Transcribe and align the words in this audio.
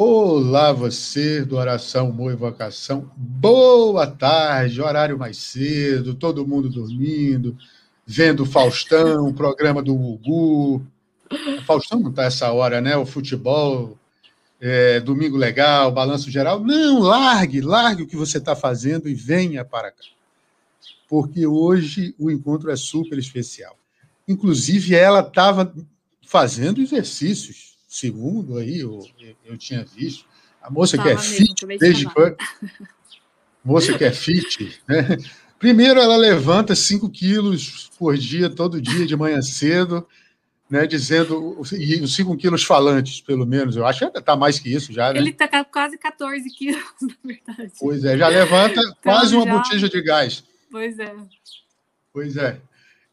Olá, 0.00 0.72
você 0.72 1.44
do 1.44 1.56
Oração 1.56 2.12
Boa 2.12 2.32
Invocação. 2.32 3.10
Boa 3.16 4.06
tarde, 4.06 4.80
horário 4.80 5.18
mais 5.18 5.38
cedo, 5.38 6.14
todo 6.14 6.46
mundo 6.46 6.68
dormindo, 6.68 7.58
vendo 8.06 8.46
Faustão, 8.46 9.34
programa 9.34 9.82
do 9.82 9.92
Gugu. 9.96 10.86
Faustão 11.66 11.98
não 11.98 12.10
está 12.10 12.22
essa 12.22 12.52
hora, 12.52 12.80
né? 12.80 12.96
O 12.96 13.04
futebol, 13.04 13.98
é, 14.60 15.00
domingo 15.00 15.36
legal, 15.36 15.90
balanço 15.90 16.30
geral. 16.30 16.60
Não, 16.60 17.00
largue, 17.00 17.60
largue 17.60 18.04
o 18.04 18.06
que 18.06 18.16
você 18.16 18.38
está 18.38 18.54
fazendo 18.54 19.08
e 19.08 19.14
venha 19.14 19.64
para 19.64 19.90
cá. 19.90 20.04
Porque 21.08 21.44
hoje 21.44 22.14
o 22.20 22.30
encontro 22.30 22.70
é 22.70 22.76
super 22.76 23.18
especial. 23.18 23.76
Inclusive, 24.28 24.94
ela 24.94 25.22
estava 25.22 25.74
fazendo 26.24 26.80
exercícios 26.80 27.67
segundo 27.88 28.58
aí, 28.58 28.80
eu, 28.80 29.00
eu 29.44 29.56
tinha 29.56 29.82
visto. 29.82 30.26
A 30.62 30.70
moça 30.70 30.96
Tava 30.98 31.08
que 31.08 31.14
é 31.14 31.18
fit, 31.18 31.66
desde 31.66 32.04
quando. 32.04 32.36
Moça 33.64 33.96
que 33.96 34.04
é 34.04 34.12
fit, 34.12 34.80
né? 34.86 35.16
Primeiro, 35.58 35.98
ela 35.98 36.16
levanta 36.16 36.74
5 36.74 37.10
quilos 37.10 37.90
por 37.98 38.16
dia, 38.16 38.48
todo 38.48 38.80
dia, 38.80 39.04
de 39.04 39.16
manhã 39.16 39.42
cedo, 39.42 40.06
né? 40.70 40.86
Dizendo. 40.86 41.60
E 41.72 42.00
os 42.00 42.14
5 42.14 42.36
quilos 42.36 42.62
falantes, 42.62 43.20
pelo 43.20 43.46
menos. 43.46 43.76
Eu 43.76 43.86
acho 43.86 44.10
que 44.10 44.18
está 44.18 44.36
mais 44.36 44.58
que 44.58 44.72
isso 44.72 44.92
já, 44.92 45.12
né? 45.12 45.18
Ele 45.18 45.30
está 45.30 45.64
quase 45.64 45.98
14 45.98 46.48
quilos, 46.50 46.82
na 47.02 47.14
verdade. 47.24 47.72
Pois 47.80 48.04
é, 48.04 48.16
já 48.16 48.28
levanta 48.28 48.80
então, 48.80 48.96
quase 49.02 49.34
uma 49.34 49.46
já... 49.46 49.52
botija 49.52 49.88
de 49.88 50.02
gás. 50.02 50.44
Pois 50.70 50.98
é. 50.98 51.16
Pois 52.12 52.36
é. 52.36 52.60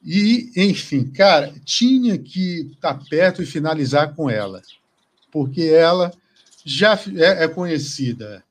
E, 0.06 0.52
enfim, 0.56 1.04
cara, 1.06 1.52
tinha 1.66 2.16
que 2.16 2.70
estar 2.74 2.94
tá 2.94 3.06
perto 3.10 3.42
e 3.42 3.46
finalizar 3.46 4.14
com 4.14 4.30
ela, 4.30 4.62
porque 5.32 5.64
ela 5.64 6.14
já 6.64 6.94
é, 7.16 7.46
é, 7.46 7.48
conhecida. 7.48 8.44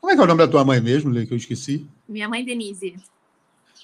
Como 0.00 0.10
é 0.10 0.14
que 0.14 0.20
é 0.20 0.24
o 0.24 0.26
nome 0.26 0.38
da 0.38 0.48
tua 0.48 0.64
mãe 0.64 0.80
mesmo, 0.80 1.10
Lê, 1.10 1.26
que 1.26 1.34
eu 1.34 1.36
esqueci? 1.36 1.86
Minha 2.08 2.26
mãe, 2.26 2.42
Denise. 2.42 2.96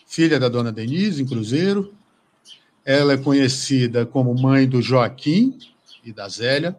Filha 0.06 0.40
da 0.40 0.48
dona 0.48 0.72
Denise, 0.72 1.22
em 1.22 1.26
Cruzeiro. 1.26 1.94
Ela 2.84 3.14
é 3.14 3.16
conhecida 3.18 4.06
como 4.06 4.34
mãe 4.34 4.66
do 4.66 4.80
Joaquim 4.80 5.58
e 6.02 6.10
da 6.10 6.26
Zélia. 6.26 6.74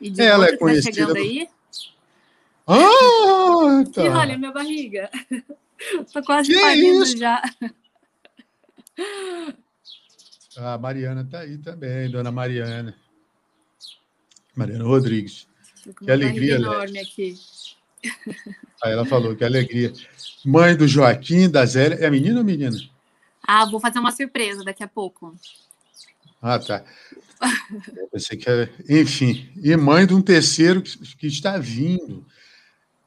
E 0.00 0.10
de 0.10 0.20
ela 0.20 0.46
é 0.46 0.52
tá 0.52 0.58
conhecida. 0.58 0.90
Tá 0.90 0.94
chegando 0.94 1.14
do... 1.14 1.20
aí? 1.20 1.48
Ah, 2.66 3.84
tá. 3.94 4.02
E 4.02 4.08
olha, 4.08 4.36
minha 4.36 4.52
barriga. 4.52 5.08
Tô 6.12 6.22
quase 6.24 6.52
que 6.52 6.60
parindo 6.60 7.04
isso? 7.04 7.18
já. 7.18 7.40
A 10.56 10.78
Mariana 10.78 11.22
está 11.22 11.40
aí 11.40 11.58
também, 11.58 12.10
dona 12.10 12.32
Mariana. 12.32 12.96
Mariana 14.54 14.84
Rodrigues. 14.84 15.46
Que 16.02 16.10
alegria, 16.10 16.54
enorme 16.54 16.98
aqui. 16.98 17.34
Aí 18.82 18.92
ela 18.92 19.04
falou 19.04 19.36
que 19.36 19.44
alegria. 19.44 19.92
Mãe 20.44 20.76
do 20.76 20.88
Joaquim, 20.88 21.48
da 21.50 21.64
Zélia. 21.66 21.96
É 21.96 22.10
menina 22.10 22.38
ou 22.38 22.44
menina? 22.44 22.76
Ah, 23.46 23.64
vou 23.66 23.78
fazer 23.78 23.98
uma 23.98 24.12
surpresa 24.12 24.64
daqui 24.64 24.82
a 24.82 24.88
pouco. 24.88 25.36
Ah, 26.40 26.58
tá. 26.58 26.84
Eu 27.96 28.08
pensei 28.08 28.36
que 28.36 28.48
era... 28.48 28.70
Enfim, 28.88 29.50
e 29.62 29.76
mãe 29.76 30.06
de 30.06 30.14
um 30.14 30.22
terceiro 30.22 30.82
que, 30.82 30.98
que 31.16 31.26
está 31.26 31.58
vindo. 31.58 32.24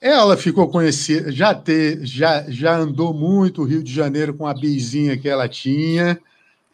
Ela 0.02 0.38
ficou 0.38 0.70
conhecida, 0.70 1.30
já, 1.30 1.62
já, 2.02 2.50
já 2.50 2.78
andou 2.78 3.14
muito 3.14 3.62
o 3.62 3.66
Rio 3.66 3.84
de 3.84 3.94
Janeiro 3.94 4.34
com 4.34 4.48
a 4.48 4.54
bizinha 4.54 5.18
que 5.18 5.28
ela 5.28 5.50
tinha. 5.50 6.20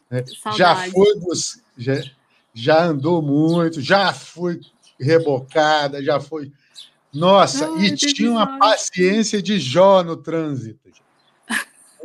Né? 0.10 0.24
Já 0.56 0.76
foi 0.76 1.08
já, 1.76 2.04
já 2.54 2.86
andou 2.86 3.22
muito, 3.22 3.82
já 3.82 4.14
foi 4.14 4.62
rebocada, 5.00 6.04
já 6.04 6.20
foi. 6.20 6.52
Nossa, 7.12 7.68
Ai, 7.68 7.86
e 7.86 7.96
tinha 7.96 8.30
uma 8.30 8.60
paciência 8.60 9.42
de 9.42 9.60
Jó 9.60 10.04
no 10.04 10.18
trânsito. 10.18 10.86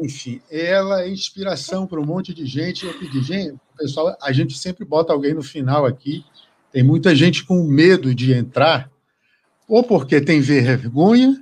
Enfim, 0.01 0.41
ela 0.51 1.03
é 1.03 1.11
inspiração 1.11 1.87
para 1.87 2.01
um 2.01 2.07
monte 2.07 2.33
de 2.33 2.47
gente. 2.47 2.87
Eu 2.87 2.99
pedi, 2.99 3.23
gente, 3.23 3.59
pessoal, 3.77 4.17
a 4.23 4.33
gente 4.33 4.57
sempre 4.57 4.85
bota 4.85 5.13
alguém 5.13 5.35
no 5.35 5.43
final 5.43 5.85
aqui. 5.85 6.25
Tem 6.73 6.83
muita 6.83 7.15
gente 7.15 7.45
com 7.45 7.63
medo 7.63 8.15
de 8.15 8.33
entrar 8.33 8.91
ou 9.71 9.85
porque 9.85 10.21
tem 10.21 10.41
vergonha, 10.41 11.41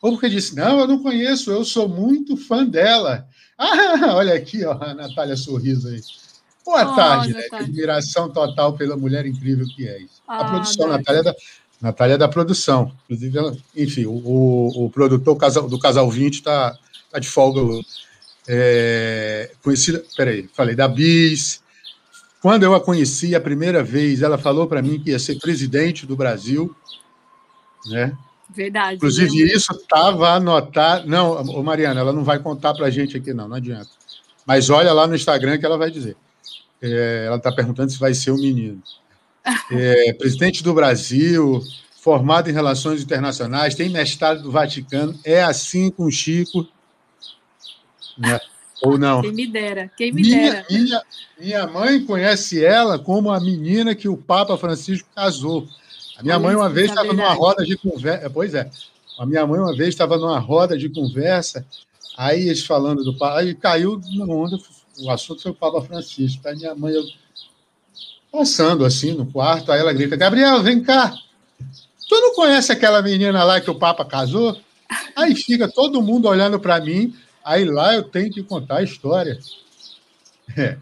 ou 0.00 0.12
porque 0.12 0.30
disse: 0.30 0.56
Não, 0.56 0.80
eu 0.80 0.88
não 0.88 1.02
conheço, 1.02 1.52
eu 1.52 1.62
sou 1.62 1.86
muito 1.86 2.36
fã 2.36 2.64
dela. 2.64 3.28
Ah, 3.58 4.16
olha 4.16 4.34
aqui, 4.34 4.62
ó, 4.66 4.72
a 4.72 4.92
Natália 4.92 5.34
Sorriso 5.34 5.88
aí. 5.88 5.98
Boa 6.62 6.92
oh, 6.92 6.94
tarde, 6.94 7.32
né? 7.32 7.42
Admiração 7.52 8.28
total 8.28 8.74
pela 8.74 8.98
mulher 8.98 9.24
incrível 9.24 9.64
que 9.74 9.88
é. 9.88 9.98
Ah, 10.28 10.40
a 10.40 10.44
produção, 10.44 10.88
Natália, 10.88 11.20
é 11.20 11.22
da, 11.22 11.34
Natália 11.80 12.14
é 12.16 12.18
da 12.18 12.28
produção. 12.28 12.92
Inclusive, 13.04 13.38
ela, 13.38 13.56
enfim, 13.74 14.04
o, 14.04 14.12
o, 14.12 14.84
o, 14.84 14.90
produtor 14.90 15.38
do 15.70 15.78
Casal 15.78 16.10
20 16.10 16.34
está 16.34 16.76
tá 17.10 17.18
de 17.18 17.26
folga. 17.26 17.62
É, 18.46 19.52
conhecida, 19.62 20.04
peraí, 20.14 20.50
falei 20.52 20.74
da 20.74 20.86
Bis. 20.86 21.62
Quando 22.42 22.64
eu 22.64 22.74
a 22.74 22.80
conheci 22.80 23.34
a 23.34 23.40
primeira 23.40 23.82
vez, 23.82 24.20
ela 24.20 24.36
falou 24.36 24.66
para 24.66 24.82
mim 24.82 25.00
que 25.02 25.12
ia 25.12 25.18
ser 25.18 25.36
presidente 25.36 26.04
do 26.04 26.14
Brasil 26.14 26.76
né? 27.88 28.16
Verdade. 28.48 28.96
Inclusive, 28.96 29.52
isso 29.52 29.72
estava 29.72 30.30
anotado. 30.30 31.06
Não, 31.06 31.62
Mariana, 31.62 32.00
ela 32.00 32.12
não 32.12 32.24
vai 32.24 32.38
contar 32.38 32.74
para 32.74 32.86
a 32.86 32.90
gente 32.90 33.16
aqui, 33.16 33.34
não, 33.34 33.48
não 33.48 33.56
adianta. 33.56 33.90
Mas 34.46 34.70
olha 34.70 34.92
lá 34.92 35.06
no 35.06 35.16
Instagram 35.16 35.58
que 35.58 35.66
ela 35.66 35.76
vai 35.76 35.90
dizer. 35.90 36.16
É, 36.80 37.24
ela 37.26 37.36
está 37.36 37.50
perguntando 37.50 37.90
se 37.90 37.98
vai 37.98 38.14
ser 38.14 38.30
um 38.30 38.36
menino. 38.36 38.80
É, 39.70 40.12
presidente 40.18 40.62
do 40.62 40.72
Brasil, 40.72 41.60
formado 42.00 42.48
em 42.48 42.52
relações 42.52 43.02
internacionais, 43.02 43.74
tem 43.74 43.88
mestrado 43.88 44.42
do 44.42 44.52
Vaticano, 44.52 45.18
é 45.24 45.42
assim 45.42 45.90
com 45.90 46.04
o 46.04 46.10
Chico. 46.10 46.66
Né? 48.16 48.38
Ou 48.82 48.96
não? 48.96 49.22
Quem 49.22 49.32
me 49.32 49.46
dera, 49.46 49.90
quem 49.96 50.12
me 50.12 50.22
minha, 50.22 50.52
dera. 50.52 50.66
Minha, 50.70 51.02
minha 51.38 51.66
mãe 51.66 52.04
conhece 52.04 52.64
ela 52.64 52.98
como 52.98 53.30
a 53.30 53.40
menina 53.40 53.94
que 53.94 54.08
o 54.08 54.16
Papa 54.16 54.56
Francisco 54.56 55.08
casou. 55.14 55.66
A 56.18 56.22
minha 56.22 56.38
mãe 56.38 56.54
uma 56.54 56.68
vez 56.68 56.88
estava 56.88 57.12
numa 57.12 57.32
roda 57.32 57.64
de 57.64 57.76
conversa. 57.76 58.30
Pois 58.30 58.54
é. 58.54 58.70
A 59.18 59.24
minha 59.24 59.46
mãe 59.46 59.58
uma 59.58 59.74
vez 59.74 59.90
estava 59.90 60.18
numa 60.18 60.38
roda 60.38 60.76
de 60.76 60.88
conversa, 60.90 61.66
aí 62.16 62.48
eles 62.48 62.64
falando 62.64 63.02
do 63.02 63.16
Papa, 63.16 63.38
aí 63.38 63.54
caiu 63.54 64.00
na 64.14 64.26
onda, 64.26 64.58
o 65.00 65.10
assunto 65.10 65.42
foi 65.42 65.52
o 65.52 65.54
Papa 65.54 65.80
Francisco. 65.80 66.46
Aí 66.46 66.54
minha 66.56 66.74
mãe 66.74 66.94
eu, 66.94 67.02
passando 68.30 68.84
assim 68.84 69.12
no 69.12 69.24
quarto, 69.24 69.72
aí 69.72 69.80
ela 69.80 69.92
grita: 69.92 70.16
Gabriel, 70.16 70.62
vem 70.62 70.82
cá. 70.82 71.14
Tu 72.08 72.14
não 72.20 72.34
conhece 72.34 72.70
aquela 72.70 73.00
menina 73.00 73.42
lá 73.42 73.60
que 73.60 73.70
o 73.70 73.74
Papa 73.74 74.04
casou? 74.04 74.56
Aí 75.16 75.34
fica 75.34 75.66
todo 75.66 76.02
mundo 76.02 76.28
olhando 76.28 76.60
para 76.60 76.80
mim, 76.80 77.14
aí 77.42 77.64
lá 77.64 77.94
eu 77.94 78.02
tenho 78.02 78.30
que 78.30 78.42
contar 78.42 78.78
a 78.78 78.82
história. 78.82 79.38
É. 80.56 80.76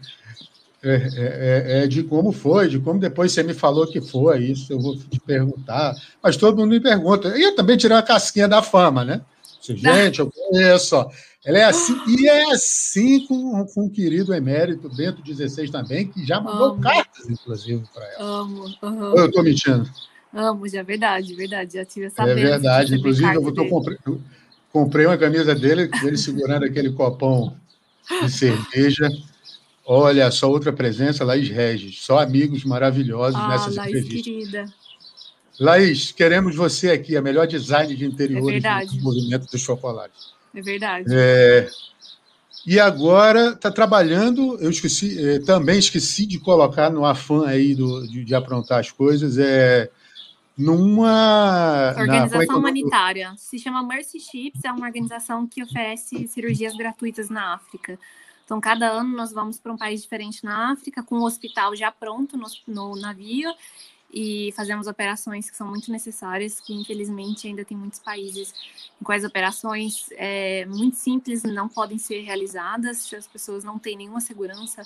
É, 0.87 0.93
é, 0.93 1.01
é, 1.15 1.83
é, 1.83 1.87
de 1.87 2.03
como 2.03 2.31
foi, 2.31 2.69
de 2.69 2.77
como 2.77 2.99
depois 2.99 3.31
você 3.31 3.41
me 3.41 3.55
falou 3.55 3.87
que 3.87 3.99
foi, 3.99 4.43
isso 4.43 4.71
eu 4.71 4.79
vou 4.79 4.95
te 4.95 5.19
perguntar. 5.19 5.95
Mas 6.21 6.37
todo 6.37 6.57
mundo 6.57 6.69
me 6.69 6.79
pergunta. 6.79 7.35
E 7.35 7.41
eu 7.41 7.55
também 7.55 7.75
tirei 7.75 7.97
uma 7.97 8.03
casquinha 8.03 8.47
da 8.47 8.61
fama, 8.61 9.03
né? 9.03 9.21
Gente, 9.59 10.19
eu 10.19 10.31
conheço. 10.31 10.95
Ó. 10.95 11.09
Ela 11.43 11.57
é 11.57 11.63
assim, 11.63 11.95
e 12.07 12.27
é 12.27 12.51
assim 12.51 13.25
com, 13.25 13.65
com 13.65 13.85
o 13.85 13.89
querido 13.89 14.31
emérito 14.31 14.87
Bento 14.95 15.23
XVI 15.25 15.71
também, 15.71 16.07
que 16.07 16.23
já 16.23 16.39
mandou 16.39 16.73
Amo. 16.73 16.81
cartas, 16.81 17.27
inclusive, 17.27 17.83
para 17.91 18.05
ela. 18.13 18.41
Amo. 18.41 18.65
Uhum. 18.83 19.11
Ou 19.11 19.17
eu 19.17 19.25
estou 19.25 19.43
mentindo? 19.43 19.89
Amo, 20.31 20.67
já 20.67 20.81
é 20.81 20.83
verdade, 20.83 21.33
verdade. 21.33 21.73
Já 21.73 21.85
tive 21.85 22.05
essa 22.05 22.21
É 22.21 22.35
verdade. 22.35 22.93
Inclusive, 22.93 23.33
eu, 23.33 23.51
tô, 23.51 23.67
comprei, 23.67 23.97
eu 24.05 24.21
comprei 24.71 25.07
uma 25.07 25.17
camisa 25.17 25.55
dele, 25.55 25.89
ele 26.03 26.17
segurando 26.17 26.65
aquele 26.65 26.91
copão 26.91 27.55
de 28.21 28.31
cerveja. 28.31 29.09
Olha, 29.85 30.31
só 30.31 30.49
outra 30.49 30.73
presença, 30.73 31.23
Laís 31.23 31.49
Regis. 31.49 32.03
Só 32.03 32.19
amigos 32.19 32.63
maravilhosos 32.63 33.39
ah, 33.39 33.47
nessas 33.49 33.75
Laís, 33.75 33.89
entrevistas. 33.89 34.21
querida. 34.23 34.73
Laís, 35.59 36.11
queremos 36.11 36.55
você 36.55 36.91
aqui, 36.91 37.15
a 37.15 37.21
melhor 37.21 37.47
design 37.47 37.95
de 37.95 38.05
interiores 38.05 38.63
é 38.63 38.85
do 38.85 39.01
movimento 39.01 39.49
dos 39.49 39.61
chocolates. 39.61 40.33
É 40.53 40.61
verdade. 40.61 41.05
É, 41.09 41.69
e 42.65 42.79
agora 42.79 43.49
está 43.49 43.71
trabalhando, 43.71 44.57
eu 44.59 44.71
esqueci, 44.71 45.23
é, 45.23 45.39
também 45.39 45.77
esqueci 45.77 46.25
de 46.25 46.39
colocar 46.39 46.89
no 46.89 47.05
afã 47.05 47.45
aí 47.45 47.75
do, 47.75 48.07
de, 48.07 48.25
de 48.25 48.33
aprontar 48.35 48.79
as 48.79 48.91
coisas, 48.91 49.37
é 49.37 49.89
numa 50.57 51.93
organização 51.97 52.47
na, 52.47 52.53
é 52.53 52.55
humanitária. 52.55 53.33
Se 53.37 53.59
chama 53.59 53.83
Mercy 53.83 54.19
Ships, 54.19 54.63
é 54.63 54.71
uma 54.71 54.87
organização 54.87 55.45
que 55.45 55.61
oferece 55.61 56.27
cirurgias 56.27 56.75
gratuitas 56.75 57.29
na 57.29 57.53
África. 57.53 57.99
Então, 58.45 58.61
cada 58.61 58.87
ano 58.87 59.15
nós 59.17 59.33
vamos 59.33 59.59
para 59.59 59.73
um 59.73 59.77
país 59.77 60.03
diferente 60.03 60.45
na 60.45 60.71
África, 60.71 61.01
com 61.03 61.15
o 61.15 61.25
hospital 61.25 61.75
já 61.75 61.91
pronto 61.91 62.37
no, 62.37 62.47
no 62.67 62.95
navio, 62.95 63.51
e 64.13 64.53
fazemos 64.55 64.87
operações 64.87 65.49
que 65.49 65.57
são 65.57 65.67
muito 65.67 65.91
necessárias, 65.91 66.59
que 66.61 66.73
infelizmente 66.73 67.47
ainda 67.47 67.65
tem 67.65 67.75
muitos 67.75 67.99
países 67.99 68.53
em 69.01 69.03
quais 69.03 69.25
operações 69.25 70.05
é, 70.11 70.65
muito 70.67 70.95
simples 70.95 71.43
não 71.43 71.67
podem 71.67 71.97
ser 71.97 72.21
realizadas, 72.21 72.99
se 72.99 73.15
as 73.15 73.27
pessoas 73.27 73.63
não 73.63 73.79
têm 73.79 73.97
nenhuma 73.97 74.21
segurança 74.21 74.83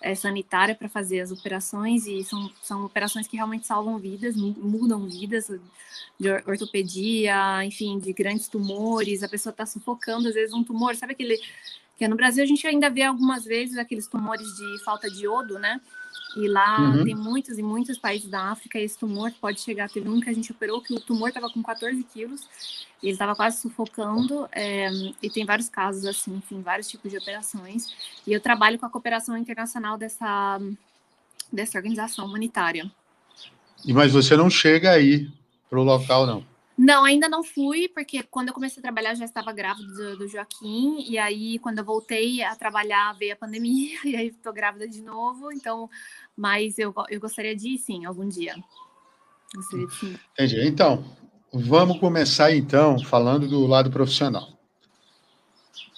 é, 0.00 0.14
sanitária 0.14 0.74
para 0.74 0.88
fazer 0.88 1.20
as 1.20 1.30
operações 1.30 2.06
e 2.06 2.22
são, 2.22 2.50
são 2.62 2.84
operações 2.84 3.26
que 3.26 3.36
realmente 3.36 3.66
salvam 3.66 3.98
vidas, 3.98 4.36
mudam 4.36 5.06
vidas 5.08 5.50
de 6.18 6.30
ortopedia, 6.46 7.64
enfim, 7.64 7.98
de 7.98 8.12
grandes 8.12 8.48
tumores, 8.48 9.22
a 9.22 9.28
pessoa 9.28 9.52
está 9.52 9.64
sufocando 9.64 10.28
às 10.28 10.34
vezes 10.34 10.52
um 10.52 10.62
tumor, 10.62 10.94
sabe 10.96 11.12
aquele 11.12 11.40
que 11.96 12.06
no 12.06 12.16
Brasil 12.16 12.42
a 12.42 12.46
gente 12.46 12.66
ainda 12.66 12.90
vê 12.90 13.02
algumas 13.02 13.44
vezes 13.44 13.78
aqueles 13.78 14.06
tumores 14.06 14.46
de 14.46 14.84
falta 14.84 15.10
de 15.10 15.24
iodo, 15.24 15.58
né? 15.58 15.80
E 16.36 16.48
lá 16.48 16.80
uhum. 16.80 17.04
tem 17.04 17.14
muitos 17.14 17.58
e 17.58 17.62
muitos 17.62 17.96
países 17.96 18.28
da 18.28 18.50
África, 18.50 18.78
e 18.78 18.84
esse 18.84 18.98
tumor 18.98 19.32
pode 19.40 19.60
chegar. 19.60 19.88
Teve 19.88 20.08
um 20.08 20.20
que 20.20 20.28
a 20.28 20.34
gente 20.34 20.52
operou 20.52 20.82
que 20.82 20.92
o 20.92 21.00
tumor 21.00 21.28
estava 21.28 21.48
com 21.48 21.62
14 21.62 22.04
quilos, 22.04 22.46
ele 23.02 23.12
estava 23.12 23.34
quase 23.34 23.58
sufocando, 23.62 24.46
é, 24.52 24.90
e 25.22 25.30
tem 25.30 25.46
vários 25.46 25.70
casos 25.70 26.04
assim, 26.04 26.36
enfim, 26.36 26.60
vários 26.60 26.88
tipos 26.88 27.10
de 27.10 27.16
operações. 27.16 27.94
E 28.26 28.32
eu 28.34 28.40
trabalho 28.40 28.78
com 28.78 28.84
a 28.84 28.90
cooperação 28.90 29.36
internacional 29.38 29.96
dessa, 29.96 30.60
dessa 31.50 31.78
organização 31.78 32.26
humanitária. 32.26 32.90
E 33.82 33.94
mas 33.94 34.12
você 34.12 34.36
não 34.36 34.50
chega 34.50 34.90
aí 34.90 35.30
para 35.70 35.78
o 35.78 35.84
local, 35.84 36.26
não? 36.26 36.55
Não, 36.76 37.04
ainda 37.04 37.26
não 37.26 37.42
fui, 37.42 37.88
porque 37.88 38.22
quando 38.22 38.48
eu 38.48 38.54
comecei 38.54 38.80
a 38.80 38.82
trabalhar 38.82 39.14
já 39.14 39.24
estava 39.24 39.50
grávida 39.50 39.88
do, 39.94 40.18
do, 40.18 40.28
Joaquim, 40.28 41.06
e 41.08 41.16
aí 41.16 41.58
quando 41.58 41.78
eu 41.78 41.84
voltei 41.84 42.42
a 42.42 42.54
trabalhar 42.54 43.16
veio 43.18 43.32
a 43.32 43.36
pandemia, 43.36 43.98
e 44.04 44.14
aí 44.14 44.26
estou 44.28 44.52
grávida 44.52 44.86
de 44.86 45.00
novo, 45.00 45.50
então, 45.50 45.88
mas 46.36 46.78
eu, 46.78 46.94
eu 47.08 47.18
gostaria 47.18 47.56
de 47.56 47.70
ir 47.70 47.78
sim, 47.78 48.04
algum 48.04 48.28
dia. 48.28 48.54
Gostaria 49.54 49.86
de 49.86 49.94
sim. 49.94 50.18
Entendi. 50.34 50.66
Então, 50.66 51.02
vamos 51.50 51.98
começar 51.98 52.54
então 52.54 52.98
falando 52.98 53.48
do 53.48 53.66
lado 53.66 53.90
profissional. 53.90 54.50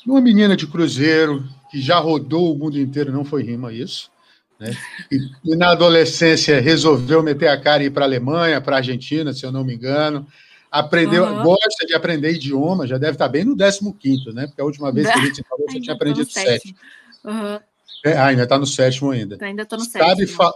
Uma 0.06 0.20
menina 0.20 0.56
de 0.56 0.66
cruzeiro 0.68 1.44
que 1.72 1.80
já 1.80 1.98
rodou 1.98 2.54
o 2.54 2.56
mundo 2.56 2.78
inteiro, 2.78 3.12
não 3.12 3.24
foi 3.24 3.42
rima 3.42 3.72
isso, 3.72 4.12
né? 4.60 4.70
E, 5.10 5.18
e 5.44 5.56
na 5.56 5.72
adolescência 5.72 6.60
resolveu 6.60 7.20
meter 7.20 7.48
a 7.48 7.60
cara 7.60 7.82
e 7.82 7.86
ir 7.86 7.90
para 7.90 8.04
a 8.04 8.08
Alemanha, 8.08 8.60
para 8.60 8.76
a 8.76 8.78
Argentina, 8.78 9.32
se 9.32 9.44
eu 9.44 9.50
não 9.50 9.64
me 9.64 9.74
engano 9.74 10.24
Aprendeu, 10.70 11.24
uhum. 11.24 11.42
gosta 11.42 11.86
de 11.86 11.94
aprender 11.94 12.32
idioma, 12.32 12.86
já 12.86 12.98
deve 12.98 13.12
estar 13.12 13.28
bem 13.28 13.44
no 13.44 13.56
15, 13.56 14.32
né? 14.32 14.46
Porque 14.46 14.60
a 14.60 14.64
última 14.64 14.92
vez 14.92 15.10
que 15.10 15.18
a 15.18 15.24
gente 15.24 15.42
falou, 15.48 15.64
você 15.68 15.80
tinha 15.80 15.94
aprendido 15.94 16.30
sete. 16.30 16.76
Uhum. 17.24 17.58
É, 18.04 18.12
ah, 18.12 18.26
ainda 18.26 18.42
está 18.42 18.58
no 18.58 18.66
sétimo 18.66 19.10
ainda. 19.10 19.38
Ainda 19.40 19.62
estou 19.62 19.78
no 19.78 19.84
sabe 19.84 20.26
sétimo. 20.26 20.36
Fa 20.36 20.52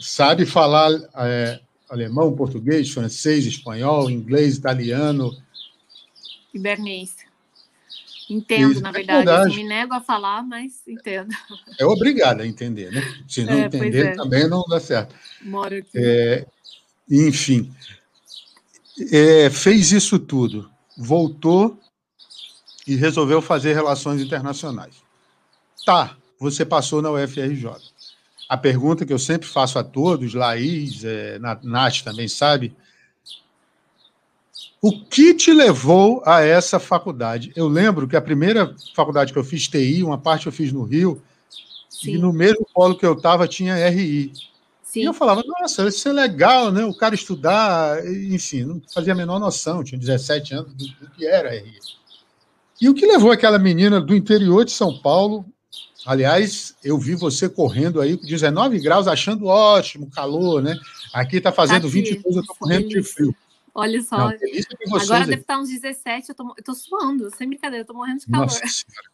sabe 0.00 0.46
falar 0.46 0.90
é, 1.16 1.60
alemão, 1.88 2.34
português, 2.34 2.90
francês, 2.90 3.46
espanhol, 3.46 4.10
inglês, 4.10 4.56
italiano. 4.56 5.32
Ibernês. 6.52 7.16
Entendo, 8.28 8.72
Isso, 8.72 8.82
na 8.82 8.90
é 8.90 8.92
verdade. 8.92 9.26
verdade. 9.26 9.56
me 9.56 9.64
nego 9.64 9.94
a 9.94 10.00
falar, 10.00 10.42
mas 10.42 10.86
entendo. 10.86 11.34
É 11.78 11.84
obrigado 11.84 12.42
a 12.42 12.46
entender, 12.46 12.92
né? 12.92 13.02
Se 13.28 13.44
não 13.44 13.54
é, 13.54 13.64
entender, 13.66 14.06
é. 14.06 14.14
também 14.14 14.48
não 14.48 14.62
dá 14.68 14.78
certo. 14.78 15.14
Moro 15.42 15.76
aqui. 15.76 16.46
Enfim 17.10 17.72
é, 19.10 19.50
fez 19.50 19.92
isso 19.92 20.18
tudo, 20.18 20.70
voltou 20.96 21.78
e 22.86 22.96
resolveu 22.96 23.40
fazer 23.40 23.74
relações 23.74 24.20
internacionais. 24.20 24.96
Tá, 25.84 26.16
você 26.38 26.64
passou 26.64 27.00
na 27.00 27.10
UFRJ. 27.10 27.70
A 28.48 28.56
pergunta 28.56 29.06
que 29.06 29.12
eu 29.12 29.18
sempre 29.18 29.46
faço 29.46 29.78
a 29.78 29.84
todos, 29.84 30.34
Laís, 30.34 31.04
é, 31.04 31.38
Nath 31.62 32.02
também 32.02 32.26
sabe, 32.26 32.74
o 34.82 35.04
que 35.04 35.34
te 35.34 35.52
levou 35.52 36.22
a 36.24 36.40
essa 36.40 36.80
faculdade? 36.80 37.52
Eu 37.54 37.68
lembro 37.68 38.08
que 38.08 38.16
a 38.16 38.20
primeira 38.20 38.74
faculdade 38.94 39.32
que 39.32 39.38
eu 39.38 39.44
fiz 39.44 39.68
TI, 39.68 40.02
uma 40.02 40.18
parte 40.18 40.46
eu 40.46 40.52
fiz 40.52 40.72
no 40.72 40.82
Rio, 40.82 41.22
Sim. 41.88 42.14
e 42.14 42.18
no 42.18 42.32
mesmo 42.32 42.66
polo 42.74 42.96
que 42.96 43.04
eu 43.04 43.12
estava 43.12 43.46
tinha 43.46 43.88
RI. 43.90 44.32
Sim. 44.90 45.02
E 45.02 45.04
eu 45.04 45.14
falava, 45.14 45.44
nossa, 45.46 45.86
isso 45.86 46.08
é 46.08 46.12
legal, 46.12 46.72
né? 46.72 46.84
O 46.84 46.92
cara 46.92 47.14
estudar, 47.14 48.04
enfim, 48.04 48.64
não 48.64 48.82
fazia 48.92 49.12
a 49.12 49.16
menor 49.16 49.38
noção, 49.38 49.84
tinha 49.84 49.96
17 49.96 50.52
anos 50.52 50.74
do, 50.74 50.84
do 50.84 51.10
que 51.10 51.24
era. 51.24 51.54
E 52.80 52.88
o 52.88 52.94
que 52.94 53.06
levou 53.06 53.30
aquela 53.30 53.56
menina 53.56 54.00
do 54.00 54.16
interior 54.16 54.64
de 54.64 54.72
São 54.72 54.98
Paulo? 54.98 55.44
Aliás, 56.04 56.74
eu 56.82 56.98
vi 56.98 57.14
você 57.14 57.48
correndo 57.48 58.00
aí 58.00 58.16
com 58.16 58.26
19 58.26 58.80
graus, 58.80 59.06
achando 59.06 59.46
ótimo, 59.46 60.10
calor, 60.10 60.60
né? 60.60 60.76
Aqui 61.14 61.36
está 61.36 61.52
fazendo 61.52 61.82
tá 61.82 61.88
22, 61.88 62.34
eu 62.34 62.40
estou 62.40 62.56
correndo 62.56 62.88
de 62.88 63.00
frio. 63.04 63.32
Olha 63.72 64.02
só. 64.02 64.16
Não, 64.18 64.96
Agora 64.96 65.24
deve 65.24 65.42
estar 65.42 65.60
uns 65.60 65.68
17, 65.68 66.30
eu 66.30 66.34
tô, 66.34 66.52
eu 66.58 66.64
tô 66.64 66.74
suando, 66.74 67.30
sem 67.36 67.46
brincadeira, 67.46 67.82
eu 67.82 67.86
tô 67.86 67.94
morrendo 67.94 68.18
de 68.18 68.26
calor. 68.26 68.46
Nossa 68.46 68.66
senhora. 68.66 69.09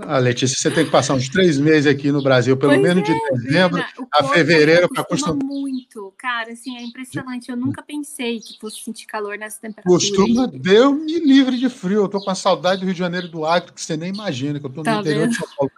Ah, 0.00 0.18
Letícia, 0.18 0.56
você 0.56 0.70
tem 0.70 0.86
que 0.86 0.90
passar 0.90 1.14
uns 1.14 1.28
três 1.28 1.58
meses 1.58 1.86
aqui 1.86 2.10
no 2.10 2.22
Brasil, 2.22 2.56
pelo 2.56 2.72
pois 2.72 2.82
menos 2.82 3.08
é, 3.08 3.12
de 3.12 3.42
dezembro 3.42 3.84
a 4.10 4.24
fevereiro 4.24 4.88
para 4.88 5.02
acostumar. 5.02 5.36
muito, 5.44 6.12
cara, 6.16 6.52
assim, 6.52 6.76
é 6.78 6.82
impressionante. 6.82 7.50
Eu 7.50 7.56
nunca 7.56 7.82
pensei 7.82 8.40
que 8.40 8.58
fosse 8.58 8.80
sentir 8.82 9.06
calor 9.06 9.36
nessa 9.36 9.60
temperatura. 9.60 9.94
Costuma, 9.94 10.46
Deus 10.46 10.98
me 10.98 11.20
livre 11.20 11.58
de 11.58 11.68
frio. 11.68 12.04
Eu 12.04 12.08
tô 12.08 12.20
com 12.20 12.30
a 12.30 12.34
saudade 12.34 12.80
do 12.80 12.84
Rio 12.86 12.94
de 12.94 12.98
Janeiro 12.98 13.28
do 13.28 13.44
Acre, 13.44 13.72
que 13.72 13.82
você 13.82 13.94
nem 13.94 14.08
imagina, 14.08 14.58
que 14.58 14.64
eu 14.64 14.70
tô 14.70 14.78
no 14.78 14.84
tá 14.84 15.00
interior 15.00 15.22
vendo? 15.22 15.32
de 15.32 15.36
São 15.36 15.48
Paulo, 15.56 15.70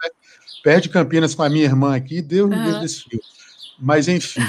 perto 0.63 0.83
de 0.83 0.89
Campinas 0.89 1.35
com 1.35 1.43
a 1.43 1.49
minha 1.49 1.65
irmã 1.65 1.93
aqui, 1.93 2.21
Deus 2.21 2.49
me 2.49 2.55
livre 2.55 2.79
desse 2.79 3.03
frio. 3.03 3.21
Mas, 3.77 4.07
enfim, 4.07 4.41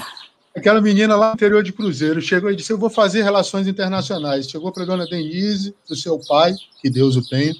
aquela 0.56 0.80
menina 0.80 1.16
lá 1.16 1.30
no 1.30 1.34
interior 1.34 1.64
de 1.64 1.72
Cruzeiro 1.72 2.22
chegou 2.22 2.52
e 2.52 2.56
disse: 2.56 2.72
Eu 2.72 2.78
vou 2.78 2.88
fazer 2.88 3.22
relações 3.22 3.66
internacionais. 3.66 4.48
Chegou 4.48 4.70
para 4.70 4.84
a 4.84 4.86
dona 4.86 5.06
Denise, 5.06 5.74
do 5.88 5.96
seu 5.96 6.20
pai, 6.20 6.54
que 6.80 6.88
Deus 6.88 7.16
o 7.16 7.28
tenha 7.28 7.52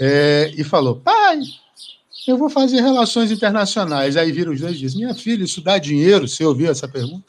é, 0.00 0.52
e 0.56 0.64
falou: 0.64 0.96
pai, 0.96 1.40
eu 2.26 2.36
vou 2.36 2.50
fazer 2.50 2.80
relações 2.80 3.30
internacionais. 3.30 4.16
Aí 4.16 4.30
viram 4.32 4.52
os 4.52 4.60
dois 4.60 4.76
e 4.76 4.78
dizem: 4.78 5.02
minha 5.02 5.14
filha, 5.14 5.44
isso 5.44 5.60
dá 5.60 5.78
dinheiro? 5.78 6.28
Você 6.28 6.44
ouviu 6.44 6.70
essa 6.70 6.88
pergunta? 6.88 7.24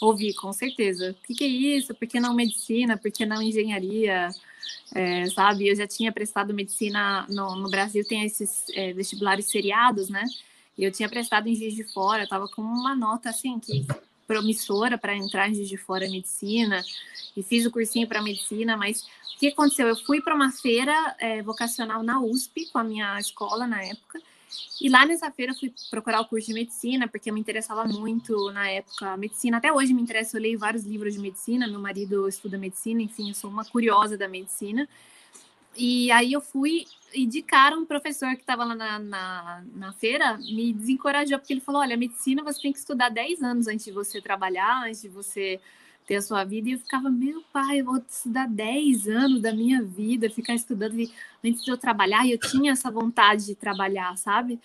Ouvi, 0.00 0.34
com 0.34 0.52
certeza. 0.52 1.10
O 1.10 1.26
que, 1.26 1.34
que 1.34 1.44
é 1.44 1.48
isso? 1.48 1.94
Por 1.94 2.06
que 2.06 2.20
não 2.20 2.34
medicina? 2.34 2.96
Por 2.96 3.10
que 3.10 3.24
não 3.24 3.40
engenharia? 3.40 4.28
É, 4.94 5.26
sabe, 5.30 5.68
eu 5.68 5.74
já 5.74 5.86
tinha 5.86 6.12
prestado 6.12 6.54
medicina 6.54 7.26
no, 7.28 7.56
no 7.56 7.68
Brasil, 7.68 8.04
tem 8.06 8.24
esses 8.24 8.64
é, 8.74 8.92
vestibulares 8.92 9.46
seriados, 9.46 10.08
né? 10.08 10.22
E 10.78 10.84
eu 10.84 10.92
tinha 10.92 11.08
prestado 11.08 11.48
em 11.48 11.54
Juiz 11.54 11.74
de 11.74 11.84
Fora, 11.92 12.22
estava 12.22 12.46
com 12.46 12.62
uma 12.62 12.94
nota 12.94 13.30
assim 13.30 13.58
que 13.58 13.84
promissora 14.26 14.98
para 14.98 15.16
entrar 15.16 15.50
de 15.50 15.76
Fora 15.76 16.08
medicina 16.08 16.84
e 17.36 17.42
fiz 17.42 17.66
o 17.66 17.70
cursinho 17.70 18.06
para 18.06 18.22
medicina, 18.22 18.76
mas 18.76 19.02
o 19.36 19.38
que 19.38 19.48
aconteceu? 19.48 19.86
Eu 19.86 19.96
fui 19.96 20.20
para 20.20 20.34
uma 20.34 20.50
feira 20.50 21.14
é, 21.18 21.42
vocacional 21.42 22.02
na 22.02 22.20
USP 22.20 22.66
com 22.72 22.78
a 22.78 22.84
minha 22.84 23.18
escola 23.20 23.66
na 23.66 23.82
época. 23.82 24.20
E 24.80 24.88
lá 24.88 25.04
nessa 25.04 25.30
feira 25.30 25.52
eu 25.52 25.56
fui 25.56 25.72
procurar 25.90 26.20
o 26.20 26.26
curso 26.26 26.46
de 26.46 26.54
medicina, 26.54 27.08
porque 27.08 27.28
eu 27.30 27.34
me 27.34 27.40
interessava 27.40 27.84
muito 27.84 28.50
na 28.52 28.68
época. 28.70 29.12
A 29.12 29.16
medicina 29.16 29.58
até 29.58 29.72
hoje 29.72 29.92
me 29.92 30.02
interessa, 30.02 30.36
eu 30.36 30.40
leio 30.40 30.58
vários 30.58 30.84
livros 30.84 31.14
de 31.14 31.20
medicina, 31.20 31.66
meu 31.66 31.80
marido 31.80 32.28
estuda 32.28 32.56
medicina, 32.56 33.02
enfim, 33.02 33.28
eu 33.28 33.34
sou 33.34 33.50
uma 33.50 33.64
curiosa 33.64 34.16
da 34.16 34.28
medicina. 34.28 34.88
E 35.76 36.10
aí 36.10 36.32
eu 36.32 36.40
fui 36.40 36.86
e 37.12 37.26
de 37.26 37.42
cara 37.42 37.76
um 37.76 37.84
professor 37.84 38.34
que 38.34 38.40
estava 38.40 38.64
lá 38.64 38.74
na, 38.74 38.98
na, 38.98 39.64
na, 39.74 39.92
feira 39.92 40.36
me 40.38 40.72
desencorajou, 40.72 41.38
porque 41.38 41.52
ele 41.52 41.60
falou: 41.60 41.80
olha, 41.80 41.96
medicina 41.96 42.42
você 42.42 42.62
tem 42.62 42.72
que 42.72 42.78
estudar 42.78 43.08
10 43.08 43.42
anos 43.42 43.68
antes 43.68 43.84
de 43.84 43.92
você 43.92 44.20
trabalhar, 44.20 44.84
antes 44.86 45.02
de 45.02 45.08
você 45.08 45.60
ter 46.06 46.16
a 46.16 46.22
sua 46.22 46.44
vida. 46.44 46.68
E 46.68 46.72
eu 46.72 46.78
ficava, 46.78 47.10
meu 47.10 47.42
pai, 47.52 47.80
eu 47.80 47.84
vou 47.84 47.98
estudar 47.98 48.48
10 48.48 49.08
anos 49.08 49.42
da 49.42 49.52
minha 49.52 49.82
vida, 49.82 50.30
ficar 50.30 50.54
estudando 50.54 50.96
antes 51.44 51.64
de 51.64 51.70
eu 51.70 51.76
trabalhar. 51.76 52.26
E 52.26 52.32
eu 52.32 52.38
tinha 52.38 52.72
essa 52.72 52.90
vontade 52.90 53.46
de 53.46 53.54
trabalhar, 53.54 54.16
sabe? 54.16 54.60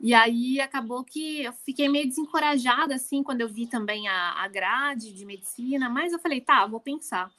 E 0.00 0.12
aí 0.12 0.60
acabou 0.60 1.02
que 1.04 1.44
eu 1.44 1.52
fiquei 1.64 1.88
meio 1.88 2.06
desencorajada, 2.06 2.94
assim, 2.94 3.22
quando 3.22 3.40
eu 3.40 3.48
vi 3.48 3.66
também 3.66 4.06
a, 4.08 4.42
a 4.42 4.48
grade 4.48 5.12
de 5.12 5.24
medicina. 5.24 5.88
Mas 5.88 6.12
eu 6.12 6.18
falei, 6.18 6.40
tá, 6.40 6.66
vou 6.66 6.80
pensar. 6.80 7.30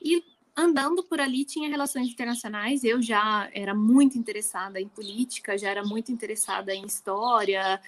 E 0.00 0.22
andando 0.56 1.02
por 1.02 1.20
ali 1.20 1.44
tinha 1.44 1.68
relações 1.68 2.08
internacionais. 2.08 2.84
Eu 2.84 3.00
já 3.00 3.48
era 3.52 3.74
muito 3.74 4.18
interessada 4.18 4.80
em 4.80 4.88
política, 4.88 5.56
já 5.56 5.70
era 5.70 5.84
muito 5.84 6.12
interessada 6.12 6.74
em 6.74 6.84
história. 6.84 7.80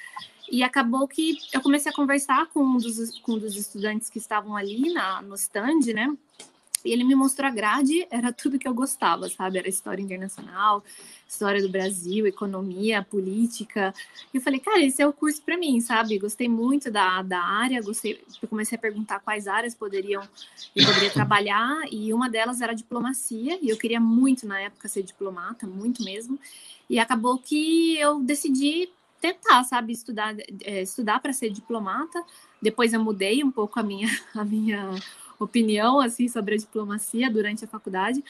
E 0.50 0.62
acabou 0.62 1.06
que 1.08 1.38
eu 1.52 1.60
comecei 1.60 1.90
a 1.90 1.94
conversar 1.94 2.46
com 2.46 2.60
um 2.64 2.76
dos, 2.76 3.18
com 3.20 3.32
um 3.32 3.38
dos 3.38 3.56
estudantes 3.56 4.10
que 4.10 4.18
estavam 4.18 4.56
ali 4.56 4.92
na, 4.92 5.22
no 5.22 5.34
stand, 5.34 5.92
né? 5.94 6.14
E 6.84 6.92
ele 6.92 7.02
me 7.02 7.14
mostrou 7.14 7.48
a 7.48 7.50
grade, 7.50 8.06
era 8.10 8.32
tudo 8.32 8.58
que 8.58 8.68
eu 8.68 8.74
gostava, 8.74 9.28
sabe? 9.28 9.58
Era 9.58 9.68
história 9.68 10.02
internacional, 10.02 10.84
história 11.26 11.62
do 11.62 11.68
Brasil, 11.68 12.26
economia, 12.26 13.02
política. 13.02 13.94
E 14.32 14.36
eu 14.36 14.42
falei, 14.42 14.60
cara, 14.60 14.82
esse 14.82 15.00
é 15.00 15.06
o 15.06 15.12
curso 15.12 15.40
para 15.42 15.56
mim, 15.56 15.80
sabe? 15.80 16.18
Gostei 16.18 16.48
muito 16.48 16.90
da, 16.90 17.22
da 17.22 17.40
área, 17.40 17.80
gostei, 17.80 18.22
eu 18.42 18.48
comecei 18.48 18.76
a 18.76 18.80
perguntar 18.80 19.20
quais 19.20 19.46
áreas 19.46 19.74
poderiam 19.74 20.22
eu 20.76 20.84
poderia 20.84 21.10
trabalhar, 21.12 21.80
e 21.90 22.12
uma 22.12 22.28
delas 22.28 22.60
era 22.60 22.74
diplomacia, 22.74 23.58
e 23.62 23.70
eu 23.70 23.78
queria 23.78 24.00
muito 24.00 24.46
na 24.46 24.60
época 24.60 24.88
ser 24.88 25.02
diplomata, 25.02 25.66
muito 25.66 26.04
mesmo. 26.04 26.38
E 26.88 26.98
acabou 26.98 27.38
que 27.38 27.96
eu 27.98 28.20
decidi 28.20 28.90
tentar, 29.24 29.64
sabe, 29.64 29.92
estudar, 29.92 30.36
é, 30.62 30.82
estudar 30.82 31.18
para 31.18 31.32
ser 31.32 31.48
diplomata. 31.48 32.22
Depois 32.60 32.92
eu 32.92 33.02
mudei 33.02 33.42
um 33.42 33.50
pouco 33.50 33.80
a 33.80 33.82
minha, 33.82 34.08
a 34.34 34.44
minha 34.44 34.90
opinião 35.38 36.00
assim 36.00 36.28
sobre 36.28 36.54
a 36.54 36.58
diplomacia 36.58 37.30
durante 37.30 37.64
a 37.64 37.68
faculdade, 37.68 38.22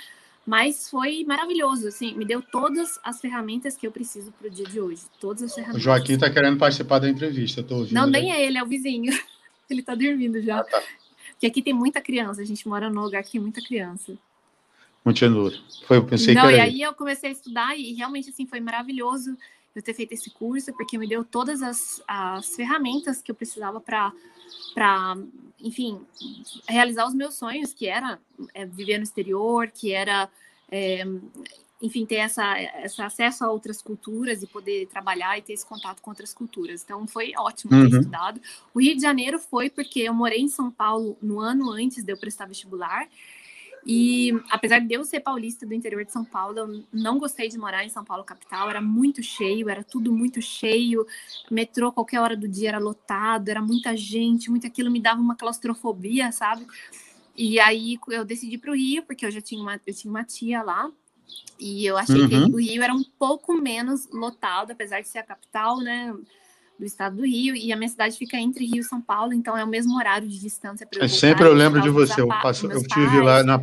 Mas 0.47 0.91
foi 0.91 1.25
maravilhoso, 1.25 1.89
assim, 1.89 2.15
me 2.15 2.25
deu 2.25 2.43
todas 2.43 3.01
as 3.03 3.19
ferramentas 3.19 3.77
que 3.77 3.87
eu 3.87 3.91
preciso 3.91 4.31
para 4.33 4.47
o 4.47 4.51
dia 4.51 4.67
de 4.67 4.79
hoje. 4.79 5.03
Todas 5.19 5.43
as 5.43 5.55
ferramentas. 5.55 5.81
O 5.81 5.85
Joaquim 5.85 6.15
está 6.15 6.29
querendo 6.29 6.59
participar 6.59 6.99
da 6.99 7.09
entrevista, 7.09 7.63
estou 7.63 7.79
ouvindo. 7.79 7.95
Não, 7.95 8.07
nem 8.07 8.31
é 8.31 8.45
ele, 8.45 8.59
é 8.59 8.63
o 8.63 8.67
vizinho. 8.67 9.11
ele 9.71 9.81
está 9.81 9.95
dormindo 9.95 10.43
já. 10.43 10.61
Ah, 10.61 10.65
tá. 10.65 10.83
Porque 11.31 11.47
aqui 11.47 11.63
tem 11.63 11.73
muita 11.73 12.01
criança, 12.01 12.43
a 12.43 12.45
gente 12.45 12.69
mora 12.69 12.91
num 12.91 13.01
lugar 13.01 13.23
que 13.23 13.33
tem 13.33 13.41
muita 13.41 13.63
criança. 13.63 14.17
Continua. 15.03 15.53
Foi, 15.87 15.97
eu 15.97 16.05
pensei 16.05 16.35
Não, 16.35 16.43
que 16.43 16.55
era 16.55 16.57
e 16.57 16.61
aí 16.61 16.83
eu 16.83 16.95
comecei 16.95 17.31
a 17.31 17.33
estudar 17.33 17.79
e 17.79 17.93
realmente 17.95 18.31
assim 18.31 18.47
foi 18.47 18.61
maravilhoso 18.61 19.37
eu 19.75 19.83
ter 19.83 19.93
feito 19.93 20.13
esse 20.13 20.31
curso, 20.31 20.73
porque 20.73 20.97
me 20.97 21.09
deu 21.09 21.25
todas 21.25 21.61
as, 21.61 22.03
as 22.07 22.55
ferramentas 22.55 23.21
que 23.21 23.31
eu 23.31 23.35
precisava 23.35 23.81
para 23.81 24.13
para, 24.75 25.17
enfim, 25.65 25.99
realizar 26.69 27.09
os 27.09 27.15
meus 27.15 27.35
sonhos, 27.35 27.73
que 27.73 27.87
era 27.87 28.19
é, 28.53 28.67
viver 28.67 28.99
no 28.99 29.05
exterior, 29.05 29.69
que 29.69 29.93
era, 29.93 30.29
é, 30.71 31.03
enfim, 31.81 32.05
ter 32.05 32.17
essa, 32.17 32.59
essa 32.59 33.07
acesso 33.07 33.45
a 33.45 33.51
outras 33.51 33.81
culturas 33.81 34.43
e 34.43 34.47
poder 34.47 34.87
trabalhar 34.89 35.39
e 35.39 35.43
ter 35.43 35.55
esse 35.55 35.65
contato 35.65 36.03
com 36.03 36.11
outras 36.11 36.35
culturas. 36.35 36.85
Então, 36.85 37.07
foi 37.07 37.33
ótimo 37.39 37.71
ter 37.71 37.77
uhum. 37.77 37.99
estudado. 38.01 38.41
O 38.75 38.81
Rio 38.81 38.95
de 38.95 39.01
Janeiro 39.01 39.39
foi 39.39 39.71
porque 39.71 40.01
eu 40.01 40.13
morei 40.13 40.41
em 40.41 40.49
São 40.49 40.71
Paulo 40.71 41.17
no 41.23 41.41
ano 41.41 41.73
antes 41.73 42.05
de 42.05 42.13
eu 42.13 42.19
prestar 42.19 42.47
vestibular, 42.47 43.09
e 43.87 44.33
apesar 44.51 44.79
de 44.79 44.95
eu 44.95 45.05
ser 45.05 45.21
paulista 45.21 45.67
do 45.67 45.75
interior 45.75 46.05
de 46.05 46.13
São 46.13 46.25
Paulo, 46.25 46.59
eu 46.59 46.85
não 46.93 47.19
gostei 47.19 47.49
de 47.49 47.59
morar 47.59 47.85
em 47.85 47.91
São 47.91 48.05
Paulo 48.05 48.25
capital, 48.25 48.71
era 48.71 48.81
muito 48.81 49.23
cheio, 49.23 49.69
era 49.69 49.85
tudo 49.85 50.13
muito 50.13 50.41
cheio, 50.41 51.07
metrô 51.51 51.93
qualquer 51.93 52.21
hora 52.21 52.37
do 52.37 52.49
dia 52.49 52.71
era 52.71 52.79
lotado, 52.79 53.49
era 53.49 53.61
muita 53.61 53.95
gente, 53.97 54.51
muito 54.51 54.67
aquilo 54.67 54.91
me 54.91 55.01
dava 55.01 55.21
uma 55.21 55.37
claustrofobia, 55.37 56.33
sabe? 56.33 56.67
E 57.37 57.61
aí 57.61 57.99
eu 58.09 58.25
decidi 58.25 58.57
para 58.57 58.71
o 58.71 58.75
Rio, 58.75 59.03
porque 59.03 59.27
eu 59.27 59.31
já 59.31 59.41
tinha 59.41 59.61
uma, 59.61 59.79
eu 59.87 59.95
tinha 59.95 60.11
uma 60.11 60.25
tia 60.25 60.63
lá, 60.63 60.91
e 61.59 61.85
eu 61.85 61.99
achei 61.99 62.21
uhum. 62.21 62.29
que 62.29 62.37
o 62.37 62.57
Rio 62.57 62.83
era 62.83 62.95
um 62.95 63.05
pouco 63.19 63.55
menos 63.55 64.09
lotado, 64.11 64.71
apesar 64.71 65.01
de 65.01 65.09
ser 65.09 65.19
a 65.19 65.23
capital, 65.23 65.79
né? 65.79 66.15
Do 66.79 66.85
estado 66.85 67.17
do 67.17 67.25
Rio, 67.25 67.55
e 67.55 67.73
a 67.73 67.77
minha 67.77 67.89
cidade 67.89 68.17
fica 68.17 68.37
entre 68.37 68.65
Rio 68.65 68.81
e 68.81 68.85
São 68.85 69.01
Paulo, 69.01 69.33
então 69.33 69.57
é 69.57 69.65
o 69.65 69.69
mesmo 69.69 69.97
horário 69.97 70.27
de 70.29 70.41
distância 70.41 70.87
eu 70.93 71.09
Sempre 71.09 71.45
eu 71.45 71.55
lembro 71.55 71.81
de 71.81 71.89
você, 71.89 72.21
eu, 72.21 72.29
passo, 72.29 72.67
eu 72.71 72.83
tive 72.83 73.21
lá 73.21 73.43
na 73.43 73.61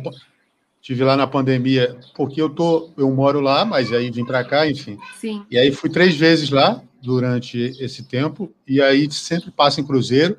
tive 0.80 1.04
lá 1.04 1.16
na 1.16 1.28
pandemia, 1.28 1.96
porque 2.16 2.42
eu 2.42 2.50
tô, 2.50 2.90
eu 2.96 3.08
moro 3.12 3.40
lá, 3.40 3.64
mas 3.64 3.92
aí 3.92 4.10
vim 4.10 4.24
para 4.24 4.42
cá, 4.42 4.68
enfim. 4.68 4.98
Sim. 5.16 5.46
E 5.48 5.56
aí 5.56 5.70
fui 5.70 5.88
três 5.88 6.16
vezes 6.16 6.50
lá 6.50 6.82
durante 7.00 7.56
esse 7.78 8.02
tempo, 8.02 8.52
e 8.66 8.82
aí 8.82 9.08
sempre 9.10 9.52
passa 9.52 9.80
em 9.80 9.84
cruzeiro. 9.84 10.36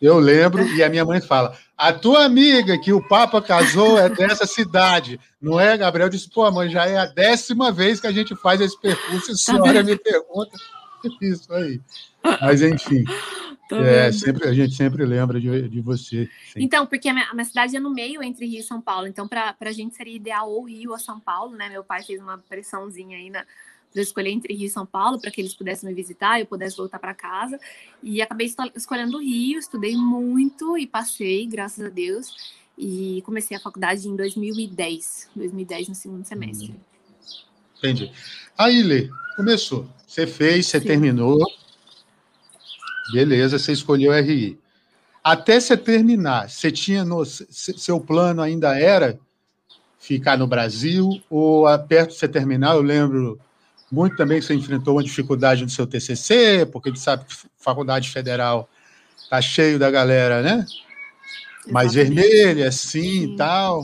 Eu 0.00 0.18
lembro, 0.18 0.66
e 0.66 0.82
a 0.82 0.88
minha 0.88 1.04
mãe 1.04 1.20
fala: 1.20 1.54
a 1.76 1.92
tua 1.92 2.24
amiga 2.24 2.78
que 2.78 2.92
o 2.92 3.06
Papa 3.06 3.42
casou 3.42 3.98
é 3.98 4.08
dessa 4.08 4.46
cidade, 4.46 5.20
não 5.40 5.60
é, 5.60 5.76
Gabriel? 5.76 6.06
Eu 6.06 6.10
disse, 6.10 6.30
pô, 6.30 6.50
mãe, 6.50 6.70
já 6.70 6.86
é 6.86 6.96
a 6.96 7.06
décima 7.06 7.70
vez 7.70 8.00
que 8.00 8.06
a 8.06 8.12
gente 8.12 8.34
faz 8.34 8.60
esse 8.60 8.80
percurso, 8.80 9.30
e 9.30 9.34
a 9.34 9.36
senhora 9.36 9.82
me 9.82 9.96
pergunta 9.96 10.56
isso 11.20 11.52
aí. 11.52 11.80
Mas, 12.40 12.62
enfim. 12.62 13.04
É, 13.74 14.12
sempre, 14.12 14.46
a 14.46 14.52
gente 14.52 14.74
sempre 14.74 15.02
lembra 15.06 15.40
de, 15.40 15.66
de 15.66 15.80
você. 15.80 16.28
Sim. 16.52 16.60
Então, 16.62 16.84
porque 16.84 17.08
a 17.08 17.14
minha, 17.14 17.26
a 17.26 17.32
minha, 17.32 17.44
cidade 17.44 17.74
é 17.74 17.80
no 17.80 17.88
meio 17.88 18.22
entre 18.22 18.44
Rio 18.44 18.60
e 18.60 18.62
São 18.62 18.82
Paulo. 18.82 19.06
Então, 19.06 19.26
para 19.26 19.56
a 19.58 19.72
gente 19.72 19.94
seria 19.94 20.14
ideal 20.14 20.50
ou 20.50 20.64
Rio 20.64 20.90
ou 20.90 20.98
São 20.98 21.18
Paulo, 21.18 21.56
né? 21.56 21.70
Meu 21.70 21.82
pai 21.82 22.02
fez 22.02 22.20
uma 22.20 22.36
pressãozinha 22.36 23.16
aí 23.16 23.30
na, 23.30 23.46
para 23.92 24.02
escolher 24.02 24.30
entre 24.30 24.54
Rio 24.54 24.66
e 24.66 24.70
São 24.70 24.86
Paulo, 24.86 25.20
para 25.20 25.30
que 25.30 25.40
eles 25.40 25.54
pudessem 25.54 25.88
me 25.88 25.94
visitar, 25.94 26.40
eu 26.40 26.46
pudesse 26.46 26.76
voltar 26.76 26.98
para 26.98 27.14
casa. 27.14 27.60
E 28.02 28.22
acabei 28.22 28.52
escolhendo 28.74 29.18
o 29.18 29.20
Rio, 29.20 29.58
estudei 29.58 29.96
muito 29.96 30.76
e 30.78 30.86
passei, 30.86 31.46
graças 31.46 31.84
a 31.84 31.88
Deus. 31.88 32.34
E 32.76 33.22
comecei 33.24 33.56
a 33.56 33.60
faculdade 33.60 34.08
em 34.08 34.16
2010, 34.16 35.30
2010 35.36 35.88
no 35.88 35.94
segundo 35.94 36.24
semestre. 36.24 36.74
Entendi. 37.78 38.10
Aí, 38.56 38.82
Lê, 38.82 39.10
começou. 39.36 39.88
Você 40.12 40.26
fez, 40.26 40.66
você 40.66 40.78
Sim. 40.78 40.88
terminou. 40.88 41.38
Beleza, 43.14 43.58
você 43.58 43.72
escolheu 43.72 44.12
RI. 44.12 44.58
Até 45.24 45.58
você 45.58 45.74
terminar, 45.74 46.50
você 46.50 46.70
tinha 46.70 47.02
no, 47.02 47.24
seu 47.24 47.98
plano 47.98 48.42
ainda 48.42 48.78
era 48.78 49.18
ficar 49.98 50.36
no 50.36 50.46
Brasil 50.46 51.18
ou 51.30 51.64
perto 51.88 52.10
de 52.10 52.16
você 52.16 52.28
terminar? 52.28 52.74
Eu 52.74 52.82
lembro 52.82 53.40
muito 53.90 54.14
também 54.14 54.38
que 54.38 54.44
você 54.44 54.52
enfrentou 54.52 54.96
uma 54.96 55.02
dificuldade 55.02 55.62
no 55.62 55.70
seu 55.70 55.86
TCC, 55.86 56.68
porque 56.70 56.90
a 56.90 56.92
gente 56.92 57.02
sabe 57.02 57.24
que 57.24 57.34
faculdade 57.56 58.10
federal 58.10 58.68
tá 59.30 59.40
cheio 59.40 59.78
da 59.78 59.90
galera, 59.90 60.42
né? 60.42 60.66
Mais 61.70 61.94
vermelha, 61.94 62.68
assim 62.68 63.32
e 63.32 63.36
tal. 63.38 63.82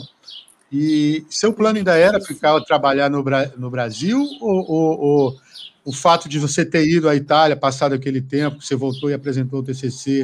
E 0.70 1.24
seu 1.30 1.54
plano 1.54 1.78
ainda 1.78 1.96
era 1.96 2.20
ficar 2.20 2.60
trabalhar 2.60 3.08
no, 3.08 3.24
no 3.56 3.70
Brasil 3.70 4.20
ou, 4.42 4.70
ou, 4.70 5.00
ou 5.00 5.47
o 5.88 5.92
fato 5.92 6.28
de 6.28 6.38
você 6.38 6.66
ter 6.66 6.86
ido 6.86 7.08
à 7.08 7.16
Itália, 7.16 7.56
passado 7.56 7.94
aquele 7.94 8.20
tempo, 8.20 8.60
você 8.60 8.76
voltou 8.76 9.08
e 9.08 9.14
apresentou 9.14 9.60
o 9.60 9.62
TCC, 9.62 10.22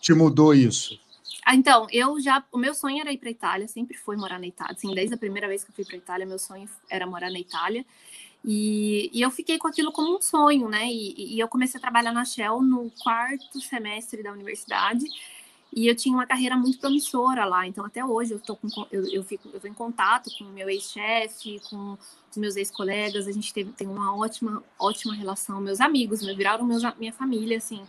te 0.00 0.14
mudou 0.14 0.54
isso? 0.54 0.98
Ah, 1.44 1.54
então, 1.54 1.86
eu 1.92 2.18
já. 2.18 2.42
O 2.50 2.56
meu 2.56 2.74
sonho 2.74 2.98
era 2.98 3.12
ir 3.12 3.18
para 3.18 3.28
a 3.28 3.30
Itália, 3.30 3.68
sempre 3.68 3.98
foi 3.98 4.16
morar 4.16 4.40
na 4.40 4.46
Itália. 4.46 4.72
Assim, 4.72 4.94
desde 4.94 5.14
a 5.14 5.18
primeira 5.18 5.46
vez 5.46 5.62
que 5.62 5.70
eu 5.70 5.74
fui 5.74 5.84
para 5.84 5.94
a 5.94 5.98
Itália, 5.98 6.24
meu 6.24 6.38
sonho 6.38 6.66
era 6.88 7.06
morar 7.06 7.30
na 7.30 7.38
Itália. 7.38 7.84
E, 8.42 9.10
e, 9.12 9.20
eu 9.20 9.30
fiquei 9.30 9.58
com 9.58 9.68
aquilo 9.68 9.92
como 9.92 10.16
um 10.16 10.22
sonho, 10.22 10.70
né? 10.70 10.86
E, 10.86 11.34
e 11.34 11.38
eu 11.38 11.48
comecei 11.48 11.76
a 11.76 11.82
trabalhar 11.82 12.12
na 12.12 12.24
Shell 12.24 12.62
no 12.62 12.90
quarto 13.02 13.60
semestre 13.60 14.22
da 14.22 14.32
universidade. 14.32 15.04
E 15.74 15.86
eu 15.86 15.94
tinha 15.94 16.14
uma 16.14 16.26
carreira 16.26 16.56
muito 16.56 16.78
promissora 16.78 17.44
lá, 17.44 17.66
então 17.66 17.84
até 17.84 18.04
hoje 18.04 18.32
eu 18.32 18.40
tô 18.40 18.56
com, 18.56 18.68
eu, 18.90 19.06
eu 19.12 19.22
fico 19.22 19.48
eu 19.52 19.60
tô 19.60 19.66
em 19.66 19.74
contato 19.74 20.30
com 20.38 20.44
o 20.44 20.48
meu 20.48 20.68
ex-chefe, 20.68 21.60
com 21.68 21.96
os 22.30 22.36
meus 22.36 22.56
ex-colegas, 22.56 23.28
a 23.28 23.32
gente 23.32 23.52
teve, 23.52 23.70
tem 23.72 23.86
uma 23.86 24.16
ótima 24.16 24.62
ótima 24.78 25.14
relação, 25.14 25.60
meus 25.60 25.80
amigos, 25.80 26.22
me 26.22 26.34
viraram 26.34 26.64
meus, 26.64 26.82
minha 26.98 27.12
família, 27.12 27.58
assim, 27.58 27.82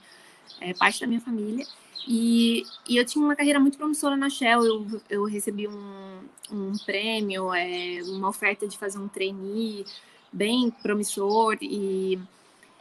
é, 0.59 0.74
parte 0.74 1.00
da 1.00 1.07
minha 1.07 1.21
família. 1.21 1.65
E, 2.07 2.63
e 2.88 2.98
eu 2.98 3.05
tinha 3.05 3.24
uma 3.24 3.36
carreira 3.36 3.59
muito 3.59 3.77
promissora 3.77 4.17
na 4.17 4.29
Shell, 4.29 4.65
eu, 4.65 5.01
eu 5.09 5.24
recebi 5.25 5.67
um, 5.67 6.19
um 6.51 6.77
prêmio, 6.86 7.53
é, 7.53 8.01
uma 8.03 8.29
oferta 8.29 8.67
de 8.67 8.77
fazer 8.77 8.98
um 8.98 9.07
trainee 9.07 9.86
bem 10.33 10.69
promissor 10.69 11.57
e 11.62 12.19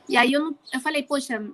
e 0.08 0.16
aí 0.16 0.32
eu, 0.32 0.56
eu 0.72 0.80
falei, 0.80 1.02
poxa, 1.02 1.44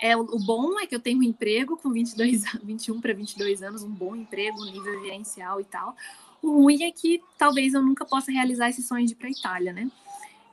é, 0.00 0.16
o 0.16 0.38
bom 0.38 0.78
é 0.78 0.86
que 0.86 0.94
eu 0.94 1.00
tenho 1.00 1.18
um 1.18 1.22
emprego 1.22 1.76
com 1.76 1.90
22, 1.90 2.42
21 2.62 3.00
para 3.00 3.12
22 3.12 3.62
anos, 3.62 3.82
um 3.82 3.90
bom 3.90 4.14
emprego, 4.14 4.64
nível 4.64 5.02
gerencial 5.02 5.60
e 5.60 5.64
tal. 5.64 5.96
O 6.42 6.62
ruim 6.62 6.82
é 6.82 6.90
que 6.90 7.22
talvez 7.38 7.74
eu 7.74 7.82
nunca 7.82 8.04
possa 8.04 8.30
realizar 8.30 8.68
esse 8.68 8.82
sonho 8.82 9.06
de 9.06 9.12
ir 9.12 9.16
para 9.16 9.28
a 9.28 9.30
Itália, 9.30 9.72
né? 9.72 9.90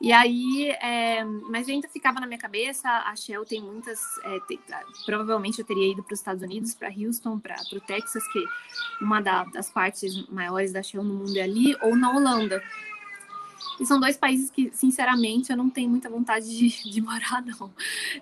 E 0.02 0.12
aí, 0.12 0.70
é, 0.82 1.24
mas 1.24 1.70
ainda 1.70 1.88
ficava 1.88 2.20
na 2.20 2.28
minha 2.28 2.38
cabeça, 2.38 2.90
a 2.90 3.16
Shell 3.16 3.46
tem 3.46 3.62
muitas, 3.62 4.02
é, 4.24 4.40
tem, 4.42 4.60
provavelmente 5.06 5.60
eu 5.60 5.66
teria 5.66 5.94
ido 5.94 6.04
para 6.04 6.14
os 6.14 6.20
Estados 6.20 6.44
Unidos, 6.44 6.76
para 6.76 6.90
Houston, 6.90 7.40
para 7.40 7.56
o 7.72 7.80
Texas, 7.80 8.22
que 8.34 8.44
uma 9.00 9.22
da, 9.22 9.46
das 9.46 9.70
partes 9.70 10.28
maiores 10.28 10.74
da 10.74 10.84
Shell 10.84 11.04
no 11.06 11.14
mundo 11.14 11.38
é 11.38 11.44
ali, 11.44 11.74
ou 11.82 11.96
na 11.96 12.12
Holanda. 12.12 12.62
E 13.80 13.86
são 13.86 14.00
dois 14.00 14.18
países 14.18 14.50
que, 14.50 14.72
sinceramente, 14.74 15.52
eu 15.52 15.58
não 15.58 15.70
tenho 15.70 15.90
muita 15.90 16.10
vontade 16.10 16.48
de, 16.50 16.70
de 16.92 17.02
morar, 17.02 17.44
não. 17.46 17.72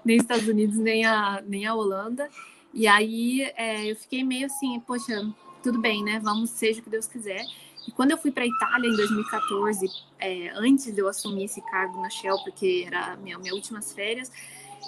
Nem 0.04 0.18
Estados 0.18 0.48
Unidos, 0.48 0.78
nem 0.78 1.06
a, 1.06 1.44
nem 1.46 1.66
a 1.66 1.74
Holanda. 1.74 2.30
E 2.74 2.88
aí 2.88 3.42
é, 3.56 3.92
eu 3.92 3.96
fiquei 3.96 4.24
meio 4.24 4.46
assim, 4.46 4.80
poxa, 4.82 5.30
tudo 5.62 5.80
bem, 5.80 6.04
né? 6.04 6.20
Vamos, 6.20 6.50
seja 6.52 6.80
o 6.80 6.84
que 6.84 6.90
Deus 6.90 7.06
quiser. 7.06 7.44
E 7.88 7.92
quando 7.92 8.12
eu 8.12 8.18
fui 8.18 8.32
para 8.32 8.44
a 8.44 8.48
Itália 8.48 8.88
em 8.88 8.96
2014, 8.96 9.88
é, 10.20 10.52
antes 10.56 10.94
de 10.94 11.00
eu 11.00 11.08
assumir 11.08 11.46
esse 11.46 11.62
cargo 11.64 12.02
na 12.02 12.10
Shell, 12.10 12.38
porque 12.44 12.84
era 12.86 13.16
minha, 13.18 13.38
minhas 13.38 13.56
últimas 13.56 13.92
férias, 13.92 14.32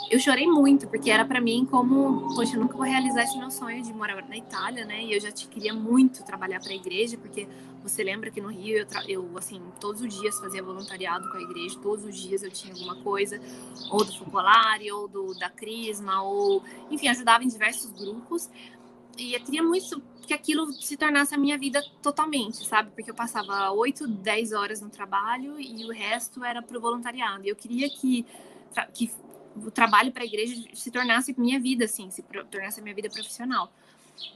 eu 0.10 0.20
chorei 0.20 0.48
muito, 0.48 0.88
porque 0.88 1.10
era 1.10 1.26
para 1.26 1.40
mim 1.40 1.66
como, 1.70 2.34
poxa, 2.36 2.56
eu 2.56 2.60
nunca 2.60 2.76
vou 2.76 2.86
realizar 2.86 3.24
esse 3.24 3.38
meu 3.38 3.50
sonho 3.50 3.82
de 3.84 3.94
morar 3.94 4.28
na 4.28 4.38
Itália, 4.38 4.86
né? 4.86 5.04
E 5.04 5.14
eu 5.14 5.20
já 5.20 5.32
te 5.32 5.48
queria 5.48 5.74
muito 5.74 6.24
trabalhar 6.24 6.60
para 6.60 6.72
a 6.72 6.76
igreja, 6.76 7.18
porque 7.18 7.48
você 7.82 8.04
lembra 8.04 8.32
que 8.32 8.40
no 8.40 8.50
Rio 8.50 8.78
eu, 8.78 8.88
eu, 9.08 9.38
assim, 9.38 9.62
todos 9.80 10.02
os 10.02 10.14
dias 10.14 10.40
fazia 10.40 10.64
voluntariado 10.64 11.30
com 11.30 11.38
a 11.38 11.42
igreja, 11.42 11.80
todos 11.80 12.06
os 12.06 12.16
dias 12.16 12.44
eu 12.44 12.52
tinha 12.52 12.74
alguma 12.74 12.96
coisa, 12.98 13.40
ou 13.90 14.04
do 14.04 14.18
Focolare, 14.18 14.92
ou 14.92 15.08
do 15.08 15.34
da 15.38 15.50
Crisma, 15.50 16.22
ou, 16.24 16.64
enfim, 16.90 17.08
ajudava 17.08 17.44
em 17.44 17.48
diversos 17.48 17.92
grupos. 17.92 18.50
E 19.18 19.34
eu 19.34 19.40
queria 19.42 19.62
muito 19.62 20.02
que 20.26 20.34
aquilo 20.34 20.72
se 20.74 20.96
tornasse 20.98 21.36
a 21.36 21.38
minha 21.38 21.58
vida 21.58 21.84
totalmente, 22.02 22.66
sabe? 22.66 22.92
Porque 22.92 23.12
eu 23.12 23.16
passava 23.16 23.72
8, 23.72 24.08
10 24.08 24.54
horas 24.54 24.82
no 24.82 24.90
trabalho 24.90 25.60
e 25.60 25.86
o 25.86 25.92
resto 25.92 26.44
era 26.44 26.62
para 26.62 26.78
o 26.78 26.82
voluntariado. 26.82 27.46
E 27.46 27.50
eu 27.50 27.56
queria 27.56 27.90
que, 27.90 28.26
que 28.94 29.12
o 29.56 29.72
trabalho 29.72 30.12
para 30.12 30.24
a 30.24 30.26
igreja 30.26 30.62
se 30.74 30.92
tornasse 30.92 31.34
minha 31.38 31.60
vida, 31.60 31.86
assim, 31.86 32.10
se 32.10 32.24
tornasse 32.50 32.82
minha 32.82 32.96
vida 32.96 33.10
profissional. 33.10 33.72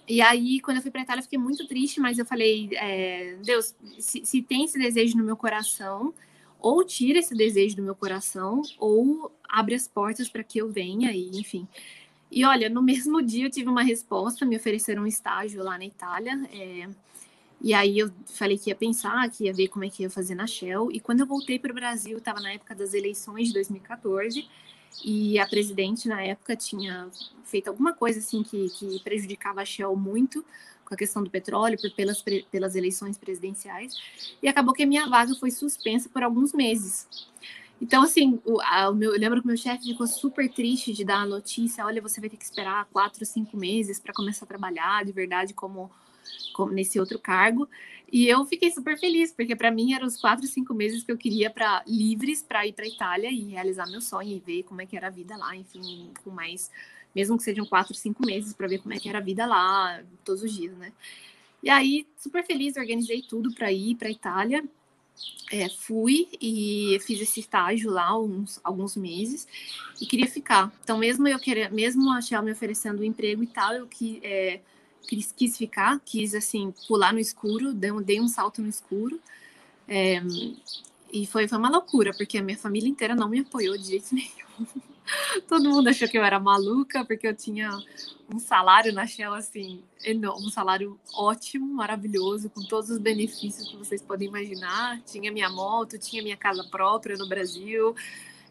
E 0.08 0.22
aí, 0.22 0.60
quando 0.60 0.78
eu 0.78 0.82
fui 0.82 0.92
para 0.92 1.02
Itália, 1.02 1.20
eu 1.20 1.24
fiquei 1.24 1.40
muito 1.40 1.68
triste, 1.68 2.00
mas 2.00 2.18
eu 2.18 2.26
falei, 2.26 2.70
é, 2.74 3.38
Deus, 3.44 3.76
se, 4.00 4.26
se, 4.26 4.42
tem 4.42 4.66
esse 4.66 4.78
desejo 4.78 5.18
no 5.18 5.24
meu 5.24 5.38
coração, 5.38 6.14
ou 6.60 6.84
tira 6.84 7.20
esse 7.20 7.36
desejo 7.36 7.76
do 7.76 7.84
meu 7.84 7.96
coração, 7.96 8.62
ou 8.80 9.32
abre 9.48 9.76
as 9.76 9.88
portas 9.88 10.30
para 10.30 10.44
que 10.44 10.60
eu 10.60 10.72
venha, 10.72 11.12
e 11.12 11.30
enfim. 11.38 11.68
E 12.32 12.44
olha, 12.46 12.70
no 12.70 12.82
mesmo 12.84 13.22
dia 13.22 13.46
eu 13.46 13.52
tive 13.52 13.70
uma 13.70 13.84
resposta, 13.84 14.46
me 14.46 14.58
ofereceram 14.58 15.04
um 15.04 15.08
estágio 15.08 15.64
lá 15.64 15.78
na 15.78 15.86
Itália. 15.86 16.34
É, 16.52 16.90
E 17.62 17.74
aí 17.74 18.00
eu 18.00 18.12
falei 18.26 18.58
que 18.58 18.70
ia 18.70 18.76
pensar, 18.76 19.30
que 19.30 19.46
ia 19.46 19.54
ver 19.54 19.68
como 19.68 19.86
é 19.86 19.90
que 19.90 20.04
ia 20.04 20.10
fazer 20.10 20.36
na 20.36 20.48
Shell. 20.48 20.92
E 20.92 21.00
quando 21.00 21.22
eu 21.22 21.28
voltei 21.28 21.60
para 21.60 21.72
o 21.72 21.76
Brasil, 21.76 22.18
estava 22.18 22.40
na 22.40 22.54
época 22.54 22.76
das 22.76 22.94
eleições 22.94 23.48
de 23.48 23.54
2014, 23.54 24.48
e 25.03 25.39
a 25.39 25.48
presidente 25.48 26.08
na 26.08 26.22
época 26.22 26.56
tinha 26.56 27.10
feito 27.44 27.67
alguma 27.67 27.94
coisa 27.94 28.20
assim 28.20 28.44
que, 28.44 28.70
que 28.70 29.00
prejudicava 29.03 29.62
a 29.62 29.65
Shell 29.65 29.96
muito 29.96 30.44
com 30.84 30.94
a 30.94 30.98
questão 30.98 31.22
do 31.22 31.29
petróleo, 31.29 31.77
por, 31.79 31.91
pelas, 31.91 32.24
pelas 32.50 32.75
eleições 32.75 33.17
presidenciais, 33.17 33.94
e 34.41 34.48
acabou 34.48 34.74
que 34.74 34.84
a 34.84 34.88
minha 34.88 35.08
vaga 35.08 35.36
foi 35.36 35.51
suspensa 35.51 36.10
por 36.10 36.24
alguns 36.24 36.53
meses. 36.53 37.08
Então, 37.82 38.03
assim, 38.03 38.39
o, 38.44 38.60
a, 38.62 38.89
o 38.89 38.96
meu, 38.96 39.13
eu 39.13 39.20
lembro 39.20 39.41
que 39.41 39.48
meu 39.48 39.58
chefe 39.58 39.84
ficou 39.84 40.08
super 40.08 40.50
triste 40.50 40.94
de 40.94 41.03
dar 41.03 41.22
a 41.22 41.25
notícia: 41.25 41.86
olha, 41.86 42.01
você 42.01 42.20
vai 42.20 42.29
ter 42.29 42.38
que 42.38 42.44
esperar 42.44 42.86
quatro, 42.91 43.25
cinco 43.25 43.56
meses 43.56 44.00
para 44.00 44.13
começar 44.13 44.46
a 44.46 44.48
trabalhar 44.48 45.06
de 45.06 45.12
verdade 45.12 45.53
como 45.53 45.91
nesse 46.72 47.00
outro 47.00 47.20
cargo. 47.20 47.68
E 48.12 48.28
eu 48.28 48.46
fiquei 48.46 48.72
super 48.72 48.98
feliz, 48.98 49.32
porque 49.32 49.56
para 49.56 49.70
mim 49.70 49.94
eram 49.94 50.08
os 50.08 50.20
quatro, 50.20 50.48
cinco 50.48 50.74
meses 50.74 51.04
que 51.04 51.12
eu 51.12 51.18
queria 51.18 51.50
para 51.50 51.84
livres 51.86 52.42
para 52.42 52.66
ir 52.66 52.74
para 52.74 52.88
Itália 52.88 53.30
e 53.30 53.50
realizar 53.50 53.86
meu 53.88 54.00
sonho 54.00 54.30
e 54.30 54.40
ver 54.40 54.64
como 54.64 54.82
é 54.82 54.86
que 54.86 54.96
era 54.96 55.08
a 55.08 55.12
vida 55.12 55.36
lá, 55.36 55.56
enfim, 55.56 56.10
com 56.24 56.30
mais, 56.32 56.72
mesmo 57.14 57.38
que 57.38 57.44
sejam 57.44 57.66
quatro, 57.66 57.94
cinco 57.94 58.26
meses 58.26 58.54
para 58.54 58.68
ver 58.68 58.80
como 58.80 58.94
é 58.94 59.00
que 59.00 59.10
era 59.10 59.18
a 59.18 59.22
vida 59.22 59.46
lá 59.46 60.02
todos 60.24 60.42
os 60.42 60.54
dias, 60.54 60.76
né? 60.78 60.94
E 61.62 61.70
aí, 61.70 62.08
super 62.18 62.46
feliz, 62.46 62.78
organizei 62.78 63.22
tudo 63.22 63.54
para 63.54 63.72
ir 63.72 63.96
para 63.96 64.10
Itália. 64.10 64.64
É, 65.52 65.68
fui 65.68 66.30
e 66.40 67.00
fiz 67.02 67.20
esse 67.20 67.40
estágio 67.40 67.90
lá 67.90 68.18
uns, 68.18 68.60
alguns 68.64 68.96
meses 68.96 69.48
e 70.00 70.06
queria 70.06 70.28
ficar. 70.28 70.72
Então, 70.84 70.98
mesmo 70.98 71.28
eu 71.28 71.40
querer, 71.40 71.72
mesmo 71.72 72.12
a 72.12 72.22
Shell 72.22 72.44
me 72.44 72.52
oferecendo 72.52 73.02
um 73.02 73.04
emprego 73.04 73.44
e 73.44 73.48
tal, 73.48 73.74
eu 73.74 73.88
que 73.88 74.20
é, 74.24 74.62
quis, 75.08 75.32
quis 75.32 75.58
ficar, 75.58 76.00
quis 76.06 76.34
assim 76.34 76.74
pular 76.88 77.13
no 77.13 77.20
escuro, 77.20 77.74
dei 77.74 77.92
um, 77.92 78.01
dei 78.01 78.22
um 78.22 78.27
salto 78.27 78.62
no 78.62 78.70
escuro. 78.70 79.20
É, 79.88 80.22
e 81.12 81.25
foi, 81.25 81.48
foi 81.48 81.58
uma 81.58 81.70
loucura, 81.70 82.13
porque 82.13 82.38
a 82.38 82.42
minha 82.42 82.58
família 82.58 82.89
inteira 82.89 83.16
não 83.16 83.30
me 83.30 83.39
apoiou 83.39 83.77
de 83.77 83.88
jeito 83.88 84.13
nenhum. 84.16 84.68
Todo 85.48 85.70
mundo 85.70 85.88
achou 85.88 86.08
que 86.08 86.18
eu 86.18 86.24
era 86.24 86.39
maluca, 86.39 87.06
porque 87.06 87.27
eu 87.27 87.34
tinha 87.34 87.70
um 88.30 88.39
salário 88.39 88.92
na 88.92 89.08
Shell, 89.08 89.34
assim, 89.34 89.82
enorme, 90.04 90.46
um 90.46 90.50
salário 90.50 91.00
ótimo, 91.13 91.66
maravilhoso, 91.66 92.50
com 92.50 92.62
todos 92.63 92.89
os 92.89 92.98
benefícios 92.98 93.70
que 93.70 93.77
vocês 93.77 94.01
podem 94.01 94.27
imaginar. 94.27 95.01
Tinha 95.04 95.32
minha 95.32 95.50
moto, 95.50 95.98
tinha 95.98 96.22
minha 96.22 96.36
casa 96.36 96.63
própria 96.66 97.16
no 97.16 97.27
Brasil, 97.27 97.96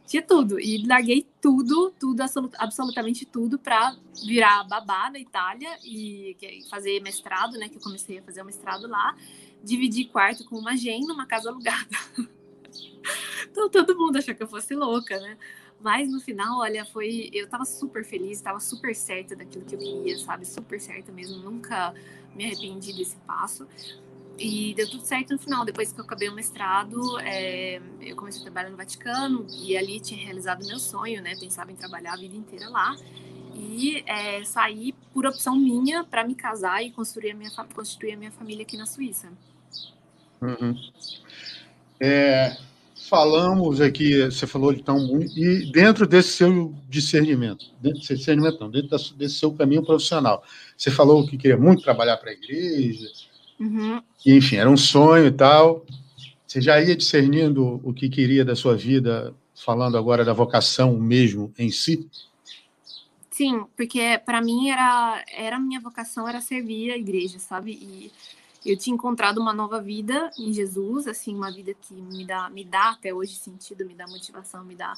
tinha 0.06 0.22
tudo. 0.22 0.58
E 0.58 0.86
larguei 0.86 1.26
tudo, 1.40 1.92
tudo, 1.98 2.22
absolutamente 2.58 3.26
tudo, 3.26 3.58
para 3.58 3.96
virar 4.24 4.64
babá 4.64 5.10
na 5.10 5.18
Itália 5.18 5.76
e 5.84 6.36
fazer 6.70 7.00
mestrado, 7.00 7.58
né? 7.58 7.68
Que 7.68 7.76
eu 7.76 7.82
comecei 7.82 8.18
a 8.18 8.22
fazer 8.22 8.42
o 8.42 8.44
mestrado 8.44 8.86
lá. 8.86 9.16
Dividir 9.62 10.08
quarto 10.08 10.44
com 10.44 10.56
uma 10.56 10.76
gen 10.76 11.06
numa 11.06 11.26
casa 11.26 11.50
alugada. 11.50 11.88
então 13.50 13.68
todo 13.68 13.98
mundo 13.98 14.16
achou 14.16 14.34
que 14.34 14.42
eu 14.42 14.48
fosse 14.48 14.74
louca, 14.74 15.18
né? 15.18 15.36
Mas 15.80 16.08
no 16.08 16.20
final, 16.20 16.60
olha, 16.60 16.84
foi. 16.84 17.28
Eu 17.32 17.48
tava 17.48 17.64
super 17.64 18.04
feliz, 18.04 18.40
tava 18.40 18.60
super 18.60 18.94
certa 18.94 19.36
daquilo 19.36 19.64
que 19.64 19.74
eu 19.74 19.78
queria, 19.78 20.18
sabe? 20.18 20.46
Super 20.46 20.80
certa 20.80 21.12
mesmo. 21.12 21.38
Nunca 21.38 21.92
me 22.34 22.44
arrependi 22.44 22.92
desse 22.92 23.16
passo. 23.18 23.66
E 24.38 24.74
deu 24.74 24.88
tudo 24.88 25.02
certo 25.02 25.32
no 25.32 25.38
final. 25.38 25.64
Depois 25.64 25.92
que 25.92 26.00
eu 26.00 26.04
acabei 26.04 26.28
o 26.28 26.34
mestrado, 26.34 27.18
é, 27.20 27.80
eu 28.00 28.14
comecei 28.16 28.40
a 28.40 28.44
trabalhar 28.44 28.70
no 28.70 28.76
Vaticano 28.76 29.46
e 29.62 29.76
ali 29.76 29.98
tinha 29.98 30.22
realizado 30.22 30.66
meu 30.66 30.78
sonho, 30.78 31.22
né? 31.22 31.34
Pensava 31.40 31.72
em 31.72 31.76
trabalhar 31.76 32.12
a 32.12 32.16
vida 32.16 32.36
inteira 32.36 32.68
lá. 32.68 32.94
E 33.54 34.04
é, 34.06 34.44
saí 34.44 34.92
por 35.14 35.26
opção 35.26 35.56
minha 35.56 36.04
para 36.04 36.24
me 36.24 36.34
casar 36.34 36.84
e 36.84 36.90
construir 36.90 37.30
a 37.30 37.34
minha, 37.34 37.50
constituir 37.74 38.12
a 38.12 38.16
minha 38.16 38.30
família 38.30 38.62
aqui 38.62 38.76
na 38.76 38.84
Suíça. 38.84 39.32
Uhum. 40.42 40.76
É, 41.98 42.54
falamos 43.08 43.80
aqui, 43.80 44.22
você 44.24 44.46
falou 44.46 44.72
então 44.72 44.98
muito, 44.98 45.38
e 45.38 45.70
dentro 45.72 46.06
desse 46.06 46.30
seu 46.30 46.74
discernimento, 46.88 47.66
dentro 47.80 48.00
desse 48.00 48.16
discernimento 48.16 48.60
não, 48.60 48.70
dentro 48.70 48.98
desse 49.14 49.36
seu 49.36 49.52
caminho 49.52 49.84
profissional, 49.84 50.44
você 50.76 50.90
falou 50.90 51.26
que 51.26 51.38
queria 51.38 51.56
muito 51.56 51.82
trabalhar 51.82 52.16
para 52.18 52.30
a 52.30 52.34
igreja, 52.34 53.06
Uhum. 53.58 54.02
enfim, 54.24 54.56
era 54.56 54.70
um 54.70 54.76
sonho 54.76 55.26
e 55.26 55.32
tal. 55.32 55.84
Você 56.46 56.60
já 56.60 56.80
ia 56.80 56.96
discernindo 56.96 57.80
o 57.82 57.92
que 57.92 58.08
queria 58.08 58.44
da 58.44 58.54
sua 58.54 58.76
vida, 58.76 59.34
falando 59.54 59.96
agora 59.96 60.24
da 60.24 60.32
vocação 60.32 60.96
mesmo 60.98 61.52
em 61.58 61.70
si? 61.70 62.08
Sim, 63.30 63.66
porque 63.76 64.18
para 64.24 64.40
mim 64.40 64.70
era 64.70 65.22
era 65.36 65.56
a 65.56 65.60
minha 65.60 65.80
vocação 65.80 66.26
era 66.26 66.40
servir 66.40 66.92
a 66.92 66.96
igreja, 66.96 67.38
sabe? 67.38 67.72
E 67.72 68.12
eu 68.64 68.76
tinha 68.76 68.94
encontrado 68.94 69.38
uma 69.38 69.52
nova 69.52 69.80
vida 69.80 70.30
em 70.38 70.52
Jesus, 70.52 71.06
assim, 71.06 71.34
uma 71.34 71.52
vida 71.52 71.74
que 71.74 71.94
me 71.94 72.24
dá 72.24 72.48
me 72.48 72.64
dá 72.64 72.90
até 72.90 73.12
hoje 73.12 73.34
sentido, 73.34 73.84
me 73.84 73.94
dá 73.94 74.06
motivação, 74.06 74.64
me 74.64 74.74
dá 74.74 74.94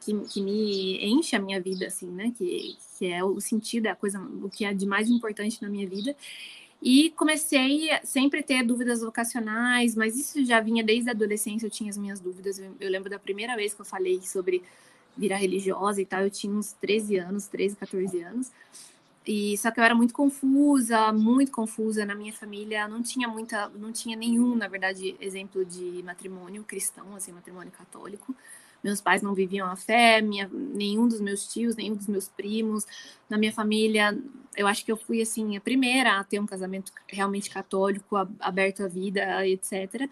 que, 0.00 0.12
que 0.28 0.40
me 0.40 1.04
enche 1.04 1.36
a 1.36 1.40
minha 1.40 1.60
vida, 1.60 1.86
assim, 1.86 2.10
né? 2.10 2.32
Que, 2.36 2.76
que 2.98 3.06
é 3.06 3.22
o 3.22 3.40
sentido, 3.40 3.86
é 3.86 3.90
a 3.90 3.96
coisa, 3.96 4.20
o 4.20 4.48
que 4.48 4.64
é 4.64 4.72
de 4.72 4.86
mais 4.86 5.08
importante 5.08 5.60
na 5.62 5.68
minha 5.68 5.88
vida. 5.88 6.14
E 6.80 7.10
comecei 7.10 7.90
a 7.90 8.04
sempre 8.04 8.42
ter 8.42 8.62
dúvidas 8.62 9.00
vocacionais, 9.00 9.96
mas 9.96 10.16
isso 10.16 10.44
já 10.44 10.60
vinha 10.60 10.82
desde 10.84 11.08
a 11.10 11.12
adolescência, 11.12 11.66
eu 11.66 11.70
tinha 11.70 11.90
as 11.90 11.98
minhas 11.98 12.20
dúvidas. 12.20 12.58
Eu, 12.58 12.74
eu 12.78 12.90
lembro 12.90 13.10
da 13.10 13.18
primeira 13.18 13.56
vez 13.56 13.74
que 13.74 13.80
eu 13.80 13.84
falei 13.84 14.20
sobre 14.22 14.62
virar 15.16 15.36
religiosa 15.36 16.00
e 16.00 16.06
tal, 16.06 16.22
eu 16.22 16.30
tinha 16.30 16.52
uns 16.52 16.72
13 16.74 17.16
anos, 17.16 17.48
13, 17.48 17.76
14 17.76 18.22
anos. 18.22 18.52
E 19.26 19.58
só 19.58 19.70
que 19.70 19.78
eu 19.78 19.84
era 19.84 19.94
muito 19.94 20.14
confusa, 20.14 21.12
muito 21.12 21.52
confusa 21.52 22.06
na 22.06 22.14
minha 22.14 22.32
família, 22.32 22.88
não 22.88 23.02
tinha 23.02 23.28
muita, 23.28 23.68
não 23.70 23.92
tinha 23.92 24.16
nenhum, 24.16 24.56
na 24.56 24.68
verdade, 24.68 25.16
exemplo 25.20 25.64
de 25.64 26.02
matrimônio 26.02 26.64
cristão, 26.64 27.14
assim, 27.14 27.32
matrimônio 27.32 27.70
católico. 27.72 28.34
Meus 28.82 29.00
pais 29.00 29.22
não 29.22 29.34
viviam 29.34 29.68
a 29.68 29.76
fé, 29.76 30.20
minha, 30.20 30.48
nenhum 30.52 31.08
dos 31.08 31.20
meus 31.20 31.52
tios, 31.52 31.76
nenhum 31.76 31.96
dos 31.96 32.06
meus 32.06 32.28
primos. 32.28 32.86
Na 33.28 33.36
minha 33.36 33.52
família, 33.52 34.16
eu 34.56 34.66
acho 34.66 34.84
que 34.84 34.92
eu 34.92 34.96
fui 34.96 35.20
assim 35.20 35.56
a 35.56 35.60
primeira 35.60 36.18
a 36.18 36.24
ter 36.24 36.40
um 36.40 36.46
casamento 36.46 36.92
realmente 37.08 37.50
católico, 37.50 38.16
aberto 38.40 38.84
à 38.84 38.88
vida, 38.88 39.46
etc. 39.46 40.08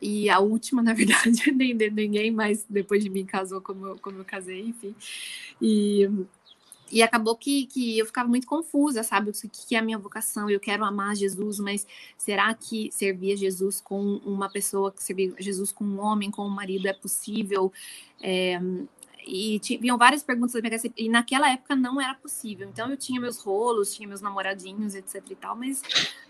E 0.00 0.30
a 0.30 0.38
última, 0.40 0.82
na 0.82 0.94
verdade, 0.94 1.52
nem, 1.52 1.74
ninguém 1.74 2.30
mais 2.30 2.64
depois 2.68 3.02
de 3.04 3.10
mim 3.10 3.24
casou 3.26 3.60
como 3.60 3.98
como 3.98 4.18
eu 4.18 4.24
casei, 4.24 4.60
enfim. 4.60 4.94
E 5.60 6.08
e 6.90 7.02
acabou 7.02 7.36
que, 7.36 7.66
que 7.66 7.98
eu 7.98 8.06
ficava 8.06 8.28
muito 8.28 8.46
confusa, 8.46 9.02
sabe? 9.02 9.30
O 9.30 9.32
que 9.32 9.74
é 9.74 9.78
a 9.78 9.82
minha 9.82 9.98
vocação? 9.98 10.50
Eu 10.50 10.60
quero 10.60 10.84
amar 10.84 11.14
Jesus, 11.14 11.58
mas 11.58 11.86
será 12.16 12.52
que 12.54 12.90
servir 12.92 13.32
a 13.32 13.36
Jesus 13.36 13.80
com 13.80 14.16
uma 14.24 14.48
pessoa, 14.48 14.90
que 14.90 15.02
servir 15.02 15.34
Jesus 15.38 15.70
com 15.70 15.84
um 15.84 16.00
homem, 16.00 16.30
com 16.30 16.44
um 16.44 16.50
marido 16.50 16.86
é 16.86 16.92
possível? 16.92 17.72
É, 18.20 18.60
e 19.26 19.58
tinham 19.60 19.96
várias 19.96 20.22
perguntas 20.22 20.54
da 20.54 20.60
minha 20.60 20.70
cabeça, 20.70 20.92
e 20.96 21.08
naquela 21.08 21.50
época 21.50 21.76
não 21.76 22.00
era 22.00 22.14
possível. 22.14 22.68
Então 22.68 22.90
eu 22.90 22.96
tinha 22.96 23.20
meus 23.20 23.38
rolos, 23.38 23.94
tinha 23.94 24.08
meus 24.08 24.20
namoradinhos, 24.20 24.94
etc 24.94 25.22
e 25.30 25.34
tal, 25.36 25.56
mas 25.56 25.82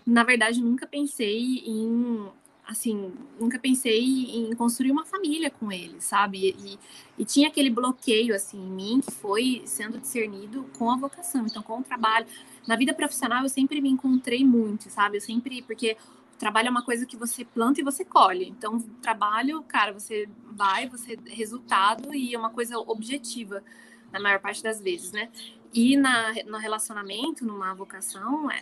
na 0.05 0.23
verdade 0.23 0.61
nunca 0.61 0.85
pensei 0.85 1.63
em 1.65 2.29
assim, 2.67 3.13
nunca 3.39 3.59
pensei 3.59 4.01
em 4.01 4.53
construir 4.55 4.91
uma 4.91 5.05
família 5.05 5.49
com 5.49 5.71
ele, 5.71 5.99
sabe? 5.99 6.55
E, 6.57 6.79
e, 7.17 7.25
tinha 7.25 7.47
aquele 7.47 7.69
bloqueio, 7.69 8.35
assim, 8.35 8.57
em 8.57 8.69
mim, 8.69 9.01
que 9.01 9.11
foi 9.11 9.61
sendo 9.65 9.99
discernido 9.99 10.63
com 10.77 10.89
a 10.89 10.97
vocação, 10.97 11.45
então, 11.45 11.61
com 11.61 11.79
o 11.79 11.83
trabalho. 11.83 12.25
Na 12.67 12.75
vida 12.75 12.93
profissional, 12.93 13.43
eu 13.43 13.49
sempre 13.49 13.81
me 13.81 13.89
encontrei 13.89 14.45
muito, 14.45 14.89
sabe? 14.89 15.17
Eu 15.17 15.21
sempre, 15.21 15.61
porque 15.63 15.97
o 16.33 16.37
trabalho 16.37 16.67
é 16.67 16.71
uma 16.71 16.83
coisa 16.83 17.05
que 17.05 17.17
você 17.17 17.43
planta 17.43 17.81
e 17.81 17.83
você 17.83 18.05
colhe. 18.05 18.47
Então, 18.47 18.79
trabalho, 19.01 19.61
cara, 19.63 19.91
você 19.91 20.29
vai, 20.45 20.87
você 20.87 21.17
resultado 21.27 22.13
e 22.15 22.33
é 22.33 22.37
uma 22.37 22.51
coisa 22.51 22.77
objetiva, 22.77 23.63
na 24.11 24.19
maior 24.19 24.39
parte 24.39 24.61
das 24.61 24.81
vezes, 24.81 25.11
né? 25.11 25.29
E 25.73 25.95
na, 25.95 26.33
no 26.45 26.57
relacionamento, 26.57 27.45
numa 27.45 27.73
vocação, 27.73 28.51
é, 28.51 28.61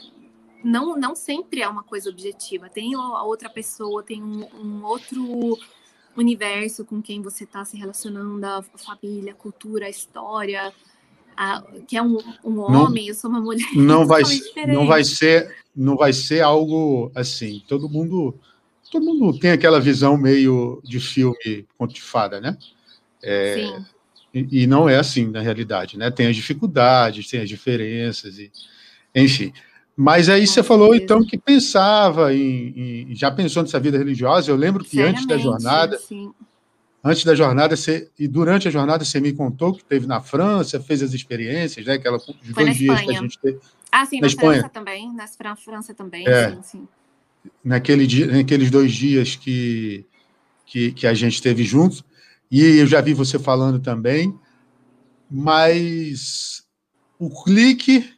não, 0.63 0.97
não 0.97 1.15
sempre 1.15 1.61
é 1.61 1.67
uma 1.67 1.83
coisa 1.83 2.09
objetiva. 2.09 2.69
Tem 2.69 2.95
a 2.95 3.23
outra 3.23 3.49
pessoa, 3.49 4.03
tem 4.03 4.21
um, 4.21 4.47
um 4.55 4.83
outro 4.83 5.57
universo 6.15 6.83
com 6.83 7.01
quem 7.01 7.21
você 7.21 7.43
está 7.43 7.63
se 7.63 7.77
relacionando, 7.77 8.45
a 8.45 8.61
família, 8.77 9.31
a 9.31 9.35
cultura, 9.35 9.85
a 9.85 9.89
história, 9.89 10.73
a, 11.35 11.63
que 11.87 11.95
é 11.95 12.01
um, 12.01 12.17
um 12.43 12.59
homem, 12.59 13.05
não, 13.05 13.09
eu 13.09 13.15
sou 13.15 13.29
uma 13.29 13.39
mulher. 13.39 13.65
Não 13.73 14.05
vai, 14.05 14.23
não 14.67 14.85
vai 14.85 15.03
ser, 15.03 15.55
não 15.75 15.95
vai 15.95 16.11
ser 16.11 16.41
algo 16.41 17.11
assim. 17.15 17.63
Todo 17.67 17.87
mundo, 17.87 18.37
todo 18.91 19.05
mundo 19.05 19.39
tem 19.39 19.51
aquela 19.51 19.79
visão 19.79 20.17
meio 20.17 20.81
de 20.83 20.99
filme 20.99 21.65
conto 21.77 21.93
de 21.93 22.01
fada, 22.01 22.41
né? 22.41 22.57
É, 23.23 23.55
Sim. 23.55 23.85
E, 24.33 24.63
e, 24.63 24.67
não 24.67 24.87
é 24.87 24.97
assim 24.97 25.25
na 25.27 25.41
realidade, 25.41 25.97
né? 25.97 26.11
Tem 26.11 26.27
as 26.27 26.35
dificuldades, 26.35 27.27
tem 27.27 27.41
as 27.41 27.49
diferenças 27.49 28.37
e, 28.37 28.51
enfim. 29.15 29.53
Mas 30.01 30.29
aí 30.29 30.47
você 30.47 30.63
falou 30.63 30.95
então 30.95 31.21
que 31.25 31.37
pensava 31.37 32.33
em, 32.33 33.09
em, 33.09 33.13
já 33.13 33.29
pensou 33.29 33.63
nessa 33.63 33.77
vida 33.81 33.97
religiosa. 33.97 34.49
Eu 34.49 34.55
lembro 34.55 34.81
que 34.81 35.01
antes 35.01 35.27
da 35.27 35.37
jornada, 35.37 35.97
sim. 35.97 36.31
antes 37.03 37.25
da 37.25 37.35
jornada, 37.35 37.75
você, 37.75 38.09
e 38.17 38.25
durante 38.25 38.65
a 38.65 38.71
jornada 38.71 39.03
você 39.03 39.19
me 39.19 39.33
contou 39.33 39.73
que 39.73 39.83
teve 39.83 40.07
na 40.07 40.21
França, 40.21 40.79
fez 40.79 41.03
as 41.03 41.13
experiências, 41.13 41.85
né? 41.85 41.95
Aquela 41.95 42.17
Foi 42.17 42.33
dois 42.53 42.77
dias 42.77 43.01
que 43.01 43.09
a 43.09 43.19
gente 43.19 43.37
teve. 43.39 43.59
Ah, 43.91 44.05
sim, 44.05 44.15
na, 44.15 44.21
na 44.21 44.27
Espanha. 44.27 44.59
França 44.61 44.69
também, 44.69 45.13
na 45.13 45.27
França 45.57 45.93
também, 45.93 46.25
é. 46.25 46.51
sim, 46.51 46.61
sim. 46.63 46.87
naquele 47.61 48.07
dia, 48.07 48.27
naqueles 48.27 48.71
dois 48.71 48.93
dias 48.93 49.35
que, 49.35 50.05
que, 50.65 50.93
que 50.93 51.07
a 51.07 51.13
gente 51.13 51.33
esteve 51.33 51.65
juntos, 51.65 52.05
e 52.49 52.63
eu 52.63 52.87
já 52.87 53.01
vi 53.01 53.13
você 53.13 53.37
falando 53.37 53.81
também, 53.81 54.33
mas 55.29 56.63
o 57.19 57.29
clique 57.43 58.17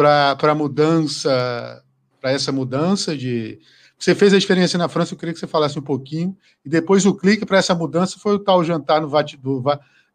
para 0.00 0.52
a 0.52 0.54
mudança, 0.54 1.84
para 2.20 2.30
essa 2.30 2.50
mudança 2.50 3.16
de. 3.16 3.58
Você 3.98 4.14
fez 4.14 4.32
a 4.32 4.38
experiência 4.38 4.78
na 4.78 4.88
França, 4.88 5.12
eu 5.12 5.18
queria 5.18 5.34
que 5.34 5.38
você 5.38 5.46
falasse 5.46 5.78
um 5.78 5.82
pouquinho, 5.82 6.34
e 6.64 6.70
depois 6.70 7.04
o 7.04 7.14
clique 7.14 7.44
para 7.44 7.58
essa 7.58 7.74
mudança 7.74 8.18
foi 8.18 8.34
o 8.34 8.38
tal 8.38 8.64
jantar 8.64 9.02
no 9.02 9.08
Vat, 9.08 9.34
do, 9.36 9.60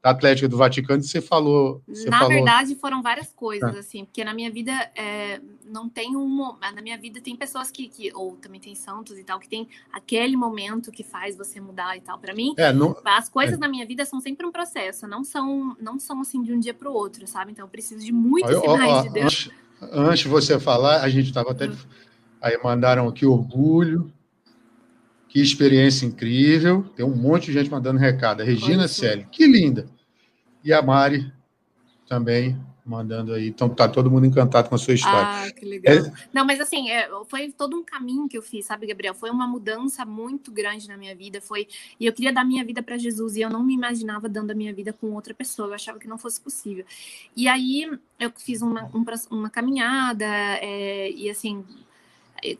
da 0.06 0.12
Atlética 0.12 0.48
do 0.48 0.56
Vaticano, 0.56 1.04
você 1.04 1.20
falou. 1.20 1.84
Você 1.88 2.08
na 2.10 2.18
falou... 2.18 2.34
verdade, 2.34 2.76
foram 2.76 3.04
várias 3.04 3.32
coisas, 3.34 3.76
ah. 3.76 3.80
assim, 3.80 4.06
porque 4.06 4.24
na 4.24 4.34
minha 4.34 4.52
vida 4.52 4.72
é, 4.96 5.40
não 5.66 5.88
tem 5.90 6.16
um. 6.16 6.56
Na 6.62 6.82
minha 6.82 6.96
vida 6.96 7.20
tem 7.20 7.36
pessoas 7.36 7.70
que, 7.70 7.88
que, 7.88 8.12
ou 8.14 8.36
também 8.38 8.60
tem 8.60 8.74
santos 8.74 9.20
e 9.20 9.24
tal, 9.24 9.40
que 9.40 9.50
tem 9.50 9.68
aquele 9.92 10.38
momento 10.38 10.92
que 10.92 11.04
faz 11.04 11.36
você 11.36 11.60
mudar 11.60 11.98
e 11.98 12.02
tal. 12.02 12.18
Para 12.20 12.34
mim, 12.34 12.54
é, 12.58 12.72
não... 12.72 12.96
as 13.04 13.30
coisas 13.30 13.56
é. 13.56 13.60
na 13.60 13.68
minha 13.68 13.86
vida 13.86 14.06
são 14.06 14.20
sempre 14.20 14.46
um 14.46 14.52
processo, 14.52 15.08
não 15.08 15.24
são, 15.24 15.76
não 15.80 16.00
são 16.00 16.22
assim 16.22 16.42
de 16.42 16.54
um 16.54 16.60
dia 16.60 16.74
para 16.74 16.90
o 16.90 16.94
outro, 16.94 17.26
sabe? 17.28 17.52
Então 17.52 17.66
eu 17.66 17.70
preciso 17.70 18.06
de 18.06 18.12
muitos 18.12 18.60
sinais 18.60 19.04
de 19.04 19.10
Deus. 19.10 19.26
Antes, 19.26 19.65
antes 19.82 20.20
de 20.20 20.28
você 20.28 20.60
falar, 20.60 21.02
a 21.02 21.10
gente 21.10 21.28
estava 21.28 21.52
até. 21.52 21.70
Aí 22.42 22.58
mandaram 22.64 23.08
aqui 23.08 23.26
orgulho. 23.26 24.12
Que 25.28 25.42
experiência 25.42 26.06
incrível. 26.06 26.84
Tem 26.96 27.06
um 27.06 27.16
monte 27.16 27.48
de 27.48 27.54
gente 27.54 27.70
mandando 27.70 28.00
recado. 28.00 28.42
A 28.42 28.46
Regina 28.46 28.88
Selle, 28.88 29.28
que 29.32 29.46
linda. 29.46 29.86
E 30.64 30.72
a 30.72 30.82
Mari 30.82 31.32
também 32.08 32.58
mandando 32.86 33.34
aí. 33.34 33.48
Então 33.48 33.68
tá 33.68 33.88
todo 33.88 34.12
mundo 34.12 34.26
encantado 34.26 34.70
com 34.70 34.76
a 34.76 34.78
sua 34.78 34.94
história. 34.94 35.48
Ah, 35.48 35.52
que 35.52 35.66
legal. 35.66 35.96
É... 35.96 36.14
Não, 36.32 36.46
mas 36.46 36.60
assim, 36.60 36.90
é, 36.90 37.10
foi 37.28 37.52
todo 37.52 37.76
um 37.76 37.84
caminho 37.84 38.28
que 38.30 38.38
eu 38.38 38.42
fiz, 38.42 38.66
sabe, 38.66 38.86
Gabriel? 38.86 39.16
Foi 39.16 39.32
uma 39.32 39.48
mudança 39.48 40.06
muito 40.06 40.52
grande 40.52 40.88
na 40.88 40.96
minha 40.96 41.16
vida. 41.16 41.42
Foi 41.42 41.68
e 42.00 42.06
eu 42.06 42.14
queria 42.14 42.32
dar 42.32 42.46
minha 42.46 42.64
vida 42.64 42.84
para 42.84 42.98
Jesus 42.98 43.36
e 43.36 43.42
eu 43.42 43.50
não 43.50 43.64
me 43.64 43.74
imaginava 43.74 44.30
dando 44.30 44.52
a 44.52 44.56
minha 44.56 44.74
vida 44.74 44.94
com 44.94 45.14
outra 45.14 45.34
pessoa. 45.34 45.70
Eu 45.70 45.74
achava 45.74 45.98
que 45.98 46.08
não 46.08 46.18
fosse 46.18 46.40
possível. 46.40 46.86
E 47.36 47.48
aí 47.48 47.90
eu 48.20 48.32
fiz 48.38 48.62
uma, 48.62 48.86
um, 48.94 49.04
uma 49.32 49.50
caminhada 49.50 50.26
é, 50.26 51.10
e 51.12 51.30
assim 51.30 51.66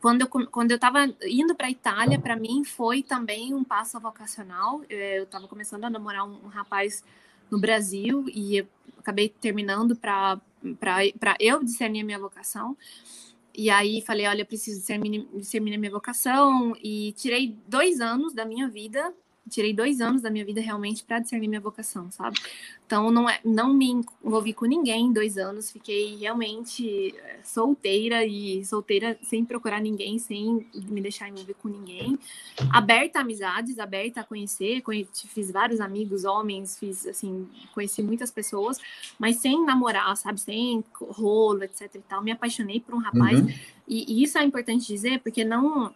quando 0.00 0.22
eu, 0.22 0.26
quando 0.26 0.70
eu 0.72 0.76
estava 0.76 1.04
indo 1.22 1.54
para 1.54 1.68
a 1.68 1.70
Itália, 1.70 2.18
para 2.18 2.34
mim 2.34 2.64
foi 2.64 3.02
também 3.02 3.54
um 3.54 3.62
passo 3.62 4.00
vocacional. 4.00 4.82
É, 4.88 5.18
eu 5.18 5.24
estava 5.24 5.46
começando 5.46 5.84
a 5.84 5.90
namorar 5.90 6.26
um, 6.26 6.46
um 6.46 6.48
rapaz 6.48 7.04
no 7.50 7.60
Brasil 7.60 8.24
e 8.28 8.66
acabei 9.06 9.28
terminando 9.28 9.94
para 9.96 10.40
eu 11.38 11.62
discernir 11.62 12.00
a 12.00 12.04
minha 12.04 12.18
vocação. 12.18 12.76
E 13.54 13.70
aí 13.70 14.02
falei, 14.02 14.26
olha, 14.26 14.42
eu 14.42 14.46
preciso 14.46 14.80
discernir, 14.80 15.28
discernir 15.32 15.76
a 15.76 15.78
minha 15.78 15.90
vocação 15.90 16.74
e 16.82 17.12
tirei 17.12 17.56
dois 17.66 18.00
anos 18.00 18.34
da 18.34 18.44
minha 18.44 18.68
vida 18.68 19.14
tirei 19.48 19.72
dois 19.72 20.00
anos 20.00 20.22
da 20.22 20.30
minha 20.30 20.44
vida 20.44 20.60
realmente 20.60 21.04
para 21.04 21.18
discernir 21.18 21.48
minha 21.48 21.60
vocação, 21.60 22.10
sabe? 22.10 22.38
Então 22.86 23.10
não 23.10 23.28
é, 23.28 23.40
não 23.44 23.72
me 23.72 24.04
envolvi 24.24 24.52
com 24.52 24.64
ninguém 24.64 25.06
em 25.06 25.12
dois 25.12 25.36
anos, 25.38 25.70
fiquei 25.70 26.16
realmente 26.16 27.14
eh, 27.16 27.40
solteira 27.42 28.24
e 28.24 28.64
solteira 28.64 29.18
sem 29.22 29.44
procurar 29.44 29.80
ninguém, 29.80 30.18
sem 30.18 30.66
me 30.74 31.00
deixar 31.00 31.28
envolver 31.28 31.54
com 31.54 31.68
ninguém, 31.68 32.18
aberta 32.70 33.18
a 33.18 33.22
amizades, 33.22 33.78
aberta 33.78 34.20
a 34.20 34.24
conhecer, 34.24 34.82
conheci, 34.82 35.26
fiz 35.28 35.50
vários 35.50 35.80
amigos 35.80 36.24
homens, 36.24 36.78
fiz 36.78 37.06
assim, 37.06 37.48
conheci 37.74 38.02
muitas 38.02 38.30
pessoas, 38.30 38.78
mas 39.18 39.36
sem 39.36 39.64
namorar, 39.64 40.16
sabe? 40.16 40.40
Sem 40.40 40.84
rolo, 40.92 41.64
etc 41.64 41.94
e 41.94 41.98
tal. 42.00 42.22
Me 42.22 42.30
apaixonei 42.30 42.80
por 42.80 42.94
um 42.94 42.98
rapaz 42.98 43.40
uhum. 43.40 43.48
e, 43.88 44.20
e 44.20 44.22
isso 44.22 44.38
é 44.38 44.44
importante 44.44 44.86
dizer 44.86 45.20
porque 45.20 45.44
não 45.44 45.94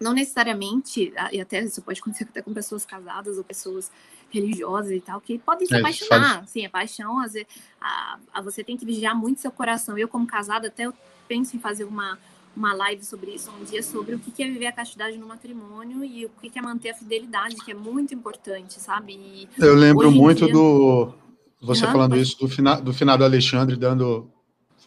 não 0.00 0.12
necessariamente, 0.12 1.12
e 1.32 1.40
até 1.40 1.62
isso 1.62 1.82
pode 1.82 2.00
acontecer 2.00 2.24
até 2.24 2.40
com 2.40 2.52
pessoas 2.52 2.84
casadas 2.84 3.36
ou 3.36 3.44
pessoas 3.44 3.90
religiosas 4.30 4.92
e 4.92 5.00
tal, 5.00 5.20
que 5.20 5.38
podem 5.38 5.66
se 5.66 5.74
é, 5.74 5.78
apaixonar. 5.78 6.46
Sim, 6.46 6.66
a 6.66 6.70
paixão, 6.70 7.18
às 7.18 7.32
vezes, 7.32 7.48
a, 7.80 8.18
a, 8.32 8.40
você 8.40 8.62
tem 8.62 8.76
que 8.76 8.84
vigiar 8.84 9.16
muito 9.16 9.40
seu 9.40 9.50
coração. 9.50 9.96
Eu, 9.96 10.08
como 10.08 10.26
casada, 10.26 10.68
até 10.68 10.86
eu 10.86 10.94
penso 11.26 11.56
em 11.56 11.58
fazer 11.58 11.84
uma, 11.84 12.18
uma 12.54 12.74
live 12.74 13.04
sobre 13.04 13.32
isso 13.32 13.50
um 13.50 13.64
dia, 13.64 13.82
sobre 13.82 14.14
o 14.14 14.18
que 14.18 14.42
é 14.42 14.46
viver 14.46 14.66
a 14.66 14.72
castidade 14.72 15.16
no 15.16 15.26
matrimônio 15.26 16.04
e 16.04 16.26
o 16.26 16.30
que 16.40 16.58
é 16.58 16.62
manter 16.62 16.90
a 16.90 16.94
fidelidade, 16.94 17.56
que 17.56 17.70
é 17.70 17.74
muito 17.74 18.14
importante, 18.14 18.80
sabe? 18.80 19.14
E 19.14 19.48
eu 19.58 19.74
lembro 19.74 20.10
muito 20.10 20.44
dia... 20.44 20.52
do. 20.52 21.12
Você 21.60 21.84
uhum, 21.84 21.92
falando 21.92 22.10
pode... 22.10 22.22
isso, 22.22 22.38
do 22.38 22.48
final, 22.48 22.80
do 22.80 22.92
final 22.92 23.18
do 23.18 23.24
Alexandre 23.24 23.76
dando 23.76 24.30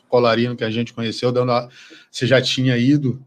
colarinho 0.08 0.56
que 0.56 0.64
a 0.64 0.72
gente 0.72 0.94
conheceu, 0.94 1.32
dando 1.32 1.52
a... 1.52 1.68
você 2.10 2.26
já 2.26 2.42
tinha 2.42 2.78
ido 2.78 3.22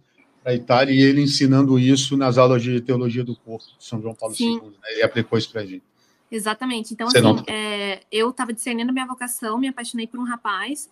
para 0.45 0.53
a 0.53 0.55
Itália 0.55 0.93
e 0.93 1.03
ele 1.03 1.23
ensinando 1.23 1.79
isso 1.79 2.19
nas 2.19 2.37
aulas 2.37 2.63
de 2.63 2.79
teologia 2.83 3.25
do 3.25 3.35
corpo 3.35 3.65
de 3.79 3.83
São 3.83 4.01
João 4.03 4.15
Paulo 4.15 4.35
Sim. 4.35 4.57
II. 4.57 4.61
Né? 4.61 4.77
Ele 4.91 5.03
aplicou 5.03 5.39
isso 5.39 5.51
para 5.51 5.63
a 5.63 5.67
gente. 5.67 5.83
Exatamente. 6.31 6.93
Então, 6.93 7.09
Você 7.09 7.19
assim, 7.19 7.27
não... 7.27 7.43
é, 7.47 8.03
eu 8.13 8.29
estava 8.29 8.53
discernindo 8.53 8.93
minha 8.93 9.07
vocação, 9.07 9.57
me 9.59 9.69
apaixonei 9.69 10.07
por 10.07 10.21
um 10.21 10.25
rapaz, 10.25 10.91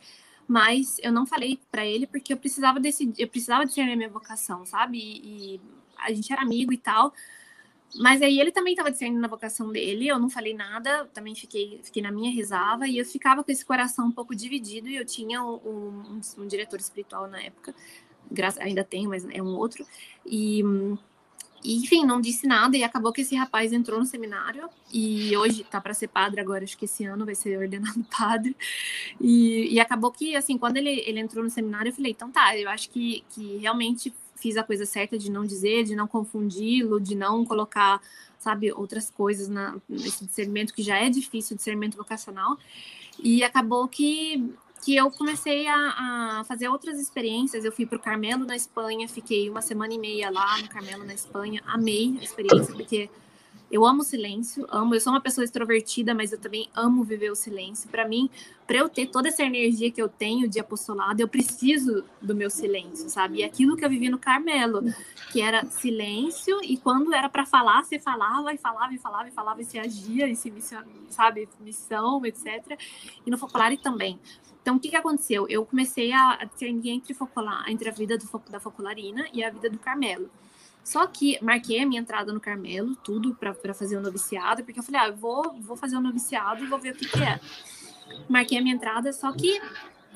mas 0.49 0.97
eu 1.03 1.13
não 1.13 1.27
falei 1.27 1.61
para 1.71 1.85
ele 1.85 2.07
porque 2.07 2.33
eu 2.33 2.37
precisava 2.39 2.81
decidir, 2.81 3.21
eu 3.21 3.29
precisava 3.29 3.67
discernir 3.67 3.95
minha 3.95 4.09
vocação, 4.09 4.65
sabe? 4.65 4.97
E, 4.99 5.57
e 5.57 5.61
a 5.99 6.11
gente 6.15 6.33
era 6.33 6.41
amigo 6.41 6.73
e 6.73 6.79
tal. 6.79 7.13
Mas 7.97 8.23
aí 8.23 8.41
ele 8.41 8.51
também 8.51 8.73
estava 8.73 8.91
discernindo 8.91 9.23
a 9.23 9.29
vocação 9.29 9.71
dele, 9.71 10.09
eu 10.09 10.19
não 10.19 10.31
falei 10.31 10.55
nada, 10.55 11.05
também 11.13 11.35
fiquei, 11.35 11.79
fiquei 11.83 12.03
na 12.03 12.11
minha 12.11 12.33
rezava, 12.33 12.89
e 12.89 12.97
eu 12.97 13.05
ficava 13.05 13.45
com 13.45 13.53
esse 13.53 13.67
coração 13.67 14.07
um 14.07 14.11
pouco 14.11 14.35
dividido, 14.35 14.89
e 14.89 14.97
eu 14.97 15.05
tinha 15.05 15.45
um, 15.45 15.57
um, 15.57 16.21
um 16.39 16.47
diretor 16.47 16.81
espiritual 16.81 17.29
na 17.29 17.43
época, 17.43 17.75
ainda 18.61 18.85
tem, 18.85 19.07
mas 19.07 19.27
é 19.31 19.43
um 19.43 19.55
outro. 19.57 19.87
E, 20.27 20.63
e, 21.65 21.77
enfim, 21.77 22.05
não 22.05 22.21
disse 22.21 22.47
nada 22.47 22.77
e 22.77 22.83
acabou 22.83 23.13
que 23.13 23.21
esse 23.21 23.37
rapaz 23.37 23.73
entrou 23.73 23.99
no 23.99 24.07
seminário 24.07 24.69
e 24.93 25.37
hoje 25.37 25.65
tá 25.65 25.81
para 25.81 25.95
ser 25.95 26.09
padre 26.09 26.41
agora, 26.41 26.65
acho 26.65 26.77
que 26.77 26.87
esse 26.87 27.05
ano 27.05 27.25
vai 27.25 27.35
ser 27.35 27.57
ordenado 27.59 28.05
padre. 28.17 28.57
E, 29.21 29.73
e 29.73 29.81
acabou 29.81 30.11
que, 30.11 30.35
assim, 30.35 30.59
quando 30.59 30.77
ele, 30.77 31.03
ele 31.07 31.21
entrou 31.21 31.45
no 31.45 31.51
seminário, 31.51 31.91
eu 31.91 31.95
falei, 31.95 32.13
então 32.13 32.31
tá, 32.31 32.57
eu 32.57 32.69
acho 32.69 32.91
que, 32.91 33.25
que 33.31 33.59
realmente 33.59 34.13
fiz 34.37 34.57
a 34.57 34.65
coisa 34.65 34.85
certa 34.85 35.17
de 35.17 35.31
não 35.31 35.47
dizer, 35.47 35.85
de 35.85 35.95
não 35.95 36.09
confundi-lo, 36.09 37.01
de 37.01 37.15
não 37.15 37.45
colocar, 37.45 38.01
sabe, 38.41 38.73
outras 38.73 39.09
coisas 39.09 39.49
na, 39.49 39.77
nesse 39.89 40.27
discernimento 40.27 40.75
que 40.75 40.83
já 40.83 40.99
é 40.99 41.09
difícil, 41.09 41.57
discernimento 41.57 41.97
vocacional. 41.97 42.59
E 43.23 43.45
acabou 43.45 43.87
que 43.87 44.53
que 44.83 44.97
eu 44.97 45.11
comecei 45.11 45.69
a, 45.69 45.77
a, 46.41 46.45
fazer 46.45 46.69
outras 46.69 46.99
experiências. 46.99 47.65
Eu 47.65 47.71
fui 47.73 47.87
para 47.87 47.97
o 47.97 48.01
Carmelo 48.01 48.45
na 48.45 48.57
Espanha, 48.57 49.09
fiquei 49.09 49.49
uma 49.49 49.63
semana 49.63 49.95
e 49.95 49.99
meia 49.99 50.31
lá 50.31 50.59
no 50.59 50.69
Carmelo 50.69 51.05
na 51.05 51.15
Espanha, 51.15 51.63
amei 51.67 52.17
a 52.21 52.25
experiência 52.25 52.75
porque 52.75 53.09
eu 53.73 53.87
amo 53.87 54.03
o 54.03 54.05
silêncio, 54.05 54.67
amo. 54.71 54.95
Eu 54.95 55.01
sou 55.01 55.15
uma 55.15 55.21
pessoa 55.21 55.45
extrovertida, 55.45 56.15
mas 56.15 56.31
eu 56.31 56.39
também 56.39 56.69
amo 56.75 57.03
viver 57.03 57.31
o 57.31 57.35
silêncio. 57.35 57.89
Para 57.89 58.07
mim, 58.07 58.29
para 58.67 58.77
eu 58.77 58.87
ter 58.87 59.07
toda 59.07 59.29
essa 59.29 59.43
energia 59.43 59.91
que 59.91 60.03
eu 60.03 60.11
tenho 60.11 60.47
de 60.47 60.61
apostolado, 60.61 61.23
eu 61.23 61.27
preciso 61.27 62.05
do 62.21 62.35
meu 62.35 62.51
silêncio, 62.51 63.09
sabe? 63.09 63.39
E 63.39 63.45
aquilo 63.45 63.75
que 63.75 63.83
eu 63.83 63.89
vivi 63.89 64.11
no 64.11 64.19
Carmelo, 64.19 64.83
que 65.33 65.41
era 65.41 65.65
silêncio, 65.65 66.61
e 66.63 66.77
quando 66.77 67.15
era 67.15 67.31
para 67.31 67.47
falar, 67.47 67.83
você 67.83 67.99
falava 67.99 68.53
e 68.53 68.59
falava 68.59 68.93
e 68.93 68.99
falava 68.99 69.29
e 69.29 69.33
falava 69.33 69.63
e 69.63 69.65
se 69.65 69.79
agia, 69.79 70.29
e 70.29 70.37
se 70.37 70.53
sabe, 71.09 71.49
missão, 71.59 72.27
etc. 72.27 72.79
E 73.25 73.31
no 73.31 73.39
Focolare 73.39 73.79
também. 73.79 74.21
Então, 74.63 74.77
o 74.77 74.81
que, 74.81 74.89
que 74.89 74.97
aconteceu? 74.97 75.47
Eu 75.49 75.67
comecei 75.67 76.13
a 76.13 76.45
discernir 76.45 76.91
entre, 76.91 77.13
focolar, 77.13 77.69
entre 77.69 77.89
a 77.89 77.93
vida 77.93 78.17
do, 78.17 78.43
da 78.49 78.61
Focolarina 78.61 79.27
e 79.33 79.43
a 79.43 79.51
vida 79.51 79.69
do 79.69 79.79
Carmelo. 79.79 80.31
Só 80.85 81.07
que 81.07 81.39
marquei 81.43 81.83
a 81.83 81.87
minha 81.87 82.01
entrada 82.01 82.33
no 82.33 82.41
Carmelo, 82.41 82.97
tudo 82.97 83.35
para 83.35 83.75
fazer 83.75 83.97
o 83.97 84.01
noviciado, 84.01 84.65
porque 84.65 84.79
eu 84.79 84.83
falei, 84.83 85.01
ah, 85.01 85.09
eu 85.09 85.17
vou, 85.17 85.61
vou 85.61 85.77
fazer 85.77 85.97
o 85.97 86.01
noviciado 86.01 86.65
e 86.65 86.67
vou 86.67 86.79
ver 86.79 86.95
o 86.95 86.97
que, 86.97 87.09
que 87.09 87.23
é. 87.23 87.41
Marquei 88.29 88.59
a 88.59 88.63
minha 88.63 88.75
entrada, 88.75 89.13
só 89.13 89.33
que 89.33 89.61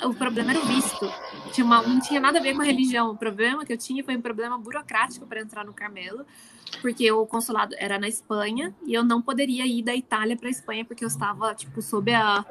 o 0.05 0.15
problema 0.15 0.51
era 0.51 0.61
o 0.61 0.67
visto. 0.67 1.11
Tinha 1.53 1.65
uma, 1.65 1.83
não 1.83 2.01
tinha 2.01 2.21
nada 2.21 2.39
a 2.39 2.43
ver 2.43 2.55
com 2.55 2.63
a 2.63 2.65
religião. 2.65 3.11
O 3.11 3.17
problema 3.17 3.65
que 3.65 3.73
eu 3.73 3.79
tinha 3.79 4.05
foi 4.05 4.17
um 4.17 4.21
problema 4.21 4.59
burocrático 4.59 5.27
para 5.27 5.41
entrar 5.41 5.65
no 5.65 5.73
Carmelo, 5.73 6.27
porque 6.83 7.11
o 7.11 7.27
consulado 7.27 7.75
era 7.79 7.99
na 7.99 8.09
Espanha 8.09 8.75
e 8.85 8.93
eu 8.93 9.05
não 9.05 9.23
poderia 9.23 9.67
ir 9.67 9.83
da 9.83 9.95
Itália 9.95 10.37
para 10.37 10.49
a 10.49 10.51
Espanha 10.51 10.85
porque 10.85 11.05
eu 11.05 11.09
estava 11.09 11.55
tipo 11.55 11.81
sob 11.81 12.13
a 12.13 12.45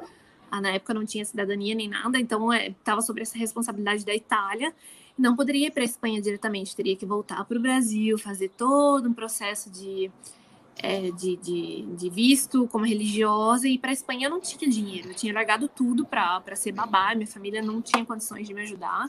ah, 0.50 0.60
na 0.60 0.70
época 0.70 0.94
não 0.94 1.04
tinha 1.04 1.24
cidadania 1.24 1.74
nem 1.74 1.88
nada, 1.88 2.18
então 2.18 2.52
estava 2.52 3.00
é, 3.00 3.02
sobre 3.02 3.22
essa 3.22 3.38
responsabilidade 3.38 4.04
da 4.04 4.14
Itália. 4.14 4.72
Não 5.18 5.34
poderia 5.34 5.68
ir 5.68 5.70
para 5.70 5.82
a 5.82 5.84
Espanha 5.84 6.20
diretamente, 6.20 6.76
teria 6.76 6.94
que 6.94 7.06
voltar 7.06 7.44
para 7.44 7.58
o 7.58 7.60
Brasil, 7.60 8.18
fazer 8.18 8.50
todo 8.50 9.08
um 9.08 9.14
processo 9.14 9.70
de, 9.70 10.10
é, 10.78 11.10
de, 11.10 11.36
de, 11.36 11.82
de, 11.82 12.10
visto 12.10 12.68
como 12.68 12.84
religiosa. 12.84 13.66
E 13.66 13.78
para 13.78 13.90
a 13.90 13.92
Espanha 13.94 14.26
eu 14.26 14.30
não 14.30 14.40
tinha 14.40 14.70
dinheiro, 14.70 15.08
eu 15.08 15.14
tinha 15.14 15.32
largado 15.32 15.68
tudo 15.68 16.04
para 16.04 16.54
ser 16.54 16.72
babá, 16.72 17.14
minha 17.14 17.26
família 17.26 17.62
não 17.62 17.80
tinha 17.80 18.04
condições 18.04 18.46
de 18.46 18.52
me 18.52 18.62
ajudar. 18.62 19.08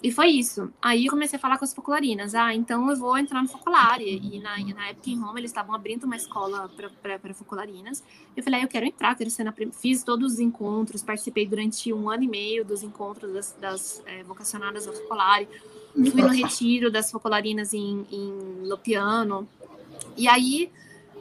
E 0.00 0.12
foi 0.12 0.28
isso. 0.28 0.72
Aí 0.80 1.06
eu 1.06 1.10
comecei 1.10 1.36
a 1.36 1.40
falar 1.40 1.58
com 1.58 1.64
as 1.64 1.74
focolarinas. 1.74 2.32
Ah, 2.34 2.54
então 2.54 2.88
eu 2.88 2.96
vou 2.96 3.18
entrar 3.18 3.42
no 3.42 3.48
Focolare. 3.48 4.20
E 4.22 4.38
na, 4.38 4.56
na 4.56 4.88
época 4.88 5.10
em 5.10 5.18
Roma 5.18 5.40
eles 5.40 5.50
estavam 5.50 5.74
abrindo 5.74 6.04
uma 6.04 6.14
escola 6.14 6.70
para 7.02 7.34
focolarinas. 7.34 8.02
Eu 8.36 8.44
falei, 8.44 8.60
ah, 8.60 8.62
eu 8.62 8.68
quero 8.68 8.86
entrar, 8.86 9.16
quero 9.16 9.28
ser 9.28 9.42
na. 9.42 9.52
Fiz 9.72 10.04
todos 10.04 10.34
os 10.34 10.38
encontros, 10.38 11.02
participei 11.02 11.46
durante 11.46 11.92
um 11.92 12.08
ano 12.08 12.22
e 12.22 12.28
meio 12.28 12.64
dos 12.64 12.84
encontros 12.84 13.32
das, 13.32 13.56
das 13.60 14.02
é, 14.06 14.22
vocacionadas 14.22 14.86
ao 14.86 14.94
Focolare. 14.94 15.48
Fui 15.92 16.22
no 16.22 16.28
retiro 16.28 16.92
das 16.92 17.10
focolarinas 17.10 17.74
em, 17.74 18.06
em 18.12 18.68
Lopiano. 18.68 19.48
E 20.16 20.28
aí, 20.28 20.70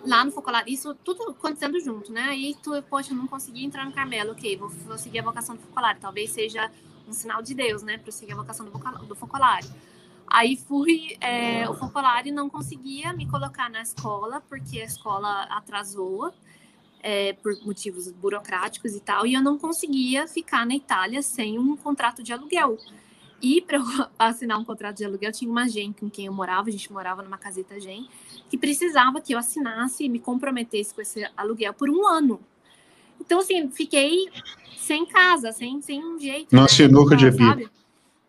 lá 0.05 0.23
no 0.23 0.31
Focolare, 0.31 0.71
isso 0.71 0.93
tudo 1.03 1.31
acontecendo 1.31 1.79
junto, 1.79 2.11
né? 2.11 2.27
Aí, 2.29 2.55
tu, 2.61 2.79
poxa, 2.83 3.11
não 3.11 3.25
consegui 3.25 3.65
entrar 3.65 3.85
no 3.85 3.91
Carmelo. 3.91 4.33
Ok, 4.33 4.55
vou, 4.55 4.69
vou 4.69 4.99
seguir 4.99 5.17
a 5.17 5.23
vocação 5.23 5.55
do 5.55 5.61
Focolare. 5.63 5.97
Talvez 5.99 6.29
seja 6.29 6.69
um 7.07 7.13
sinal 7.13 7.41
de 7.41 7.53
Deus, 7.53 7.81
né, 7.83 7.97
para 7.97 8.11
seguir 8.11 8.33
a 8.33 8.35
vocação 8.35 8.65
do, 8.65 8.71
do 9.05 9.15
Focolare. 9.15 9.67
Aí 10.27 10.57
fui, 10.57 11.15
é, 11.21 11.69
o 11.69 11.73
Focolare 11.73 12.31
não 12.31 12.49
conseguia 12.49 13.13
me 13.13 13.25
colocar 13.29 13.69
na 13.69 13.81
escola, 13.81 14.41
porque 14.41 14.81
a 14.81 14.85
escola 14.85 15.43
atrasou, 15.43 16.33
é, 17.01 17.33
por 17.33 17.55
motivos 17.65 18.11
burocráticos 18.11 18.93
e 18.93 18.99
tal, 18.99 19.25
e 19.25 19.33
eu 19.33 19.41
não 19.41 19.57
conseguia 19.57 20.27
ficar 20.27 20.65
na 20.65 20.75
Itália 20.75 21.21
sem 21.21 21.57
um 21.57 21.77
contrato 21.77 22.21
de 22.21 22.33
aluguel. 22.33 22.77
E 23.41 23.61
para 23.61 23.79
assinar 24.19 24.59
um 24.59 24.65
contrato 24.65 24.97
de 24.97 25.05
aluguel, 25.05 25.31
tinha 25.31 25.49
uma 25.49 25.69
gente 25.69 26.01
com 26.01 26.09
quem 26.09 26.25
eu 26.25 26.33
morava, 26.33 26.67
a 26.67 26.71
gente 26.71 26.91
morava 26.91 27.21
numa 27.21 27.37
caseta 27.37 27.79
gen, 27.79 28.09
que 28.49 28.57
precisava 28.57 29.21
que 29.21 29.33
eu 29.33 29.39
assinasse 29.39 30.03
e 30.03 30.09
me 30.09 30.19
comprometesse 30.19 30.93
com 30.93 31.01
esse 31.01 31.29
aluguel 31.37 31.73
por 31.73 31.89
um 31.89 32.05
ano. 32.05 32.39
Então, 33.19 33.39
assim, 33.39 33.69
fiquei 33.69 34.29
sem 34.75 35.05
casa, 35.05 35.51
sem, 35.51 35.81
sem 35.81 36.19
jeito. 36.19 36.53
Uma 36.53 36.63
né? 36.63 36.67
sinuca 36.67 37.15
de 37.15 37.29
bica. 37.29 37.69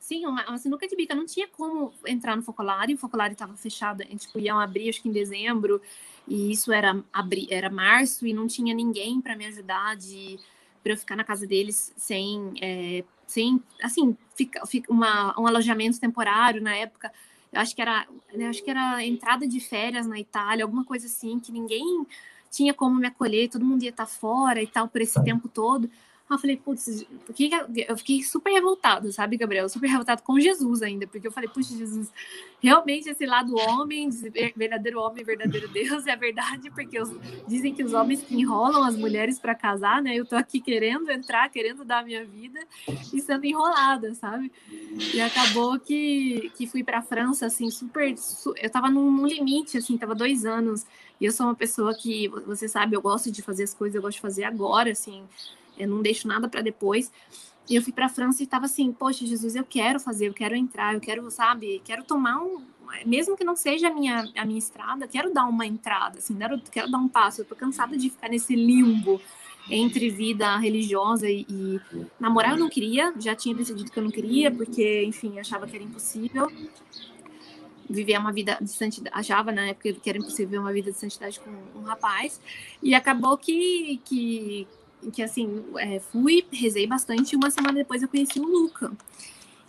Sim, 0.01 0.27
uma, 0.27 0.49
uma, 0.49 0.59
sinuca 0.59 0.89
de 0.89 0.97
bica. 0.97 1.15
Não 1.15 1.27
tinha 1.27 1.47
como 1.47 1.93
entrar 2.07 2.37
no 2.37 2.43
Focolare, 2.43 2.95
o 2.95 2.99
Focolare 2.99 3.35
estava 3.35 3.55
fechado, 3.55 4.03
a 4.03 4.07
gente 4.07 4.27
tipo, 4.27 4.39
ia 4.39 4.55
abrir, 4.55 4.89
acho 4.89 5.03
que 5.03 5.09
em 5.09 5.13
dezembro, 5.13 5.81
e 6.27 6.51
isso 6.51 6.73
era, 6.73 7.03
abri, 7.13 7.47
era 7.51 7.71
março, 7.71 8.27
e 8.27 8.33
não 8.33 8.47
tinha 8.47 8.75
ninguém 8.75 9.21
para 9.21 9.37
me 9.37 9.47
ajudar 9.47 9.97
de 9.97 10.39
para 10.83 10.93
eu 10.93 10.97
ficar 10.97 11.17
na 11.17 11.25
casa 11.25 11.47
deles 11.47 11.93
sem, 11.97 12.55
é, 12.63 13.05
sem 13.27 13.63
assim, 13.83 14.17
fica, 14.35 14.65
fica 14.65 14.91
uma, 14.91 15.39
um 15.39 15.47
alojamento 15.47 16.01
temporário 16.01 16.63
na 16.63 16.75
época. 16.75 17.13
Eu 17.53 17.61
acho 17.61 17.75
que 17.75 17.83
era, 17.83 18.07
eu 18.33 18.49
acho 18.49 18.63
que 18.63 18.71
era 18.71 19.05
entrada 19.05 19.47
de 19.47 19.61
férias 19.61 20.07
na 20.07 20.19
Itália, 20.19 20.65
alguma 20.65 20.85
coisa 20.85 21.07
assim, 21.07 21.39
que 21.39 21.53
ninguém 21.53 22.07
tinha 22.51 22.75
como 22.75 22.97
me 22.97 23.07
acolher, 23.07 23.49
todo 23.49 23.65
mundo 23.65 23.83
ia 23.83 23.91
estar 23.91 24.07
fora 24.07 24.63
e 24.63 24.67
tal 24.67 24.89
por 24.89 25.01
esse 25.01 25.23
tempo 25.23 25.49
todo. 25.49 25.91
Aí 26.29 26.35
eu 26.35 26.39
falei, 26.39 26.57
putz, 26.59 27.07
eu 27.89 27.97
fiquei 27.97 28.23
super 28.23 28.53
revoltada, 28.53 29.11
sabe, 29.11 29.39
Gabriel? 29.39 29.67
Super 29.67 29.89
revoltada 29.89 30.21
com 30.21 30.39
Jesus 30.39 30.83
ainda, 30.83 31.07
porque 31.07 31.27
eu 31.27 31.33
falei, 31.33 31.49
puxa, 31.49 31.75
Jesus, 31.75 32.13
realmente 32.61 33.09
esse 33.09 33.25
lado 33.25 33.57
homem, 33.57 34.11
verdadeiro 34.55 35.01
homem, 35.01 35.25
verdadeiro 35.25 35.69
Deus, 35.69 36.07
é 36.07 36.15
verdade, 36.15 36.71
porque 36.71 37.01
os, 37.01 37.11
dizem 37.47 37.75
que 37.75 37.83
os 37.83 37.95
homens 37.95 38.21
que 38.23 38.35
enrolam 38.35 38.85
as 38.85 38.95
mulheres 38.95 39.39
para 39.39 39.55
casar, 39.55 40.03
né? 40.03 40.15
Eu 40.15 40.27
tô 40.27 40.37
aqui 40.37 40.61
querendo 40.61 41.11
entrar, 41.11 41.49
querendo 41.49 41.83
dar 41.83 42.01
a 42.01 42.05
minha 42.05 42.27
vida 42.27 42.61
e 42.87 43.23
sendo 43.23 43.47
enrolada, 43.47 44.15
sabe? 44.15 44.53
E 45.15 45.19
acabou 45.23 45.81
que, 45.81 46.53
que 46.59 46.67
fui 46.67 46.85
para 46.85 47.01
França, 47.01 47.47
assim, 47.47 47.71
super. 47.71 48.15
Eu 48.61 48.69
tava 48.69 48.91
num, 48.91 49.11
num 49.11 49.27
limite, 49.27 49.79
assim, 49.79 49.97
tava 49.97 50.15
dois 50.15 50.45
anos. 50.45 50.85
E 51.21 51.25
eu 51.25 51.33
sou 51.33 51.47
uma 51.47 51.55
pessoa 51.55 51.95
que, 51.95 52.29
você 52.29 52.69
sabe, 52.69 52.97
eu 52.97 53.03
gosto 53.03 53.31
de 53.31 53.43
fazer 53.43 53.65
as 53.65 53.75
coisas, 53.75 53.95
eu 53.95 54.03
gosto 54.03 54.17
de 54.17 54.23
fazer 54.23 54.45
agora, 54.45 54.91
assim 54.91 55.25
eu 55.79 55.89
não 55.89 56.03
deixo 56.03 56.27
nada 56.27 56.49
para 56.49 56.61
depois. 56.61 57.11
E 57.69 57.77
eu 57.77 57.83
fui 57.83 57.93
para 57.93 58.07
a 58.07 58.09
França 58.09 58.43
e 58.43 58.45
estava 58.45 58.65
assim, 58.65 58.91
poxa, 58.93 59.27
Jesus, 59.27 59.55
eu 59.55 59.65
quero 59.65 60.01
fazer, 60.01 60.29
eu 60.29 60.35
quero 60.35 60.57
entrar, 60.57 60.95
eu 60.95 61.01
quero, 61.01 61.31
sabe, 61.31 61.83
quero 61.85 62.03
tomar 62.03 62.39
um, 62.39 62.63
mesmo 63.05 63.37
que 63.37 63.45
não 63.45 63.55
seja 63.55 63.89
a 63.89 63.95
minha, 63.95 64.27
a 64.35 64.45
minha 64.45 64.59
estrada, 64.59 65.07
quero 65.07 65.33
dar 65.33 65.45
uma 65.45 65.67
entrada, 65.67 66.19
assim, 66.19 66.35
quero, 66.35 66.61
quero 66.73 66.91
dar 66.91 66.99
um 66.99 67.09
passo. 67.09 67.43
Eu 67.43 67.45
tô 67.45 67.55
cansada 67.55 67.97
de 67.97 68.09
ficar 68.09 68.29
nesse 68.29 68.57
limbo 68.57 69.21
entre 69.71 70.09
vida 70.09 70.57
religiosa 70.57 71.29
e, 71.29 71.45
e, 71.47 71.79
namorar 72.19 72.53
eu 72.53 72.59
não 72.59 72.71
queria, 72.71 73.13
já 73.19 73.35
tinha 73.35 73.55
decidido 73.55 73.91
que 73.91 73.99
eu 73.99 74.03
não 74.03 74.11
queria, 74.11 74.51
porque, 74.51 75.05
enfim, 75.05 75.39
achava 75.39 75.67
que 75.67 75.77
era 75.77 75.85
impossível 75.85 76.51
viver 77.89 78.19
uma 78.19 78.33
vida 78.33 78.59
de 78.61 78.71
santidade, 78.71 79.17
achava 79.17 79.51
na 79.51 79.69
época 79.69 79.93
que 79.93 80.09
era 80.09 80.19
impossível 80.19 80.47
viver 80.47 80.59
uma 80.59 80.73
vida 80.73 80.93
de 80.93 80.99
santidade 80.99 81.41
com 81.41 81.51
um 81.79 81.83
rapaz, 81.83 82.41
e 82.83 82.95
acabou 82.95 83.37
que, 83.39 84.01
que 84.05 84.67
que 85.13 85.23
assim, 85.23 85.65
é, 85.77 86.01
fui, 86.01 86.45
rezei 86.53 86.87
bastante, 86.87 87.33
e 87.33 87.37
uma 87.37 87.51
semana 87.51 87.75
depois 87.75 88.03
eu 88.03 88.09
conheci 88.09 88.41
o 88.41 88.45
Luca. 88.45 88.93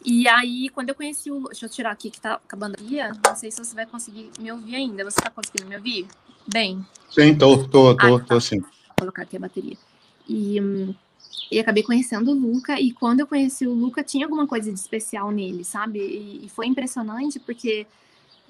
E 0.03 0.27
aí, 0.27 0.69
quando 0.69 0.89
eu 0.89 0.95
conheci 0.95 1.29
o. 1.29 1.43
Deixa 1.47 1.65
eu 1.65 1.69
tirar 1.69 1.91
aqui 1.91 2.09
que 2.09 2.21
tá 2.21 2.35
acabando 2.35 2.75
a 2.79 2.81
guia. 2.81 3.11
Não 3.25 3.35
sei 3.35 3.51
se 3.51 3.57
você 3.57 3.75
vai 3.75 3.85
conseguir 3.85 4.31
me 4.39 4.51
ouvir 4.51 4.75
ainda. 4.75 5.03
Você 5.03 5.21
tá 5.21 5.29
conseguindo 5.29 5.67
me 5.67 5.75
ouvir? 5.75 6.07
Bem. 6.47 6.85
Sim, 7.09 7.37
tô, 7.37 7.57
tô, 7.67 7.95
tô, 7.95 8.15
ah, 8.15 8.19
tá. 8.19 8.25
tô 8.25 8.39
sim. 8.39 8.59
Vou 8.59 8.69
colocar 8.97 9.23
aqui 9.23 9.35
a 9.35 9.41
bateria. 9.41 9.77
E, 10.27 10.57
e 11.51 11.59
acabei 11.59 11.83
conhecendo 11.83 12.31
o 12.31 12.33
Luca. 12.33 12.79
E 12.79 12.91
quando 12.93 13.19
eu 13.19 13.27
conheci 13.27 13.67
o 13.67 13.73
Luca, 13.73 14.01
tinha 14.01 14.25
alguma 14.25 14.47
coisa 14.47 14.71
de 14.71 14.79
especial 14.79 15.31
nele, 15.31 15.65
sabe? 15.65 15.99
E, 15.99 16.45
e 16.45 16.49
foi 16.49 16.67
impressionante 16.67 17.37
porque 17.37 17.85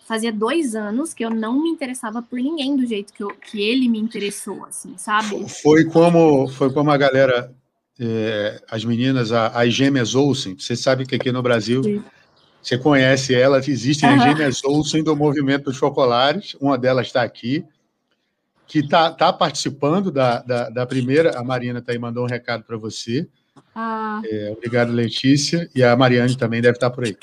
fazia 0.09 0.33
dois 0.33 0.73
anos 0.73 1.13
que 1.13 1.23
eu 1.23 1.29
não 1.29 1.61
me 1.61 1.69
interessava 1.69 2.19
por 2.19 2.39
ninguém 2.39 2.75
do 2.75 2.83
jeito 2.83 3.13
que, 3.13 3.21
eu, 3.21 3.29
que 3.29 3.61
ele 3.61 3.87
me 3.87 3.99
interessou, 3.99 4.65
assim, 4.65 4.95
sabe? 4.97 5.47
Foi 5.47 5.85
como, 5.85 6.47
foi 6.47 6.73
como 6.73 6.89
a 6.89 6.97
galera, 6.97 7.53
é, 7.99 8.59
as 8.71 8.83
meninas, 8.83 9.31
a, 9.31 9.49
as 9.49 9.71
gêmeas 9.71 10.15
Olsen, 10.15 10.57
você 10.57 10.75
sabe 10.75 11.05
que 11.05 11.13
aqui 11.13 11.31
no 11.31 11.43
Brasil, 11.43 11.83
Sim. 11.83 12.03
você 12.59 12.75
conhece 12.75 13.35
elas, 13.35 13.67
existem 13.67 14.09
uhum. 14.09 14.15
as 14.15 14.23
gêmeas 14.23 14.63
Olsen 14.63 15.03
do 15.03 15.15
movimento 15.15 15.65
dos 15.65 15.77
focolares, 15.77 16.55
uma 16.59 16.75
delas 16.75 17.05
está 17.05 17.21
aqui, 17.21 17.63
que 18.65 18.79
está 18.79 19.11
tá 19.11 19.31
participando 19.31 20.09
da, 20.09 20.41
da, 20.41 20.69
da, 20.69 20.87
primeira, 20.87 21.37
a 21.37 21.43
Marina 21.43 21.77
está 21.77 21.91
aí, 21.91 21.99
mandou 21.99 22.23
um 22.23 22.27
recado 22.27 22.63
para 22.63 22.77
você. 22.77 23.27
Ah. 23.75 24.23
É, 24.25 24.51
obrigado, 24.57 24.91
Letícia, 24.91 25.69
e 25.75 25.83
a 25.83 25.95
Mariane 25.95 26.35
também 26.35 26.63
deve 26.63 26.77
estar 26.77 26.89
tá 26.89 26.95
por 26.95 27.03
aí. 27.03 27.15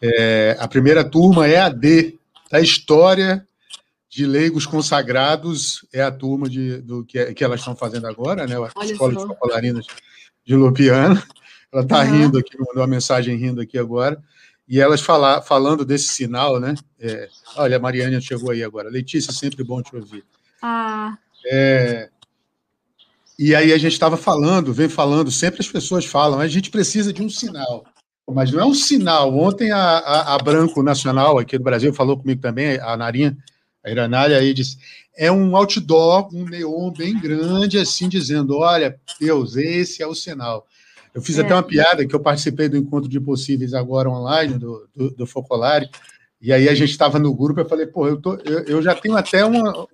É, 0.00 0.56
a 0.58 0.66
primeira 0.66 1.04
turma 1.04 1.46
é 1.46 1.58
a 1.58 1.68
D, 1.68 2.18
da 2.52 2.60
história 2.60 3.48
de 4.10 4.26
leigos 4.26 4.66
consagrados 4.66 5.86
é 5.90 6.02
a 6.02 6.12
turma 6.12 6.50
de, 6.50 6.82
do 6.82 7.02
que, 7.02 7.32
que 7.32 7.42
elas 7.42 7.60
estão 7.60 7.74
fazendo 7.74 8.06
agora, 8.06 8.46
né? 8.46 8.56
A 8.76 8.84
Escola 8.84 9.14
de 9.14 9.26
Popularinas 9.26 9.86
de 10.44 10.54
Lupiano. 10.54 11.22
Ela 11.72 11.82
está 11.82 12.00
uhum. 12.00 12.12
rindo 12.12 12.38
aqui, 12.38 12.58
mandou 12.58 12.82
uma 12.82 12.86
mensagem 12.86 13.34
rindo 13.34 13.62
aqui 13.62 13.78
agora. 13.78 14.22
E 14.68 14.78
elas 14.78 15.00
falar, 15.00 15.40
falando 15.40 15.82
desse 15.82 16.08
sinal, 16.08 16.60
né? 16.60 16.74
É, 17.00 17.26
olha, 17.56 17.78
a 17.78 17.80
Mariana 17.80 18.20
chegou 18.20 18.50
aí 18.50 18.62
agora. 18.62 18.90
Letícia, 18.90 19.32
sempre 19.32 19.64
bom 19.64 19.80
te 19.80 19.96
ouvir. 19.96 20.22
Ah. 20.60 21.16
É, 21.46 22.10
e 23.38 23.54
aí 23.54 23.72
a 23.72 23.78
gente 23.78 23.94
estava 23.94 24.18
falando, 24.18 24.74
vem 24.74 24.90
falando, 24.90 25.30
sempre 25.30 25.62
as 25.62 25.68
pessoas 25.68 26.04
falam, 26.04 26.38
a 26.38 26.46
gente 26.46 26.70
precisa 26.70 27.14
de 27.14 27.22
um 27.22 27.30
sinal. 27.30 27.86
Mas 28.32 28.50
não 28.52 28.60
é 28.60 28.64
um 28.64 28.74
sinal. 28.74 29.36
Ontem 29.36 29.70
a, 29.70 29.78
a, 29.78 30.34
a, 30.34 30.38
Branco 30.38 30.82
Nacional 30.82 31.38
aqui 31.38 31.58
do 31.58 31.64
Brasil 31.64 31.92
falou 31.92 32.16
comigo 32.16 32.40
também, 32.40 32.78
a 32.78 32.96
Narinha, 32.96 33.36
a 33.84 33.90
Iranália, 33.90 34.38
aí 34.38 34.54
disse: 34.54 34.78
é 35.16 35.30
um 35.30 35.56
outdoor, 35.56 36.28
um 36.34 36.44
neon 36.44 36.90
bem 36.90 37.18
grande, 37.18 37.78
assim, 37.78 38.08
dizendo: 38.08 38.58
olha, 38.58 38.98
Deus, 39.20 39.56
esse 39.56 40.02
é 40.02 40.06
o 40.06 40.14
sinal. 40.14 40.66
Eu 41.14 41.20
fiz 41.20 41.38
é. 41.38 41.42
até 41.42 41.54
uma 41.54 41.62
piada 41.62 42.06
que 42.06 42.14
eu 42.14 42.20
participei 42.20 42.68
do 42.68 42.76
encontro 42.76 43.08
de 43.08 43.20
possíveis 43.20 43.74
agora 43.74 44.08
online, 44.08 44.58
do, 44.58 44.88
do, 44.94 45.10
do 45.10 45.26
Focolare, 45.26 45.90
e 46.40 46.52
aí 46.52 46.68
a 46.68 46.74
gente 46.74 46.90
estava 46.90 47.18
no 47.18 47.34
grupo, 47.34 47.60
eu 47.60 47.68
falei, 47.68 47.86
pô, 47.86 48.08
eu, 48.08 48.20
tô, 48.20 48.34
eu, 48.44 48.64
eu 48.64 48.82
já 48.82 48.94
tenho 48.94 49.16
até 49.16 49.44
uma, 49.44 49.86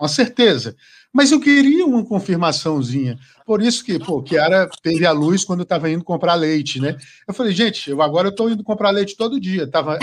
uma 0.00 0.08
certeza. 0.08 0.74
Mas 1.14 1.30
eu 1.30 1.38
queria 1.38 1.86
uma 1.86 2.04
confirmaçãozinha. 2.04 3.16
Por 3.46 3.62
isso 3.62 3.84
que, 3.84 4.00
pô, 4.00 4.20
Kiara 4.20 4.68
teve 4.82 5.06
a 5.06 5.12
luz 5.12 5.44
quando 5.44 5.60
eu 5.60 5.64
estava 5.64 5.88
indo 5.88 6.02
comprar 6.02 6.34
leite, 6.34 6.80
né? 6.80 6.96
Eu 7.28 7.32
falei, 7.32 7.52
gente, 7.52 7.88
eu 7.88 8.02
agora 8.02 8.26
eu 8.26 8.32
estou 8.32 8.50
indo 8.50 8.64
comprar 8.64 8.90
leite 8.90 9.16
todo 9.16 9.40
dia. 9.40 9.64
Tava, 9.64 9.96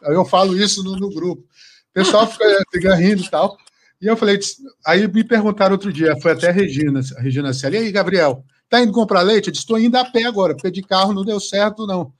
eu, 0.00 0.12
eu 0.14 0.24
falo 0.24 0.56
isso 0.56 0.84
no, 0.84 0.94
no, 0.94 1.10
grupo. 1.10 1.42
O 1.42 1.92
pessoal 1.92 2.24
fica, 2.24 2.44
fica 2.70 2.94
rindo 2.94 3.24
e 3.24 3.28
tal. 3.28 3.56
E 4.00 4.06
eu 4.06 4.16
falei, 4.16 4.38
aí 4.86 5.08
me 5.08 5.24
perguntaram 5.24 5.72
outro 5.72 5.92
dia, 5.92 6.14
foi 6.22 6.30
até 6.30 6.50
a 6.50 6.52
Regina, 6.52 7.00
a 7.16 7.20
Regina 7.20 7.52
Celi, 7.52 7.76
e 7.76 7.80
aí, 7.80 7.90
Gabriel, 7.90 8.44
tá 8.70 8.80
indo 8.80 8.92
comprar 8.92 9.22
leite? 9.22 9.48
Eu 9.48 9.52
disse, 9.52 9.64
estou 9.64 9.76
indo 9.76 9.96
a 9.96 10.04
pé 10.04 10.22
agora, 10.22 10.54
porque 10.54 10.70
de 10.70 10.82
carro 10.82 11.12
não 11.12 11.24
deu 11.24 11.40
certo, 11.40 11.84
não. 11.84 12.12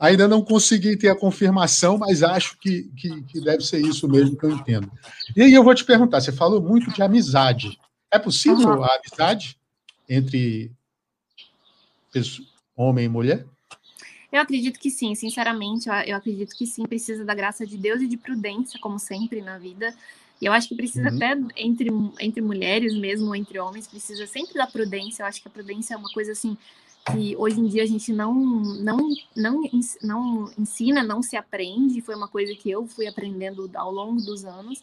Ainda 0.00 0.26
não 0.26 0.42
consegui 0.42 0.96
ter 0.96 1.10
a 1.10 1.14
confirmação, 1.14 1.98
mas 1.98 2.22
acho 2.22 2.58
que, 2.58 2.84
que, 2.96 3.22
que, 3.24 3.40
deve 3.40 3.62
ser 3.62 3.80
isso 3.82 4.08
mesmo 4.08 4.34
que 4.34 4.46
eu 4.46 4.50
entendo. 4.50 4.90
E 5.36 5.42
aí 5.42 5.52
eu 5.52 5.62
vou 5.62 5.74
te 5.74 5.84
perguntar: 5.84 6.22
você 6.22 6.32
falou 6.32 6.62
muito 6.62 6.90
de 6.90 7.02
amizade. 7.02 7.78
É 8.10 8.18
possível 8.18 8.82
a 8.82 8.96
amizade 8.96 9.58
entre 10.08 10.72
homem 12.74 13.04
e 13.04 13.08
mulher? 13.08 13.46
Eu 14.32 14.40
acredito 14.40 14.78
que 14.80 14.90
sim, 14.90 15.14
sinceramente, 15.14 15.88
eu 16.06 16.16
acredito 16.16 16.56
que 16.56 16.66
sim, 16.66 16.84
precisa 16.84 17.24
da 17.24 17.34
graça 17.34 17.66
de 17.66 17.76
Deus 17.76 18.00
e 18.00 18.06
de 18.06 18.16
prudência, 18.16 18.80
como 18.80 18.98
sempre 18.98 19.42
na 19.42 19.58
vida. 19.58 19.94
E 20.40 20.46
eu 20.46 20.52
acho 20.52 20.68
que 20.68 20.74
precisa 20.74 21.10
uhum. 21.10 21.16
até 21.16 21.36
entre, 21.56 21.88
entre 22.18 22.40
mulheres 22.40 22.94
mesmo, 22.94 23.26
ou 23.26 23.36
entre 23.36 23.58
homens, 23.58 23.86
precisa 23.86 24.26
sempre 24.26 24.54
da 24.54 24.66
prudência. 24.66 25.22
Eu 25.22 25.26
acho 25.26 25.42
que 25.42 25.48
a 25.48 25.50
prudência 25.50 25.94
é 25.94 25.96
uma 25.96 26.10
coisa 26.10 26.32
assim 26.32 26.56
que 27.06 27.34
hoje 27.36 27.60
em 27.60 27.66
dia 27.66 27.82
a 27.82 27.86
gente 27.86 28.12
não, 28.12 28.34
não, 28.34 29.08
não, 29.34 29.62
não 30.02 30.52
ensina, 30.58 31.02
não 31.02 31.22
se 31.22 31.36
aprende, 31.36 32.00
foi 32.00 32.14
uma 32.14 32.28
coisa 32.28 32.54
que 32.54 32.70
eu 32.70 32.86
fui 32.86 33.06
aprendendo 33.06 33.70
ao 33.74 33.90
longo 33.90 34.20
dos 34.20 34.44
anos. 34.44 34.82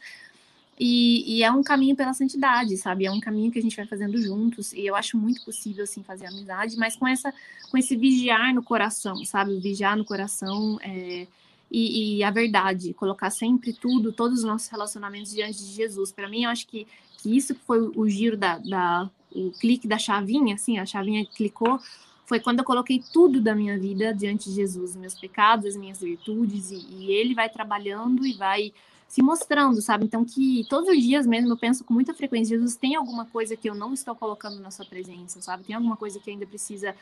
E, 0.80 1.38
e, 1.38 1.44
é 1.44 1.52
um 1.52 1.64
caminho 1.64 1.96
pela 1.96 2.14
santidade, 2.14 2.78
sabe? 2.78 3.06
É 3.06 3.12
um 3.12 3.20
caminho 3.20 3.52
que 3.52 3.58
a 3.58 3.62
gente 3.62 3.76
vai 3.76 3.88
fazendo 3.88 4.22
juntos. 4.22 4.74
E 4.74 4.86
eu 4.86 4.96
acho 4.96 5.18
muito 5.18 5.44
possível, 5.44 5.84
assim, 5.84 6.04
fazer 6.04 6.28
amizade, 6.28 6.78
mas 6.78 6.96
com 6.96 7.08
essa, 7.08 7.34
com 7.72 7.78
esse 7.78 7.96
vigiar 7.96 8.54
no 8.54 8.62
coração, 8.62 9.26
sabe? 9.26 9.60
Vigiar 9.60 9.98
no 9.98 10.06
coração 10.06 10.78
é, 10.84 11.26
e, 11.72 12.18
e, 12.18 12.24
a 12.24 12.30
verdade, 12.30 12.94
colocar 12.94 13.32
sempre 13.32 13.74
tudo, 13.74 14.14
todos 14.14 14.40
os 14.40 14.46
nossos 14.46 14.68
relacionamentos 14.68 15.32
diante 15.32 15.58
de 15.58 15.72
Jesus. 15.74 16.12
Para 16.12 16.30
mim, 16.30 16.44
eu 16.44 16.50
acho 16.52 16.68
que, 16.68 16.86
que 17.18 17.36
isso 17.36 17.56
foi 17.66 17.80
o 17.96 18.08
giro 18.08 18.38
da, 18.38 18.60
da, 18.60 19.10
o 19.32 19.50
clique 19.52 19.88
da 19.88 19.98
chavinha, 19.98 20.54
assim, 20.54 20.78
a 20.78 20.86
chavinha 20.86 21.26
clicou 21.26 21.80
foi 22.28 22.42
quando 22.42 22.60
eu 22.60 22.66
coloquei 22.66 23.02
tudo 23.14 23.40
da 23.40 23.56
minha 23.56 23.80
vida 23.80 24.14
diante 24.14 24.50
de 24.50 24.56
Jesus, 24.56 24.98
meus 24.98 25.16
pecados, 25.16 25.66
as 25.66 25.78
minhas 25.78 26.02
virtudes, 26.02 26.72
e, 26.72 26.86
e 26.90 27.12
ele 27.12 27.34
vai 27.34 27.50
trabalhando 27.50 28.28
e 28.28 28.34
vai 28.34 28.74
se 29.08 29.22
mostrando, 29.22 29.82
sabe? 29.82 30.04
Então, 30.04 30.26
que 30.26 30.66
todos 30.70 30.90
os 30.90 31.02
dias 31.02 31.26
mesmo 31.26 31.54
eu 31.54 31.58
penso 31.58 31.86
com 31.86 31.94
muita 31.94 32.14
frequência: 32.14 32.58
Jesus, 32.58 32.76
tem 32.76 32.96
alguma 32.96 33.26
coisa 33.26 33.56
que 33.56 33.70
eu 33.70 33.74
não 33.74 33.94
estou 33.94 34.14
colocando 34.14 34.60
na 34.60 34.70
sua 34.70 34.86
presença, 34.86 35.42
sabe? 35.42 35.64
Tem 35.64 35.74
alguma 35.74 35.96
coisa 35.96 36.20
que 36.20 36.30
ainda 36.30 36.46
precisa 36.46 36.94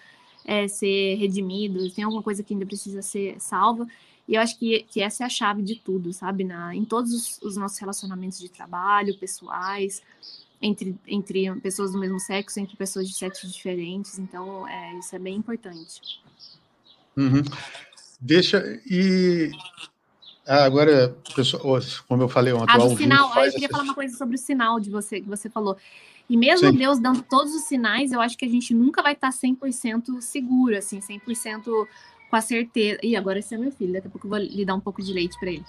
é, 0.46 0.68
ser 0.68 1.16
redimido, 1.16 1.90
tem 1.90 2.04
alguma 2.04 2.22
coisa 2.22 2.44
que 2.44 2.54
ainda 2.54 2.66
precisa 2.66 3.02
ser 3.02 3.42
salva. 3.42 3.88
E 4.28 4.36
eu 4.36 4.42
acho 4.42 4.60
que, 4.60 4.84
que 4.84 5.02
essa 5.02 5.24
é 5.24 5.26
a 5.26 5.30
chave 5.30 5.64
de 5.64 5.76
tudo, 5.76 6.14
sabe? 6.14 6.44
Na, 6.44 6.76
em 6.76 6.86
todos 6.86 7.12
os, 7.14 7.42
os 7.42 7.58
nossos 7.58 7.80
relacionamentos 7.80 8.38
de 8.38 8.50
trabalho, 8.50 9.18
pessoais, 9.18 10.04
entre, 10.62 10.96
entre 11.08 11.52
pessoas 11.62 11.92
do 11.92 12.00
mesmo 12.00 12.20
sexo, 12.20 12.60
entre 12.60 12.76
pessoas 12.76 13.08
de 13.08 13.16
sexos 13.16 13.54
diferentes. 13.54 14.18
Então, 14.20 14.68
é, 14.68 14.98
isso 14.98 15.16
é 15.16 15.20
bem 15.20 15.36
importante. 15.36 16.20
Uhum. 17.16 17.44
Deixa. 18.20 18.80
E 18.90 19.52
agora, 20.48 21.16
pessoal, 21.36 21.80
como 22.08 22.24
eu 22.24 22.30
falei 22.30 22.54
ontem, 22.54 22.74
ah, 22.74 22.78
do 22.78 22.98
sinal, 22.98 23.28
eu 23.30 23.52
queria 23.52 23.66
essa... 23.66 23.70
falar 23.70 23.84
uma 23.84 23.96
coisa 23.96 24.18
sobre 24.18 24.36
o 24.36 24.40
sinal 24.40 24.80
de 24.80 24.90
você 24.90 25.22
que 25.22 25.28
você 25.28 25.50
falou. 25.50 25.78
E 26.30 26.36
mesmo 26.36 26.72
Sim. 26.72 26.78
Deus 26.78 27.00
dando 27.00 27.22
todos 27.22 27.54
os 27.54 27.64
sinais, 27.64 28.12
eu 28.12 28.20
acho 28.20 28.38
que 28.38 28.46
a 28.46 28.50
gente 28.50 28.74
nunca 28.74 29.04
vai 29.04 29.14
estar 29.14 29.30
100% 29.30 30.22
seguro, 30.22 30.76
assim, 30.76 31.00
100% 31.00 31.88
com 32.30 32.36
a 32.36 32.42
certeza. 32.42 33.00
E 33.04 33.16
agora 33.16 33.40
esse 33.40 33.54
é 33.54 33.58
meu 33.58 33.72
filho, 33.72 33.94
daqui 33.94 34.08
a 34.08 34.10
pouco 34.10 34.26
eu 34.26 34.32
vou 34.32 34.40
lhe 34.40 34.66
dar 34.66 34.76
um 34.76 34.80
pouco 34.80 35.04
de 35.04 35.14
leite 35.14 35.38
para 35.40 35.52
ele. 35.52 35.66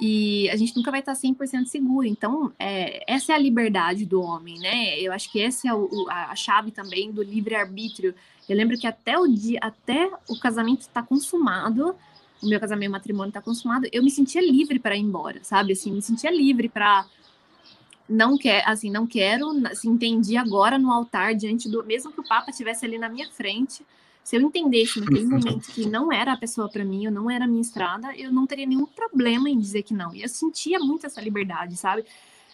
E 0.00 0.48
a 0.50 0.56
gente 0.56 0.76
nunca 0.76 0.90
vai 0.90 1.00
estar 1.00 1.14
100% 1.14 1.66
seguro. 1.66 2.06
Então, 2.06 2.52
é, 2.58 3.02
essa 3.12 3.32
é 3.32 3.34
a 3.34 3.38
liberdade 3.38 4.06
do 4.06 4.20
homem, 4.22 4.58
né? 4.60 4.98
Eu 5.00 5.12
acho 5.12 5.30
que 5.30 5.40
essa 5.40 5.68
é 5.68 5.74
o, 5.74 6.06
a 6.08 6.36
chave 6.36 6.70
também 6.70 7.10
do 7.10 7.22
livre-arbítrio. 7.22 8.14
Eu 8.48 8.56
lembro 8.56 8.78
que 8.78 8.86
até 8.86 9.18
o 9.18 9.26
dia, 9.26 9.58
até 9.60 10.08
o 10.28 10.38
casamento 10.38 10.82
estar 10.82 11.02
tá 11.02 11.06
consumado, 11.06 11.96
o 12.42 12.48
meu 12.48 12.60
casamento, 12.60 12.92
matrimônio 12.92 13.30
está 13.30 13.42
consumado, 13.42 13.88
eu 13.92 14.02
me 14.02 14.10
sentia 14.10 14.40
livre 14.40 14.78
para 14.78 14.96
ir 14.96 15.00
embora, 15.00 15.40
sabe? 15.42 15.72
Assim, 15.72 15.90
me 15.90 16.00
sentia 16.00 16.30
livre 16.30 16.68
para 16.68 17.04
não 18.08 18.38
quer, 18.38 18.62
assim, 18.66 18.90
não 18.90 19.06
quero, 19.06 19.50
assim, 19.66 19.90
entendi 19.90 20.36
agora 20.36 20.78
no 20.78 20.90
altar 20.90 21.34
diante 21.34 21.68
do, 21.68 21.84
mesmo 21.84 22.10
que 22.12 22.20
o 22.20 22.26
Papa 22.26 22.50
estivesse 22.50 22.86
ali 22.86 22.98
na 22.98 23.08
minha 23.08 23.28
frente, 23.30 23.84
se 24.28 24.36
eu 24.36 24.42
entendesse 24.42 25.00
naquele 25.00 25.24
momento 25.24 25.72
que 25.72 25.88
não 25.88 26.12
era 26.12 26.34
a 26.34 26.36
pessoa 26.36 26.68
para 26.68 26.84
mim, 26.84 27.06
eu 27.06 27.10
não 27.10 27.30
era 27.30 27.46
a 27.46 27.48
minha 27.48 27.62
estrada, 27.62 28.14
eu 28.14 28.30
não 28.30 28.46
teria 28.46 28.66
nenhum 28.66 28.84
problema 28.84 29.48
em 29.48 29.58
dizer 29.58 29.82
que 29.82 29.94
não. 29.94 30.14
E 30.14 30.20
eu 30.20 30.28
sentia 30.28 30.78
muito 30.78 31.06
essa 31.06 31.18
liberdade, 31.18 31.74
sabe? 31.78 32.04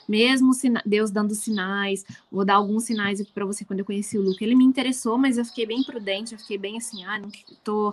Mesmo 0.09 0.53
Deus 0.87 1.11
dando 1.11 1.35
sinais, 1.35 2.07
vou 2.31 2.45
dar 2.45 2.55
alguns 2.55 2.85
sinais 2.85 3.21
aqui 3.21 3.33
para 3.33 3.45
você 3.45 3.65
quando 3.65 3.81
eu 3.81 3.85
conheci 3.85 4.17
o 4.17 4.23
Luca. 4.23 4.45
Ele 4.45 4.55
me 4.55 4.63
interessou, 4.63 5.19
mas 5.19 5.37
eu 5.37 5.45
fiquei 5.45 5.67
bem 5.67 5.83
prudente, 5.83 6.35
eu 6.35 6.39
fiquei 6.39 6.57
bem 6.57 6.77
assim, 6.77 7.05
ah, 7.05 7.19
não 7.19 7.29
tô 7.65 7.93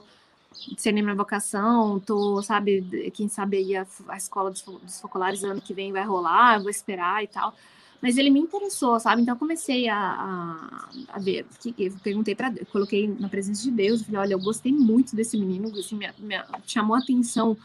discernindo 0.75 1.05
minha 1.05 1.15
vocação, 1.15 1.99
tô, 1.99 2.39
sabe, 2.43 3.11
quem 3.15 3.27
sabe 3.27 3.57
aí 3.57 3.75
a, 3.75 3.87
a 4.09 4.17
escola 4.17 4.51
dos, 4.51 4.61
dos 4.61 5.01
focolares 5.01 5.43
ano 5.43 5.59
que 5.59 5.73
vem 5.73 5.91
vai 5.91 6.05
rolar, 6.05 6.59
vou 6.59 6.69
esperar 6.69 7.23
e 7.23 7.27
tal. 7.27 7.55
Mas 8.01 8.17
ele 8.17 8.29
me 8.31 8.39
interessou, 8.39 8.99
sabe? 8.99 9.21
Então 9.21 9.35
eu 9.35 9.39
comecei 9.39 9.87
a, 9.87 9.97
a, 9.97 10.89
a 11.13 11.19
ver. 11.19 11.45
Que, 11.59 11.73
eu 11.77 11.93
perguntei 12.03 12.33
para 12.33 12.51
coloquei 12.71 13.07
na 13.19 13.29
presença 13.29 13.61
de 13.61 13.71
Deus, 13.71 14.01
falei, 14.01 14.21
olha, 14.21 14.33
eu 14.33 14.39
gostei 14.39 14.71
muito 14.71 15.15
desse 15.15 15.37
menino, 15.37 15.71
assim, 15.77 15.95
me, 15.95 16.09
me 16.19 16.35
chamou 16.65 16.95
a 16.95 16.99
atenção, 16.99 17.55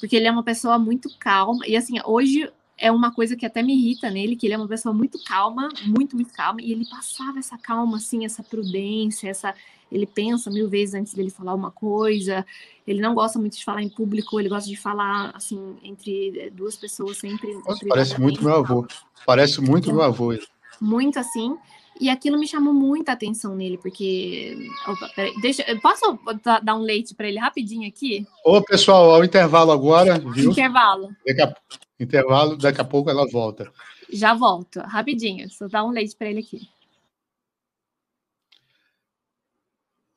porque 0.00 0.16
ele 0.16 0.26
é 0.26 0.30
uma 0.30 0.42
pessoa 0.42 0.78
muito 0.78 1.08
calma. 1.18 1.64
E 1.66 1.76
assim, 1.76 1.94
hoje 2.04 2.50
é 2.76 2.90
uma 2.90 3.12
coisa 3.12 3.36
que 3.36 3.46
até 3.46 3.62
me 3.62 3.74
irrita 3.74 4.10
nele, 4.10 4.34
que 4.34 4.46
ele 4.46 4.54
é 4.54 4.56
uma 4.56 4.66
pessoa 4.66 4.92
muito 4.92 5.22
calma, 5.22 5.68
muito, 5.86 6.16
muito 6.16 6.32
calma, 6.32 6.60
e 6.62 6.72
ele 6.72 6.86
passava 6.86 7.38
essa 7.38 7.58
calma, 7.58 7.98
assim, 7.98 8.24
essa 8.24 8.42
prudência, 8.42 9.28
essa 9.28 9.54
ele 9.92 10.06
pensa 10.06 10.50
mil 10.50 10.68
vezes 10.68 10.94
antes 10.94 11.12
dele 11.14 11.30
falar 11.30 11.52
uma 11.52 11.70
coisa, 11.70 12.46
ele 12.86 13.00
não 13.00 13.12
gosta 13.12 13.38
muito 13.38 13.56
de 13.56 13.64
falar 13.64 13.82
em 13.82 13.88
público, 13.88 14.38
ele 14.38 14.48
gosta 14.48 14.68
de 14.68 14.76
falar, 14.76 15.32
assim, 15.34 15.76
entre 15.82 16.50
duas 16.50 16.76
pessoas 16.76 17.18
sempre. 17.18 17.52
Nossa, 17.66 17.84
parece 17.88 18.20
muito 18.20 18.42
meu 18.42 18.54
avô, 18.54 18.86
parece 19.26 19.60
muito 19.60 19.92
meu 19.92 20.02
avô. 20.02 20.36
Muito 20.80 21.18
assim, 21.18 21.56
e 22.00 22.08
aquilo 22.08 22.38
me 22.38 22.48
chamou 22.48 22.72
muita 22.72 23.12
atenção 23.12 23.54
nele, 23.54 23.76
porque. 23.76 24.56
Opa, 24.88 25.10
peraí, 25.14 25.38
deixa, 25.42 25.62
posso 25.82 26.18
dar 26.62 26.74
um 26.74 26.80
leite 26.80 27.14
para 27.14 27.28
ele 27.28 27.38
rapidinho 27.38 27.86
aqui? 27.86 28.26
Ô, 28.42 28.62
pessoal, 28.62 29.10
ao 29.10 29.22
intervalo 29.22 29.70
agora, 29.70 30.18
viu? 30.32 30.50
Intervalo. 30.50 31.14
Daqui 31.26 31.42
a, 31.42 31.54
intervalo, 32.00 32.56
daqui 32.56 32.80
a 32.80 32.84
pouco 32.84 33.10
ela 33.10 33.28
volta. 33.30 33.70
Já 34.10 34.32
volto, 34.32 34.80
rapidinho, 34.80 35.48
só 35.50 35.68
dar 35.68 35.84
um 35.84 35.90
leite 35.90 36.16
para 36.16 36.30
ele 36.30 36.40
aqui. 36.40 36.62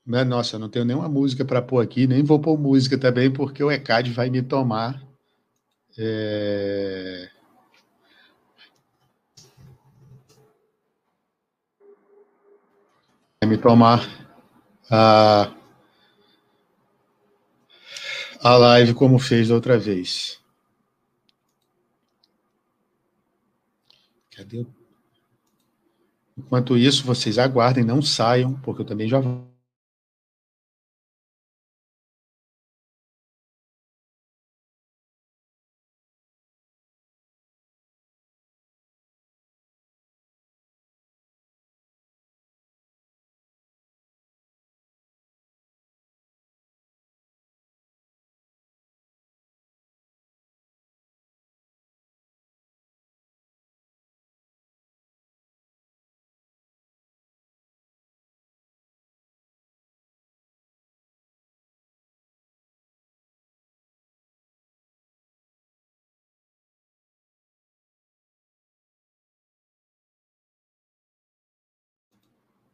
Né, 0.05 0.23
nossa, 0.23 0.55
eu 0.55 0.59
não 0.59 0.69
tenho 0.69 0.85
nenhuma 0.85 1.09
música 1.09 1.43
para 1.43 1.61
pôr 1.61 1.81
aqui, 1.81 2.07
nem 2.07 2.23
vou 2.23 2.39
pôr 2.39 2.57
música 2.57 2.97
também, 2.97 3.31
porque 3.31 3.63
o 3.63 3.71
ECAD 3.71 4.11
vai 4.11 4.29
me 4.29 4.41
tomar. 4.41 5.01
É... 5.97 7.29
me 13.45 13.57
tomar 13.57 14.07
a, 14.89 15.51
a 18.41 18.55
live 18.57 18.93
como 18.93 19.19
fez 19.19 19.47
da 19.47 19.55
outra 19.55 19.77
vez. 19.77 20.39
Cadê? 24.35 24.65
Enquanto 26.37 26.75
isso, 26.75 27.05
vocês 27.05 27.37
aguardem, 27.37 27.83
não 27.83 28.01
saiam, 28.01 28.53
porque 28.61 28.81
eu 28.81 28.85
também 28.85 29.07
já 29.07 29.19
vou. 29.19 29.52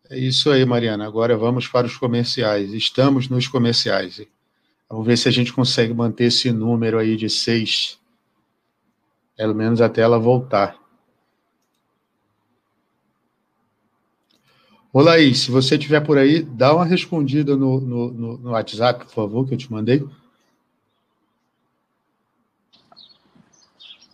É 0.09 0.17
isso 0.17 0.49
aí, 0.49 0.65
Mariana. 0.65 1.05
Agora 1.05 1.37
vamos 1.37 1.67
para 1.67 1.85
os 1.85 1.95
comerciais. 1.95 2.73
Estamos 2.73 3.29
nos 3.29 3.47
comerciais. 3.47 4.25
Vamos 4.89 5.05
ver 5.05 5.17
se 5.17 5.29
a 5.29 5.31
gente 5.31 5.53
consegue 5.53 5.93
manter 5.93 6.25
esse 6.25 6.51
número 6.51 6.97
aí 6.97 7.15
de 7.15 7.29
seis, 7.29 7.99
pelo 9.37 9.53
menos 9.53 9.81
até 9.81 10.01
ela 10.01 10.17
voltar. 10.17 10.75
Ô, 14.91 14.99
Laís, 15.01 15.41
se 15.41 15.51
você 15.51 15.75
estiver 15.75 16.03
por 16.03 16.17
aí, 16.17 16.41
dá 16.41 16.73
uma 16.73 16.85
respondida 16.85 17.55
no, 17.55 17.79
no, 17.79 18.11
no, 18.11 18.37
no 18.39 18.49
WhatsApp, 18.49 19.05
por 19.05 19.13
favor, 19.13 19.47
que 19.47 19.53
eu 19.53 19.57
te 19.59 19.71
mandei. 19.71 20.03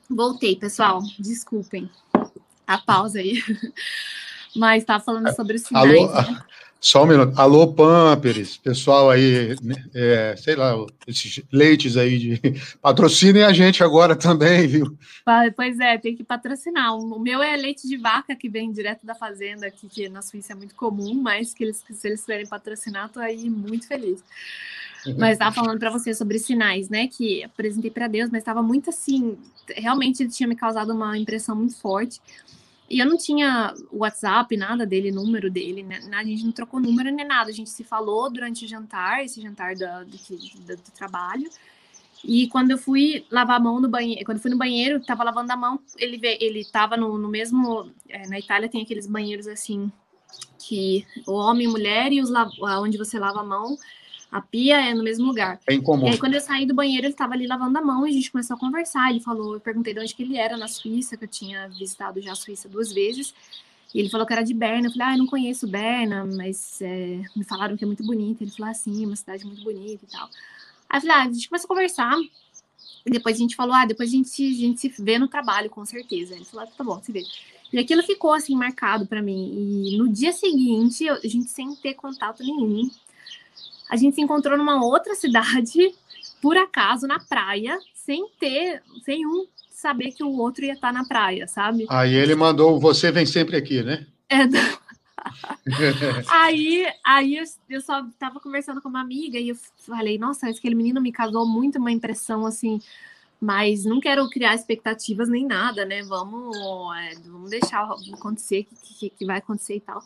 Voltei, 0.09 0.57
pessoal. 0.57 1.01
Desculpem 1.17 1.89
a 2.67 2.77
pausa 2.77 3.19
aí. 3.19 3.41
Mas 4.55 4.83
estava 4.83 5.03
falando 5.03 5.33
sobre 5.35 5.55
os 5.55 5.63
sinais. 5.63 5.91
Alô, 5.91 6.11
né? 6.11 6.41
Só 6.85 7.03
um 7.03 7.07
minuto. 7.07 7.33
Alô, 7.39 7.73
Pampers, 7.73 8.57
pessoal 8.57 9.09
aí, 9.09 9.55
né, 9.63 9.75
é, 9.91 10.35
sei 10.37 10.55
lá, 10.55 10.75
esses 11.07 11.41
leites 11.51 11.97
aí 11.97 12.19
de 12.19 12.41
patrocinem 12.79 13.43
a 13.43 13.51
gente 13.51 13.83
agora 13.83 14.15
também, 14.15 14.67
viu? 14.67 14.95
Pois 15.55 15.79
é, 15.79 15.97
tem 15.97 16.15
que 16.15 16.23
patrocinar. 16.23 16.95
O 16.95 17.17
meu 17.17 17.41
é 17.41 17.57
leite 17.57 17.87
de 17.87 17.97
vaca 17.97 18.35
que 18.35 18.47
vem 18.47 18.71
direto 18.71 19.03
da 19.03 19.15
fazenda, 19.15 19.65
aqui, 19.65 19.87
que 19.87 20.07
na 20.07 20.21
Suíça 20.21 20.53
é 20.53 20.55
muito 20.55 20.75
comum, 20.75 21.15
mas 21.15 21.55
que 21.55 21.63
eles, 21.63 21.83
se 21.89 22.07
eles 22.07 22.21
quiserem 22.21 22.45
patrocinar, 22.45 23.09
tô 23.09 23.19
aí 23.19 23.49
muito 23.49 23.87
feliz. 23.87 24.23
Uhum. 25.07 25.15
Mas 25.17 25.33
estava 25.33 25.55
falando 25.55 25.79
para 25.79 25.89
você 25.89 26.13
sobre 26.13 26.37
sinais, 26.37 26.87
né? 26.87 27.07
Que 27.07 27.43
apresentei 27.43 27.89
para 27.89 28.07
Deus, 28.07 28.29
mas 28.29 28.41
estava 28.41 28.61
muito 28.61 28.91
assim. 28.91 29.37
Realmente 29.75 30.21
ele 30.21 30.29
tinha 30.29 30.47
me 30.47 30.55
causado 30.55 30.93
uma 30.93 31.17
impressão 31.17 31.55
muito 31.55 31.75
forte. 31.77 32.21
E 32.89 32.99
eu 32.99 33.05
não 33.05 33.17
tinha 33.17 33.73
WhatsApp, 33.91 34.55
nada 34.55 34.85
dele, 34.85 35.11
número 35.11 35.49
dele, 35.49 35.81
né? 35.81 35.99
A 36.13 36.23
gente 36.23 36.45
não 36.45 36.51
trocou 36.51 36.79
número 36.79 37.11
nem 37.11 37.25
nada. 37.25 37.49
A 37.49 37.53
gente 37.53 37.69
se 37.69 37.83
falou 37.83 38.29
durante 38.29 38.65
o 38.65 38.67
jantar, 38.67 39.23
esse 39.23 39.41
jantar 39.41 39.75
do, 39.75 40.05
do, 40.05 40.75
do 40.75 40.91
trabalho. 40.95 41.49
E 42.23 42.47
quando 42.47 42.71
eu 42.71 42.77
fui 42.77 43.25
lavar 43.29 43.57
a 43.57 43.59
mão 43.59 43.79
no 43.79 43.87
banheiro, 43.89 44.25
quando 44.25 44.37
eu 44.37 44.41
fui 44.41 44.51
no 44.51 44.57
banheiro, 44.57 44.99
tava 44.99 45.23
lavando 45.23 45.51
a 45.51 45.57
mão, 45.57 45.79
ele 45.97 46.19
ele 46.39 46.65
tava 46.65 46.95
no, 46.95 47.17
no 47.17 47.27
mesmo. 47.27 47.91
É, 48.09 48.27
na 48.27 48.39
Itália 48.39 48.69
tem 48.69 48.81
aqueles 48.81 49.07
banheiros 49.07 49.47
assim, 49.47 49.91
que 50.59 51.05
o 51.27 51.33
homem 51.33 51.67
e 51.67 51.69
mulher 51.69 52.11
e 52.11 52.21
os 52.21 52.31
onde 52.81 52.97
você 52.97 53.19
lava 53.19 53.41
a 53.41 53.43
mão 53.43 53.77
a 54.31 54.41
pia 54.41 54.89
é 54.89 54.93
no 54.93 55.03
mesmo 55.03 55.25
lugar. 55.25 55.59
É 55.67 55.73
incomum. 55.73 56.07
E 56.07 56.11
aí, 56.11 56.17
quando 56.17 56.33
eu 56.33 56.41
saí 56.41 56.65
do 56.65 56.73
banheiro, 56.73 57.05
ele 57.05 57.13
estava 57.13 57.33
ali 57.33 57.47
lavando 57.47 57.77
a 57.77 57.81
mão 57.81 58.05
e 58.05 58.09
a 58.09 58.13
gente 58.13 58.31
começou 58.31 58.55
a 58.55 58.59
conversar. 58.59 59.09
Ele 59.09 59.19
falou, 59.19 59.53
eu 59.53 59.59
perguntei 59.59 59.93
de 59.93 59.99
onde 59.99 60.13
que 60.13 60.23
ele 60.23 60.37
era 60.37 60.57
na 60.57 60.67
Suíça, 60.67 61.15
que 61.15 61.23
eu 61.23 61.29
tinha 61.29 61.69
visitado 61.69 62.21
já 62.21 62.33
a 62.33 62.35
Suíça 62.35 62.67
duas 62.67 62.91
vezes. 62.91 63.33
E 63.93 63.99
ele 63.99 64.09
falou 64.09 64.25
que 64.27 64.33
era 64.33 64.43
de 64.43 64.53
Berna. 64.53 64.87
Eu 64.87 64.91
falei, 64.91 65.07
ah, 65.07 65.13
eu 65.13 65.19
não 65.19 65.27
conheço 65.27 65.67
Berna, 65.67 66.25
mas 66.25 66.81
é, 66.81 67.21
me 67.35 67.45
falaram 67.45 67.77
que 67.77 67.83
é 67.83 67.87
muito 67.87 68.03
bonita. 68.03 68.43
Ele 68.43 68.51
falou, 68.51 68.71
ah, 68.71 68.73
sim, 68.73 69.03
é 69.03 69.07
uma 69.07 69.15
cidade 69.15 69.45
muito 69.45 69.63
bonita 69.63 70.03
e 70.03 70.11
tal. 70.11 70.29
Aí 70.89 70.97
eu 70.97 71.01
falei, 71.01 71.15
ah, 71.15 71.23
a 71.23 71.31
gente 71.31 71.47
começou 71.47 71.67
a 71.67 71.69
conversar. 71.69 72.13
E 73.05 73.09
depois 73.09 73.35
a 73.35 73.39
gente 73.39 73.55
falou, 73.55 73.73
ah, 73.73 73.85
depois 73.85 74.09
a 74.09 74.11
gente, 74.11 74.49
a 74.49 74.53
gente 74.53 74.79
se 74.81 75.01
vê 75.01 75.17
no 75.17 75.27
trabalho, 75.27 75.69
com 75.69 75.85
certeza. 75.85 76.35
Ele 76.35 76.43
falou, 76.43 76.65
ah, 76.65 76.71
tá 76.75 76.83
bom, 76.83 77.01
se 77.01 77.11
vê. 77.11 77.23
E 77.71 77.79
aquilo 77.79 78.03
ficou 78.03 78.33
assim 78.33 78.55
marcado 78.55 79.05
para 79.05 79.21
mim. 79.21 79.91
E 79.91 79.97
no 79.97 80.09
dia 80.09 80.33
seguinte, 80.33 81.07
a 81.07 81.19
gente 81.23 81.49
sem 81.49 81.75
ter 81.75 81.93
contato 81.93 82.43
nenhum, 82.43 82.89
a 83.89 83.95
gente 83.95 84.15
se 84.15 84.21
encontrou 84.21 84.57
numa 84.57 84.83
outra 84.83 85.15
cidade, 85.15 85.93
por 86.41 86.57
acaso, 86.57 87.07
na 87.07 87.19
praia, 87.19 87.77
sem 87.93 88.27
ter, 88.39 88.81
sem 89.03 89.25
um 89.25 89.47
saber 89.69 90.11
que 90.11 90.23
o 90.23 90.37
outro 90.37 90.65
ia 90.65 90.73
estar 90.73 90.91
na 90.91 91.05
praia, 91.05 91.47
sabe? 91.47 91.85
Aí 91.89 92.13
ele 92.15 92.33
mandou, 92.33 92.79
você 92.79 93.11
vem 93.11 93.25
sempre 93.25 93.55
aqui, 93.57 93.83
né? 93.83 94.07
É. 94.29 94.39
aí, 96.29 96.87
aí 97.05 97.37
eu, 97.37 97.43
eu 97.69 97.81
só 97.81 97.99
estava 98.05 98.39
conversando 98.39 98.81
com 98.81 98.89
uma 98.89 99.01
amiga 99.01 99.37
e 99.37 99.49
eu 99.49 99.55
falei, 99.77 100.17
nossa, 100.17 100.49
aquele 100.49 100.75
menino 100.75 101.01
me 101.01 101.11
causou 101.11 101.45
muito 101.47 101.77
uma 101.77 101.91
impressão 101.91 102.45
assim, 102.45 102.79
mas 103.39 103.85
não 103.85 103.99
quero 103.99 104.27
criar 104.29 104.55
expectativas 104.55 105.29
nem 105.29 105.45
nada, 105.45 105.85
né? 105.85 106.01
Vamos, 106.03 106.55
é, 106.97 107.15
vamos 107.25 107.49
deixar 107.49 107.87
acontecer 108.13 108.61
o 108.61 108.65
que, 108.65 108.93
que, 108.93 109.09
que 109.09 109.25
vai 109.25 109.37
acontecer 109.37 109.75
e 109.75 109.81
tal. 109.81 110.01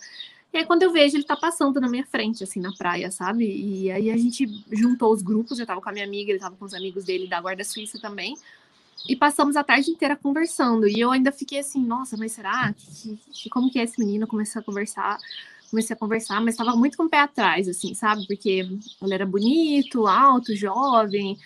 E 0.52 0.58
aí, 0.58 0.66
quando 0.66 0.82
eu 0.82 0.92
vejo, 0.92 1.16
ele 1.16 1.24
tá 1.24 1.36
passando 1.36 1.80
na 1.80 1.88
minha 1.88 2.06
frente, 2.06 2.44
assim, 2.44 2.60
na 2.60 2.74
praia, 2.74 3.12
sabe? 3.12 3.46
E 3.46 3.92
aí 3.92 4.10
a 4.10 4.18
gente 4.18 4.48
juntou 4.72 5.14
os 5.14 5.22
grupos, 5.22 5.60
eu 5.60 5.66
tava 5.66 5.80
com 5.80 5.90
a 5.90 5.92
minha 5.92 6.06
amiga, 6.06 6.32
ele 6.32 6.40
tava 6.40 6.56
com 6.56 6.66
os 6.66 6.74
amigos 6.74 7.06
dele 7.06 7.28
da 7.28 7.40
Guarda 7.40 7.64
Suíça 7.64 8.00
também. 8.00 8.36
E 9.08 9.16
passamos 9.16 9.56
a 9.56 9.64
tarde 9.64 9.92
inteira 9.92 10.16
conversando. 10.16 10.88
E 10.88 11.00
eu 11.00 11.12
ainda 11.12 11.32
fiquei 11.32 11.60
assim, 11.60 11.86
nossa, 11.86 12.18
mas 12.18 12.32
será? 12.32 12.74
Que, 13.32 13.50
como 13.50 13.72
que 13.72 13.80
é 13.80 13.84
esse 13.84 14.00
menino? 14.00 14.26
Comecei 14.26 14.60
a 14.60 14.64
conversar, 14.64 15.20
comecei 15.70 15.96
a 15.96 16.00
conversar, 16.00 16.42
mas 16.42 16.56
estava 16.56 16.76
muito 16.76 16.98
com 16.98 17.04
o 17.04 17.10
pé 17.10 17.20
atrás, 17.20 17.68
assim, 17.68 17.94
sabe? 17.94 18.26
Porque 18.26 18.68
ele 19.02 19.14
era 19.14 19.28
bonito, 19.28 20.08
alto, 20.08 20.56
jovem. 20.56 21.38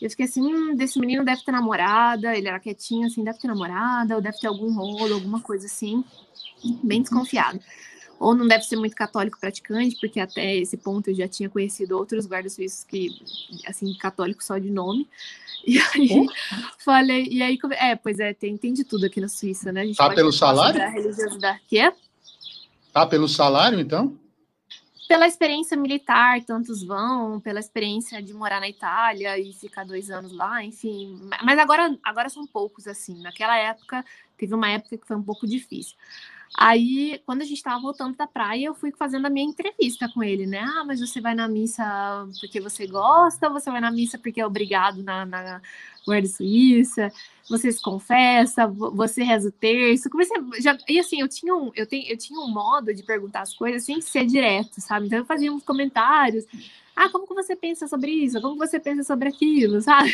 Eu 0.00 0.08
fiquei 0.08 0.26
assim, 0.26 0.40
hum, 0.40 0.76
desse 0.76 1.00
menino 1.00 1.24
deve 1.24 1.44
ter 1.44 1.52
namorada, 1.52 2.36
ele 2.36 2.46
era 2.46 2.60
quietinho, 2.60 3.08
assim, 3.08 3.24
deve 3.24 3.40
ter 3.40 3.48
namorada, 3.48 4.14
ou 4.14 4.22
deve 4.22 4.38
ter 4.38 4.46
algum 4.46 4.72
rolo, 4.72 5.14
alguma 5.14 5.40
coisa 5.40 5.66
assim. 5.66 6.04
Bem 6.82 7.02
desconfiado 7.02 7.60
ou 8.22 8.36
não 8.36 8.46
deve 8.46 8.64
ser 8.64 8.76
muito 8.76 8.94
católico 8.94 9.38
praticante, 9.38 9.96
porque 10.00 10.20
até 10.20 10.54
esse 10.54 10.76
ponto 10.76 11.10
eu 11.10 11.14
já 11.14 11.26
tinha 11.26 11.50
conhecido 11.50 11.98
outros 11.98 12.24
guardas 12.24 12.52
suíços 12.52 12.84
que, 12.84 13.10
assim, 13.66 13.92
católico 13.94 14.42
só 14.42 14.58
de 14.58 14.70
nome. 14.70 15.08
E 15.64 15.78
aí 15.78 16.26
falei, 16.78 17.28
e 17.30 17.40
aí, 17.40 17.56
é, 17.74 17.94
pois 17.94 18.18
é, 18.18 18.34
tem, 18.34 18.56
tem 18.56 18.72
de 18.72 18.82
tudo 18.82 19.06
aqui 19.06 19.20
na 19.20 19.28
Suíça, 19.28 19.70
né? 19.70 19.82
A 19.82 19.84
gente 19.84 19.96
tá 19.96 20.10
pelo 20.10 20.32
salário? 20.32 20.76
Da 20.76 20.88
religiosidade. 20.88 21.60
Que 21.68 21.78
é? 21.78 21.94
Tá 22.92 23.06
pelo 23.06 23.28
salário, 23.28 23.78
então? 23.78 24.18
Pela 25.06 25.24
experiência 25.24 25.76
militar, 25.76 26.42
tantos 26.44 26.82
vão, 26.82 27.38
pela 27.38 27.60
experiência 27.60 28.20
de 28.20 28.34
morar 28.34 28.58
na 28.58 28.68
Itália 28.68 29.38
e 29.38 29.52
ficar 29.52 29.84
dois 29.84 30.10
anos 30.10 30.32
lá, 30.32 30.64
enfim. 30.64 31.16
Mas 31.44 31.56
agora, 31.60 31.96
agora 32.02 32.28
são 32.28 32.44
poucos, 32.44 32.88
assim. 32.88 33.22
Naquela 33.22 33.56
época, 33.56 34.04
teve 34.36 34.52
uma 34.56 34.68
época 34.68 34.98
que 34.98 35.06
foi 35.06 35.14
um 35.14 35.22
pouco 35.22 35.46
difícil. 35.46 35.94
Aí, 36.56 37.20
quando 37.24 37.40
a 37.40 37.44
gente 37.44 37.56
estava 37.56 37.80
voltando 37.80 38.14
da 38.16 38.26
praia, 38.26 38.66
eu 38.66 38.74
fui 38.74 38.92
fazendo 38.92 39.26
a 39.26 39.30
minha 39.30 39.46
entrevista 39.46 40.08
com 40.12 40.22
ele, 40.22 40.46
né? 40.46 40.60
Ah, 40.60 40.84
mas 40.84 41.00
você 41.00 41.20
vai 41.20 41.34
na 41.34 41.48
missa 41.48 41.82
porque 42.40 42.60
você 42.60 42.86
gosta, 42.86 43.48
você 43.48 43.70
vai 43.70 43.80
na 43.80 43.90
missa 43.90 44.18
porque 44.18 44.40
é 44.40 44.46
obrigado 44.46 45.02
na, 45.02 45.24
na 45.24 45.62
Guarda 46.06 46.28
Suíça? 46.28 47.10
Você 47.48 47.72
se 47.72 47.80
confessa? 47.82 48.66
Você 48.66 49.22
reza 49.22 49.48
o 49.48 49.52
terço? 49.52 50.10
Comecei 50.10 50.36
já, 50.60 50.76
e 50.88 51.00
assim, 51.00 51.20
eu 51.20 51.28
tinha, 51.28 51.54
um, 51.54 51.72
eu, 51.74 51.86
tenho, 51.86 52.06
eu 52.06 52.18
tinha 52.18 52.38
um 52.38 52.48
modo 52.48 52.92
de 52.94 53.02
perguntar 53.02 53.40
as 53.40 53.54
coisas 53.54 53.84
sem 53.84 54.00
ser 54.02 54.26
direto, 54.26 54.80
sabe? 54.80 55.06
Então 55.06 55.20
eu 55.20 55.24
fazia 55.24 55.52
uns 55.52 55.64
comentários. 55.64 56.44
Ah, 56.94 57.08
como 57.08 57.26
que 57.26 57.34
você 57.34 57.56
pensa 57.56 57.86
sobre 57.86 58.10
isso? 58.10 58.40
Como 58.40 58.56
você 58.56 58.78
pensa 58.78 59.02
sobre 59.02 59.28
aquilo, 59.28 59.80
sabe? 59.80 60.12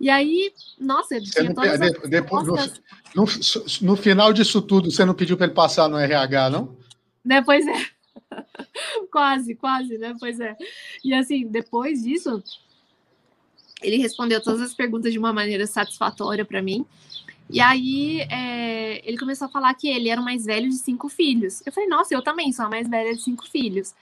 E 0.00 0.08
aí, 0.08 0.52
nossa, 0.78 1.20
tinha 1.20 1.52
todas 1.52 1.80
as 1.80 2.08
depois, 2.08 2.46
no, 2.46 2.54
no, 3.14 3.24
no, 3.82 3.96
final 3.96 4.32
disso 4.32 4.62
tudo, 4.62 4.90
você 4.90 5.04
não 5.04 5.14
pediu 5.14 5.36
para 5.36 5.46
ele 5.46 5.54
passar 5.54 5.88
no 5.88 5.98
RH, 5.98 6.50
não? 6.50 6.76
Né, 7.24 7.42
pois 7.42 7.66
é. 7.66 7.86
quase, 9.10 9.54
quase, 9.56 9.98
né? 9.98 10.14
Pois 10.18 10.38
é. 10.38 10.56
E 11.04 11.12
assim, 11.12 11.46
depois 11.46 12.02
disso, 12.04 12.42
ele 13.82 13.96
respondeu 13.96 14.40
todas 14.42 14.60
as 14.60 14.74
perguntas 14.74 15.12
de 15.12 15.18
uma 15.18 15.32
maneira 15.32 15.66
satisfatória 15.66 16.44
para 16.44 16.62
mim. 16.62 16.86
E 17.50 17.60
aí 17.60 18.20
é, 18.30 19.00
ele 19.08 19.16
começou 19.16 19.46
a 19.46 19.50
falar 19.50 19.74
que 19.74 19.88
ele 19.88 20.08
era 20.08 20.20
o 20.20 20.24
mais 20.24 20.44
velho 20.44 20.68
de 20.68 20.76
cinco 20.76 21.08
filhos. 21.08 21.62
Eu 21.64 21.72
falei, 21.72 21.88
nossa, 21.88 22.14
eu 22.14 22.22
também 22.22 22.52
sou 22.52 22.66
a 22.66 22.68
mais 22.68 22.88
velha 22.88 23.14
de 23.14 23.22
cinco 23.22 23.48
filhos. 23.48 23.94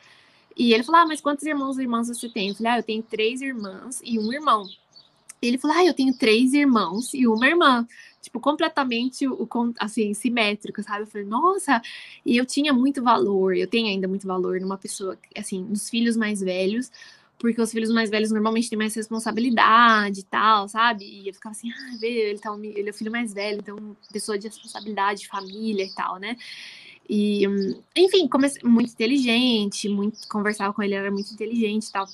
E 0.57 0.73
ele 0.73 0.83
falou, 0.83 1.03
ah, 1.03 1.07
mas 1.07 1.21
quantos 1.21 1.45
irmãos 1.45 1.79
e 1.79 1.83
irmãs 1.83 2.09
você 2.09 2.29
tem? 2.29 2.49
Eu 2.49 2.55
falei, 2.55 2.73
ah, 2.73 2.79
eu 2.79 2.83
tenho 2.83 3.03
três 3.03 3.43
irmãs 3.43 4.01
e 4.03 4.19
um 4.19 4.33
irmão. 4.33 4.67
Ele 5.41 5.59
falou: 5.59 5.77
Ah, 5.77 5.85
eu 5.85 5.95
tenho 5.95 6.15
três 6.15 6.53
irmãos 6.53 7.13
e 7.15 7.27
uma 7.27 7.47
irmã. 7.47 7.87
Tipo, 8.21 8.41
completamente 8.41 9.27
o, 9.29 9.49
assim, 9.79 10.13
simétrico, 10.13 10.83
sabe? 10.83 11.03
Eu 11.03 11.07
falei, 11.07 11.27
nossa, 11.27 11.81
e 12.25 12.37
eu 12.37 12.45
tinha 12.45 12.73
muito 12.73 13.01
valor, 13.01 13.57
eu 13.57 13.69
tenho 13.69 13.87
ainda 13.87 14.09
muito 14.09 14.27
valor 14.27 14.61
numa 14.61 14.77
pessoa, 14.77 15.17
assim, 15.37 15.63
nos 15.63 15.89
filhos 15.89 16.17
mais 16.17 16.41
velhos, 16.41 16.91
porque 17.39 17.61
os 17.61 17.71
filhos 17.71 17.89
mais 17.93 18.11
velhos 18.11 18.33
normalmente 18.33 18.69
têm 18.69 18.77
mais 18.77 18.95
responsabilidade 18.97 20.21
e 20.21 20.25
tal, 20.25 20.69
sabe? 20.69 21.05
E 21.05 21.29
eu 21.29 21.35
ficava 21.35 21.53
assim, 21.53 21.71
ah, 21.71 21.97
vê, 22.01 22.31
ele, 22.31 22.39
tá, 22.41 22.53
ele 22.61 22.89
é 22.89 22.91
o 22.91 22.95
filho 22.95 23.13
mais 23.13 23.33
velho, 23.33 23.61
então 23.61 23.97
pessoa 24.13 24.37
de 24.37 24.49
responsabilidade, 24.49 25.29
família 25.29 25.85
e 25.85 25.95
tal, 25.95 26.19
né? 26.19 26.37
E, 27.09 27.45
enfim, 27.95 28.27
comecei, 28.27 28.63
muito 28.65 28.93
inteligente, 28.93 29.89
muito, 29.89 30.27
conversava 30.29 30.73
com 30.73 30.83
ele, 30.83 30.95
era 30.95 31.11
muito 31.11 31.33
inteligente 31.33 31.87
e 31.87 31.93
tal. 31.93 32.07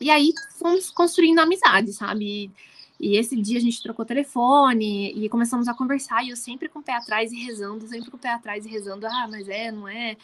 E 0.00 0.10
aí 0.10 0.32
fomos 0.58 0.90
construindo 0.90 1.38
amizade, 1.38 1.92
sabe? 1.92 2.50
E, 2.98 3.08
e, 3.08 3.16
esse 3.16 3.36
dia 3.36 3.58
a 3.58 3.60
gente 3.60 3.82
trocou 3.82 4.04
telefone 4.04 5.12
e 5.12 5.28
começamos 5.28 5.68
a 5.68 5.74
conversar. 5.74 6.24
E 6.24 6.30
eu 6.30 6.36
sempre 6.36 6.68
com 6.68 6.78
o 6.78 6.82
pé 6.82 6.94
atrás 6.94 7.32
e 7.32 7.36
rezando, 7.36 7.86
sempre 7.86 8.10
com 8.10 8.16
o 8.16 8.20
pé 8.20 8.30
atrás 8.30 8.64
e 8.64 8.68
rezando. 8.68 9.06
Ah, 9.06 9.26
mas 9.30 9.48
é, 9.48 9.70
não 9.70 9.86
é? 9.86 10.16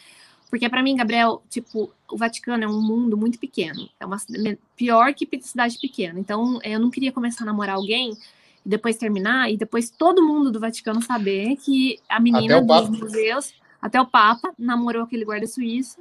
Porque 0.52 0.68
para 0.68 0.82
mim, 0.82 0.96
Gabriel, 0.96 1.42
tipo, 1.48 1.90
o 2.10 2.16
Vaticano 2.16 2.62
é 2.62 2.68
um 2.68 2.78
mundo 2.78 3.16
muito 3.16 3.38
pequeno. 3.38 3.88
É 3.98 4.04
uma 4.04 4.18
pior 4.76 5.14
que 5.14 5.26
cidade 5.40 5.78
pequena. 5.78 6.20
Então, 6.20 6.60
eu 6.62 6.78
não 6.78 6.90
queria 6.90 7.10
começar 7.10 7.44
a 7.44 7.46
namorar 7.46 7.76
alguém 7.76 8.12
e 8.64 8.68
depois 8.68 8.98
terminar 8.98 9.50
e 9.50 9.56
depois 9.56 9.88
todo 9.88 10.22
mundo 10.22 10.52
do 10.52 10.60
Vaticano 10.60 11.00
saber 11.00 11.56
que 11.56 11.98
a 12.06 12.20
menina 12.20 12.60
dos 12.60 12.90
museus, 12.90 13.54
até 13.82 14.00
o 14.00 14.06
Papa, 14.06 14.54
namorou 14.56 15.02
aquele 15.02 15.24
guarda 15.24 15.46
suíço 15.46 15.98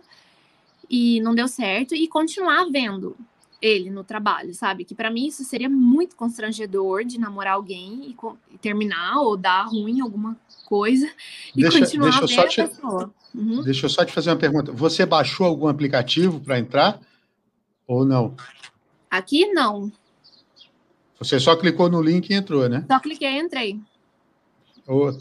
e 0.87 1.19
não 1.21 1.33
deu 1.33 1.47
certo 1.47 1.95
e 1.95 2.07
continuar 2.07 2.65
vendo 2.65 3.17
ele 3.61 3.89
no 3.89 4.03
trabalho, 4.03 4.53
sabe? 4.53 4.85
Que 4.85 4.95
para 4.95 5.11
mim 5.11 5.27
isso 5.27 5.43
seria 5.43 5.69
muito 5.69 6.15
constrangedor 6.15 7.03
de 7.03 7.19
namorar 7.19 7.53
alguém 7.53 8.15
e, 8.51 8.57
terminar 8.57 9.19
ou 9.19 9.37
dar 9.37 9.63
ruim 9.63 10.01
alguma 10.01 10.37
coisa 10.65 11.09
e 11.55 11.61
deixa, 11.61 11.79
continuar 11.79 12.19
deixa 12.19 12.27
só 12.27 12.47
te, 12.47 12.61
pessoa. 12.63 13.13
Uhum. 13.33 13.63
Deixa 13.63 13.85
eu 13.85 13.89
só 13.89 14.05
te 14.05 14.11
fazer 14.11 14.31
uma 14.31 14.37
pergunta. 14.37 14.71
Você 14.71 15.05
baixou 15.05 15.45
algum 15.45 15.67
aplicativo 15.67 16.39
para 16.39 16.59
entrar 16.59 16.99
ou 17.87 18.05
não? 18.05 18.35
Aqui 19.09 19.45
não. 19.47 19.91
Você 21.19 21.39
só 21.39 21.55
clicou 21.55 21.89
no 21.89 22.01
link 22.01 22.29
e 22.29 22.33
entrou, 22.33 22.67
né? 22.67 22.83
Só 22.87 22.99
cliquei 22.99 23.29
e 23.29 23.39
entrei. 23.39 23.79
Oh, 24.87 25.11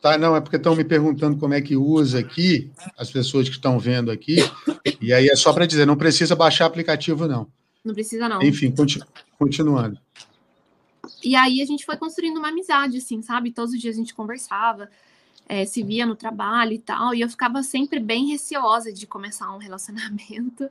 Tá, 0.00 0.18
não, 0.18 0.36
é 0.36 0.40
porque 0.40 0.56
estão 0.56 0.76
me 0.76 0.84
perguntando 0.84 1.38
como 1.38 1.54
é 1.54 1.60
que 1.60 1.76
usa 1.76 2.18
aqui, 2.18 2.70
as 2.98 3.10
pessoas 3.10 3.48
que 3.48 3.54
estão 3.54 3.78
vendo 3.78 4.10
aqui, 4.10 4.36
e 5.00 5.12
aí 5.12 5.28
é 5.28 5.36
só 5.36 5.52
para 5.52 5.66
dizer, 5.66 5.86
não 5.86 5.96
precisa 5.96 6.36
baixar 6.36 6.66
aplicativo, 6.66 7.26
não. 7.26 7.48
Não 7.84 7.94
precisa, 7.94 8.28
não. 8.28 8.42
Enfim, 8.42 8.70
continu 8.70 9.06
continuando. 9.38 9.98
E 11.24 11.34
aí 11.34 11.60
a 11.62 11.64
gente 11.64 11.84
foi 11.84 11.96
construindo 11.96 12.38
uma 12.38 12.48
amizade, 12.48 12.98
assim, 12.98 13.22
sabe? 13.22 13.52
Todos 13.52 13.72
os 13.72 13.80
dias 13.80 13.96
a 13.96 13.98
gente 13.98 14.14
conversava, 14.14 14.88
é, 15.48 15.64
se 15.64 15.82
via 15.82 16.04
no 16.04 16.16
trabalho 16.16 16.72
e 16.72 16.78
tal, 16.78 17.14
e 17.14 17.20
eu 17.20 17.28
ficava 17.28 17.62
sempre 17.62 18.00
bem 18.00 18.26
receosa 18.26 18.92
de 18.92 19.06
começar 19.06 19.54
um 19.54 19.58
relacionamento 19.58 20.68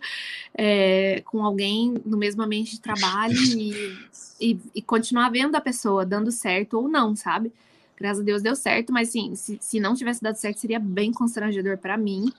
é, 0.53 1.21
com 1.27 1.43
alguém 1.43 1.95
no 2.05 2.17
mesmo 2.17 2.43
ambiente 2.43 2.71
de 2.71 2.81
trabalho 2.81 3.35
e, 3.35 3.97
e, 4.39 4.59
e, 4.75 4.81
continuar 4.81 5.29
vendo 5.29 5.55
a 5.55 5.61
pessoa 5.61 6.05
dando 6.05 6.31
certo 6.31 6.77
ou 6.77 6.87
não, 6.87 7.15
sabe? 7.15 7.51
Graças 7.97 8.21
a 8.21 8.23
Deus 8.23 8.41
deu 8.41 8.55
certo, 8.55 8.91
mas 8.91 9.09
sim, 9.09 9.35
se, 9.35 9.57
se 9.61 9.79
não 9.79 9.95
tivesse 9.95 10.21
dado 10.21 10.35
certo, 10.35 10.57
seria 10.57 10.79
bem 10.79 11.11
constrangedor 11.11 11.77
para 11.77 11.97
mim. 11.97 12.31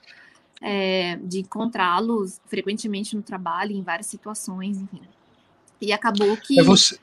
É, 0.59 1.17
de 1.17 1.41
encontrá-los 1.41 2.41
frequentemente 2.47 3.15
no 3.15 3.21
trabalho, 3.21 3.73
em 3.73 3.83
várias 3.83 4.07
situações, 4.07 4.77
enfim. 4.77 5.01
E 5.79 5.93
acabou 5.93 6.35
que. 6.35 6.59
É 6.59 6.63
você... 6.63 6.97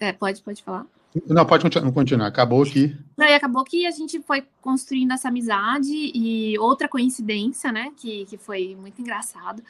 É, 0.00 0.12
pode, 0.12 0.42
pode 0.42 0.64
falar. 0.64 0.84
Não, 1.26 1.46
pode 1.46 1.62
continuar, 1.62 1.92
continuar. 1.92 2.26
Acabou 2.26 2.64
que. 2.64 2.96
Não, 3.16 3.26
e 3.26 3.34
acabou 3.34 3.64
que 3.64 3.86
a 3.86 3.90
gente 3.90 4.20
foi 4.20 4.44
construindo 4.60 5.12
essa 5.12 5.28
amizade 5.28 5.92
e 5.92 6.58
outra 6.58 6.88
coincidência, 6.88 7.72
né? 7.72 7.92
Que, 7.96 8.26
que 8.26 8.36
foi 8.36 8.76
muito 8.78 9.00
engraçado. 9.00 9.62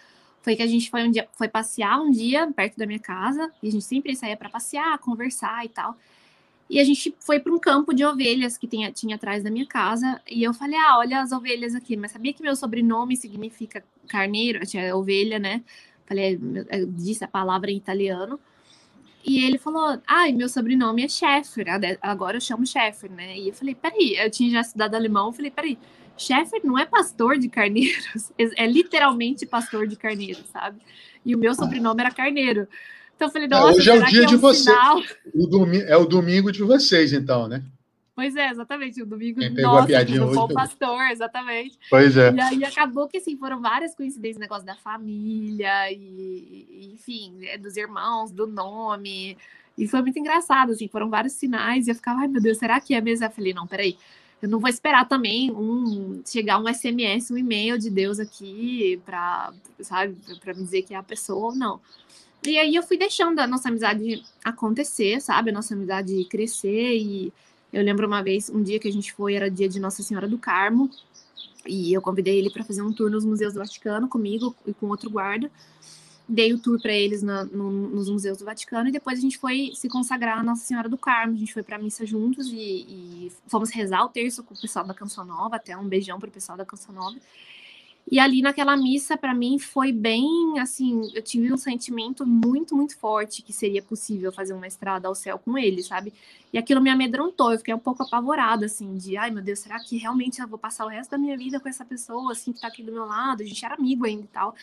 Foi 0.42 0.56
que 0.56 0.62
a 0.62 0.66
gente 0.66 0.90
foi 0.90 1.06
um 1.06 1.10
dia, 1.10 1.28
foi 1.36 1.48
passear 1.48 2.00
um 2.00 2.10
dia 2.10 2.50
perto 2.52 2.76
da 2.76 2.86
minha 2.86 2.98
casa, 2.98 3.50
e 3.62 3.68
a 3.68 3.70
gente 3.70 3.84
sempre 3.84 4.16
saía 4.16 4.36
para 4.36 4.48
passear, 4.48 4.98
conversar 4.98 5.64
e 5.64 5.68
tal. 5.68 5.96
E 6.68 6.78
a 6.78 6.84
gente 6.84 7.14
foi 7.20 7.40
para 7.40 7.52
um 7.52 7.58
campo 7.58 7.94
de 7.94 8.04
ovelhas 8.04 8.58
que 8.58 8.66
tinha, 8.66 8.92
tinha 8.92 9.16
atrás 9.16 9.42
da 9.42 9.50
minha 9.50 9.66
casa. 9.66 10.20
E 10.30 10.42
eu 10.42 10.52
falei: 10.52 10.78
Ah, 10.78 10.98
olha 10.98 11.20
as 11.22 11.32
ovelhas 11.32 11.74
aqui. 11.74 11.96
Mas 11.96 12.12
sabia 12.12 12.32
que 12.32 12.42
meu 12.42 12.54
sobrenome 12.54 13.16
significa 13.16 13.82
carneiro? 14.06 14.64
Tinha 14.66 14.94
ovelha, 14.94 15.38
né? 15.38 15.62
Falei, 16.06 16.38
eu 16.70 16.86
disse 16.86 17.24
a 17.24 17.28
palavra 17.28 17.70
em 17.70 17.76
italiano. 17.76 18.38
E 19.24 19.44
ele 19.44 19.58
falou: 19.58 20.00
Ai, 20.06 20.32
meu 20.32 20.48
sobrenome 20.48 21.04
é 21.04 21.08
Scheffer, 21.08 21.66
agora 22.00 22.36
eu 22.36 22.40
chamo 22.40 22.66
Scheffer, 22.66 23.10
né? 23.10 23.38
E 23.38 23.48
eu 23.48 23.54
falei: 23.54 23.74
Peraí, 23.74 24.16
eu 24.16 24.30
tinha 24.30 24.50
já 24.50 24.60
estudado 24.60 24.94
alemão, 24.94 25.28
eu 25.28 25.32
falei: 25.32 25.50
Peraí, 25.50 25.78
Scheffer 26.16 26.60
não 26.64 26.78
é 26.78 26.84
pastor 26.84 27.38
de 27.38 27.48
carneiros, 27.48 28.32
é 28.38 28.66
literalmente 28.66 29.46
pastor 29.46 29.86
de 29.86 29.96
carneiros, 29.96 30.44
sabe? 30.52 30.80
E 31.24 31.34
o 31.34 31.38
meu 31.38 31.54
sobrenome 31.54 32.00
era 32.00 32.10
Carneiro. 32.10 32.68
Então 33.18 33.26
eu 33.26 33.32
falei: 33.32 33.46
é, 33.46 33.50
Nossa, 33.50 33.78
hoje 33.78 33.90
é 33.90 33.94
o 33.94 34.04
dia 34.04 34.22
é 34.22 34.24
um 34.24 34.26
de 34.28 34.36
vocês. 34.36 34.76
O 35.34 35.66
é 35.88 35.96
o 35.96 36.06
domingo 36.06 36.52
de 36.52 36.62
vocês, 36.62 37.12
então, 37.12 37.48
né? 37.48 37.64
Pois 38.14 38.36
é, 38.36 38.50
exatamente. 38.50 39.02
O 39.02 39.06
domingo 39.06 39.40
Quem 39.40 39.52
pegou 39.52 39.72
nossa, 39.72 39.82
a 39.82 39.86
piadinha 39.86 40.24
hoje, 40.24 40.38
o 40.38 40.48
pastor, 40.48 41.00
exatamente. 41.10 41.76
Pois 41.90 42.16
é. 42.16 42.32
E 42.32 42.40
aí 42.40 42.64
acabou 42.64 43.08
que 43.08 43.18
assim, 43.18 43.36
foram 43.36 43.60
várias 43.60 43.94
coincidências, 43.96 44.38
negócio 44.38 44.64
da 44.64 44.76
família, 44.76 45.90
e, 45.90 45.96
e 45.96 46.90
enfim, 46.94 47.34
é, 47.42 47.58
dos 47.58 47.76
irmãos, 47.76 48.30
do 48.30 48.46
nome. 48.46 49.36
E 49.76 49.88
foi 49.88 50.00
muito 50.00 50.18
engraçado, 50.18 50.72
assim, 50.72 50.86
foram 50.86 51.10
vários 51.10 51.32
sinais, 51.32 51.86
e 51.86 51.90
eu 51.90 51.94
ficava, 51.96 52.20
ai 52.20 52.28
meu 52.28 52.40
Deus, 52.40 52.58
será 52.58 52.80
que 52.80 52.94
é 52.94 53.00
mesmo? 53.00 53.24
Eu 53.24 53.30
falei, 53.30 53.52
não, 53.52 53.66
peraí. 53.66 53.96
Eu 54.40 54.48
não 54.48 54.60
vou 54.60 54.70
esperar 54.70 55.08
também 55.08 55.50
um 55.50 56.22
chegar 56.24 56.60
um 56.60 56.72
SMS, 56.72 57.32
um 57.32 57.36
e-mail 57.38 57.76
de 57.76 57.90
Deus 57.90 58.20
aqui 58.20 59.00
para, 59.04 59.52
sabe, 59.80 60.16
para 60.40 60.54
me 60.54 60.62
dizer 60.62 60.82
que 60.82 60.94
é 60.94 60.96
a 60.96 61.02
pessoa 61.02 61.46
ou 61.46 61.54
não. 61.54 61.80
E 62.48 62.58
aí 62.58 62.74
eu 62.74 62.82
fui 62.82 62.96
deixando 62.96 63.38
a 63.38 63.46
nossa 63.46 63.68
amizade 63.68 64.22
acontecer, 64.44 65.20
sabe? 65.20 65.50
A 65.50 65.52
nossa 65.52 65.74
amizade 65.74 66.24
crescer 66.24 66.96
e 66.96 67.32
eu 67.72 67.82
lembro 67.82 68.06
uma 68.06 68.22
vez, 68.22 68.48
um 68.48 68.62
dia 68.62 68.78
que 68.78 68.88
a 68.88 68.92
gente 68.92 69.12
foi, 69.12 69.34
era 69.34 69.50
dia 69.50 69.68
de 69.68 69.78
Nossa 69.78 70.02
Senhora 70.02 70.26
do 70.26 70.38
Carmo, 70.38 70.90
e 71.66 71.92
eu 71.92 72.00
convidei 72.00 72.38
ele 72.38 72.50
para 72.50 72.64
fazer 72.64 72.82
um 72.82 72.92
tour 72.92 73.10
nos 73.10 73.24
museus 73.24 73.52
do 73.52 73.58
Vaticano 73.58 74.08
comigo 74.08 74.56
e 74.66 74.72
com 74.72 74.86
outro 74.86 75.10
guarda. 75.10 75.50
Dei 76.26 76.52
o 76.52 76.58
tour 76.58 76.80
para 76.80 76.92
eles 76.92 77.22
na, 77.22 77.44
no, 77.44 77.70
nos 77.70 78.08
museus 78.08 78.38
do 78.38 78.44
Vaticano 78.44 78.88
e 78.88 78.92
depois 78.92 79.18
a 79.18 79.22
gente 79.22 79.38
foi 79.38 79.72
se 79.74 79.88
consagrar 79.88 80.38
a 80.38 80.42
Nossa 80.42 80.64
Senhora 80.64 80.88
do 80.88 80.96
Carmo. 80.96 81.34
A 81.34 81.38
gente 81.38 81.52
foi 81.52 81.62
para 81.62 81.76
a 81.76 81.78
missa 81.78 82.06
juntos 82.06 82.48
e, 82.48 82.56
e, 82.56 83.32
fomos 83.46 83.70
rezar 83.70 84.04
o 84.04 84.08
terço 84.08 84.42
com 84.42 84.54
o 84.54 84.60
pessoal 84.60 84.86
da 84.86 84.94
Canção 84.94 85.24
Nova, 85.24 85.56
até 85.56 85.76
um 85.76 85.86
beijão 85.86 86.18
para 86.18 86.28
o 86.28 86.32
pessoal 86.32 86.56
da 86.56 86.64
Canção 86.64 86.94
Nova. 86.94 87.16
E 88.10 88.18
ali 88.18 88.40
naquela 88.40 88.74
missa, 88.76 89.16
para 89.16 89.34
mim, 89.34 89.58
foi 89.58 89.92
bem 89.92 90.58
assim. 90.58 91.10
Eu 91.14 91.22
tive 91.22 91.52
um 91.52 91.56
sentimento 91.58 92.26
muito, 92.26 92.74
muito 92.74 92.96
forte 92.96 93.42
que 93.42 93.52
seria 93.52 93.82
possível 93.82 94.32
fazer 94.32 94.54
uma 94.54 94.66
estrada 94.66 95.08
ao 95.08 95.14
céu 95.14 95.38
com 95.38 95.58
ele, 95.58 95.82
sabe? 95.82 96.12
E 96.50 96.56
aquilo 96.56 96.80
me 96.80 96.88
amedrontou. 96.88 97.52
Eu 97.52 97.58
fiquei 97.58 97.74
um 97.74 97.78
pouco 97.78 98.02
apavorada, 98.02 98.64
assim, 98.66 98.96
de 98.96 99.16
ai 99.16 99.30
meu 99.30 99.42
Deus, 99.42 99.58
será 99.58 99.78
que 99.78 99.98
realmente 99.98 100.40
eu 100.40 100.48
vou 100.48 100.58
passar 100.58 100.86
o 100.86 100.88
resto 100.88 101.10
da 101.10 101.18
minha 101.18 101.36
vida 101.36 101.60
com 101.60 101.68
essa 101.68 101.84
pessoa, 101.84 102.32
assim, 102.32 102.52
que 102.52 102.60
tá 102.60 102.68
aqui 102.68 102.82
do 102.82 102.92
meu 102.92 103.04
lado? 103.04 103.42
A 103.42 103.46
gente 103.46 103.62
era 103.64 103.74
amigo 103.74 104.06
ainda 104.06 104.24
e 104.24 104.28
tal. 104.28 104.54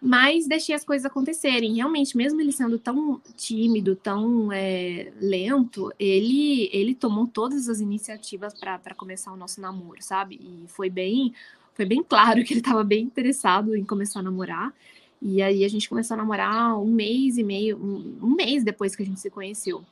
Mas 0.00 0.46
deixei 0.46 0.74
as 0.74 0.84
coisas 0.84 1.04
acontecerem. 1.04 1.74
Realmente, 1.74 2.16
mesmo 2.16 2.40
ele 2.40 2.52
sendo 2.52 2.78
tão 2.78 3.20
tímido, 3.36 3.96
tão 3.96 4.50
é, 4.52 5.12
lento, 5.20 5.92
ele, 5.98 6.70
ele 6.72 6.94
tomou 6.94 7.26
todas 7.26 7.68
as 7.68 7.80
iniciativas 7.80 8.54
para 8.54 8.94
começar 8.94 9.32
o 9.32 9.36
nosso 9.36 9.60
namoro, 9.60 10.02
sabe? 10.02 10.36
E 10.40 10.68
foi 10.68 10.88
bem 10.88 11.34
foi 11.76 11.84
bem 11.84 12.02
claro 12.02 12.42
que 12.42 12.54
ele 12.54 12.60
estava 12.60 12.82
bem 12.82 13.04
interessado 13.04 13.76
em 13.76 13.84
começar 13.84 14.20
a 14.20 14.22
namorar. 14.22 14.72
E 15.20 15.42
aí 15.42 15.62
a 15.62 15.68
gente 15.68 15.88
começou 15.88 16.14
a 16.14 16.18
namorar 16.18 16.80
um 16.80 16.86
mês 16.86 17.36
e 17.36 17.44
meio, 17.44 17.76
um, 17.76 18.18
um 18.26 18.34
mês 18.34 18.64
depois 18.64 18.96
que 18.96 19.02
a 19.02 19.06
gente 19.06 19.20
se 19.20 19.28
conheceu. 19.28 19.84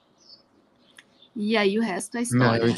E 1.36 1.56
aí 1.58 1.78
o 1.78 1.82
resto 1.82 2.16
é 2.16 2.22
história. 2.22 2.66
Não, 2.66 2.74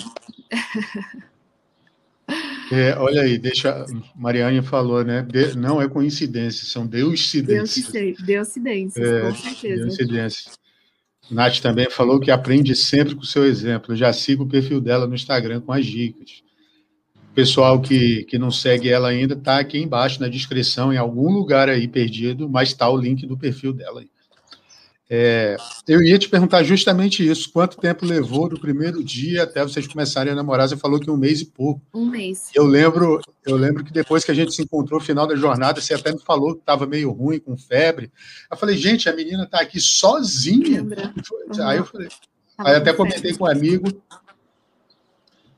eu... 2.29 2.77
é, 2.77 2.99
olha 2.99 3.23
aí, 3.23 3.39
deixa. 3.39 3.87
Mariane 4.17 4.61
falou, 4.61 5.05
né? 5.05 5.23
De, 5.23 5.57
não 5.57 5.81
é 5.81 5.89
coincidência, 5.89 6.67
são 6.67 6.85
deucidências. 6.85 8.17
Deucidências, 8.19 9.07
é, 9.07 9.21
com 9.21 9.35
certeza. 9.37 9.83
Deucidências. 9.83 10.59
Nath 11.31 11.61
também 11.61 11.89
falou 11.91 12.19
que 12.19 12.31
aprende 12.31 12.75
sempre 12.75 13.15
com 13.15 13.23
o 13.23 13.27
seu 13.27 13.45
exemplo. 13.45 13.93
Eu 13.93 13.97
já 13.97 14.13
sigo 14.13 14.43
o 14.45 14.49
perfil 14.49 14.81
dela 14.81 15.07
no 15.07 15.15
Instagram 15.15 15.61
com 15.61 15.73
as 15.73 15.87
dicas 15.87 16.46
pessoal 17.37 17.79
que, 17.79 18.25
que 18.25 18.39
não 18.39 18.51
segue 18.51 18.89
ela 18.89 19.09
ainda, 19.09 19.35
está 19.35 19.59
aqui 19.59 19.79
embaixo 19.79 20.19
na 20.23 20.27
descrição, 20.27 20.91
em 20.91 20.97
algum 20.97 21.31
lugar 21.31 21.69
aí 21.69 21.87
perdido, 21.87 22.49
mas 22.49 22.71
está 22.71 22.89
o 22.89 22.97
link 22.97 23.27
do 23.27 23.37
perfil 23.37 23.75
dela 23.75 24.01
aí. 24.01 24.09
É, 25.09 25.57
eu 25.87 26.03
ia 26.03 26.19
te 26.19 26.29
perguntar 26.29 26.65
justamente 26.65 27.25
isso: 27.25 27.53
quanto 27.53 27.77
tempo 27.77 28.05
levou 28.05 28.49
do 28.49 28.59
primeiro 28.59 29.05
dia 29.05 29.45
até 29.45 29.63
vocês 29.63 29.87
começarem 29.87 30.33
a 30.33 30.35
namorar? 30.35 30.69
Você 30.69 30.77
falou 30.77 30.99
que 30.99 31.09
um 31.09 31.17
mês 31.17 31.43
e 31.43 31.45
pouco. 31.45 31.81
Um 31.95 32.07
mês. 32.07 32.51
Eu 32.53 32.65
lembro, 32.65 33.21
eu 33.45 33.55
lembro 33.55 33.85
que 33.85 33.93
depois 33.93 34.25
que 34.25 34.33
a 34.33 34.35
gente 34.35 34.53
se 34.53 34.63
encontrou 34.63 34.99
no 34.99 35.07
final 35.07 35.27
da 35.27 35.37
jornada, 35.37 35.81
você 35.81 35.95
até 35.95 36.13
me 36.13 36.21
falou 36.21 36.55
que 36.55 36.61
estava 36.61 36.87
meio 36.87 37.13
ruim, 37.13 37.39
com 37.39 37.57
febre. 37.57 38.11
Eu 38.51 38.57
falei, 38.57 38.77
gente, 38.77 39.09
a 39.09 39.15
menina 39.15 39.45
está 39.45 39.61
aqui 39.61 39.79
sozinha. 39.79 40.81
Lembra? 40.81 41.15
Aí 41.61 41.79
eu 41.79 41.85
falei, 41.85 42.09
aí 42.59 42.75
até 42.75 42.93
comentei 42.93 43.33
com 43.35 43.45
um 43.45 43.49
amigo, 43.49 44.03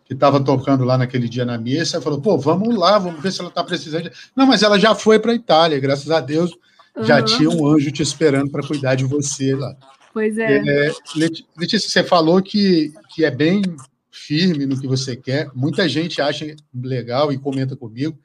que 0.08 0.14
estava 0.14 0.42
tocando 0.42 0.84
lá 0.84 0.96
naquele 0.96 1.28
dia 1.28 1.44
na 1.44 1.58
missa, 1.58 2.00
falou: 2.00 2.18
pô, 2.18 2.38
vamos 2.38 2.74
lá, 2.74 2.98
vamos 2.98 3.20
ver 3.20 3.30
se 3.30 3.40
ela 3.40 3.50
está 3.50 3.62
precisando. 3.62 4.10
Não, 4.34 4.46
mas 4.46 4.62
ela 4.62 4.80
já 4.80 4.94
foi 4.94 5.18
para 5.18 5.32
a 5.32 5.34
Itália, 5.34 5.78
graças 5.78 6.10
a 6.10 6.18
Deus, 6.18 6.50
uhum. 6.96 7.04
já 7.04 7.22
tinha 7.22 7.50
um 7.50 7.66
anjo 7.66 7.92
te 7.92 8.02
esperando 8.02 8.50
para 8.50 8.66
cuidar 8.66 8.94
de 8.94 9.04
você 9.04 9.54
lá. 9.54 9.76
Pois 10.14 10.38
é. 10.38 10.56
é. 10.56 10.92
Letícia, 11.14 11.90
você 11.90 12.02
falou 12.02 12.42
que, 12.42 12.90
que 13.14 13.22
é 13.22 13.30
bem 13.30 13.62
firme 14.10 14.64
no 14.64 14.80
que 14.80 14.88
você 14.88 15.14
quer. 15.14 15.50
Muita 15.54 15.86
gente 15.86 16.22
acha 16.22 16.56
legal 16.74 17.30
e 17.30 17.38
comenta 17.38 17.76
comigo 17.76 18.18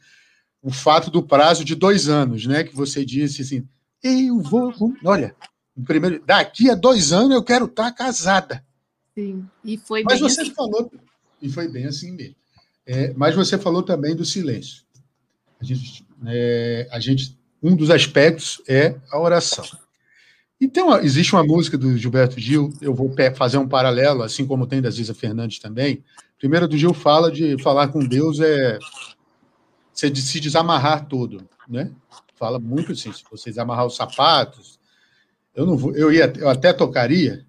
o 0.61 0.71
fato 0.71 1.11
do 1.11 1.21
prazo 1.21 1.65
de 1.65 1.75
dois 1.75 2.07
anos, 2.07 2.45
né? 2.45 2.63
Que 2.63 2.73
você 2.73 3.03
disse 3.03 3.41
assim: 3.41 3.67
eu 4.01 4.39
vou, 4.39 4.73
olha, 5.03 5.36
primeiro, 5.86 6.23
daqui 6.25 6.69
a 6.69 6.75
dois 6.75 7.11
anos 7.11 7.36
eu 7.36 7.43
quero 7.43 7.65
estar 7.65 7.91
tá 7.91 7.91
casada. 7.91 8.65
Sim, 9.13 9.45
e 9.63 9.77
foi 9.77 10.01
Mas 10.03 10.21
você 10.21 10.41
assim. 10.41 10.53
falou, 10.53 10.89
e 11.43 11.49
foi 11.49 11.67
bem 11.67 11.85
assim 11.85 12.11
mesmo. 12.13 12.35
É, 12.85 13.13
mas 13.15 13.35
você 13.35 13.57
falou 13.57 13.83
também 13.83 14.15
do 14.15 14.25
silêncio. 14.25 14.83
A 15.59 15.63
gente, 15.63 16.05
é, 16.25 16.87
a 16.91 16.99
gente, 16.99 17.37
um 17.61 17.75
dos 17.75 17.89
aspectos 17.89 18.61
é 18.67 18.95
a 19.11 19.19
oração. 19.19 19.65
Então, 20.59 20.97
existe 20.99 21.33
uma 21.33 21.43
música 21.43 21.77
do 21.77 21.97
Gilberto 21.97 22.39
Gil, 22.39 22.73
eu 22.81 22.93
vou 22.93 23.13
fazer 23.35 23.57
um 23.57 23.67
paralelo, 23.67 24.23
assim 24.23 24.45
como 24.45 24.65
tem 24.65 24.81
da 24.81 24.89
Ziza 24.89 25.13
Fernandes 25.13 25.59
também. 25.59 26.03
Primeiro, 26.39 26.67
do 26.67 26.77
Gil 26.77 26.93
fala 26.93 27.31
de 27.31 27.61
falar 27.61 27.89
com 27.89 27.99
Deus 27.99 28.39
é 28.39 28.79
você 29.93 30.13
se 30.15 30.39
desamarrar 30.39 31.07
todo, 31.07 31.47
né? 31.67 31.91
Fala 32.35 32.59
muito 32.59 32.93
assim, 32.93 33.11
se 33.11 33.23
você 33.29 33.49
desamarrar 33.49 33.85
os 33.85 33.95
sapatos, 33.95 34.79
eu 35.55 35.65
não 35.65 35.77
vou, 35.77 35.95
eu 35.95 36.11
ia, 36.11 36.31
eu 36.37 36.49
até 36.49 36.73
tocaria, 36.73 37.45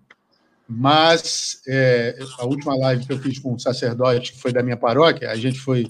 mas 0.69 1.61
é, 1.67 2.19
a 2.39 2.47
última 2.47 2.77
live 2.77 3.07
que 3.07 3.13
eu 3.13 3.19
fiz 3.19 3.39
com 3.39 3.55
um 3.55 3.59
sacerdote, 3.59 4.33
que 4.33 4.41
foi 4.41 4.53
da 4.53 4.63
minha 4.63 4.77
paróquia, 4.77 5.31
a 5.31 5.37
gente 5.37 5.59
foi 5.59 5.87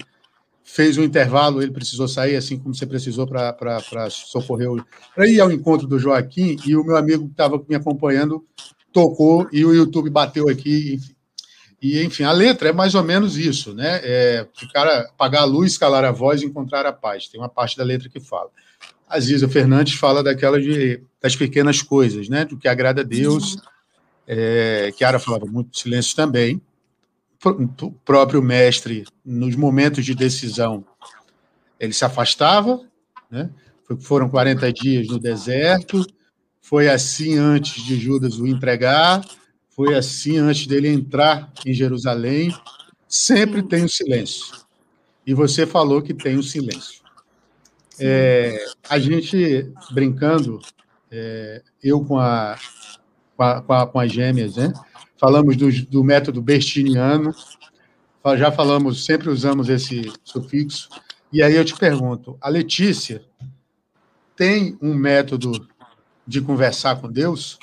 fez 0.66 0.97
um 0.97 1.05
intervalo, 1.05 1.62
ele 1.62 1.70
precisou 1.70 2.09
sair, 2.09 2.37
assim 2.37 2.59
como 2.59 2.75
você 2.75 2.87
precisou 2.87 3.27
para 3.27 4.09
socorrer, 4.11 4.68
para 5.14 5.29
ir 5.29 5.39
ao 5.39 5.53
encontro 5.53 5.87
do 5.87 5.99
Joaquim, 5.99 6.57
e 6.66 6.75
o 6.75 6.83
meu 6.83 6.97
amigo 6.97 7.27
que 7.27 7.33
estava 7.33 7.62
me 7.68 7.75
acompanhando 7.75 8.43
tocou 8.91 9.47
e 9.53 9.64
o 9.64 9.75
YouTube 9.75 10.09
bateu 10.09 10.49
aqui, 10.49 10.95
enfim. 10.95 11.14
E, 11.83 12.03
enfim, 12.03 12.22
a 12.22 12.33
letra 12.33 12.70
é 12.70 12.72
mais 12.72 12.95
ou 12.95 13.05
menos 13.05 13.37
isso, 13.37 13.75
né? 13.75 14.01
É 14.03 14.47
ficar, 14.55 14.89
apagar 15.01 15.43
a 15.43 15.45
luz, 15.45 15.77
calar 15.77 16.03
a 16.03 16.11
voz 16.11 16.43
encontrar 16.43 16.87
a 16.87 16.93
paz. 16.95 17.29
Tem 17.29 17.39
uma 17.39 17.49
parte 17.49 17.77
da 17.77 17.85
letra 17.85 18.09
que 18.09 18.18
fala. 18.18 18.49
A 19.07 19.20
Ziza 19.20 19.47
Fernandes 19.47 19.93
fala 19.93 20.22
daquela 20.22 20.59
de, 20.59 21.03
das 21.20 21.37
pequenas 21.37 21.83
coisas, 21.83 22.27
né? 22.27 22.47
Do 22.47 22.57
que 22.57 22.68
agrada 22.68 23.03
a 23.03 23.05
Deus. 23.05 23.59
É, 24.27 24.93
Chiara 24.97 25.18
falava 25.18 25.47
muito 25.47 25.79
silêncio 25.79 26.16
também. 26.16 26.61
O 27.45 27.91
próprio 27.91 28.43
mestre, 28.43 29.05
nos 29.25 29.55
momentos 29.55 30.05
de 30.05 30.14
decisão, 30.14 30.85
ele 31.79 31.93
se 31.93 32.05
afastava, 32.05 32.81
né? 33.31 33.51
Foram 34.01 34.31
40 34.31 34.72
dias 34.72 35.09
no 35.09 35.18
deserto, 35.18 36.07
foi 36.62 36.89
assim 36.89 37.37
antes 37.37 37.83
de 37.85 38.01
Judas 38.01 38.39
o 38.39 38.47
entregar, 38.47 39.22
foi 39.68 39.95
assim 39.95 40.39
antes 40.39 40.66
dele 40.66 40.89
entrar 40.89 41.53
em 41.66 41.75
Jerusalém. 41.75 42.57
Sempre 43.07 43.62
tem 43.62 43.85
o 43.85 43.89
silêncio. 43.89 44.64
E 45.27 45.35
você 45.35 45.66
falou 45.66 46.01
que 46.01 46.14
tem 46.14 46.37
o 46.37 46.43
silêncio. 46.43 47.03
É, 47.99 48.64
a 48.89 48.99
gente 48.99 49.70
brincando, 49.93 50.61
é, 51.11 51.62
eu 51.83 52.05
com, 52.05 52.18
a, 52.18 52.57
com, 53.37 53.72
a, 53.72 53.87
com, 53.87 54.01
as 54.01 54.12
gêmeas, 54.12 54.57
né? 54.57 54.72
falamos 55.16 55.57
do, 55.57 55.70
do 55.87 56.05
método 56.05 56.43
bestiniano, 56.43 57.32
já 58.37 58.51
falamos, 58.51 59.05
sempre 59.05 59.28
usamos 59.28 59.68
esse 59.68 60.12
sufixo. 60.22 60.89
E 61.32 61.43
aí 61.43 61.55
eu 61.55 61.64
te 61.64 61.76
pergunto, 61.76 62.37
a 62.41 62.49
Letícia 62.49 63.22
tem 64.37 64.78
um 64.80 64.95
método 64.95 65.66
de 66.26 66.41
conversar 66.41 67.01
com 67.01 67.11
Deus 67.11 67.59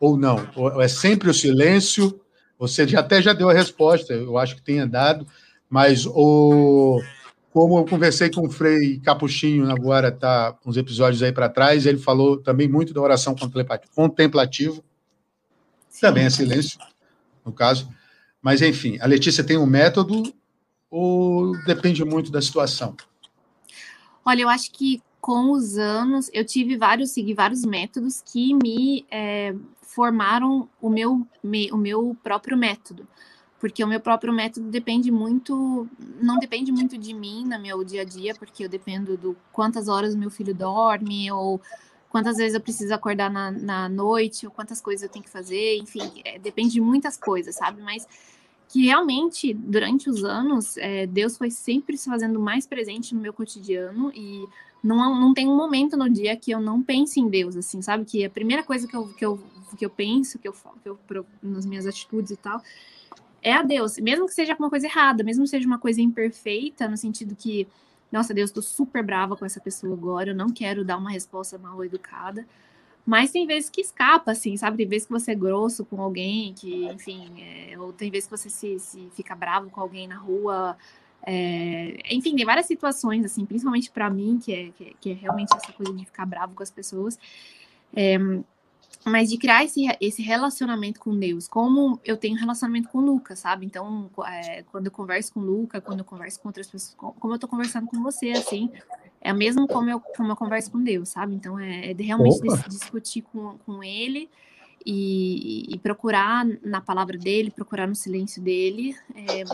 ou 0.00 0.16
não? 0.16 0.48
Ou 0.54 0.80
é 0.80 0.88
sempre 0.88 1.30
o 1.30 1.34
silêncio? 1.34 2.20
Você 2.58 2.86
já 2.86 3.00
até 3.00 3.20
já 3.20 3.32
deu 3.32 3.50
a 3.50 3.54
resposta, 3.54 4.12
eu 4.12 4.38
acho 4.38 4.56
que 4.56 4.62
tenha 4.62 4.86
dado, 4.86 5.26
mas 5.68 6.06
o 6.06 7.00
como 7.52 7.78
eu 7.78 7.84
conversei 7.84 8.30
com 8.30 8.46
o 8.46 8.50
Frei 8.50 8.98
Capuchinho 9.00 9.70
agora, 9.70 10.10
tá 10.10 10.56
uns 10.64 10.78
episódios 10.78 11.22
aí 11.22 11.32
para 11.32 11.50
trás, 11.50 11.84
ele 11.84 11.98
falou 11.98 12.38
também 12.38 12.66
muito 12.66 12.94
da 12.94 13.00
oração 13.02 13.36
contemplativa, 13.94 14.82
também 16.02 16.24
é 16.24 16.30
silêncio, 16.30 16.78
no 17.46 17.52
caso. 17.52 17.88
Mas, 18.42 18.60
enfim, 18.60 18.98
a 19.00 19.06
Letícia 19.06 19.44
tem 19.44 19.56
um 19.56 19.64
método 19.64 20.34
ou 20.90 21.56
depende 21.64 22.04
muito 22.04 22.30
da 22.30 22.42
situação? 22.42 22.96
Olha, 24.24 24.42
eu 24.42 24.48
acho 24.48 24.70
que 24.72 25.00
com 25.20 25.52
os 25.52 25.78
anos, 25.78 26.28
eu 26.34 26.44
tive 26.44 26.76
vários, 26.76 27.12
segui 27.12 27.32
vários 27.32 27.64
métodos 27.64 28.20
que 28.20 28.52
me 28.54 29.06
é, 29.08 29.54
formaram 29.80 30.68
o 30.80 30.90
meu, 30.90 31.24
me, 31.42 31.70
o 31.70 31.76
meu 31.76 32.16
próprio 32.24 32.58
método. 32.58 33.06
Porque 33.60 33.84
o 33.84 33.86
meu 33.86 34.00
próprio 34.00 34.32
método 34.32 34.68
depende 34.68 35.12
muito, 35.12 35.88
não 36.20 36.40
depende 36.40 36.72
muito 36.72 36.98
de 36.98 37.14
mim 37.14 37.44
no 37.44 37.60
meu 37.60 37.84
dia 37.84 38.02
a 38.02 38.04
dia, 38.04 38.34
porque 38.34 38.64
eu 38.64 38.68
dependo 38.68 39.16
do 39.16 39.36
quantas 39.52 39.86
horas 39.86 40.16
meu 40.16 40.30
filho 40.30 40.52
dorme, 40.52 41.30
ou 41.30 41.60
quantas 42.12 42.36
vezes 42.36 42.54
eu 42.54 42.60
preciso 42.60 42.92
acordar 42.92 43.30
na, 43.30 43.50
na 43.50 43.88
noite, 43.88 44.46
ou 44.46 44.52
quantas 44.52 44.82
coisas 44.82 45.02
eu 45.02 45.08
tenho 45.08 45.24
que 45.24 45.30
fazer, 45.30 45.78
enfim, 45.78 46.22
é, 46.22 46.38
depende 46.38 46.72
de 46.72 46.80
muitas 46.80 47.16
coisas, 47.16 47.54
sabe? 47.54 47.80
Mas 47.80 48.06
que 48.68 48.84
realmente, 48.84 49.54
durante 49.54 50.10
os 50.10 50.22
anos, 50.22 50.76
é, 50.76 51.06
Deus 51.06 51.38
foi 51.38 51.50
sempre 51.50 51.96
se 51.96 52.10
fazendo 52.10 52.38
mais 52.38 52.66
presente 52.66 53.14
no 53.14 53.20
meu 53.20 53.32
cotidiano 53.32 54.12
e 54.14 54.46
não, 54.82 55.18
não 55.18 55.32
tem 55.32 55.48
um 55.48 55.56
momento 55.56 55.96
no 55.96 56.08
dia 56.10 56.36
que 56.36 56.50
eu 56.50 56.60
não 56.60 56.82
pense 56.82 57.18
em 57.18 57.28
Deus, 57.28 57.56
assim, 57.56 57.80
sabe? 57.80 58.04
Que 58.04 58.26
a 58.26 58.30
primeira 58.30 58.62
coisa 58.62 58.86
que 58.86 58.94
eu, 58.94 59.08
que 59.08 59.24
eu, 59.24 59.40
que 59.78 59.84
eu 59.86 59.90
penso, 59.90 60.38
que 60.38 60.48
eu, 60.48 60.52
que 60.52 60.88
eu 60.88 61.26
nas 61.42 61.64
minhas 61.64 61.86
atitudes 61.86 62.30
e 62.30 62.36
tal, 62.36 62.62
é 63.42 63.54
a 63.54 63.62
Deus. 63.62 63.96
Mesmo 63.98 64.26
que 64.26 64.34
seja 64.34 64.54
uma 64.58 64.68
coisa 64.68 64.86
errada, 64.86 65.24
mesmo 65.24 65.44
que 65.44 65.50
seja 65.50 65.66
uma 65.66 65.78
coisa 65.78 66.02
imperfeita, 66.02 66.88
no 66.88 66.96
sentido 66.96 67.34
que, 67.34 67.66
nossa, 68.12 68.34
Deus, 68.34 68.50
tô 68.50 68.60
super 68.62 69.02
brava 69.02 69.36
com 69.36 69.44
essa 69.44 69.60
pessoa 69.60 69.94
agora, 69.94 70.30
eu 70.30 70.36
não 70.36 70.50
quero 70.50 70.84
dar 70.84 70.98
uma 70.98 71.10
resposta 71.10 71.58
mal 71.58 71.82
educada. 71.84 72.46
Mas 73.04 73.32
tem 73.32 73.46
vezes 73.46 73.68
que 73.68 73.80
escapa, 73.80 74.30
assim, 74.30 74.56
sabe? 74.56 74.76
Tem 74.76 74.86
vezes 74.86 75.06
que 75.06 75.12
você 75.12 75.32
é 75.32 75.34
grosso 75.34 75.84
com 75.84 76.00
alguém, 76.00 76.54
que, 76.54 76.84
enfim, 76.84 77.32
é, 77.42 77.76
ou 77.76 77.92
tem 77.92 78.10
vezes 78.10 78.28
que 78.28 78.36
você 78.36 78.48
se, 78.48 78.78
se 78.78 79.10
fica 79.16 79.34
bravo 79.34 79.70
com 79.70 79.80
alguém 79.80 80.06
na 80.06 80.16
rua, 80.16 80.76
é, 81.24 81.98
enfim, 82.10 82.34
tem 82.34 82.44
várias 82.44 82.66
situações, 82.66 83.24
assim, 83.24 83.44
principalmente 83.44 83.90
para 83.90 84.10
mim, 84.10 84.38
que 84.42 84.52
é, 84.52 84.70
que 84.70 84.84
é, 84.84 84.92
que, 85.00 85.10
é, 85.10 85.14
realmente 85.14 85.54
essa 85.54 85.72
coisa 85.72 85.92
de 85.92 86.04
ficar 86.04 86.26
bravo 86.26 86.54
com 86.54 86.62
as 86.62 86.70
pessoas. 86.70 87.18
Mas 89.04 89.30
de 89.30 89.36
criar 89.36 89.64
esse, 89.64 89.84
esse 90.00 90.22
relacionamento 90.22 91.00
com 91.00 91.18
Deus, 91.18 91.48
como 91.48 91.98
eu 92.04 92.16
tenho 92.16 92.38
relacionamento 92.38 92.88
com 92.88 92.98
o 92.98 93.00
Luca, 93.00 93.34
sabe? 93.34 93.66
Então, 93.66 94.08
é, 94.26 94.62
quando 94.70 94.86
eu 94.86 94.92
converso 94.92 95.32
com 95.32 95.40
o 95.40 95.44
Luca, 95.44 95.80
quando 95.80 96.00
eu 96.00 96.04
converso 96.04 96.40
com 96.40 96.48
outras 96.48 96.68
pessoas, 96.68 96.94
como 96.96 97.34
eu 97.34 97.38
tô 97.38 97.48
conversando 97.48 97.86
com 97.86 98.00
você, 98.00 98.30
assim, 98.30 98.70
é 99.20 99.32
mesmo 99.32 99.66
como 99.66 99.90
eu, 99.90 100.00
como 100.00 100.30
eu 100.30 100.36
converso 100.36 100.70
com 100.70 100.82
Deus, 100.82 101.08
sabe? 101.08 101.34
Então, 101.34 101.58
é, 101.58 101.90
é 101.90 101.94
de 101.94 102.02
realmente 102.04 102.40
discutir 102.68 103.22
com, 103.22 103.58
com 103.66 103.82
ele 103.82 104.30
e, 104.86 105.74
e, 105.74 105.78
procurar 105.78 106.44
na 106.62 106.80
palavra 106.80 107.16
dele, 107.16 107.50
procurar 107.50 107.86
no 107.86 107.94
silêncio 107.94 108.42
dele, 108.42 108.96
é, 109.14 109.44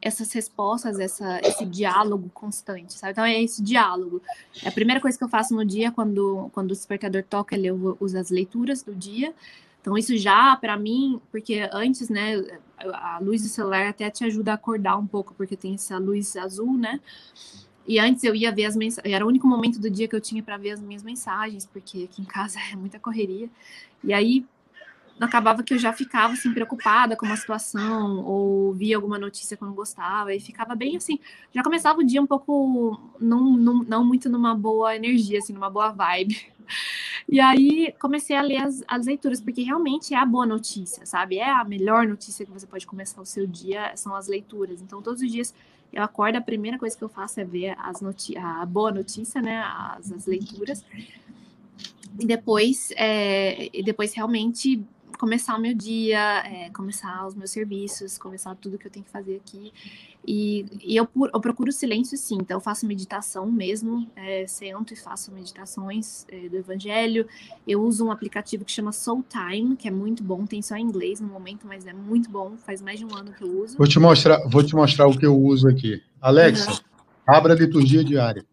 essas 0.00 0.32
respostas, 0.32 0.98
essa, 0.98 1.40
esse 1.42 1.64
diálogo 1.66 2.30
constante, 2.32 2.92
sabe? 2.94 3.12
Então 3.12 3.24
é 3.24 3.42
esse 3.42 3.62
diálogo. 3.62 4.22
É 4.62 4.68
a 4.68 4.72
primeira 4.72 5.00
coisa 5.00 5.18
que 5.18 5.24
eu 5.24 5.28
faço 5.28 5.54
no 5.54 5.64
dia 5.64 5.90
quando, 5.90 6.48
quando 6.52 6.70
o 6.70 6.74
despertador 6.74 7.24
toca, 7.24 7.56
eu 7.56 7.96
uso 8.00 8.16
as 8.16 8.30
leituras 8.30 8.82
do 8.82 8.94
dia. 8.94 9.34
Então 9.80 9.96
isso 9.96 10.16
já 10.16 10.56
para 10.56 10.76
mim, 10.76 11.20
porque 11.30 11.68
antes, 11.72 12.08
né, 12.08 12.34
a 12.78 13.18
luz 13.20 13.42
do 13.42 13.48
celular 13.48 13.88
até 13.88 14.08
te 14.10 14.24
ajuda 14.24 14.52
a 14.52 14.54
acordar 14.54 14.96
um 14.96 15.06
pouco, 15.06 15.34
porque 15.34 15.56
tem 15.56 15.74
essa 15.74 15.98
luz 15.98 16.36
azul, 16.36 16.76
né? 16.76 17.00
E 17.86 17.98
antes 17.98 18.22
eu 18.22 18.34
ia 18.34 18.52
ver 18.52 18.66
as 18.66 18.76
mensagens, 18.76 19.12
era 19.12 19.24
o 19.24 19.28
único 19.28 19.46
momento 19.46 19.80
do 19.80 19.88
dia 19.88 20.06
que 20.06 20.14
eu 20.14 20.20
tinha 20.20 20.42
para 20.42 20.58
ver 20.58 20.72
as 20.72 20.80
minhas 20.80 21.02
mensagens, 21.02 21.64
porque 21.64 22.04
aqui 22.04 22.20
em 22.20 22.24
casa 22.24 22.58
é 22.70 22.76
muita 22.76 22.98
correria. 22.98 23.48
E 24.04 24.12
aí 24.12 24.44
acabava 25.20 25.62
que 25.62 25.74
eu 25.74 25.78
já 25.78 25.92
ficava 25.92 26.34
assim 26.34 26.52
preocupada 26.52 27.16
com 27.16 27.26
uma 27.26 27.36
situação 27.36 28.24
ou 28.24 28.72
via 28.72 28.96
alguma 28.96 29.18
notícia 29.18 29.56
que 29.56 29.62
eu 29.62 29.68
não 29.68 29.74
gostava 29.74 30.34
e 30.34 30.40
ficava 30.40 30.74
bem 30.74 30.96
assim, 30.96 31.18
já 31.54 31.62
começava 31.62 31.98
o 31.98 32.04
dia 32.04 32.22
um 32.22 32.26
pouco 32.26 32.98
não, 33.20 33.56
não, 33.56 33.82
não 33.82 34.04
muito 34.04 34.28
numa 34.28 34.54
boa 34.54 34.94
energia, 34.94 35.38
assim, 35.38 35.52
numa 35.52 35.70
boa 35.70 35.90
vibe. 35.90 36.36
E 37.30 37.40
aí 37.40 37.94
comecei 38.00 38.34
a 38.34 38.40
ler 38.40 38.62
as, 38.62 38.82
as 38.88 39.06
leituras, 39.06 39.40
porque 39.40 39.62
realmente 39.62 40.14
é 40.14 40.16
a 40.16 40.24
boa 40.24 40.46
notícia, 40.46 41.04
sabe? 41.04 41.36
É 41.36 41.50
a 41.50 41.62
melhor 41.62 42.06
notícia 42.06 42.44
que 42.46 42.50
você 42.50 42.66
pode 42.66 42.86
começar 42.86 43.20
o 43.20 43.26
seu 43.26 43.46
dia, 43.46 43.94
são 43.96 44.14
as 44.14 44.28
leituras. 44.28 44.80
Então, 44.80 45.02
todos 45.02 45.20
os 45.20 45.30
dias 45.30 45.54
eu 45.92 46.02
acordo, 46.02 46.36
a 46.36 46.40
primeira 46.40 46.78
coisa 46.78 46.96
que 46.96 47.02
eu 47.02 47.08
faço 47.08 47.40
é 47.40 47.44
ver 47.44 47.74
as 47.78 48.02
a 48.36 48.66
boa 48.66 48.90
notícia, 48.90 49.40
né? 49.40 49.58
As, 49.58 50.12
as 50.12 50.26
leituras. 50.26 50.84
E 52.18 52.26
depois, 52.26 52.92
é, 52.96 53.70
e 53.72 53.82
depois 53.82 54.12
realmente 54.12 54.84
começar 55.18 55.56
o 55.56 55.60
meu 55.60 55.74
dia, 55.74 56.42
é, 56.46 56.70
começar 56.70 57.26
os 57.26 57.34
meus 57.34 57.50
serviços, 57.50 58.16
começar 58.16 58.54
tudo 58.54 58.78
que 58.78 58.86
eu 58.86 58.90
tenho 58.90 59.04
que 59.04 59.10
fazer 59.10 59.36
aqui. 59.36 59.72
E, 60.26 60.64
e 60.82 60.96
eu, 60.96 61.08
eu, 61.16 61.40
procuro 61.40 61.72
silêncio, 61.72 62.16
sim. 62.16 62.38
Então, 62.40 62.56
eu 62.56 62.60
faço 62.60 62.86
meditação 62.86 63.50
mesmo, 63.50 64.08
é, 64.14 64.46
sento 64.46 64.92
e 64.92 64.96
faço 64.96 65.32
meditações 65.32 66.24
é, 66.28 66.48
do 66.48 66.56
Evangelho. 66.56 67.26
Eu 67.66 67.82
uso 67.82 68.06
um 68.06 68.12
aplicativo 68.12 68.64
que 68.64 68.70
chama 68.70 68.92
Soul 68.92 69.24
Time, 69.28 69.76
que 69.76 69.88
é 69.88 69.90
muito 69.90 70.22
bom. 70.22 70.46
Tem 70.46 70.62
só 70.62 70.76
em 70.76 70.82
inglês 70.82 71.20
no 71.20 71.28
momento, 71.28 71.66
mas 71.66 71.86
é 71.86 71.92
muito 71.92 72.30
bom. 72.30 72.56
Faz 72.56 72.80
mais 72.80 72.98
de 72.98 73.04
um 73.04 73.14
ano 73.16 73.32
que 73.32 73.42
eu 73.42 73.62
uso. 73.62 73.76
Vou 73.76 73.88
te 73.88 73.98
mostrar, 73.98 74.46
vou 74.48 74.62
te 74.62 74.74
mostrar 74.74 75.08
o 75.08 75.18
que 75.18 75.26
eu 75.26 75.36
uso 75.36 75.68
aqui. 75.68 76.02
Alexa, 76.20 76.70
uhum. 76.70 76.78
abra 77.26 77.54
a 77.54 77.56
liturgia 77.56 78.04
diária. 78.04 78.44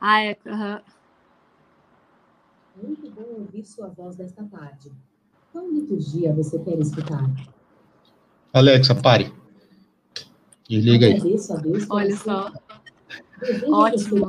Ah, 0.00 0.22
é. 0.22 0.36
Uhum. 0.44 0.80
Muito 2.82 3.10
bom 3.10 3.40
ouvir 3.40 3.64
sua 3.64 3.88
voz 3.88 4.16
desta 4.16 4.44
tarde. 4.44 4.90
Qual 5.52 5.68
liturgia 5.70 6.32
você 6.32 6.58
quer 6.58 6.78
escutar? 6.78 7.30
Alexa, 8.52 8.94
pare. 8.94 9.32
E 10.68 10.78
liga 10.78 11.06
aí. 11.06 11.20
Olha 11.88 12.16
só. 12.16 12.52
Ótimo. 13.68 14.28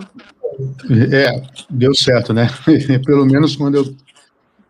É, 1.13 1.41
deu 1.69 1.93
certo, 1.93 2.33
né? 2.33 2.47
Pelo 3.05 3.25
menos 3.25 3.55
quando 3.55 3.75
eu 3.75 3.95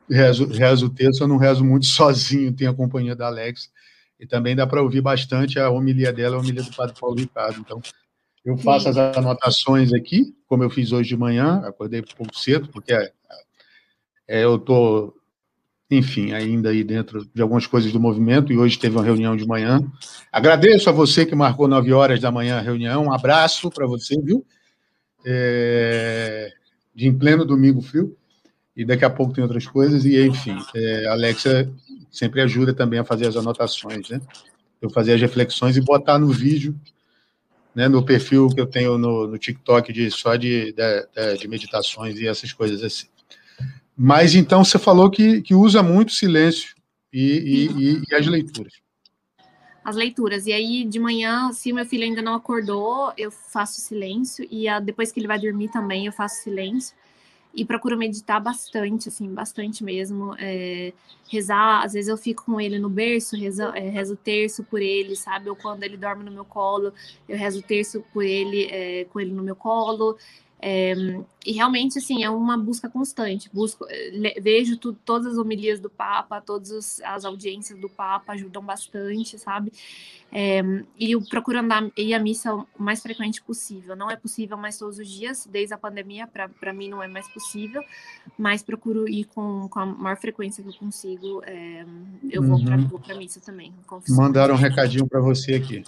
rezo, 0.10 0.48
rezo 0.48 0.88
o 0.88 0.90
texto, 0.90 1.22
eu 1.22 1.28
não 1.28 1.38
rezo 1.38 1.64
muito 1.64 1.86
sozinho, 1.86 2.54
tenho 2.54 2.72
a 2.72 2.76
companhia 2.76 3.16
da 3.16 3.28
Alexa. 3.28 3.70
E 4.20 4.26
também 4.26 4.56
dá 4.56 4.68
para 4.68 4.82
ouvir 4.82 5.02
bastante 5.02 5.60
a 5.60 5.70
homilia 5.70 6.12
dela, 6.12 6.36
a 6.36 6.40
homilia 6.40 6.64
do 6.64 6.76
Padre 6.76 6.96
Paulo 7.00 7.16
Ricardo. 7.16 7.60
Então, 7.60 7.82
eu 8.44 8.58
faço 8.58 8.92
Sim. 8.92 9.00
as 9.00 9.18
anotações 9.18 9.94
aqui, 9.94 10.36
como 10.48 10.64
eu 10.64 10.70
fiz 10.70 10.92
hoje 10.92 11.10
de 11.10 11.18
manhã, 11.18 11.62
acordei 11.66 12.02
um 12.02 12.16
pouco 12.18 12.38
cedo, 12.38 12.68
porque 12.70 12.94
é, 12.94 13.12
é, 14.28 14.44
eu 14.44 14.56
estou 14.56 15.14
enfim, 15.90 16.34
ainda 16.34 16.70
aí 16.70 16.84
dentro 16.84 17.28
de 17.34 17.42
algumas 17.42 17.66
coisas 17.66 17.92
do 17.92 18.00
movimento, 18.00 18.54
e 18.54 18.58
hoje 18.58 18.78
teve 18.78 18.96
uma 18.96 19.04
reunião 19.04 19.36
de 19.36 19.46
manhã. 19.46 19.82
Agradeço 20.32 20.90
a 20.90 20.94
você 20.94 21.26
que 21.26 21.36
marcou 21.36 21.68
9 21.68 21.92
horas 21.94 22.20
da 22.20 22.32
manhã 22.32 22.58
a 22.58 22.62
reunião, 22.62 23.06
um 23.06 23.14
abraço 23.14 23.70
para 23.70 23.88
você, 23.88 24.20
viu? 24.22 24.46
É, 25.26 26.52
de 26.94 27.08
em 27.08 27.18
pleno 27.18 27.44
domingo 27.44 27.82
frio, 27.82 28.16
e 28.76 28.86
daqui 28.86 29.04
a 29.04 29.10
pouco 29.10 29.34
tem 29.34 29.44
outras 29.44 29.68
coisas, 29.68 30.06
e 30.06 30.22
enfim, 30.26 30.58
é, 30.76 31.08
a 31.08 31.12
Alexa 31.12 31.70
sempre 32.12 32.42
ajuda 32.42 32.74
também 32.74 33.00
a 33.00 33.04
fazer 33.04 33.28
as 33.28 33.36
anotações, 33.36 34.10
né? 34.10 34.22
eu 34.82 34.90
fazer 34.90 35.14
as 35.14 35.22
reflexões 35.22 35.78
e 35.78 35.82
botar 35.82 36.18
no 36.18 36.28
vídeo, 36.28 36.80
né, 37.76 37.88
no 37.88 38.04
perfil 38.04 38.50
que 38.50 38.60
eu 38.60 38.66
tenho 38.66 38.98
no, 38.98 39.28
no 39.28 39.38
TikTok 39.38 39.92
de 39.92 40.10
só 40.10 40.36
de, 40.36 40.74
de, 40.74 41.38
de, 41.38 41.48
meditações 41.48 42.18
e 42.18 42.28
essas 42.28 42.52
coisas 42.54 42.84
assim. 42.84 43.08
Mas 44.02 44.34
então 44.34 44.64
você 44.64 44.80
falou 44.80 45.12
que, 45.12 45.42
que 45.42 45.54
usa 45.54 45.84
muito 45.84 46.14
silêncio 46.14 46.74
e, 47.12 47.68
e, 47.78 48.02
e 48.10 48.16
as 48.16 48.26
leituras 48.26 48.74
as 49.90 49.96
leituras. 49.96 50.46
E 50.46 50.54
aí, 50.54 50.86
de 50.86 51.00
manhã, 51.00 51.52
se 51.52 51.74
meu 51.74 51.86
filho 51.86 52.04
ainda 52.04 52.22
não 52.22 52.36
acordou, 52.36 53.12
eu 53.18 53.32
faço 53.32 53.82
silêncio. 53.82 54.48
E 54.52 54.68
a, 54.68 54.80
depois 54.80 55.12
que 55.12 55.20
ele 55.20 55.28
vai 55.28 55.40
dormir 55.40 55.70
também, 55.70 56.06
eu 56.06 56.14
faço 56.14 56.44
silêncio. 56.44 56.96
E 57.56 57.66
procuro 57.66 57.98
meditar 57.98 58.40
bastante, 58.40 59.10
assim, 59.10 59.34
bastante 59.34 59.84
mesmo. 59.84 60.36
É, 60.38 60.94
rezar, 61.28 61.84
às 61.84 61.94
vezes 61.94 62.08
eu 62.08 62.18
fico 62.18 62.46
com 62.46 62.62
ele 62.62 62.78
no 62.78 62.90
berço, 62.90 63.36
rezo, 63.36 63.64
é, 63.64 63.90
rezo 63.90 64.16
terço 64.16 64.64
por 64.64 64.80
ele, 64.80 65.16
sabe? 65.16 65.50
Ou 65.50 65.56
quando 65.56 65.82
ele 65.82 65.98
dorme 65.98 66.24
no 66.24 66.32
meu 66.32 66.46
colo, 66.46 66.94
eu 67.28 67.36
rezo 67.36 67.64
terço 67.64 68.04
por 68.14 68.24
ele, 68.24 68.66
é, 68.66 69.06
com 69.06 69.20
ele 69.20 69.32
no 69.32 69.42
meu 69.42 69.56
colo. 69.56 70.18
É, 70.62 70.94
e 71.46 71.54
realmente, 71.54 71.98
assim, 71.98 72.24
é 72.24 72.30
uma 72.30 72.58
busca 72.58 72.90
constante. 72.90 73.50
Busco, 73.54 73.86
le, 74.12 74.40
vejo 74.42 74.78
tu, 74.78 74.94
todas 74.94 75.34
as 75.34 75.38
homilias 75.38 75.80
do 75.80 75.90
Papa, 75.90 76.42
todas 76.42 77.00
as 77.02 77.24
audiências 77.24 77.80
do 77.80 77.88
Papa 77.88 78.34
ajudam 78.34 78.62
bastante, 78.62 79.40
sabe? 79.40 79.72
É, 80.32 80.62
e 81.00 81.14
eu 81.14 81.22
procuro 81.22 81.60
andar 81.60 81.90
ir 81.96 82.14
à 82.14 82.20
missa 82.20 82.54
o 82.54 82.68
mais 82.78 83.02
frequente 83.02 83.42
possível. 83.42 83.96
Não 83.96 84.12
é 84.12 84.18
possível 84.18 84.58
mais 84.58 84.78
todos 84.78 85.00
os 85.00 85.08
dias, 85.08 85.48
desde 85.50 85.74
a 85.74 85.78
pandemia, 85.78 86.28
para 86.28 86.74
mim 86.74 86.90
não 86.90 87.02
é 87.02 87.08
mais 87.08 87.28
possível, 87.30 87.82
mas 88.38 88.62
procuro 88.62 89.08
ir 89.08 89.26
com, 89.26 89.70
com 89.70 89.80
a 89.80 89.86
maior 89.86 90.18
frequência 90.18 90.62
que 90.62 90.70
eu 90.70 90.74
consigo. 90.74 91.42
É, 91.46 91.86
eu 92.30 92.42
uhum. 92.42 92.58
vou 92.88 93.00
para 93.00 93.16
a 93.16 93.18
missa 93.18 93.40
também. 93.40 93.74
Mandaram 94.10 94.56
um 94.56 94.58
recadinho 94.58 95.08
para 95.08 95.22
você 95.22 95.54
aqui. 95.54 95.84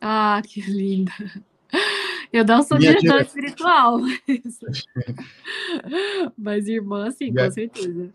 Ah, 0.00 0.40
que 0.46 0.60
linda. 0.60 1.12
Eu 2.32 2.44
não 2.44 2.62
sou 2.62 2.78
Minha 2.78 2.94
diretora 2.94 3.24
dire... 3.24 3.26
espiritual, 3.26 3.98
mas... 6.36 6.68
irmã, 6.68 7.10
sim, 7.10 7.34
com 7.34 7.50
certeza. 7.50 8.12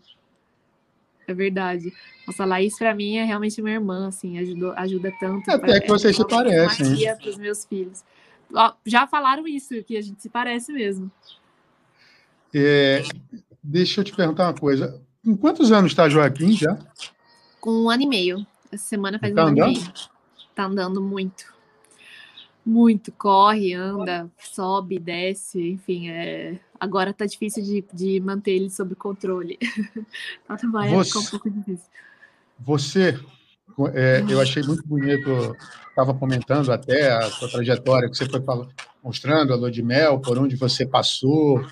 É 1.26 1.34
verdade. 1.34 1.92
Nossa, 2.26 2.44
Laís, 2.44 2.78
para 2.78 2.94
mim, 2.94 3.16
é 3.16 3.24
realmente 3.24 3.60
minha 3.60 3.74
irmã, 3.74 4.08
assim, 4.08 4.38
ajudou, 4.38 4.72
ajuda 4.76 5.12
tanto. 5.18 5.50
Até 5.50 5.58
pra, 5.58 5.80
que 5.80 5.88
vocês 5.88 6.14
se 6.14 6.26
parecem. 6.26 7.16
para 7.16 7.28
os 7.28 7.38
meus 7.38 7.64
filhos. 7.64 8.04
Ó, 8.54 8.72
já 8.84 9.06
falaram 9.06 9.48
isso, 9.48 9.82
que 9.82 9.96
a 9.96 10.02
gente 10.02 10.20
se 10.20 10.28
parece 10.28 10.72
mesmo. 10.72 11.10
É, 12.54 13.02
deixa 13.62 14.00
eu 14.00 14.04
te 14.04 14.14
perguntar 14.14 14.44
uma 14.44 14.54
coisa. 14.54 15.00
Com 15.24 15.36
quantos 15.36 15.72
anos 15.72 15.92
está 15.92 16.08
Joaquim 16.08 16.52
já? 16.52 16.78
Com 17.60 17.70
um 17.70 17.90
ano 17.90 18.02
e 18.02 18.06
meio. 18.06 18.46
Essa 18.70 18.84
semana 18.84 19.18
faz 19.18 19.34
tá 19.34 19.44
um 19.44 19.48
andando? 19.48 19.62
ano 19.62 19.72
e 19.72 19.78
meio. 19.78 19.92
Tá 20.54 20.64
andando 20.64 21.02
muito. 21.02 21.53
Muito, 22.64 23.12
corre, 23.12 23.74
anda, 23.74 24.30
sobe, 24.38 24.98
desce, 24.98 25.60
enfim, 25.72 26.08
é... 26.08 26.58
agora 26.80 27.12
tá 27.12 27.26
difícil 27.26 27.62
de, 27.62 27.84
de 27.92 28.20
manter 28.20 28.52
ele 28.52 28.70
sob 28.70 28.94
controle. 28.94 29.58
Tá 30.48 30.56
numa 30.62 30.86
você, 30.86 31.18
um 31.18 31.24
pouco 31.24 31.50
difícil. 31.50 31.86
Você, 32.60 33.20
é, 33.92 34.24
eu 34.28 34.40
achei 34.40 34.62
muito 34.62 34.86
bonito, 34.86 35.54
estava 35.88 36.14
comentando 36.14 36.72
até 36.72 37.12
a 37.12 37.22
sua 37.30 37.50
trajetória, 37.50 38.08
que 38.08 38.16
você 38.16 38.26
foi 38.26 38.40
falando, 38.40 38.70
mostrando 39.02 39.52
a 39.52 39.56
lua 39.56 39.70
de 39.70 39.82
mel, 39.82 40.18
por 40.20 40.38
onde 40.38 40.56
você 40.56 40.86
passou, 40.86 41.62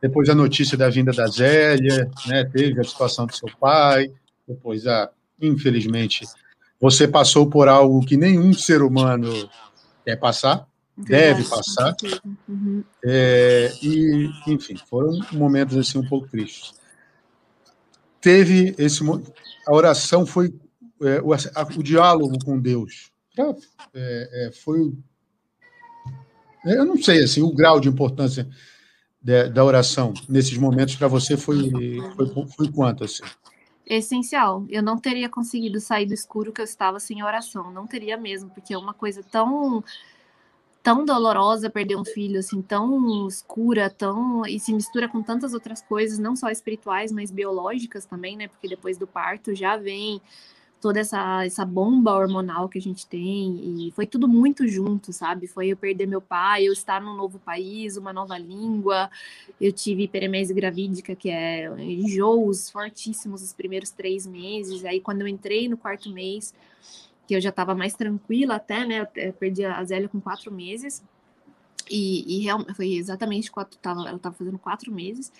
depois 0.00 0.28
a 0.28 0.34
notícia 0.34 0.76
da 0.76 0.88
vinda 0.88 1.12
da 1.12 1.26
Zélia, 1.26 2.08
né, 2.26 2.44
teve 2.44 2.80
a 2.80 2.84
situação 2.84 3.26
do 3.26 3.34
seu 3.34 3.48
pai, 3.58 4.12
depois, 4.46 4.86
a, 4.86 5.10
infelizmente, 5.40 6.24
você 6.80 7.08
passou 7.08 7.48
por 7.48 7.68
algo 7.68 8.04
que 8.04 8.16
nenhum 8.16 8.52
ser 8.52 8.82
humano 8.82 9.48
quer 10.06 10.14
passar, 10.16 10.68
deve 10.96 11.42
passar. 11.42 11.96
Uhum. 12.48 12.84
É, 13.04 13.72
e, 13.82 14.30
enfim, 14.46 14.76
foram 14.76 15.18
momentos 15.32 15.76
assim 15.76 15.98
um 15.98 16.08
pouco 16.08 16.28
tristes. 16.28 16.74
Teve 18.20 18.72
esse 18.78 19.02
a 19.66 19.74
oração 19.74 20.24
foi 20.24 20.54
é, 21.02 21.20
o, 21.20 21.34
a, 21.34 21.38
o, 21.76 21.82
diálogo 21.82 22.38
com 22.44 22.58
Deus. 22.58 23.10
É, 23.92 24.46
é 24.46 24.52
foi 24.52 24.92
eu 26.64 26.84
não 26.84 27.00
sei 27.00 27.22
assim 27.22 27.42
o 27.42 27.52
grau 27.52 27.78
de 27.78 27.88
importância 27.88 28.48
de, 29.20 29.48
da 29.50 29.64
oração 29.64 30.14
nesses 30.28 30.56
momentos 30.56 30.96
para 30.96 31.08
você 31.08 31.36
foi, 31.36 31.70
foi 32.16 32.46
foi 32.48 32.72
quanto 32.72 33.04
assim? 33.04 33.22
Essencial. 33.86 34.64
Eu 34.68 34.82
não 34.82 34.98
teria 34.98 35.28
conseguido 35.28 35.80
sair 35.80 36.06
do 36.06 36.14
escuro 36.14 36.52
que 36.52 36.60
eu 36.60 36.64
estava 36.64 36.98
sem 37.00 37.22
oração, 37.22 37.70
não 37.70 37.86
teria 37.86 38.16
mesmo, 38.16 38.50
porque 38.50 38.74
é 38.74 38.78
uma 38.78 38.94
coisa 38.94 39.22
tão 39.22 39.82
tão 40.82 41.04
dolorosa 41.04 41.68
perder 41.68 41.96
um 41.96 42.04
filho 42.04 42.38
assim, 42.38 42.62
tão 42.62 43.26
escura, 43.26 43.90
tão 43.90 44.46
e 44.46 44.60
se 44.60 44.72
mistura 44.72 45.08
com 45.08 45.20
tantas 45.20 45.52
outras 45.52 45.82
coisas, 45.82 46.16
não 46.16 46.36
só 46.36 46.48
espirituais, 46.48 47.10
mas 47.10 47.30
biológicas 47.30 48.06
também, 48.06 48.36
né? 48.36 48.46
Porque 48.46 48.68
depois 48.68 48.96
do 48.96 49.06
parto 49.06 49.52
já 49.52 49.76
vem 49.76 50.20
toda 50.80 51.00
essa, 51.00 51.44
essa 51.44 51.64
bomba 51.64 52.12
hormonal 52.12 52.68
que 52.68 52.78
a 52.78 52.82
gente 52.82 53.06
tem, 53.06 53.86
e 53.86 53.92
foi 53.92 54.06
tudo 54.06 54.28
muito 54.28 54.68
junto, 54.68 55.12
sabe? 55.12 55.46
Foi 55.46 55.68
eu 55.68 55.76
perder 55.76 56.06
meu 56.06 56.20
pai, 56.20 56.68
eu 56.68 56.72
estar 56.72 57.00
num 57.00 57.16
novo 57.16 57.38
país, 57.38 57.96
uma 57.96 58.12
nova 58.12 58.36
língua, 58.38 59.10
eu 59.60 59.72
tive 59.72 60.04
hiperemese 60.04 60.52
gravídica, 60.52 61.16
que 61.16 61.30
é 61.30 61.66
enjoos 61.80 62.70
fortíssimos 62.70 63.42
os 63.42 63.52
primeiros 63.52 63.90
três 63.90 64.26
meses, 64.26 64.84
aí 64.84 65.00
quando 65.00 65.22
eu 65.22 65.28
entrei 65.28 65.68
no 65.68 65.76
quarto 65.76 66.10
mês, 66.10 66.54
que 67.26 67.34
eu 67.34 67.40
já 67.40 67.48
estava 67.48 67.74
mais 67.74 67.94
tranquila 67.94 68.56
até, 68.56 68.86
né? 68.86 69.08
Eu 69.16 69.32
perdi 69.32 69.64
a 69.64 69.82
Zélia 69.84 70.08
com 70.08 70.20
quatro 70.20 70.52
meses, 70.52 71.02
e, 71.90 72.38
e 72.38 72.42
realmente 72.42 72.74
foi 72.74 72.94
exatamente 72.94 73.50
quatro, 73.50 73.78
tava, 73.78 74.00
ela 74.00 74.16
estava 74.16 74.34
fazendo 74.34 74.58
quatro 74.58 74.92
meses, 74.92 75.32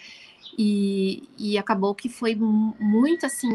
e, 0.59 1.29
e 1.37 1.59
acabou 1.59 1.95
que 1.95 2.09
foi 2.09 2.35
muito 2.35 3.27
assim, 3.27 3.49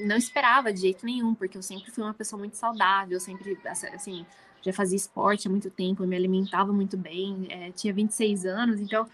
não 0.00 0.16
esperava 0.16 0.72
de 0.72 0.80
jeito 0.80 1.04
nenhum, 1.04 1.34
porque 1.34 1.56
eu 1.56 1.62
sempre 1.62 1.90
fui 1.90 2.02
uma 2.02 2.14
pessoa 2.14 2.38
muito 2.38 2.56
saudável, 2.56 3.20
sempre, 3.20 3.56
assim, 3.92 4.24
já 4.62 4.72
fazia 4.72 4.96
esporte 4.96 5.46
há 5.46 5.50
muito 5.50 5.70
tempo, 5.70 6.02
eu 6.02 6.08
me 6.08 6.16
alimentava 6.16 6.72
muito 6.72 6.96
bem, 6.96 7.46
é, 7.50 7.70
tinha 7.72 7.92
26 7.92 8.46
anos, 8.46 8.80
então 8.80 9.06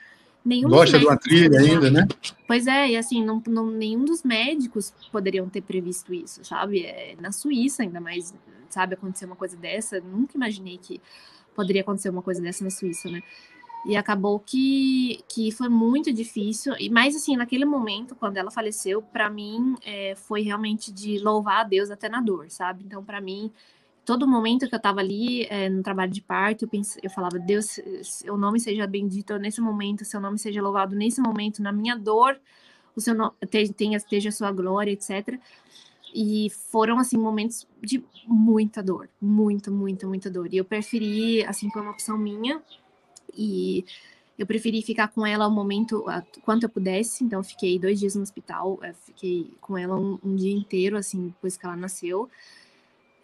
nenhum 0.45 0.69
Gosta 0.69 0.99
de 0.99 1.05
uma 1.05 1.17
trilha 1.17 1.59
ainda, 1.61 1.91
né? 1.91 2.07
Pois 2.47 2.67
é, 2.67 2.91
e 2.91 2.97
assim, 2.97 3.25
não, 3.25 3.43
não, 3.47 3.71
nenhum 3.71 4.05
dos 4.05 4.23
médicos 4.23 4.95
poderiam 5.13 5.49
ter 5.49 5.61
previsto 5.61 6.15
isso, 6.15 6.45
sabe? 6.45 6.85
É, 6.85 7.17
na 7.21 7.33
Suíça, 7.33 7.83
ainda 7.83 8.01
mais, 8.01 8.35
sabe, 8.69 8.95
acontecer 8.95 9.27
uma 9.27 9.37
coisa 9.37 9.57
dessa, 9.57 10.01
nunca 10.01 10.37
imaginei 10.37 10.79
que 10.79 11.01
poderia 11.55 11.83
acontecer 11.83 12.11
uma 12.11 12.23
coisa 12.23 12.41
dessa 12.41 12.65
na 12.65 12.71
Suíça, 12.71 13.11
né? 13.11 13.23
E 13.87 13.97
acabou 13.97 14.39
que, 14.39 15.25
que 15.29 15.51
foi 15.51 15.69
muito 15.69 16.13
difícil. 16.13 16.75
E 16.79 16.91
mais 16.91 17.17
assim, 17.17 17.37
naquele 17.37 17.65
momento, 17.65 18.15
quando 18.15 18.37
ela 18.37 18.51
faleceu, 18.51 19.01
para 19.01 19.31
mim 19.31 19.75
é, 19.83 20.15
foi 20.15 20.43
realmente 20.43 20.93
de 20.93 21.19
louvar 21.19 21.61
a 21.61 21.65
Deus 21.65 21.91
até 21.91 22.09
na 22.09 22.21
dor, 22.21 22.51
sabe? 22.51 22.85
Então, 22.85 23.03
para 23.03 23.21
mim, 23.21 23.51
todo 24.05 24.27
momento 24.29 24.69
que 24.69 24.75
eu 24.75 24.79
estava 24.79 25.01
ali 25.01 25.47
é, 25.47 25.69
no 25.69 25.83
trabalho 25.83 26.11
de 26.11 26.21
parto, 26.21 26.65
eu, 26.65 26.69
pensei, 26.69 27.01
eu 27.03 27.11
falava, 27.11 27.39
Deus, 27.39 27.81
seu 28.03 28.37
nome 28.37 28.61
seja 28.61 28.87
bendito 28.87 29.39
nesse 29.39 29.61
momento, 29.61 30.05
seu 30.05 30.21
nome 30.21 30.39
seja 30.39 30.61
louvado 30.61 30.95
nesse 30.95 31.21
momento, 31.21 31.63
na 31.63 31.73
minha 31.73 31.97
dor, 31.97 32.39
o 32.95 33.01
seu 33.01 33.15
nome 33.15 33.33
tenha, 33.77 33.97
esteja 33.97 34.29
a 34.29 34.33
sua 34.33 34.53
glória, 34.53 34.91
etc. 34.91 35.39
E 36.15 36.51
foram, 36.51 36.99
assim, 36.99 37.17
momentos 37.17 37.67
de 37.83 38.03
muita 38.27 38.83
dor, 38.83 39.09
muita, 39.21 39.71
muita, 39.71 40.07
muita 40.07 40.31
dor. 40.31 40.53
E 40.53 40.57
eu 40.57 40.65
preferi, 40.65 41.45
assim, 41.45 41.71
foi 41.71 41.83
uma 41.83 41.93
opção 41.93 42.19
minha, 42.19 42.61
e 43.37 43.85
eu 44.39 44.47
preferi 44.47 44.83
ficar 44.83 45.09
com 45.09 45.27
ela 45.27 45.47
o 45.47 45.51
momento 45.51 46.05
quanto 46.45 46.65
eu 46.65 46.69
pudesse, 46.69 47.23
então 47.23 47.43
fiquei 47.43 47.79
dois 47.79 48.01
dias 48.01 48.15
no 48.15 48.23
hospital, 48.23 48.79
é, 48.83 48.93
fiquei 48.93 49.51
com 49.61 49.77
ela 49.77 49.99
um, 49.99 50.19
um 50.25 50.35
dia 50.35 50.53
inteiro, 50.53 50.97
assim, 50.97 51.27
depois 51.29 51.57
que 51.57 51.67
ela 51.67 51.77
nasceu. 51.77 52.29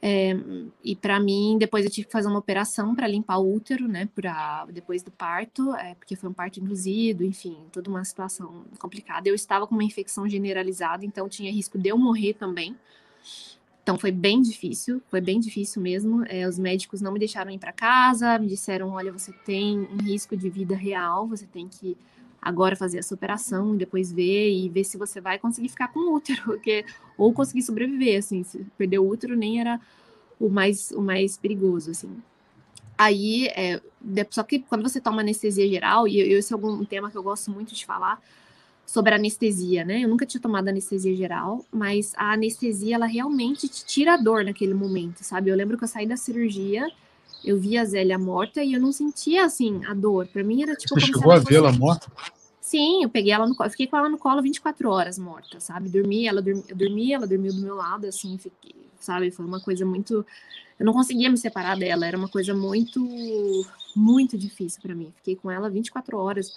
É, 0.03 0.37
e 0.85 0.95
para 0.95 1.19
mim, 1.19 1.57
depois 1.59 1.85
eu 1.85 1.91
tive 1.91 2.07
que 2.07 2.13
fazer 2.13 2.29
uma 2.29 2.39
operação 2.39 2.95
para 2.95 3.09
limpar 3.09 3.39
o 3.39 3.55
útero, 3.55 3.89
né, 3.89 4.09
pra, 4.15 4.67
depois 4.71 5.03
do 5.03 5.11
parto, 5.11 5.75
é, 5.75 5.95
porque 5.95 6.15
foi 6.15 6.29
um 6.29 6.33
parto 6.33 6.61
induzido, 6.61 7.25
enfim, 7.25 7.57
toda 7.73 7.89
uma 7.89 8.05
situação 8.05 8.65
complicada. 8.79 9.29
Eu 9.29 9.35
estava 9.35 9.67
com 9.67 9.75
uma 9.75 9.85
infecção 9.85 10.29
generalizada, 10.29 11.05
então 11.05 11.29
tinha 11.29 11.51
risco 11.51 11.79
de 11.79 11.89
eu 11.89 11.99
morrer 11.99 12.35
também. 12.35 12.77
Então 13.83 13.97
foi 13.97 14.11
bem 14.11 14.43
difícil, 14.43 15.01
foi 15.09 15.21
bem 15.21 15.39
difícil 15.39 15.81
mesmo. 15.81 16.25
É, 16.29 16.47
os 16.47 16.59
médicos 16.59 17.01
não 17.01 17.13
me 17.13 17.21
deixaram 17.21 17.53
ir 17.53 17.59
para 17.59 17.73
casa, 17.73 18.37
me 18.37 18.49
disseram: 18.49 18.91
olha, 18.91 19.13
você 19.13 19.33
tem 19.45 19.79
um 19.79 20.03
risco 20.03 20.37
de 20.37 20.51
vida 20.51 20.75
real, 20.75 21.29
você 21.29 21.47
tem 21.47 21.69
que 21.69 21.97
agora 22.47 22.77
fazer 22.77 22.99
essa 22.99 23.13
operação 23.13 23.75
e 23.75 23.79
depois 23.79 24.13
ver 24.13 24.53
e 24.53 24.69
ver 24.69 24.85
se 24.85 24.97
você 24.97 25.21
vai 25.21 25.37
conseguir 25.37 25.69
ficar 25.69 25.89
com 25.89 25.99
o 25.99 26.15
útero, 26.15 26.43
porque 26.47 26.85
ou 27.19 27.33
conseguir 27.33 27.63
sobreviver, 27.63 28.21
assim, 28.21 28.45
se 28.45 28.65
perder 28.79 29.01
o 29.01 29.09
útero 29.09 29.37
nem 29.37 29.61
era 29.61 29.81
o 30.39 30.49
mais 30.49 30.93
o 30.93 31.03
mais 31.03 31.37
perigoso, 31.37 31.91
assim. 31.91 32.11
Aí, 32.97 33.49
é, 33.49 33.81
só 34.31 34.43
que 34.45 34.61
quando 34.61 34.83
você 34.83 35.01
toma 35.01 35.21
anestesia 35.21 35.69
geral, 35.69 36.07
e 36.07 36.21
esse 36.21 36.53
é 36.53 36.55
algum 36.55 36.85
tema 36.85 37.11
que 37.11 37.19
eu 37.19 37.23
gosto 37.23 37.51
muito 37.51 37.75
de 37.75 37.85
falar, 37.85 38.23
sobre 38.87 39.13
anestesia, 39.13 39.85
né? 39.85 40.05
Eu 40.05 40.09
nunca 40.09 40.25
tinha 40.25 40.41
tomado 40.41 40.69
anestesia 40.69 41.15
geral, 41.17 41.67
mas 41.73 42.15
a 42.17 42.33
anestesia 42.33 42.95
ela 42.95 43.07
realmente 43.07 43.69
te 43.69 43.85
tira 43.85 44.15
a 44.15 44.17
dor 44.17 44.45
naquele 44.45 44.73
momento, 44.73 45.25
sabe? 45.25 45.51
Eu 45.51 45.57
lembro 45.57 45.77
que 45.77 45.83
eu 45.83 45.89
saí 45.89 46.07
da 46.07 46.17
cirurgia, 46.17 46.89
eu 47.45 47.59
vi 47.59 47.77
a 47.77 47.85
Zélia 47.85 48.19
morta 48.19 48.63
e 48.63 48.73
eu 48.73 48.81
não 48.81 48.93
sentia 48.93 49.45
assim 49.45 49.85
a 49.85 49.93
dor. 49.93 50.27
Para 50.29 50.45
mim 50.45 50.63
era 50.63 50.75
tipo 50.77 50.95
Você 50.95 51.07
chegou 51.07 51.33
a 51.33 51.39
vê-la 51.41 51.73
morta? 51.73 52.07
Sim, 52.67 53.05
eu 53.05 53.09
peguei 53.09 53.33
ela 53.33 53.47
no 53.47 53.55
colo, 53.55 53.71
fiquei 53.71 53.87
com 53.87 53.97
ela 53.97 54.09
no 54.09 54.19
colo 54.19 54.43
24 54.43 54.91
horas 54.91 55.21
morta, 55.21 55.61
sabe? 55.61 55.89
Dormi, 55.89 56.27
ela 56.27 56.43
dormi, 56.43 56.64
eu 56.69 56.77
dormi, 56.77 57.12
ela 57.12 57.25
dormiu 57.25 57.53
do 57.53 57.61
meu 57.61 57.77
lado, 57.77 58.09
assim, 58.09 58.37
fiquei, 58.39 58.75
sabe? 58.99 59.31
Foi 59.31 59.47
uma 59.47 59.61
coisa 59.61 59.87
muito 59.87 60.27
eu 60.77 60.85
não 60.85 60.93
conseguia 60.93 61.31
me 61.31 61.39
separar 61.39 61.79
dela, 61.79 62.05
era 62.05 62.19
uma 62.19 62.29
coisa 62.29 62.53
muito 62.53 63.01
muito 63.95 64.37
difícil 64.37 64.83
para 64.83 64.97
mim. 64.97 65.12
Fiquei 65.19 65.37
com 65.37 65.49
ela 65.49 65.71
24 65.71 66.19
horas 66.19 66.57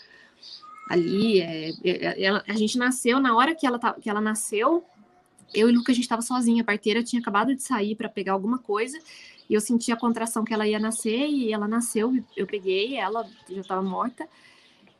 ali. 0.89 1.41
É, 1.41 1.69
é, 1.83 2.23
ela, 2.23 2.43
a 2.47 2.55
gente 2.55 2.75
nasceu, 2.79 3.19
na 3.19 3.35
hora 3.35 3.53
que 3.53 3.67
ela, 3.67 3.77
que 3.93 4.09
ela 4.09 4.19
nasceu, 4.19 4.83
eu 5.53 5.69
e 5.69 5.71
o 5.71 5.75
Luca, 5.75 5.91
a 5.91 5.95
gente 5.95 6.05
estava 6.05 6.23
sozinha. 6.23 6.63
A 6.63 6.65
parteira 6.65 7.03
tinha 7.03 7.21
acabado 7.21 7.55
de 7.55 7.61
sair 7.61 7.95
para 7.95 8.09
pegar 8.09 8.33
alguma 8.33 8.57
coisa. 8.57 8.99
E 9.47 9.53
eu 9.53 9.61
senti 9.61 9.91
a 9.91 9.95
contração 9.95 10.43
que 10.43 10.55
ela 10.55 10.67
ia 10.67 10.79
nascer. 10.79 11.27
E 11.29 11.53
ela 11.53 11.67
nasceu, 11.67 12.11
eu 12.35 12.47
peguei 12.47 12.95
ela, 12.95 13.29
já 13.47 13.61
estava 13.61 13.83
morta. 13.83 14.27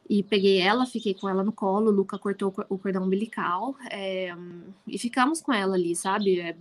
E 0.09 0.23
peguei 0.23 0.59
ela, 0.59 0.87
fiquei 0.87 1.13
com 1.13 1.29
ela 1.29 1.43
no 1.43 1.51
colo. 1.51 1.91
O 1.91 1.93
Luca 1.93 2.17
cortou 2.17 2.51
o 2.67 2.77
cordão 2.79 3.03
umbilical. 3.03 3.75
É, 3.91 4.33
e 4.87 4.97
ficamos 4.97 5.39
com 5.39 5.53
ela 5.53 5.75
ali, 5.75 5.95
sabe? 5.95 6.39
É, 6.39 6.55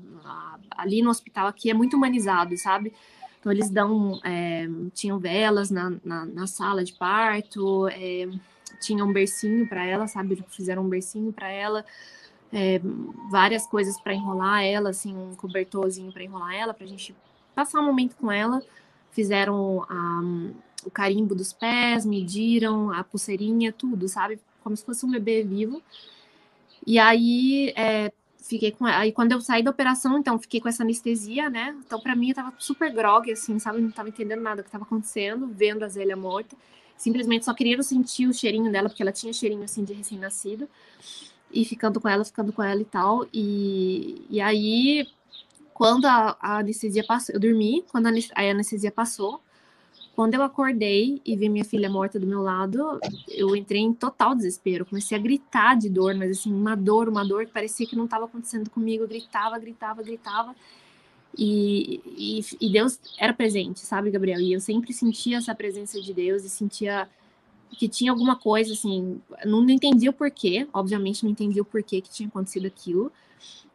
ali 0.76 1.00
no 1.00 1.08
hospital 1.08 1.46
aqui 1.46 1.70
é 1.70 1.74
muito 1.74 1.96
humanizado, 1.96 2.56
sabe? 2.58 2.92
Então 3.40 3.50
eles 3.50 3.70
dão, 3.70 4.20
é, 4.24 4.68
tinham 4.92 5.18
velas 5.18 5.70
na, 5.70 5.90
na, 6.04 6.26
na, 6.26 6.46
sala 6.46 6.84
de 6.84 6.92
parto, 6.92 7.88
é, 7.88 8.28
tinha 8.80 9.04
um 9.04 9.12
bercinho 9.12 9.66
para 9.66 9.84
ela, 9.84 10.06
sabe? 10.06 10.44
Fizeram 10.48 10.84
um 10.84 10.88
bercinho 10.88 11.32
para 11.32 11.48
ela, 11.48 11.84
é, 12.52 12.80
várias 13.30 13.66
coisas 13.66 13.98
para 14.00 14.12
enrolar 14.12 14.64
ela, 14.64 14.90
assim, 14.90 15.16
um 15.16 15.34
cobertorzinho 15.34 16.12
para 16.12 16.24
enrolar 16.24 16.54
ela, 16.54 16.74
para 16.74 16.84
a 16.84 16.88
gente 16.88 17.14
passar 17.54 17.80
um 17.80 17.86
momento 17.86 18.16
com 18.16 18.30
ela. 18.30 18.62
Fizeram 19.10 19.84
a, 19.88 20.20
o 20.88 20.90
carimbo 20.90 21.34
dos 21.34 21.52
pés, 21.52 22.04
mediram 22.04 22.90
a 22.92 23.04
pulseirinha, 23.04 23.72
tudo, 23.72 24.08
sabe? 24.08 24.38
Como 24.62 24.76
se 24.76 24.84
fosse 24.84 25.06
um 25.06 25.10
bebê 25.10 25.42
vivo. 25.42 25.82
E 26.86 26.98
aí, 26.98 27.72
é, 27.76 28.12
fiquei 28.38 28.72
com 28.72 28.86
aí 28.86 29.12
quando 29.12 29.32
eu 29.32 29.40
saí 29.40 29.62
da 29.62 29.70
operação, 29.70 30.18
então 30.18 30.38
fiquei 30.38 30.60
com 30.60 30.68
essa 30.68 30.82
anestesia, 30.82 31.50
né? 31.50 31.76
Então 31.86 32.00
para 32.00 32.16
mim 32.16 32.30
eu 32.30 32.34
tava 32.34 32.52
super 32.58 32.92
grog 32.92 33.30
assim, 33.30 33.58
sabe? 33.58 33.80
Não 33.80 33.90
tava 33.90 34.08
entendendo 34.08 34.40
nada 34.42 34.62
do 34.62 34.64
que 34.64 34.70
tava 34.70 34.84
acontecendo, 34.84 35.46
vendo 35.46 35.84
a 35.84 35.88
Zélia 35.88 36.16
morta 36.16 36.56
simplesmente 36.98 37.44
só 37.44 37.54
queria 37.54 37.80
sentir 37.82 38.26
o 38.26 38.34
cheirinho 38.34 38.70
dela, 38.70 38.88
porque 38.88 39.02
ela 39.02 39.12
tinha 39.12 39.32
cheirinho 39.32 39.62
assim 39.62 39.84
de 39.84 39.94
recém-nascido, 39.94 40.68
e 41.50 41.64
ficando 41.64 41.98
com 42.00 42.08
ela, 42.08 42.24
ficando 42.24 42.52
com 42.52 42.62
ela 42.62 42.82
e 42.82 42.84
tal. 42.84 43.26
E, 43.32 44.26
e 44.28 44.40
aí, 44.40 45.08
quando 45.72 46.04
a, 46.04 46.36
a 46.38 46.58
anestesia 46.58 47.04
passou, 47.06 47.34
eu 47.34 47.40
dormi, 47.40 47.84
quando 47.90 48.06
a, 48.06 48.50
anestesia 48.50 48.92
passou, 48.92 49.40
quando 50.18 50.34
eu 50.34 50.42
acordei 50.42 51.22
e 51.24 51.36
vi 51.36 51.48
minha 51.48 51.64
filha 51.64 51.88
morta 51.88 52.18
do 52.18 52.26
meu 52.26 52.42
lado, 52.42 52.98
eu 53.28 53.54
entrei 53.54 53.82
em 53.82 53.94
total 53.94 54.34
desespero. 54.34 54.84
Comecei 54.84 55.16
a 55.16 55.20
gritar 55.20 55.76
de 55.76 55.88
dor, 55.88 56.12
mas 56.16 56.32
assim, 56.32 56.52
uma 56.52 56.74
dor, 56.74 57.08
uma 57.08 57.24
dor 57.24 57.46
que 57.46 57.52
parecia 57.52 57.86
que 57.86 57.94
não 57.94 58.06
estava 58.06 58.24
acontecendo 58.24 58.68
comigo. 58.68 59.04
Eu 59.04 59.08
gritava, 59.08 59.56
gritava, 59.60 60.02
gritava. 60.02 60.56
E, 61.38 62.00
e, 62.04 62.40
e, 62.60 62.68
Deus 62.68 62.98
era 63.16 63.32
presente, 63.32 63.78
sabe, 63.78 64.10
Gabriel? 64.10 64.40
E 64.40 64.52
eu 64.52 64.58
sempre 64.58 64.92
sentia 64.92 65.36
essa 65.36 65.54
presença 65.54 66.00
de 66.00 66.12
Deus 66.12 66.42
e 66.42 66.50
sentia 66.50 67.08
que 67.70 67.88
tinha 67.88 68.10
alguma 68.10 68.34
coisa, 68.34 68.72
assim, 68.72 69.20
não, 69.44 69.60
não 69.60 69.70
entendia 69.70 70.10
o 70.10 70.12
porquê, 70.12 70.66
obviamente 70.72 71.22
não 71.22 71.30
entendia 71.30 71.62
o 71.62 71.64
porquê 71.64 72.00
que 72.00 72.10
tinha 72.10 72.28
acontecido 72.28 72.66
aquilo. 72.66 73.12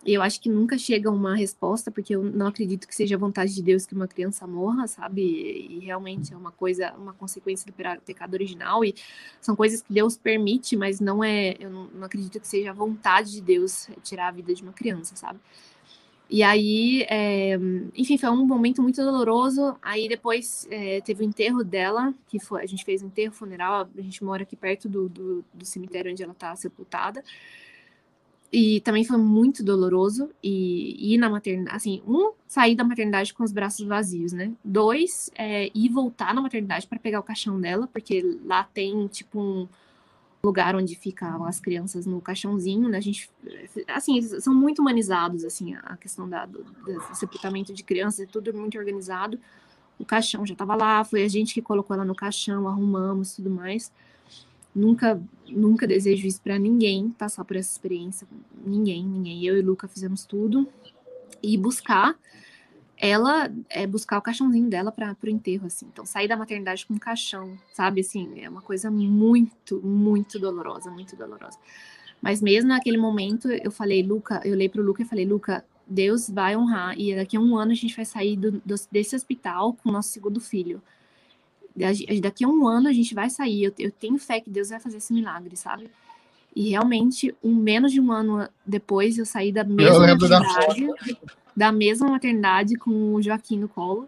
Eu 0.05 0.21
acho 0.21 0.41
que 0.41 0.49
nunca 0.49 0.77
chega 0.77 1.09
uma 1.09 1.35
resposta, 1.35 1.89
porque 1.89 2.15
eu 2.15 2.23
não 2.23 2.47
acredito 2.47 2.87
que 2.87 2.93
seja 2.93 3.17
vontade 3.17 3.55
de 3.55 3.63
Deus 3.63 3.85
que 3.85 3.93
uma 3.93 4.07
criança 4.07 4.45
morra, 4.45 4.85
sabe? 4.87 5.21
E 5.21 5.79
realmente 5.79 6.33
é 6.33 6.37
uma 6.37 6.51
coisa, 6.51 6.93
uma 6.93 7.13
consequência 7.13 7.65
do 7.65 7.73
pecado 8.01 8.33
original, 8.33 8.83
e 8.83 8.93
são 9.39 9.55
coisas 9.55 9.81
que 9.81 9.93
Deus 9.93 10.17
permite, 10.17 10.75
mas 10.75 10.99
não 10.99 11.23
é, 11.23 11.55
eu 11.59 11.69
não, 11.69 11.87
não 11.87 12.03
acredito 12.03 12.39
que 12.39 12.47
seja 12.47 12.71
a 12.71 12.73
vontade 12.73 13.31
de 13.31 13.41
Deus 13.41 13.87
tirar 14.03 14.27
a 14.27 14.31
vida 14.31 14.53
de 14.53 14.61
uma 14.61 14.73
criança, 14.73 15.15
sabe? 15.15 15.39
E 16.29 16.41
aí, 16.41 17.05
é, 17.09 17.59
enfim, 17.95 18.17
foi 18.17 18.29
um 18.29 18.45
momento 18.45 18.81
muito 18.81 19.03
doloroso. 19.03 19.77
Aí 19.81 20.07
depois 20.09 20.67
é, 20.71 20.99
teve 21.01 21.23
o 21.23 21.27
enterro 21.27 21.63
dela, 21.63 22.11
que 22.27 22.39
foi, 22.39 22.63
a 22.63 22.65
gente 22.65 22.83
fez 22.83 23.03
um 23.03 23.05
enterro 23.05 23.33
funeral. 23.33 23.87
A 23.95 24.01
gente 24.01 24.23
mora 24.23 24.43
aqui 24.43 24.55
perto 24.55 24.89
do, 24.89 25.07
do, 25.07 25.45
do 25.53 25.63
cemitério 25.63 26.11
onde 26.11 26.23
ela 26.23 26.31
está 26.31 26.55
sepultada. 26.55 27.23
E 28.55 28.81
também 28.81 29.03
foi 29.03 29.17
muito 29.17 29.63
doloroso. 29.63 30.29
E 30.43 31.15
ir 31.15 31.17
na 31.17 31.27
maternidade, 31.27 31.75
assim, 31.75 32.03
um, 32.05 32.33
sair 32.47 32.75
da 32.75 32.83
maternidade 32.83 33.33
com 33.33 33.43
os 33.43 33.51
braços 33.51 33.87
vazios, 33.87 34.31
né? 34.31 34.53
Dois, 34.63 35.31
é, 35.33 35.71
ir 35.73 35.89
voltar 35.89 36.35
na 36.35 36.41
maternidade 36.41 36.85
para 36.85 36.99
pegar 36.99 37.19
o 37.19 37.23
caixão 37.23 37.59
dela, 37.59 37.87
porque 37.91 38.39
lá 38.45 38.63
tem, 38.63 39.07
tipo, 39.07 39.39
um 39.41 39.67
lugar 40.45 40.75
onde 40.75 40.95
ficam 40.95 41.43
as 41.45 41.59
crianças 41.59 42.05
no 42.05 42.21
caixãozinho, 42.21 42.87
né? 42.89 42.99
A 42.99 43.01
gente, 43.01 43.27
assim, 43.87 44.21
são 44.21 44.53
muito 44.53 44.83
humanizados, 44.83 45.43
assim, 45.43 45.73
a 45.73 45.97
questão 45.97 46.29
da, 46.29 46.45
do, 46.45 46.63
do 46.63 47.15
sepultamento 47.15 47.73
de 47.73 47.83
crianças, 47.83 48.19
é 48.19 48.25
tudo 48.27 48.53
muito 48.53 48.77
organizado. 48.77 49.39
O 49.97 50.05
caixão 50.05 50.45
já 50.45 50.53
estava 50.53 50.75
lá, 50.75 51.03
foi 51.03 51.23
a 51.23 51.27
gente 51.27 51.55
que 51.55 51.61
colocou 51.61 51.95
ela 51.95 52.05
no 52.05 52.13
caixão, 52.13 52.67
arrumamos 52.67 53.35
tudo 53.35 53.49
mais. 53.49 53.91
Nunca, 54.75 55.21
nunca 55.47 55.85
desejo 55.85 56.25
isso 56.25 56.41
para 56.41 56.57
ninguém 56.57 57.09
passar 57.11 57.45
por 57.45 57.55
essa 57.55 57.71
experiência, 57.71 58.27
ninguém, 58.65 59.05
ninguém. 59.05 59.45
Eu 59.45 59.57
e 59.57 59.61
Luca 59.61 59.87
fizemos 59.87 60.25
tudo 60.25 60.67
e 61.41 61.57
buscar 61.57 62.17
ela 62.97 63.51
é 63.69 63.85
buscar 63.85 64.17
o 64.17 64.21
caixãozinho 64.21 64.69
dela 64.69 64.89
para 64.89 65.13
o 65.21 65.29
enterro, 65.29 65.65
assim. 65.65 65.85
Então, 65.91 66.05
sair 66.05 66.27
da 66.27 66.37
maternidade 66.37 66.85
com 66.85 66.93
um 66.93 66.97
caixão, 66.97 67.57
sabe? 67.73 67.99
Assim, 67.99 68.39
é 68.39 68.49
uma 68.49 68.61
coisa 68.61 68.89
muito, 68.89 69.81
muito 69.81 70.39
dolorosa, 70.39 70.89
muito 70.89 71.13
dolorosa. 71.15 71.57
Mas 72.21 72.41
mesmo 72.41 72.69
naquele 72.69 72.97
momento, 72.97 73.49
eu 73.51 73.71
falei, 73.71 74.01
Luca, 74.01 74.41
eu 74.45 74.53
olhei 74.53 74.69
para 74.69 74.79
o 74.79 74.85
Luca 74.85 75.01
e 75.01 75.05
falei, 75.05 75.25
Luca, 75.25 75.65
Deus 75.85 76.29
vai 76.29 76.55
honrar. 76.55 76.97
E 76.97 77.13
daqui 77.13 77.35
a 77.35 77.41
um 77.41 77.57
ano 77.57 77.73
a 77.73 77.75
gente 77.75 77.93
vai 77.93 78.05
sair 78.05 78.37
do, 78.37 78.51
do, 78.51 78.75
desse 78.89 79.15
hospital 79.15 79.73
com 79.73 79.89
o 79.89 79.91
nosso 79.91 80.09
segundo 80.09 80.39
filho. 80.39 80.81
Daqui 82.21 82.43
a 82.43 82.47
um 82.47 82.67
ano 82.67 82.87
a 82.87 82.93
gente 82.93 83.15
vai 83.15 83.29
sair. 83.29 83.63
Eu, 83.63 83.73
eu 83.79 83.91
tenho 83.91 84.17
fé 84.17 84.39
que 84.39 84.49
Deus 84.49 84.69
vai 84.69 84.79
fazer 84.79 84.97
esse 84.97 85.13
milagre, 85.13 85.55
sabe? 85.55 85.89
E 86.55 86.69
realmente, 86.69 87.35
um 87.43 87.55
menos 87.55 87.91
de 87.91 87.99
um 87.99 88.11
ano 88.11 88.47
depois, 88.65 89.17
eu 89.17 89.25
saí 89.25 89.51
da 89.51 89.63
mesma 89.63 90.07
maternidade, 90.07 90.87
da, 90.87 91.17
da 91.55 91.71
mesma 91.71 92.09
maternidade 92.09 92.75
com 92.75 93.15
o 93.15 93.21
Joaquim 93.21 93.57
no 93.57 93.67
colo. 93.67 94.07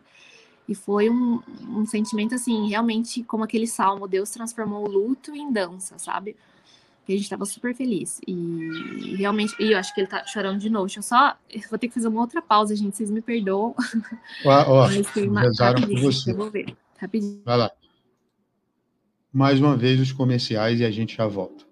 E 0.67 0.73
foi 0.73 1.09
um, 1.09 1.41
um 1.69 1.85
sentimento 1.85 2.35
assim, 2.35 2.67
realmente 2.67 3.23
como 3.23 3.43
aquele 3.43 3.67
salmo, 3.67 4.07
Deus 4.07 4.29
transformou 4.29 4.83
o 4.83 4.91
luto 4.91 5.35
em 5.35 5.51
dança, 5.51 5.97
sabe? 5.97 6.35
E 7.07 7.13
a 7.13 7.17
gente 7.17 7.29
tava 7.29 7.45
super 7.45 7.75
feliz. 7.75 8.19
E 8.27 9.15
realmente, 9.15 9.55
e 9.59 9.73
eu 9.73 9.77
acho 9.77 9.93
que 9.93 10.01
ele 10.01 10.07
tá 10.07 10.25
chorando 10.25 10.59
de 10.59 10.69
novo. 10.69 10.87
Deixa 10.87 10.99
eu 10.99 11.03
só. 11.03 11.37
Eu 11.51 11.61
vou 11.69 11.77
ter 11.77 11.87
que 11.87 11.93
fazer 11.93 12.07
uma 12.07 12.21
outra 12.21 12.41
pausa, 12.41 12.75
gente. 12.75 12.97
Vocês 12.97 13.11
me 13.11 13.21
perdoam. 13.21 13.75
Ó, 14.43 14.71
ó, 14.71 14.87
Mas 14.89 15.11
tem 15.11 15.29
uma, 15.29 15.41
por 15.41 15.99
você. 15.99 16.31
Eu 16.31 16.35
vou 16.35 16.49
ver. 16.49 16.75
Rapidinho. 16.97 17.41
Vai 17.43 17.57
lá. 17.57 17.71
Mais 19.31 19.59
uma 19.59 19.75
vez 19.75 19.99
os 19.99 20.11
comerciais 20.11 20.79
e 20.79 20.85
a 20.85 20.91
gente 20.91 21.17
já 21.17 21.27
volta. 21.27 21.65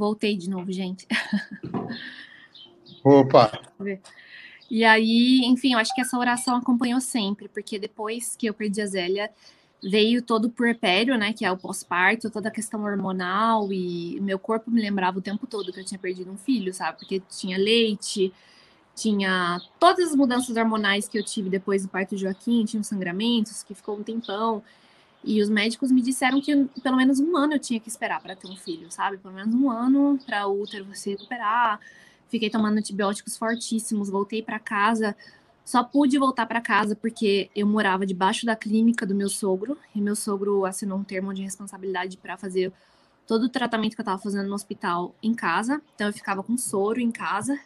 Voltei 0.00 0.34
de 0.34 0.48
novo, 0.48 0.72
gente. 0.72 1.06
Opa! 3.04 3.52
E 4.70 4.82
aí, 4.82 5.42
enfim, 5.44 5.74
eu 5.74 5.78
acho 5.78 5.94
que 5.94 6.00
essa 6.00 6.18
oração 6.18 6.56
acompanhou 6.56 7.02
sempre, 7.02 7.48
porque 7.48 7.78
depois 7.78 8.34
que 8.34 8.46
eu 8.46 8.54
perdi 8.54 8.80
a 8.80 8.86
Zélia, 8.86 9.30
veio 9.82 10.22
todo 10.22 10.46
o 10.46 10.50
puerpério, 10.50 11.18
né, 11.18 11.34
que 11.34 11.44
é 11.44 11.52
o 11.52 11.56
pós-parto, 11.58 12.30
toda 12.30 12.48
a 12.48 12.50
questão 12.50 12.82
hormonal, 12.82 13.70
e 13.70 14.18
meu 14.22 14.38
corpo 14.38 14.70
me 14.70 14.80
lembrava 14.80 15.18
o 15.18 15.22
tempo 15.22 15.46
todo 15.46 15.70
que 15.70 15.80
eu 15.80 15.84
tinha 15.84 15.98
perdido 15.98 16.30
um 16.30 16.38
filho, 16.38 16.72
sabe? 16.72 16.98
Porque 16.98 17.20
tinha 17.28 17.58
leite, 17.58 18.32
tinha 18.96 19.60
todas 19.78 20.08
as 20.08 20.16
mudanças 20.16 20.56
hormonais 20.56 21.08
que 21.08 21.18
eu 21.18 21.22
tive 21.22 21.50
depois 21.50 21.82
do 21.82 21.90
parto 21.90 22.16
de 22.16 22.22
Joaquim, 22.22 22.64
tinha 22.64 22.82
sangramentos, 22.82 23.62
que 23.62 23.74
ficou 23.74 23.98
um 23.98 24.02
tempão. 24.02 24.62
E 25.22 25.42
os 25.42 25.48
médicos 25.48 25.90
me 25.90 26.00
disseram 26.00 26.40
que 26.40 26.64
pelo 26.82 26.96
menos 26.96 27.20
um 27.20 27.36
ano 27.36 27.54
eu 27.54 27.58
tinha 27.58 27.78
que 27.78 27.88
esperar 27.88 28.20
para 28.20 28.34
ter 28.34 28.46
um 28.46 28.56
filho, 28.56 28.90
sabe? 28.90 29.18
Pelo 29.18 29.34
menos 29.34 29.54
um 29.54 29.70
ano 29.70 30.18
para 30.24 30.46
o 30.46 30.62
útero 30.62 30.86
se 30.94 31.10
recuperar. 31.10 31.78
Fiquei 32.28 32.48
tomando 32.48 32.78
antibióticos 32.78 33.36
fortíssimos, 33.36 34.08
voltei 34.08 34.42
para 34.42 34.58
casa. 34.58 35.14
Só 35.64 35.84
pude 35.84 36.18
voltar 36.18 36.46
para 36.46 36.60
casa 36.60 36.96
porque 36.96 37.50
eu 37.54 37.66
morava 37.66 38.06
debaixo 38.06 38.46
da 38.46 38.56
clínica 38.56 39.04
do 39.04 39.14
meu 39.14 39.28
sogro 39.28 39.76
e 39.94 40.00
meu 40.00 40.16
sogro 40.16 40.64
assinou 40.64 40.98
um 40.98 41.04
termo 41.04 41.34
de 41.34 41.42
responsabilidade 41.42 42.16
para 42.16 42.36
fazer 42.36 42.72
todo 43.26 43.44
o 43.44 43.48
tratamento 43.48 43.94
que 43.94 44.00
eu 44.00 44.02
estava 44.02 44.20
fazendo 44.20 44.48
no 44.48 44.54
hospital 44.54 45.14
em 45.22 45.34
casa. 45.34 45.82
Então 45.94 46.06
eu 46.06 46.12
ficava 46.12 46.42
com 46.42 46.56
soro 46.56 46.98
em 46.98 47.10
casa 47.10 47.60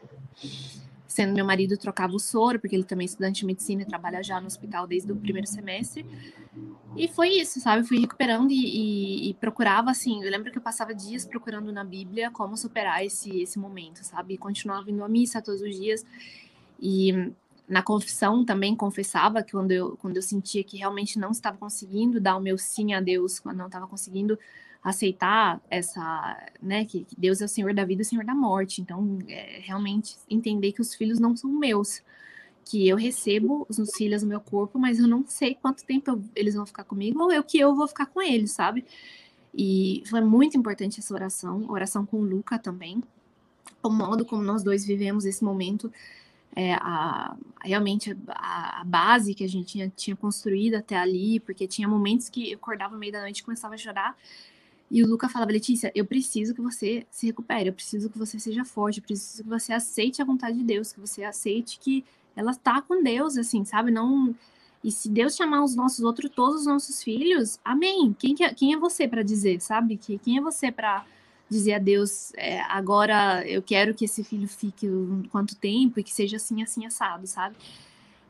sendo 1.14 1.32
meu 1.32 1.44
marido 1.44 1.76
trocava 1.76 2.12
o 2.12 2.18
soro, 2.18 2.58
porque 2.58 2.74
ele 2.74 2.82
também 2.82 3.04
é 3.04 3.06
estudante 3.06 3.38
de 3.38 3.46
medicina 3.46 3.82
e 3.82 3.84
trabalha 3.84 4.20
já 4.20 4.40
no 4.40 4.48
hospital 4.48 4.84
desde 4.84 5.12
o 5.12 5.16
primeiro 5.16 5.46
semestre. 5.46 6.04
E 6.96 7.06
foi 7.06 7.28
isso, 7.28 7.60
sabe? 7.60 7.86
Fui 7.86 8.00
recuperando 8.00 8.50
e, 8.50 8.56
e, 8.56 9.30
e, 9.30 9.34
procurava, 9.34 9.92
assim, 9.92 10.24
eu 10.24 10.28
lembro 10.28 10.50
que 10.50 10.58
eu 10.58 10.62
passava 10.62 10.92
dias 10.92 11.24
procurando 11.24 11.70
na 11.72 11.84
Bíblia 11.84 12.32
como 12.32 12.56
superar 12.56 13.06
esse, 13.06 13.40
esse 13.40 13.60
momento, 13.60 13.98
sabe? 14.02 14.34
E 14.34 14.38
continuava 14.38 14.90
indo 14.90 15.04
à 15.04 15.08
missa 15.08 15.40
todos 15.40 15.62
os 15.62 15.76
dias. 15.78 16.04
E 16.80 17.32
na 17.68 17.80
confissão 17.80 18.44
também 18.44 18.74
confessava 18.74 19.40
que 19.40 19.52
quando 19.52 19.70
eu, 19.70 19.96
quando 19.98 20.16
eu 20.16 20.22
sentia 20.22 20.64
que 20.64 20.78
realmente 20.78 21.16
não 21.16 21.30
estava 21.30 21.56
conseguindo 21.56 22.20
dar 22.20 22.36
o 22.36 22.40
meu 22.40 22.58
sim 22.58 22.92
a 22.92 23.00
Deus, 23.00 23.38
quando 23.38 23.58
não 23.58 23.66
estava 23.66 23.86
conseguindo 23.86 24.36
aceitar 24.84 25.62
essa, 25.70 26.36
né, 26.60 26.84
que, 26.84 27.06
Deus 27.16 27.40
é 27.40 27.46
o 27.46 27.48
Senhor 27.48 27.72
da 27.72 27.86
vida 27.86 28.02
e 28.02 28.04
o 28.04 28.06
Senhor 28.06 28.24
da 28.24 28.34
morte. 28.34 28.82
Então, 28.82 29.18
é, 29.26 29.60
realmente 29.62 30.16
entender 30.28 30.72
que 30.72 30.82
os 30.82 30.94
filhos 30.94 31.18
não 31.18 31.34
são 31.34 31.50
meus, 31.50 32.02
que 32.66 32.86
eu 32.86 32.96
recebo 32.96 33.66
os 33.68 33.78
filhos 33.96 34.22
no 34.22 34.28
meu 34.28 34.40
corpo, 34.40 34.78
mas 34.78 34.98
eu 34.98 35.08
não 35.08 35.24
sei 35.26 35.54
quanto 35.54 35.84
tempo 35.84 36.10
eu, 36.10 36.22
eles 36.36 36.54
vão 36.54 36.66
ficar 36.66 36.84
comigo 36.84 37.22
ou 37.22 37.32
eu 37.32 37.42
que 37.42 37.58
eu 37.58 37.74
vou 37.74 37.88
ficar 37.88 38.06
com 38.06 38.20
eles, 38.20 38.52
sabe? 38.52 38.84
E 39.54 40.02
foi 40.06 40.20
muito 40.20 40.56
importante 40.58 41.00
essa 41.00 41.14
oração, 41.14 41.64
oração 41.70 42.04
com 42.04 42.18
o 42.18 42.24
Luca 42.24 42.58
também, 42.58 43.02
o 43.82 43.90
modo 43.90 44.24
como 44.24 44.42
nós 44.42 44.62
dois 44.62 44.84
vivemos 44.84 45.24
esse 45.24 45.42
momento, 45.42 45.90
é, 46.56 46.74
a, 46.74 47.36
realmente 47.62 48.16
a, 48.28 48.80
a, 48.80 48.84
base 48.84 49.34
que 49.34 49.44
a 49.44 49.48
gente 49.48 49.66
tinha, 49.66 49.92
tinha 49.94 50.16
construído 50.16 50.74
até 50.74 50.96
ali, 50.96 51.40
porque 51.40 51.66
tinha 51.66 51.88
momentos 51.88 52.28
que 52.28 52.50
eu 52.50 52.56
acordava 52.56 52.94
no 52.94 52.98
meio 52.98 53.12
da 53.12 53.20
noite 53.20 53.38
e 53.38 53.44
começava 53.44 53.74
a 53.74 53.78
chorar, 53.78 54.16
e 54.90 55.02
o 55.02 55.06
Luca 55.06 55.28
falava, 55.28 55.50
Letícia, 55.50 55.90
eu 55.94 56.04
preciso 56.04 56.54
que 56.54 56.60
você 56.60 57.06
se 57.10 57.26
recupere, 57.26 57.68
eu 57.68 57.72
preciso 57.72 58.10
que 58.10 58.18
você 58.18 58.38
seja 58.38 58.64
forte, 58.64 58.98
eu 58.98 59.04
preciso 59.04 59.42
que 59.42 59.48
você 59.48 59.72
aceite 59.72 60.20
a 60.20 60.24
vontade 60.24 60.58
de 60.58 60.64
Deus, 60.64 60.92
que 60.92 61.00
você 61.00 61.24
aceite 61.24 61.78
que 61.80 62.04
ela 62.36 62.52
está 62.52 62.80
com 62.82 63.02
Deus, 63.02 63.36
assim, 63.36 63.64
sabe? 63.64 63.90
Não. 63.90 64.34
E 64.82 64.90
se 64.90 65.08
Deus 65.08 65.34
chamar 65.34 65.64
os 65.64 65.74
nossos 65.74 66.00
outros, 66.04 66.30
todos 66.30 66.60
os 66.60 66.66
nossos 66.66 67.02
filhos, 67.02 67.58
amém. 67.64 68.14
Quem, 68.18 68.34
é, 68.40 68.52
quem 68.52 68.74
é 68.74 68.76
você 68.76 69.08
para 69.08 69.22
dizer, 69.22 69.60
sabe? 69.60 69.96
Que, 69.96 70.18
quem 70.18 70.38
é 70.38 70.40
você 70.40 70.70
para 70.70 71.04
dizer 71.48 71.74
a 71.74 71.78
Deus, 71.78 72.32
é, 72.36 72.60
agora 72.62 73.46
eu 73.48 73.62
quero 73.62 73.94
que 73.94 74.04
esse 74.04 74.22
filho 74.22 74.48
fique 74.48 74.88
quanto 75.30 75.56
tempo 75.56 76.00
e 76.00 76.02
que 76.02 76.12
seja 76.12 76.36
assim, 76.36 76.62
assim, 76.62 76.84
assado, 76.84 77.26
sabe? 77.26 77.56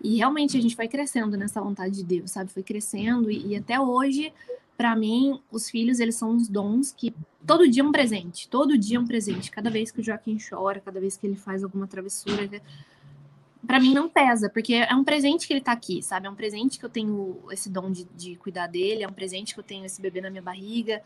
E 0.02 0.16
realmente 0.16 0.56
a 0.56 0.60
gente 0.60 0.76
foi 0.76 0.86
crescendo 0.86 1.36
nessa 1.36 1.60
vontade 1.60 1.94
de 1.94 2.04
Deus, 2.04 2.30
sabe? 2.30 2.50
Foi 2.52 2.62
crescendo 2.62 3.30
e, 3.30 3.48
e 3.48 3.56
até 3.56 3.80
hoje 3.80 4.32
para 4.76 4.94
mim, 4.96 5.40
os 5.50 5.70
filhos, 5.70 6.00
eles 6.00 6.16
são 6.16 6.30
uns 6.30 6.48
dons 6.48 6.92
que 6.92 7.14
todo 7.46 7.68
dia 7.68 7.82
é 7.82 7.86
um 7.86 7.92
presente, 7.92 8.48
todo 8.48 8.76
dia 8.76 8.96
é 8.96 9.00
um 9.00 9.06
presente. 9.06 9.50
Cada 9.50 9.70
vez 9.70 9.90
que 9.90 10.00
o 10.00 10.04
Joaquim 10.04 10.38
chora, 10.38 10.80
cada 10.80 11.00
vez 11.00 11.16
que 11.16 11.26
ele 11.26 11.36
faz 11.36 11.62
alguma 11.62 11.86
travessura, 11.86 12.48
para 13.66 13.80
mim 13.80 13.94
não 13.94 14.08
pesa, 14.08 14.50
porque 14.50 14.74
é 14.74 14.94
um 14.94 15.04
presente 15.04 15.46
que 15.46 15.52
ele 15.52 15.60
tá 15.60 15.72
aqui, 15.72 16.02
sabe? 16.02 16.26
É 16.26 16.30
um 16.30 16.34
presente 16.34 16.78
que 16.78 16.84
eu 16.84 16.90
tenho 16.90 17.38
esse 17.50 17.70
dom 17.70 17.90
de, 17.90 18.06
de 18.16 18.36
cuidar 18.36 18.66
dele, 18.66 19.02
é 19.02 19.08
um 19.08 19.12
presente 19.12 19.54
que 19.54 19.60
eu 19.60 19.64
tenho 19.64 19.84
esse 19.84 20.00
bebê 20.00 20.20
na 20.20 20.30
minha 20.30 20.42
barriga, 20.42 21.00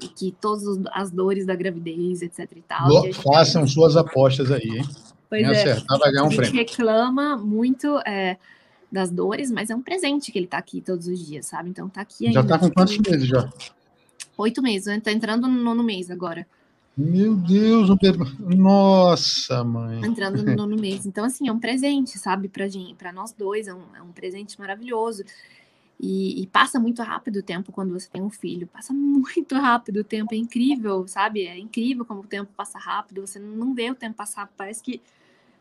e 0.00 0.08
que 0.08 0.34
todas 0.40 0.64
as 0.92 1.10
dores 1.10 1.44
da 1.44 1.54
gravidez, 1.54 2.22
etc 2.22 2.50
e 2.56 2.62
tal. 2.62 2.88
Boa, 2.88 3.12
façam 3.14 3.66
suas 3.66 3.96
apostas 3.96 4.50
aí, 4.50 4.62
hein? 4.62 4.88
Pois 5.28 5.42
Quem 5.42 5.50
é. 5.50 5.52
acertar 5.52 5.98
vai 5.98 6.10
ganhar 6.10 6.24
um 6.24 6.28
prêmio. 6.28 6.42
A 6.42 6.46
gente 6.46 6.56
reclama 6.56 7.36
muito. 7.36 7.98
É, 8.06 8.38
das 8.90 9.10
dores, 9.10 9.50
mas 9.50 9.70
é 9.70 9.76
um 9.76 9.82
presente 9.82 10.32
que 10.32 10.38
ele 10.38 10.46
tá 10.46 10.58
aqui 10.58 10.80
todos 10.80 11.06
os 11.06 11.24
dias, 11.24 11.46
sabe? 11.46 11.70
Então 11.70 11.88
tá 11.88 12.00
aqui 12.00 12.26
ainda. 12.26 12.40
Já 12.40 12.46
tá 12.46 12.58
com 12.58 12.70
quantos 12.70 12.98
meses 12.98 13.26
já? 13.26 13.48
Oito 14.36 14.62
meses, 14.62 14.86
né? 14.86 15.00
tá 15.00 15.12
entrando 15.12 15.46
no 15.46 15.62
nono 15.62 15.82
mês 15.82 16.10
agora. 16.10 16.46
Meu 16.96 17.36
Deus, 17.36 17.88
nossa, 18.40 19.62
mãe. 19.62 20.04
Entrando 20.04 20.42
no 20.42 20.54
nono 20.56 20.76
mês. 20.76 21.06
Então, 21.06 21.24
assim, 21.24 21.46
é 21.46 21.52
um 21.52 21.58
presente, 21.58 22.18
sabe, 22.18 22.48
pra 22.48 22.66
gente, 22.66 22.94
pra 22.94 23.12
nós 23.12 23.32
dois, 23.32 23.68
é 23.68 23.74
um, 23.74 23.82
é 23.96 24.02
um 24.02 24.10
presente 24.10 24.58
maravilhoso. 24.58 25.22
E, 26.00 26.42
e, 26.42 26.46
passa 26.46 26.78
muito 26.78 27.02
rápido 27.02 27.36
o 27.36 27.42
tempo 27.42 27.72
quando 27.72 27.92
você 27.92 28.08
tem 28.08 28.22
um 28.22 28.30
filho. 28.30 28.66
Passa 28.66 28.92
muito 28.92 29.54
rápido 29.54 29.98
o 30.00 30.04
tempo, 30.04 30.34
é 30.34 30.36
incrível, 30.36 31.06
sabe? 31.06 31.46
É 31.46 31.58
incrível 31.58 32.04
como 32.04 32.20
o 32.20 32.26
tempo 32.26 32.50
passa 32.56 32.78
rápido. 32.78 33.20
Você 33.24 33.38
não 33.38 33.74
vê 33.74 33.90
o 33.90 33.94
tempo 33.94 34.16
passar, 34.16 34.48
parece 34.56 34.82
que 34.82 35.00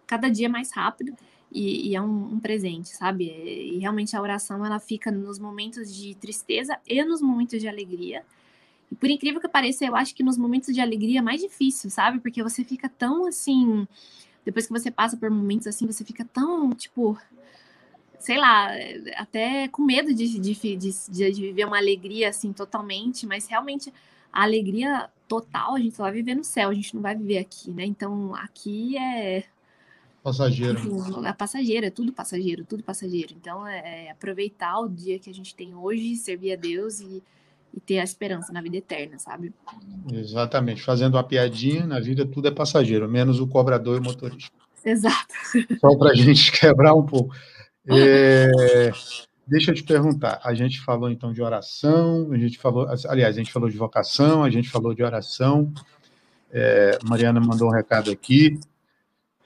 cada 0.08 0.30
dia 0.30 0.46
é 0.46 0.50
mais 0.50 0.72
rápido 0.72 1.14
e, 1.52 1.90
e 1.90 1.96
é 1.96 2.02
um, 2.02 2.34
um, 2.34 2.40
presente, 2.40 2.90
sabe? 2.90 3.26
E 3.26 3.78
realmente 3.78 4.16
a 4.16 4.22
oração 4.22 4.66
ela 4.66 4.80
fica 4.80 5.10
nos 5.12 5.40
momentos 5.40 5.94
de 5.94 6.16
tristeza 6.16 6.78
e 6.88 7.04
nos 7.04 7.22
momentos 7.22 7.60
de 7.60 7.68
alegria. 7.68 8.24
E 8.92 8.96
por 8.96 9.10
incrível 9.10 9.40
que 9.40 9.48
pareça, 9.48 9.86
eu 9.86 9.96
acho 9.96 10.14
que 10.14 10.24
nos 10.24 10.38
momentos 10.38 10.74
de 10.74 10.82
alegria 10.82 11.20
é 11.20 11.22
mais 11.22 11.42
difícil, 11.42 11.90
sabe? 11.90 12.20
Porque 12.20 12.44
você 12.44 12.64
fica 12.64 12.90
tão 12.90 13.28
assim. 13.28 13.88
Depois 14.46 14.68
que 14.68 14.74
você 14.74 14.92
passa 14.92 15.18
por 15.18 15.30
momentos 15.30 15.68
assim, 15.68 15.86
você 15.86 16.06
fica 16.06 16.24
tão, 16.26 16.72
tipo, 16.72 17.18
sei 18.20 18.38
lá, 18.38 18.70
até 19.16 19.68
com 19.68 19.84
medo 19.84 20.14
de, 20.14 20.40
de, 20.40 20.54
de, 20.54 20.78
de, 21.10 21.42
viver 21.42 21.66
uma 21.66 21.78
alegria 21.78 22.30
assim 22.30 22.54
totalmente, 22.54 23.26
mas 23.26 23.48
realmente 23.48 23.94
a 24.32 24.44
alegria 24.44 25.10
total 25.28 25.76
a 25.76 25.80
gente 25.80 25.96
só 25.96 26.04
vai 26.04 26.14
viver 26.14 26.36
no 26.36 26.44
céu, 26.44 26.70
a 26.70 26.74
gente 26.74 26.96
não 26.96 27.02
vai 27.02 27.16
viver 27.16 27.40
aqui, 27.40 27.72
né? 27.72 27.86
Então 27.86 28.34
aqui 28.36 28.98
é 28.98 29.44
Passageiro. 30.28 30.78
É 31.26 31.32
passageiro, 31.32 31.86
é 31.86 31.90
tudo 31.90 32.12
passageiro, 32.12 32.66
tudo 32.66 32.84
passageiro. 32.84 33.34
Então, 33.34 33.66
é, 33.66 34.08
é 34.08 34.12
aproveitar 34.12 34.78
o 34.78 34.90
dia 34.90 35.18
que 35.18 35.30
a 35.30 35.34
gente 35.34 35.56
tem 35.56 35.74
hoje, 35.74 36.18
servir 36.18 36.52
a 36.52 36.58
Deus 36.58 37.00
e, 37.00 37.24
e 37.74 37.80
ter 37.80 38.00
a 38.00 38.04
esperança 38.04 38.52
na 38.52 38.62
vida 38.62 38.76
eterna, 38.76 39.18
sabe? 39.18 39.54
Exatamente. 40.12 40.84
Fazendo 40.84 41.14
uma 41.14 41.24
piadinha, 41.24 41.88
na 41.88 42.02
vida 42.02 42.26
tudo 42.26 42.50
é 42.50 42.52
passageiro, 42.52 43.08
menos 43.08 43.40
o 43.40 43.48
cobrador 43.48 43.96
e 43.96 44.00
o 44.02 44.04
motorista. 44.04 44.52
Exato. 44.84 45.34
Só 45.80 45.96
para 45.96 46.12
a 46.12 46.16
gente 46.16 46.52
quebrar 46.60 46.94
um 46.94 47.06
pouco. 47.06 47.34
É, 47.90 48.92
deixa 49.48 49.72
eu 49.72 49.76
te 49.76 49.84
perguntar. 49.84 50.42
A 50.44 50.54
gente 50.54 50.82
falou 50.82 51.10
então 51.10 51.32
de 51.32 51.42
oração, 51.42 52.34
a 52.34 52.38
gente 52.38 52.58
falou, 52.58 52.86
aliás, 53.08 53.34
a 53.34 53.40
gente 53.40 53.54
falou 53.54 53.70
de 53.70 53.78
vocação, 53.78 54.44
a 54.44 54.50
gente 54.50 54.70
falou 54.70 54.94
de 54.94 55.02
oração. 55.02 55.72
É, 56.52 57.00
Mariana 57.06 57.40
mandou 57.40 57.70
um 57.70 57.74
recado 57.74 58.12
aqui 58.12 58.60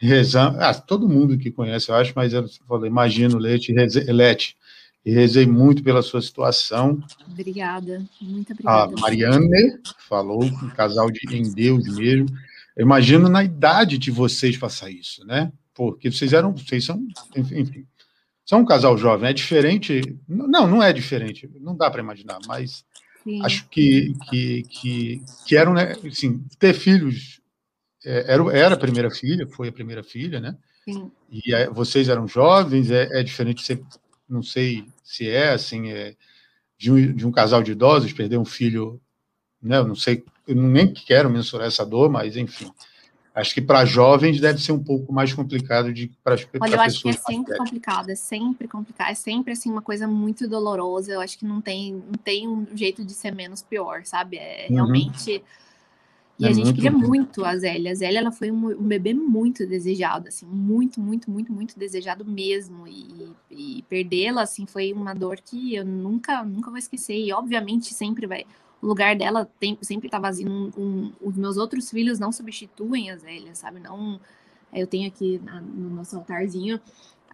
rezando, 0.08 0.58
ah, 0.60 0.74
todo 0.74 1.08
mundo 1.08 1.38
que 1.38 1.52
conhece, 1.52 1.89
eu 1.89 1.95
acho, 1.95 2.14
mas 2.16 2.34
eu 2.34 2.47
falei, 2.68 2.89
imagino, 2.89 3.38
Lete, 3.38 3.72
Lete, 3.72 4.58
e 5.06 5.12
rezei 5.12 5.45
muito 5.45 5.84
pela 5.84 6.02
sua 6.02 6.22
situação. 6.22 7.02
Obrigada, 7.28 8.04
muito 8.22 8.54
obrigada. 8.54 8.93
A 8.95 8.99
Mariane 8.99 9.80
falou, 10.08 10.43
um 10.43 10.70
casal 10.70 11.10
de, 11.12 11.20
em 11.36 11.52
Deus 11.52 11.88
mesmo. 11.95 12.28
Eu 12.76 12.86
imagino 12.86 13.28
na 13.28 13.43
idade 13.43 13.97
de 13.97 14.12
vocês 14.12 14.58
passar 14.58 14.89
isso, 14.89 15.26
né? 15.26 15.52
Porque 15.74 16.12
vocês 16.12 16.34
eram, 16.34 16.56
vocês 16.56 16.86
são, 16.86 17.04
enfim, 17.36 17.86
são 18.45 18.62
um 18.62 18.66
casal 18.66 18.97
jovem, 18.97 19.30
é 19.30 19.34
diferente. 19.34 20.18
Não, 20.28 20.68
não 20.68 20.84
é 20.84 20.93
diferente, 20.93 21.49
não 21.60 21.76
dá 21.76 21.89
para 21.89 22.02
imaginar, 22.02 22.39
mas 22.47 22.84
Sim. 23.24 23.43
acho 23.43 23.68
que, 23.70 24.14
que, 24.30 24.64
que, 24.64 25.22
que 25.47 25.58
eram, 25.58 25.74
né, 25.74 25.95
assim, 26.06 26.43
ter 26.60 26.74
filhos 26.74 27.41
era, 28.04 28.58
era 28.58 28.76
a 28.76 28.80
primeira 28.80 29.12
filha, 29.12 29.47
foi 29.47 29.70
a 29.70 29.72
primeira 29.72 30.04
filha, 30.04 30.39
né? 30.39 30.56
Sim. 30.84 31.12
E 31.30 31.54
é, 31.54 31.70
vocês 31.70 32.10
eram 32.10 32.28
jovens, 32.28 32.89
é, 32.89 33.20
é 33.20 33.24
diferente, 33.24 33.64
você, 33.64 33.82
não 34.28 34.41
sei 34.41 34.86
se 35.04 35.30
é 35.30 35.52
assim, 35.52 35.89
é, 35.91 36.16
de, 36.78 36.91
um, 36.91 37.14
de 37.14 37.28
um 37.28 37.32
casal 37.32 37.62
de 37.62 37.72
idosos 37.72 38.14
perder 38.14 38.38
um 38.38 38.45
filho, 38.45 38.99
né? 39.62 39.78
Eu 39.78 39.88
não 39.88 39.95
sei, 39.95 40.24
eu 40.47 40.56
nem 40.56 40.91
quero 40.93 41.30
mensurar 41.30 41.68
essa 41.68 41.86
dor, 41.86 42.10
mas 42.10 42.36
enfim. 42.36 42.72
Acho 43.34 43.54
que 43.54 43.62
para 43.62 43.86
jovens 43.86 44.41
deve 44.41 44.62
ser 44.62 44.74
um 44.74 44.84
pouco 44.84 45.14
mais 45.14 45.34
complicado 45.34 45.93
de 45.93 46.12
para 46.22 46.36
as 46.36 46.43
pessoas. 46.43 46.70
Olha, 46.70 46.76
eu 46.76 46.82
acho 46.82 47.02
que 47.02 47.10
é 47.10 47.14
sempre 47.14 47.58
complicado, 47.58 48.10
é 48.10 48.16
sempre 48.16 48.68
complicado, 48.68 49.10
é 49.10 49.16
sempre 49.16 49.54
assim 49.54 49.72
uma 49.72 49.82
coisa 49.82 50.06
muito 50.06 50.49
dolorosa. 50.49 51.14
Eu 51.14 51.22
acho 51.22 51.39
que 51.39 51.45
não 51.45 51.62
tem, 51.62 51.93
não 51.93 52.20
tem 52.22 52.45
um 52.45 52.68
jeito 52.76 53.06
de 53.06 53.14
ser 53.14 53.34
menos 53.34 53.62
pior, 53.62 54.02
sabe? 54.04 54.36
É 54.38 54.68
uhum. 54.70 55.12
E 56.42 56.46
é 56.46 56.50
a 56.50 56.54
gente 56.54 56.66
muito 56.66 56.76
queria 56.76 56.92
bom. 56.92 56.98
muito 56.98 57.46
a 57.46 57.56
Zélia. 57.56 57.92
A 57.92 57.96
Zélia 57.96 58.18
ela 58.18 58.32
foi 58.32 58.50
um, 58.50 58.72
um, 58.72 58.88
bebê 58.88 59.14
muito 59.14 59.68
desejado, 59.68 60.28
assim, 60.28 60.48
muito, 60.48 61.00
muito, 61.00 61.30
muito, 61.30 61.54
muito 61.54 61.78
desejado 61.78 62.26
mesmo. 62.26 62.88
E, 62.88 63.32
e 63.52 63.86
perdê-la, 63.88 64.42
assim, 64.42 64.66
foi 64.66 64.92
uma 64.92 65.14
dor 65.14 65.38
que 65.39 65.76
eu 65.76 65.86
nunca, 65.86 66.44
nunca 66.44 66.72
vou 66.72 66.80
esquecer. 66.80 67.16
E 67.16 67.32
obviamente 67.32 67.94
sempre 67.94 68.26
vai. 68.26 68.44
O 68.82 68.88
lugar 68.88 69.16
dela 69.16 69.48
tem, 69.60 69.78
sempre 69.84 70.10
tá 70.10 70.18
vazio. 70.18 70.50
Um, 70.50 70.72
um, 70.76 71.12
os 71.22 71.38
meus 71.38 71.58
outros 71.58 71.92
filhos 71.92 72.18
não 72.18 72.32
substituem 72.32 73.12
a 73.12 73.18
Zélia, 73.18 73.54
sabe? 73.54 73.80
Não. 73.80 74.20
Eu 74.74 74.88
tenho 74.88 75.08
aqui 75.08 75.39
na, 75.46 75.62
no 75.62 75.92
nosso 75.92 76.16
altarzinho 76.16 76.80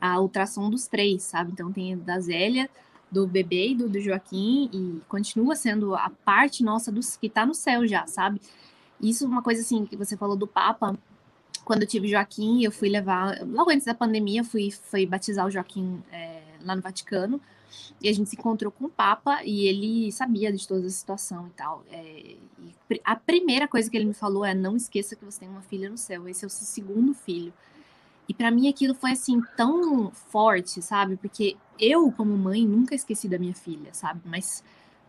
a 0.02 0.20
ultrassom 0.20 0.70
dos 0.70 0.86
três, 0.86 1.24
sabe? 1.24 1.54
Então 1.54 1.72
tem 1.72 1.98
da 1.98 2.20
Zélia, 2.20 2.70
do 3.10 3.26
bebê 3.26 3.70
e 3.70 3.76
do, 3.76 3.88
do 3.88 4.02
Joaquim, 4.02 4.70
e 4.74 5.02
continua 5.08 5.56
sendo 5.56 5.96
a 5.96 6.10
parte 6.26 6.62
nossa 6.62 6.92
dos 6.92 7.16
que 7.16 7.30
tá 7.30 7.46
no 7.46 7.54
céu 7.54 7.88
já, 7.88 8.06
sabe? 8.06 8.42
Isso 9.02 9.26
é 9.26 9.28
uma 9.28 9.42
coisa 9.42 9.62
assim 9.62 9.86
que 9.86 9.96
você 9.96 10.18
falou 10.18 10.36
do 10.36 10.48
Papa. 10.48 10.98
Quando 11.64 11.82
eu 11.84 11.88
tive 11.88 12.08
Joaquim, 12.08 12.64
eu 12.64 12.72
fui 12.72 12.90
levar. 12.90 13.42
Logo 13.46 13.70
antes 13.70 13.86
da 13.86 13.94
pandemia, 13.94 14.44
fui, 14.44 14.72
fui 14.72 15.06
batizar 15.06 15.46
o 15.46 15.52
Joaquim 15.52 16.02
é, 16.12 16.42
lá 16.62 16.76
no 16.76 16.82
Vaticano. 16.82 17.42
E 18.02 18.08
a 18.08 18.14
gente 18.14 18.30
se 18.30 18.36
encontrou 18.36 18.72
com 18.72 18.86
o 18.86 18.90
Papa 18.90 19.44
e 19.44 19.68
ele 19.68 20.12
sabia 20.12 20.52
de 20.52 20.68
toda 20.68 20.88
a 20.88 20.90
situação 20.90 21.48
e 21.48 21.50
tal. 21.52 21.84
É, 21.92 22.36
e 22.60 23.02
a 23.04 23.16
primeira 23.16 23.68
coisa 23.68 23.90
que 23.90 23.98
ele 23.98 24.06
me 24.06 24.14
falou 24.14 24.46
é: 24.46 24.54
não 24.54 24.76
esqueça 24.76 25.16
que 25.16 25.26
você 25.26 25.42
tem 25.42 25.50
uma 25.50 25.62
filha 25.62 25.90
no 25.90 25.98
céu, 25.98 26.28
esse 26.28 26.44
é 26.44 26.48
o 26.48 26.50
seu 26.50 26.66
segundo 26.66 27.14
filho. 27.14 27.54
E 28.30 28.34
para 28.34 28.52
mim 28.52 28.68
aquilo 28.68 28.94
foi 28.94 29.12
assim 29.12 29.42
tão 29.56 30.12
forte, 30.12 30.82
sabe? 30.82 31.16
Porque 31.16 31.56
eu, 31.80 32.12
como 32.12 32.38
mãe, 32.38 32.66
nunca 32.66 32.94
esqueci 32.94 33.28
da 33.28 33.40
minha 33.40 33.54
filha, 33.54 33.94
sabe? 33.94 34.22
Mas 34.26 34.64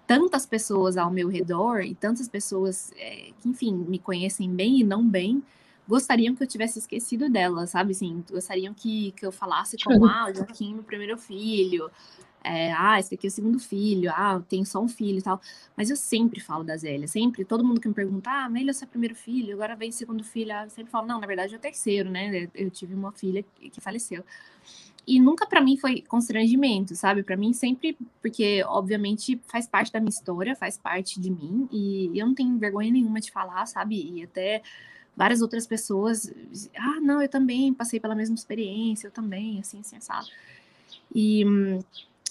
tantas 0.09 0.47
pessoas 0.47 0.97
ao 0.97 1.11
meu 1.11 1.29
redor 1.29 1.83
e 1.83 1.95
tantas 1.95 2.27
pessoas 2.27 2.91
é, 2.97 3.31
que, 3.39 3.49
enfim, 3.49 3.75
me 3.75 3.99
conhecem 3.99 4.51
bem 4.51 4.81
e 4.81 4.83
não 4.83 5.07
bem, 5.07 5.43
gostariam 5.87 6.35
que 6.35 6.43
eu 6.43 6.47
tivesse 6.47 6.79
esquecido 6.79 7.29
dela, 7.29 7.67
sabe? 7.67 7.93
Assim, 7.93 8.25
gostariam 8.31 8.73
que, 8.73 9.13
que 9.13 9.27
eu 9.27 9.31
falasse 9.31 9.77
como, 9.85 10.07
ah, 10.07 10.33
Joaquim, 10.35 10.73
meu 10.73 10.83
primeiro 10.83 11.19
filho, 11.19 11.91
é, 12.43 12.73
ah, 12.73 12.99
esse 12.99 13.15
aqui 13.15 13.27
é 13.27 13.29
o 13.29 13.31
segundo 13.31 13.59
filho, 13.59 14.11
ah, 14.11 14.43
tenho 14.49 14.65
só 14.65 14.81
um 14.81 14.89
filho 14.89 15.19
e 15.19 15.23
tal. 15.23 15.39
Mas 15.77 15.91
eu 15.91 15.97
sempre 15.97 16.41
falo 16.41 16.65
da 16.65 16.75
Zélia, 16.79 17.07
sempre. 17.07 17.45
Todo 17.45 17.63
mundo 17.63 17.79
que 17.79 17.87
me 17.87 17.93
pergunta, 17.93 18.31
ah, 18.31 18.45
Amélia 18.47 18.71
é 18.71 18.73
seu 18.73 18.89
primeiro 18.89 19.15
filho, 19.15 19.53
agora 19.53 19.77
vem 19.77 19.93
segundo 19.93 20.25
filho. 20.25 20.55
Ah, 20.55 20.65
eu 20.65 20.71
sempre 20.71 20.91
falo, 20.91 21.07
não, 21.07 21.21
na 21.21 21.27
verdade 21.27 21.55
é 21.55 21.59
o 21.59 21.61
terceiro, 21.61 22.09
né? 22.09 22.49
Eu 22.55 22.71
tive 22.71 22.95
uma 22.95 23.13
filha 23.13 23.45
que 23.61 23.79
faleceu. 23.79 24.25
E 25.09 25.19
nunca 25.19 25.47
para 25.47 25.63
mim 25.63 25.79
foi 25.79 26.03
constrangimento, 26.03 26.95
sabe? 26.95 27.23
Para 27.23 27.35
mim 27.35 27.55
sempre, 27.55 27.97
porque 28.21 28.63
obviamente 28.67 29.41
faz 29.47 29.67
parte 29.67 29.91
da 29.91 29.99
minha 30.01 30.11
história, 30.11 30.55
faz 30.55 30.77
parte 30.77 31.19
de 31.19 31.31
mim, 31.31 31.67
e 31.73 32.11
eu 32.15 32.27
não 32.27 32.35
tenho 32.35 32.59
vergonha 32.59 32.93
nenhuma 32.93 33.19
de 33.19 33.31
falar, 33.31 33.65
sabe? 33.65 33.97
E 33.97 34.23
até 34.23 34.61
várias 35.17 35.41
outras 35.41 35.67
pessoas, 35.67 36.31
ah, 36.77 37.01
não, 37.01 37.23
eu 37.23 37.29
também 37.29 37.73
passei 37.73 37.99
pela 37.99 38.15
mesma 38.15 38.35
experiência, 38.35 39.07
eu 39.07 39.11
também, 39.11 39.59
assim, 39.59 39.81
assim, 39.81 39.99
sabe? 39.99 40.29
E 41.15 41.43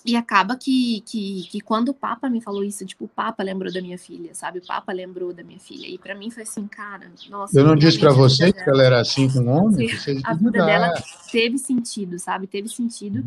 e 0.07 0.15
acaba 0.15 0.55
que, 0.55 1.01
que, 1.05 1.45
que 1.51 1.59
quando 1.59 1.89
o 1.89 1.93
Papa 1.93 2.29
me 2.29 2.39
falou 2.39 2.63
isso, 2.63 2.85
tipo, 2.85 3.03
o 3.03 3.09
Papa 3.09 3.43
lembrou 3.43 3.73
da 3.73 3.81
minha 3.81 3.97
filha, 3.97 4.33
sabe? 4.33 4.59
O 4.59 4.65
Papa 4.65 4.93
lembrou 4.93 5.33
da 5.33 5.43
minha 5.43 5.59
filha. 5.59 5.85
E 5.85 5.97
para 5.97 6.15
mim 6.15 6.31
foi 6.31 6.43
assim, 6.43 6.65
cara, 6.65 7.11
nossa. 7.29 7.59
Eu 7.59 7.65
não 7.65 7.75
disse 7.75 7.99
para 7.99 8.13
você 8.13 8.53
que 8.53 8.69
ela 8.69 8.83
era 8.83 9.01
assim 9.01 9.29
com 9.29 9.45
homem? 9.51 9.89
A 10.23 10.33
vida 10.33 10.65
dela 10.65 10.93
teve 11.29 11.57
sentido, 11.57 12.17
sabe? 12.17 12.47
Teve 12.47 12.69
sentido. 12.69 13.21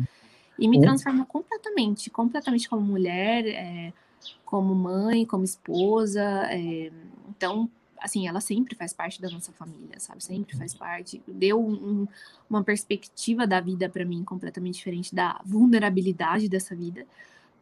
E 0.57 0.67
me 0.67 0.81
transformou 0.81 1.25
completamente, 1.27 2.09
completamente 2.09 2.67
como 2.67 2.81
mulher, 2.81 3.45
é, 3.45 3.93
como 4.43 4.73
mãe, 4.73 5.23
como 5.23 5.43
esposa. 5.43 6.23
É, 6.49 6.91
então, 7.29 7.69
assim, 8.01 8.27
ela 8.27 8.41
sempre 8.41 8.75
faz 8.75 8.91
parte 8.91 9.21
da 9.21 9.29
nossa 9.29 9.51
família, 9.53 9.99
sabe? 9.99 10.23
Sempre 10.23 10.57
faz 10.57 10.73
parte. 10.73 11.21
Deu 11.27 11.63
um, 11.63 12.07
uma 12.49 12.63
perspectiva 12.63 13.45
da 13.45 13.61
vida 13.61 13.87
para 13.87 14.03
mim 14.03 14.23
completamente 14.23 14.75
diferente 14.75 15.13
da 15.13 15.39
vulnerabilidade 15.45 16.49
dessa 16.49 16.75
vida. 16.75 17.05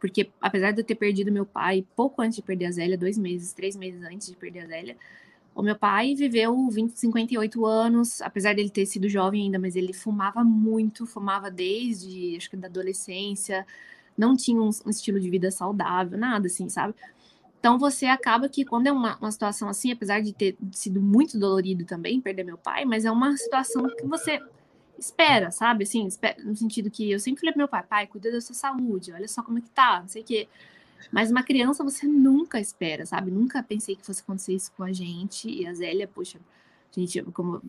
Porque 0.00 0.30
apesar 0.40 0.72
de 0.72 0.80
eu 0.80 0.84
ter 0.84 0.94
perdido 0.94 1.30
meu 1.30 1.44
pai 1.44 1.86
pouco 1.94 2.22
antes 2.22 2.36
de 2.36 2.42
perder 2.42 2.66
a 2.66 2.70
Zélia, 2.72 2.96
dois 2.96 3.18
meses, 3.18 3.52
três 3.52 3.76
meses 3.76 4.02
antes 4.02 4.28
de 4.28 4.34
perder 4.34 4.60
a 4.60 4.66
Zélia, 4.66 4.96
o 5.54 5.62
meu 5.62 5.76
pai 5.76 6.14
viveu 6.14 6.70
20, 6.70 6.98
58 6.98 7.66
anos, 7.66 8.22
apesar 8.22 8.54
dele 8.54 8.70
ter 8.70 8.86
sido 8.86 9.08
jovem 9.08 9.42
ainda, 9.42 9.58
mas 9.58 9.76
ele 9.76 9.92
fumava 9.92 10.42
muito, 10.42 11.06
fumava 11.06 11.50
desde, 11.50 12.34
acho 12.36 12.48
que 12.48 12.56
da 12.56 12.66
adolescência, 12.66 13.66
não 14.16 14.36
tinha 14.36 14.60
um, 14.60 14.70
um 14.86 14.90
estilo 14.90 15.20
de 15.20 15.28
vida 15.28 15.50
saudável, 15.50 16.18
nada 16.18 16.46
assim, 16.46 16.68
sabe? 16.68 16.94
Então 17.60 17.78
você 17.78 18.06
acaba 18.06 18.48
que 18.48 18.64
quando 18.64 18.86
é 18.86 18.92
uma, 18.92 19.16
uma 19.18 19.30
situação 19.30 19.68
assim, 19.68 19.92
apesar 19.92 20.20
de 20.20 20.32
ter 20.32 20.56
sido 20.72 21.00
muito 21.00 21.38
dolorido 21.38 21.84
também 21.84 22.20
perder 22.20 22.42
meu 22.42 22.56
pai, 22.56 22.86
mas 22.86 23.04
é 23.04 23.10
uma 23.10 23.36
situação 23.36 23.86
que 23.96 24.06
você 24.06 24.40
espera, 24.98 25.50
sabe? 25.50 25.84
Assim, 25.84 26.06
espera, 26.06 26.42
no 26.42 26.56
sentido 26.56 26.90
que 26.90 27.10
eu 27.10 27.20
sempre 27.20 27.40
falei 27.40 27.52
pro 27.52 27.58
meu 27.58 27.68
pai, 27.68 27.82
pai, 27.82 28.06
cuida 28.06 28.32
da 28.32 28.40
sua 28.40 28.54
saúde, 28.54 29.12
olha 29.12 29.28
só 29.28 29.42
como 29.42 29.58
é 29.58 29.60
que 29.60 29.70
tá, 29.70 30.00
não 30.00 30.08
sei 30.08 30.22
o 30.22 30.24
quê. 30.24 30.48
Mas 31.12 31.30
uma 31.30 31.42
criança 31.42 31.84
você 31.84 32.06
nunca 32.06 32.58
espera, 32.58 33.04
sabe? 33.04 33.30
Nunca 33.30 33.62
pensei 33.62 33.94
que 33.94 34.04
fosse 34.04 34.22
acontecer 34.22 34.54
isso 34.54 34.72
com 34.76 34.82
a 34.82 34.92
gente. 34.92 35.48
E 35.48 35.66
a 35.66 35.74
Zélia, 35.74 36.08
poxa, 36.08 36.38
gente, 36.92 37.22
como 37.32 37.62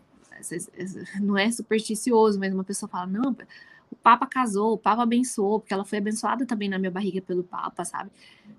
não 1.22 1.38
é 1.38 1.52
supersticioso, 1.52 2.40
mas 2.40 2.54
uma 2.54 2.64
pessoa 2.64 2.90
fala, 2.90 3.08
não, 3.08 3.36
o 3.92 3.96
Papa 3.96 4.26
casou, 4.26 4.74
o 4.74 4.78
Papa 4.78 5.04
abençoou, 5.04 5.60
porque 5.60 5.74
ela 5.74 5.84
foi 5.84 5.98
abençoada 5.98 6.46
também 6.46 6.70
na 6.70 6.80
minha 6.80 6.90
barriga 6.92 7.22
pelo 7.22 7.44
Papa, 7.44 7.84
sabe? 7.84 8.10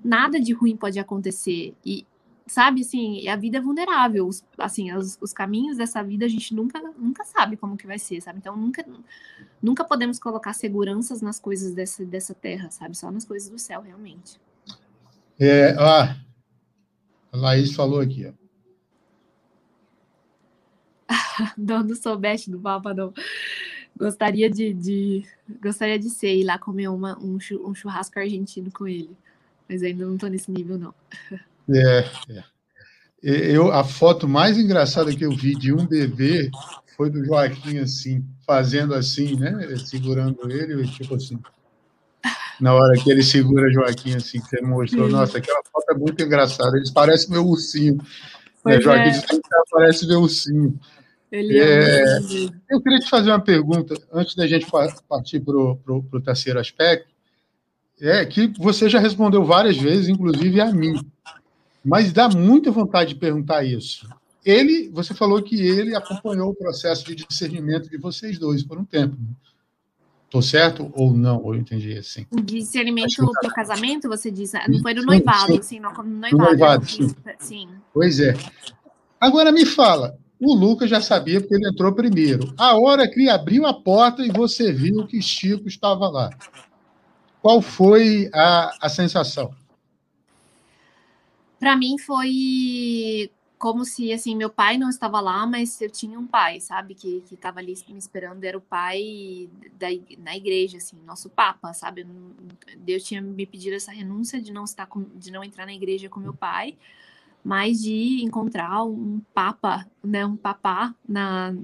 Nada 0.04 0.38
de 0.38 0.52
ruim 0.52 0.76
pode 0.76 0.98
acontecer. 0.98 1.74
E, 1.84 2.06
sabe, 2.46 2.82
assim, 2.82 3.26
a 3.26 3.34
vida 3.34 3.56
é 3.56 3.60
vulnerável. 3.60 4.26
Os, 4.26 4.44
assim, 4.58 4.92
os, 4.92 5.18
os, 5.20 5.32
caminhos 5.32 5.78
dessa 5.78 6.02
vida 6.02 6.26
a 6.26 6.28
gente 6.28 6.54
nunca, 6.54 6.78
nunca 6.98 7.24
sabe 7.24 7.56
como 7.56 7.78
que 7.78 7.86
vai 7.86 7.98
ser, 7.98 8.20
sabe? 8.20 8.38
Então, 8.38 8.54
nunca, 8.54 8.84
nunca 9.62 9.84
podemos 9.84 10.18
colocar 10.18 10.52
seguranças 10.52 11.22
nas 11.22 11.40
coisas 11.40 11.72
dessa, 11.72 12.04
dessa 12.04 12.34
terra, 12.34 12.70
sabe? 12.70 12.96
Só 12.96 13.10
nas 13.10 13.24
coisas 13.24 13.48
do 13.48 13.58
céu, 13.58 13.80
realmente. 13.80 14.38
É, 15.40 15.74
ó, 15.78 16.14
a 17.32 17.36
Laís 17.36 17.74
falou 17.74 18.00
aqui, 18.00 18.26
ó. 18.26 18.32
não, 21.56 21.82
não 21.82 21.96
soubeste 21.96 22.50
do 22.50 22.60
Papa, 22.60 22.92
não. 22.92 23.12
Gostaria 24.02 24.50
de, 24.50 24.74
de, 24.74 25.24
gostaria 25.62 25.96
de 25.96 26.10
ser 26.10 26.34
ir 26.34 26.42
lá 26.42 26.58
comer 26.58 26.88
uma, 26.88 27.16
um, 27.20 27.38
churrasco 27.38 28.18
argentino 28.18 28.68
com 28.72 28.88
ele. 28.88 29.16
Mas 29.68 29.80
ainda 29.80 30.04
não 30.04 30.14
estou 30.14 30.28
nesse 30.28 30.50
nível, 30.50 30.76
não. 30.76 30.92
É, 31.72 31.98
é. 32.30 32.44
Eu, 33.22 33.70
a 33.70 33.84
foto 33.84 34.26
mais 34.26 34.58
engraçada 34.58 35.14
que 35.14 35.24
eu 35.24 35.30
vi 35.30 35.54
de 35.54 35.72
um 35.72 35.86
bebê 35.86 36.50
foi 36.96 37.08
do 37.08 37.24
Joaquim, 37.24 37.78
assim, 37.78 38.26
fazendo 38.44 38.92
assim, 38.92 39.36
né? 39.38 39.52
Segurando 39.76 40.50
ele, 40.50 40.84
tipo 40.88 41.14
assim. 41.14 41.38
Na 42.60 42.74
hora 42.74 43.00
que 43.00 43.08
ele 43.08 43.22
segura 43.22 43.72
Joaquim, 43.72 44.16
assim, 44.16 44.40
que 44.40 44.48
você 44.48 44.60
mostrou. 44.62 45.08
Nossa, 45.08 45.38
aquela 45.38 45.62
foto 45.72 45.92
é 45.92 45.94
muito 45.94 46.20
engraçada. 46.20 46.76
Eles 46.76 46.90
parecem 46.90 47.30
meu 47.30 47.46
ursinho. 47.46 47.98
Né? 48.64 48.80
Joaquim 48.80 49.36
é. 49.36 49.40
parece 49.70 50.08
meu 50.08 50.22
ursinho. 50.22 50.76
Ele 51.32 51.58
é, 51.58 52.02
é 52.02 52.18
eu 52.68 52.80
queria 52.82 53.00
te 53.00 53.08
fazer 53.08 53.30
uma 53.30 53.40
pergunta, 53.40 53.94
antes 54.12 54.34
da 54.34 54.46
gente 54.46 54.66
partir 55.08 55.40
para 55.40 55.56
o 55.56 56.20
terceiro 56.22 56.60
aspecto, 56.60 57.10
é 57.98 58.24
que 58.26 58.52
você 58.58 58.86
já 58.86 58.98
respondeu 58.98 59.42
várias 59.42 59.78
vezes, 59.78 60.08
inclusive 60.08 60.60
a 60.60 60.70
mim, 60.70 60.94
mas 61.82 62.12
dá 62.12 62.28
muita 62.28 62.70
vontade 62.70 63.14
de 63.14 63.20
perguntar 63.20 63.64
isso. 63.64 64.06
Ele, 64.44 64.90
você 64.92 65.14
falou 65.14 65.42
que 65.42 65.58
ele 65.58 65.94
acompanhou 65.94 66.50
o 66.50 66.54
processo 66.54 67.06
de 67.06 67.14
discernimento 67.14 67.88
de 67.88 67.96
vocês 67.96 68.38
dois 68.38 68.62
por 68.62 68.76
um 68.76 68.84
tempo. 68.84 69.16
Estou 70.26 70.42
certo 70.42 70.90
ou 70.94 71.14
não? 71.14 71.42
Ou 71.42 71.54
eu 71.54 71.60
entendi 71.60 71.96
assim? 71.96 72.26
Discernimento 72.44 73.14
para 73.16 73.48
o 73.48 73.54
casamento, 73.54 74.08
você 74.08 74.30
disse? 74.30 74.58
Não 74.68 74.80
foi 74.80 74.92
no 74.94 75.02
noivado, 75.02 75.54
sim, 75.54 75.62
sim 75.62 75.80
no 75.80 75.92
noivado. 75.92 76.36
No 76.36 76.44
noivado 76.44 76.86
sim. 76.86 77.14
sim. 77.38 77.68
Pois 77.94 78.18
é. 78.20 78.34
Agora 79.20 79.52
me 79.52 79.64
fala, 79.64 80.18
o 80.44 80.54
Lucas 80.54 80.90
já 80.90 81.00
sabia 81.00 81.40
porque 81.40 81.54
ele 81.54 81.68
entrou 81.68 81.92
primeiro. 81.92 82.52
A 82.58 82.76
hora 82.76 83.08
que 83.08 83.28
abriu 83.28 83.64
a 83.64 83.72
porta 83.72 84.26
e 84.26 84.30
você 84.30 84.72
viu 84.72 85.06
que 85.06 85.22
Chico 85.22 85.68
estava 85.68 86.08
lá. 86.08 86.30
Qual 87.40 87.62
foi 87.62 88.28
a, 88.34 88.76
a 88.80 88.88
sensação? 88.88 89.54
Para 91.60 91.76
mim 91.76 91.96
foi 91.96 93.30
como 93.56 93.84
se 93.84 94.12
assim 94.12 94.34
meu 94.34 94.50
pai 94.50 94.76
não 94.76 94.88
estava 94.88 95.20
lá, 95.20 95.46
mas 95.46 95.80
eu 95.80 95.88
tinha 95.88 96.18
um 96.18 96.26
pai, 96.26 96.60
sabe, 96.60 96.96
que 96.96 97.20
que 97.20 97.34
estava 97.34 97.60
ali 97.60 97.74
me 97.88 97.98
esperando, 97.98 98.42
era 98.42 98.58
o 98.58 98.60
pai 98.60 99.48
da 99.78 99.86
na 100.18 100.36
igreja, 100.36 100.78
assim, 100.78 100.96
nosso 101.06 101.30
papa, 101.30 101.72
sabe? 101.72 102.04
Deus 102.78 103.04
tinha 103.04 103.22
me 103.22 103.46
pedido 103.46 103.76
essa 103.76 103.92
renúncia 103.92 104.42
de 104.42 104.52
não 104.52 104.64
estar 104.64 104.86
com, 104.86 105.04
de 105.14 105.30
não 105.30 105.44
entrar 105.44 105.66
na 105.66 105.72
igreja 105.72 106.08
com 106.08 106.18
meu 106.18 106.34
pai 106.34 106.76
mas 107.44 107.82
de 107.82 108.22
encontrar 108.22 108.84
um 108.84 109.20
papa, 109.34 109.86
né, 110.02 110.24
um 110.24 110.36
papá 110.36 110.94
na, 111.08 111.54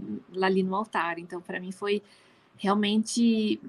ali 0.42 0.62
no 0.62 0.74
altar. 0.74 1.18
Então, 1.18 1.40
para 1.40 1.60
mim 1.60 1.72
foi 1.72 2.02
realmente 2.56 3.60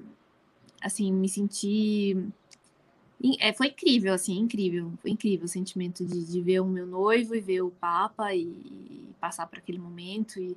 assim, 0.82 1.12
me 1.12 1.28
senti 1.28 2.16
É, 3.38 3.52
foi 3.52 3.68
incrível, 3.68 4.14
assim, 4.14 4.38
incrível, 4.38 4.92
foi 5.02 5.10
incrível 5.10 5.44
o 5.44 5.48
sentimento 5.48 6.04
de, 6.06 6.24
de 6.24 6.40
ver 6.40 6.60
o 6.60 6.66
meu 6.66 6.86
noivo 6.86 7.34
e 7.34 7.40
ver 7.40 7.60
o 7.62 7.70
Papa 7.70 8.34
e, 8.34 8.42
e 8.44 9.08
passar 9.20 9.46
por 9.46 9.58
aquele 9.58 9.78
momento 9.78 10.40
e 10.40 10.56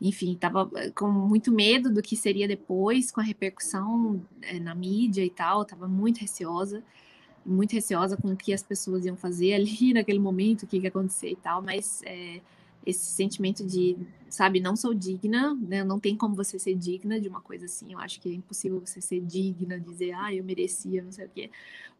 enfim, 0.00 0.32
estava 0.34 0.70
com 0.94 1.10
muito 1.10 1.50
medo 1.52 1.92
do 1.92 2.02
que 2.02 2.16
seria 2.16 2.46
depois, 2.48 3.10
com 3.10 3.20
a 3.20 3.24
repercussão 3.24 4.24
é, 4.42 4.58
na 4.60 4.74
mídia 4.74 5.24
e 5.24 5.30
tal, 5.30 5.62
estava 5.62 5.88
muito 5.88 6.18
receosa, 6.18 6.84
muito 7.48 7.72
receosa 7.72 8.16
com 8.16 8.32
o 8.32 8.36
que 8.36 8.52
as 8.52 8.62
pessoas 8.62 9.06
iam 9.06 9.16
fazer 9.16 9.54
ali 9.54 9.92
naquele 9.94 10.18
momento, 10.18 10.64
o 10.64 10.66
que 10.66 10.78
ia 10.78 10.88
acontecer 10.88 11.30
e 11.30 11.36
tal, 11.36 11.62
mas 11.62 12.02
é, 12.04 12.40
esse 12.84 13.06
sentimento 13.06 13.66
de, 13.66 13.96
sabe, 14.28 14.60
não 14.60 14.76
sou 14.76 14.94
digna, 14.94 15.54
né, 15.54 15.82
não 15.82 15.98
tem 15.98 16.16
como 16.16 16.34
você 16.34 16.58
ser 16.58 16.74
digna 16.74 17.20
de 17.20 17.28
uma 17.28 17.40
coisa 17.40 17.64
assim, 17.64 17.92
eu 17.92 17.98
acho 17.98 18.20
que 18.20 18.28
é 18.28 18.32
impossível 18.32 18.80
você 18.80 19.00
ser 19.00 19.20
digna, 19.20 19.80
dizer, 19.80 20.12
ah, 20.12 20.32
eu 20.32 20.44
merecia, 20.44 21.02
não 21.02 21.12
sei 21.12 21.26
o 21.26 21.30
quê, 21.30 21.50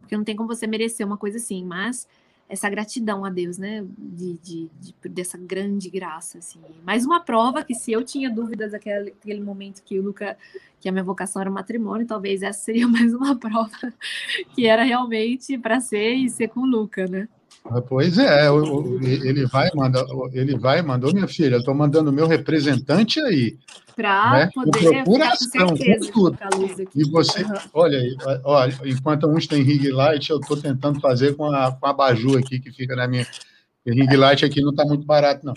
porque 0.01 0.16
não 0.16 0.25
tem 0.25 0.37
como 0.37 0.49
você 0.49 0.66
merecer 0.66 1.07
uma 1.07 1.16
coisa 1.16 1.39
assim, 1.39 1.65
mas 1.65 2.07
essa 2.49 2.69
gratidão 2.70 3.25
a 3.25 3.31
Deus, 3.31 3.59
né? 3.59 3.85
De, 3.99 4.39
de, 4.39 4.70
de, 4.81 5.09
dessa 5.09 5.37
grande 5.37 5.91
graça, 5.91 6.39
assim. 6.39 6.61
Mais 6.85 7.05
uma 7.05 7.20
prova 7.20 7.62
que 7.62 7.75
se 7.75 7.93
eu 7.93 8.03
tinha 8.03 8.31
dúvidas 8.31 8.73
naquele, 8.73 9.41
momento 9.41 9.83
que 9.83 9.99
o 9.99 10.03
Luca, 10.03 10.37
que 10.81 10.89
a 10.89 10.93
minha 10.93 11.05
vocação 11.05 11.43
era 11.43 11.51
o 11.51 11.55
matrimônio, 11.55 12.07
talvez 12.07 12.43
essa 12.43 12.61
seria 12.61 12.89
mais 12.89 13.12
uma 13.12 13.37
prova 13.37 13.93
que 14.55 14.66
era 14.66 14.83
realmente 14.83 15.59
para 15.59 15.81
ser 15.81 16.15
e 16.15 16.31
ser 16.31 16.49
com 16.49 16.61
o 16.61 16.66
Luca, 16.66 17.07
né? 17.07 17.29
Ah, 17.70 17.82
pois 17.82 18.16
é, 18.19 18.47
ele 19.03 19.47
vai 19.47 19.69
mandar, 19.74 20.05
ele 20.32 20.57
vai 20.57 20.81
mandou 20.81 21.12
minha 21.12 21.28
filha, 21.28 21.57
eu 21.57 21.59
estou 21.59 21.74
mandando 21.74 22.12
meu 22.12 22.27
representante 22.27 23.20
aí. 23.20 23.59
Para 23.95 24.32
né? 24.32 24.51
poder 24.55 25.05
procuração, 25.05 25.69
com 25.69 26.11
tudo. 26.12 26.39
E 26.95 27.11
você, 27.11 27.43
uhum. 27.43 27.53
olha, 27.74 28.01
olha, 28.45 28.74
enquanto 28.85 29.27
uns 29.27 29.47
têm 29.47 29.62
ring 29.62 29.90
light, 29.90 30.31
eu 30.31 30.39
estou 30.39 30.57
tentando 30.57 31.01
fazer 31.01 31.36
com 31.36 31.45
a, 31.45 31.73
com 31.73 31.86
a 31.86 31.93
Baju 31.93 32.39
aqui, 32.39 32.59
que 32.59 32.73
fica 32.73 32.97
na 32.97 33.07
minha. 33.07 33.27
ring 33.86 34.16
light 34.16 34.45
aqui 34.45 34.62
não 34.62 34.70
está 34.70 34.85
muito 34.85 35.05
barato, 35.05 35.45
não. 35.45 35.55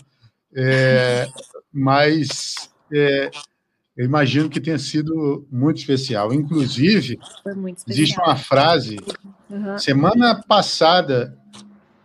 É, 0.53 1.29
mas 1.71 2.69
é, 2.91 3.31
eu 3.95 4.05
imagino 4.05 4.49
que 4.49 4.59
tenha 4.59 4.79
sido 4.79 5.47
muito 5.51 5.77
especial. 5.77 6.33
Inclusive, 6.33 7.19
muito 7.55 7.77
especial. 7.77 8.03
existe 8.03 8.19
uma 8.19 8.35
frase. 8.35 8.97
Uhum. 9.49 9.77
Semana 9.77 10.43
passada, 10.43 11.37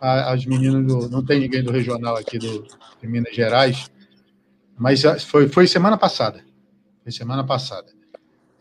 as 0.01 0.45
meninas 0.45 0.87
do. 0.87 1.09
Não 1.09 1.25
tem 1.25 1.41
ninguém 1.41 1.63
do 1.63 1.73
regional 1.73 2.17
aqui 2.17 2.39
do, 2.39 2.67
de 3.01 3.09
Minas 3.09 3.35
Gerais, 3.35 3.91
mas 4.77 5.03
foi, 5.25 5.49
foi 5.49 5.67
semana 5.67 5.97
passada. 5.97 6.45
Foi 7.03 7.13
semana 7.13 7.45
passada. 7.45 7.87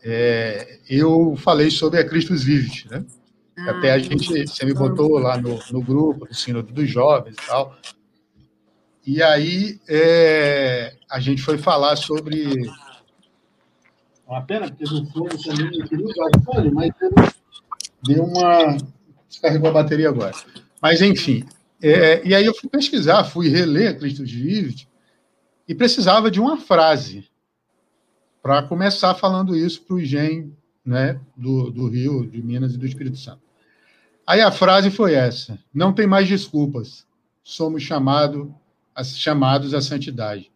É, 0.02 0.78
eu 0.88 1.34
falei 1.36 1.70
sobre 1.70 1.98
a 1.98 2.08
Cristos 2.08 2.44
Vives, 2.44 2.84
né? 2.86 3.04
Ah, 3.58 3.70
Até 3.70 3.92
a 3.92 3.98
gente, 3.98 4.46
você 4.46 4.64
me 4.64 4.74
botou 4.74 5.18
lá 5.18 5.36
no, 5.36 5.58
no 5.70 5.80
grupo 5.82 6.26
do 6.26 6.34
Sínodo 6.34 6.72
dos 6.72 6.88
Jovens 6.88 7.34
e 7.34 7.46
tal. 7.46 7.76
E 9.06 9.22
aí 9.22 9.80
é, 9.88 10.96
a 11.10 11.20
gente 11.20 11.42
foi 11.42 11.58
falar 11.58 11.96
sobre. 11.96 12.70
Uma 14.26 14.42
pena, 14.42 14.68
porque 14.68 14.84
no 14.84 15.06
fundo 15.10 15.42
também 15.42 15.78
eu 15.78 15.86
queria 15.86 16.06
usar 16.06 16.26
o 16.36 16.42
fone, 16.42 16.70
mas 16.70 16.90
deu 18.02 18.24
uma. 18.24 18.76
Descarregou 19.28 19.70
a 19.70 19.72
bateria 19.72 20.08
agora. 20.08 20.34
Mas, 20.80 21.02
enfim. 21.02 21.44
É, 21.82 22.26
e 22.26 22.34
aí 22.34 22.44
eu 22.44 22.54
fui 22.54 22.68
pesquisar, 22.68 23.24
fui 23.24 23.48
reler 23.48 23.90
a 23.90 23.94
Cristo 23.94 24.24
Vives 24.24 24.86
e 25.68 25.74
precisava 25.74 26.30
de 26.30 26.40
uma 26.40 26.56
frase 26.56 27.28
para 28.42 28.62
começar 28.62 29.14
falando 29.14 29.56
isso 29.56 29.82
para 29.82 29.96
o 29.96 30.04
GEM 30.04 30.56
né, 30.84 31.20
do, 31.36 31.70
do 31.70 31.88
Rio, 31.88 32.26
de 32.26 32.40
Minas 32.40 32.74
e 32.74 32.78
do 32.78 32.86
Espírito 32.86 33.18
Santo. 33.18 33.42
Aí 34.26 34.40
a 34.40 34.50
frase 34.50 34.90
foi 34.90 35.14
essa: 35.14 35.58
não 35.74 35.92
tem 35.92 36.06
mais 36.06 36.28
desculpas, 36.28 37.06
somos 37.42 37.82
chamado, 37.82 38.54
chamados 39.04 39.74
à 39.74 39.80
santidade. 39.80 40.50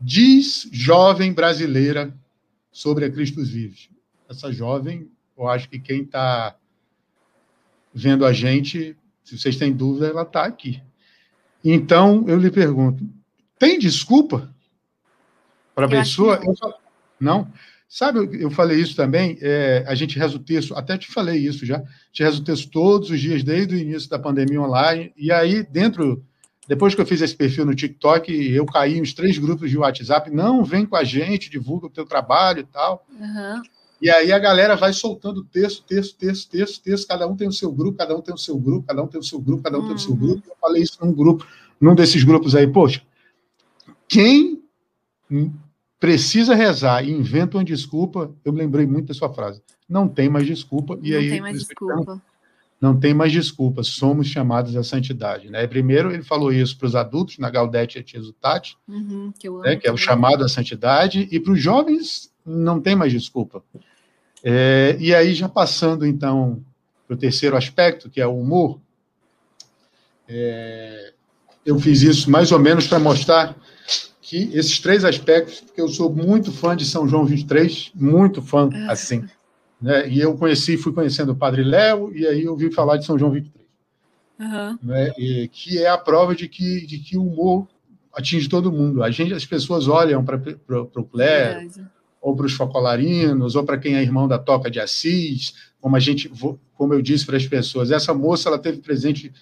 Diz 0.00 0.68
jovem 0.72 1.32
brasileira 1.32 2.14
sobre 2.70 3.04
a 3.04 3.10
Cristo 3.10 3.42
Vives. 3.44 3.90
Essa 4.28 4.52
jovem, 4.52 5.10
eu 5.36 5.48
acho 5.48 5.68
que 5.68 5.78
quem 5.78 6.02
está 6.02 6.56
vendo 7.92 8.24
a 8.24 8.32
gente 8.32 8.96
se 9.24 9.38
vocês 9.38 9.56
têm 9.56 9.72
dúvida, 9.72 10.08
ela 10.08 10.22
está 10.22 10.44
aqui. 10.44 10.82
Então, 11.64 12.24
eu 12.26 12.38
lhe 12.38 12.50
pergunto: 12.50 13.04
tem 13.58 13.78
desculpa 13.78 14.52
para 15.74 15.86
a 15.86 15.88
pessoa? 15.88 16.40
Não. 17.18 17.52
Sabe, 17.92 18.40
eu 18.40 18.52
falei 18.52 18.80
isso 18.80 18.94
também, 18.94 19.36
é, 19.40 19.84
a 19.84 19.96
gente 19.96 20.16
reza 20.16 20.36
o 20.36 20.38
texto, 20.38 20.76
até 20.76 20.96
te 20.96 21.10
falei 21.10 21.38
isso 21.38 21.66
já, 21.66 21.78
a 21.78 21.80
gente 21.80 22.22
reza 22.22 22.40
o 22.40 22.44
texto 22.44 22.70
todos 22.70 23.10
os 23.10 23.18
dias, 23.18 23.42
desde 23.42 23.74
o 23.74 23.78
início 23.78 24.08
da 24.08 24.16
pandemia 24.16 24.62
online, 24.62 25.12
e 25.16 25.32
aí, 25.32 25.64
dentro, 25.64 26.24
depois 26.68 26.94
que 26.94 27.00
eu 27.00 27.06
fiz 27.06 27.20
esse 27.20 27.34
perfil 27.34 27.66
no 27.66 27.74
TikTok, 27.74 28.32
eu 28.32 28.64
caí 28.64 28.96
em 28.96 29.02
uns 29.02 29.12
três 29.12 29.36
grupos 29.38 29.68
de 29.68 29.76
WhatsApp, 29.76 30.30
não, 30.30 30.62
vem 30.62 30.86
com 30.86 30.94
a 30.94 31.02
gente, 31.02 31.50
divulga 31.50 31.88
o 31.88 31.90
teu 31.90 32.06
trabalho 32.06 32.60
e 32.60 32.64
tal. 32.64 33.04
Uhum. 33.10 33.60
E 34.00 34.08
aí 34.08 34.32
a 34.32 34.38
galera 34.38 34.76
vai 34.76 34.92
soltando 34.92 35.44
texto, 35.44 35.84
texto, 35.84 36.16
texto, 36.16 36.50
texto, 36.50 36.82
texto, 36.82 37.06
cada 37.06 37.26
um 37.28 37.36
tem 37.36 37.46
o 37.46 37.52
seu 37.52 37.70
grupo, 37.70 37.98
cada 37.98 38.16
um 38.16 38.22
tem 38.22 38.34
o 38.34 38.38
seu 38.38 38.58
grupo, 38.58 38.86
cada 38.86 39.02
um 39.02 39.06
tem 39.06 39.20
o 39.20 39.24
seu 39.24 39.38
grupo, 39.38 39.62
cada 39.62 39.78
um 39.78 39.82
uhum. 39.82 39.86
tem 39.88 39.96
o 39.96 39.98
seu 39.98 40.16
grupo. 40.16 40.42
Eu 40.48 40.56
falei 40.60 40.82
isso 40.82 40.98
num 41.02 41.12
grupo, 41.12 41.46
num 41.78 41.94
desses 41.94 42.24
grupos 42.24 42.54
aí, 42.54 42.66
poxa, 42.66 43.02
quem 44.08 44.62
precisa 46.00 46.54
rezar 46.54 47.04
e 47.04 47.12
inventa 47.12 47.58
uma 47.58 47.64
desculpa, 47.64 48.34
eu 48.42 48.52
lembrei 48.52 48.86
muito 48.86 49.08
da 49.08 49.14
sua 49.14 49.32
frase. 49.32 49.62
Não 49.88 50.08
tem 50.08 50.30
mais 50.30 50.46
desculpa. 50.46 50.98
E 51.02 51.10
não 51.10 51.18
aí, 51.18 51.30
tem 51.30 51.40
mais 51.40 51.58
desculpa. 51.58 52.22
Não 52.80 52.98
tem 52.98 53.12
mais 53.12 53.30
desculpa, 53.30 53.82
somos 53.82 54.26
chamados 54.26 54.74
à 54.74 54.82
santidade. 54.82 55.50
Né? 55.50 55.66
Primeiro, 55.66 56.10
ele 56.10 56.22
falou 56.22 56.50
isso 56.50 56.78
para 56.78 56.86
os 56.86 56.96
adultos, 56.96 57.36
na 57.36 57.50
Gaudete 57.50 57.98
et 57.98 58.16
Exultate, 58.16 58.78
uhum, 58.88 59.30
que, 59.38 59.50
né, 59.50 59.76
que 59.76 59.86
é 59.86 59.92
o 59.92 59.98
chamado 59.98 60.42
à 60.42 60.48
santidade, 60.48 61.28
e 61.30 61.38
para 61.38 61.52
os 61.52 61.60
jovens, 61.60 62.32
não 62.44 62.80
tem 62.80 62.96
mais 62.96 63.12
desculpa. 63.12 63.62
É, 64.42 64.96
e 64.98 65.14
aí, 65.14 65.34
já 65.34 65.48
passando, 65.48 66.06
então, 66.06 66.62
para 67.06 67.14
o 67.14 67.18
terceiro 67.18 67.56
aspecto, 67.56 68.08
que 68.08 68.20
é 68.20 68.26
o 68.26 68.38
humor, 68.38 68.80
é, 70.28 71.12
eu 71.64 71.78
fiz 71.78 72.02
isso 72.02 72.30
mais 72.30 72.52
ou 72.52 72.58
menos 72.58 72.86
para 72.86 72.98
mostrar 72.98 73.56
que 74.20 74.48
esses 74.54 74.78
três 74.78 75.04
aspectos, 75.04 75.60
porque 75.60 75.80
eu 75.80 75.88
sou 75.88 76.12
muito 76.12 76.52
fã 76.52 76.76
de 76.76 76.84
São 76.84 77.08
João 77.08 77.24
23, 77.24 77.90
muito 77.94 78.40
fã, 78.40 78.70
ah. 78.72 78.92
assim. 78.92 79.24
Né? 79.80 80.08
E 80.08 80.20
eu 80.20 80.36
conheci, 80.36 80.76
fui 80.76 80.92
conhecendo 80.92 81.32
o 81.32 81.36
Padre 81.36 81.64
Léo, 81.64 82.14
e 82.14 82.26
aí 82.26 82.44
eu 82.44 82.52
ouvi 82.52 82.70
falar 82.70 82.96
de 82.96 83.04
São 83.04 83.18
João 83.18 83.32
23. 83.32 83.66
Uhum. 84.38 84.78
Né? 84.82 85.12
E, 85.18 85.48
que 85.48 85.78
é 85.78 85.88
a 85.88 85.98
prova 85.98 86.34
de 86.34 86.48
que, 86.48 86.86
de 86.86 86.98
que 86.98 87.18
o 87.18 87.26
humor 87.26 87.66
atinge 88.14 88.48
todo 88.48 88.72
mundo. 88.72 89.02
A 89.02 89.10
gente, 89.10 89.34
as 89.34 89.44
pessoas 89.44 89.88
olham 89.88 90.24
para 90.24 90.36
o 90.78 91.04
clero, 91.04 91.68
ou 92.20 92.36
para 92.36 92.46
os 92.46 92.52
focolarinos, 92.52 93.56
ou 93.56 93.64
para 93.64 93.78
quem 93.78 93.96
é 93.96 94.02
irmão 94.02 94.28
da 94.28 94.38
Toca 94.38 94.70
de 94.70 94.78
Assis, 94.78 95.54
como 95.80 95.96
a 95.96 96.00
gente, 96.00 96.30
como 96.74 96.92
eu 96.92 97.00
disse 97.00 97.24
para 97.24 97.36
as 97.36 97.46
pessoas, 97.46 97.90
essa 97.90 98.12
moça 98.12 98.48
ela 98.48 98.58
teve 98.58 98.78
presente 98.78 99.32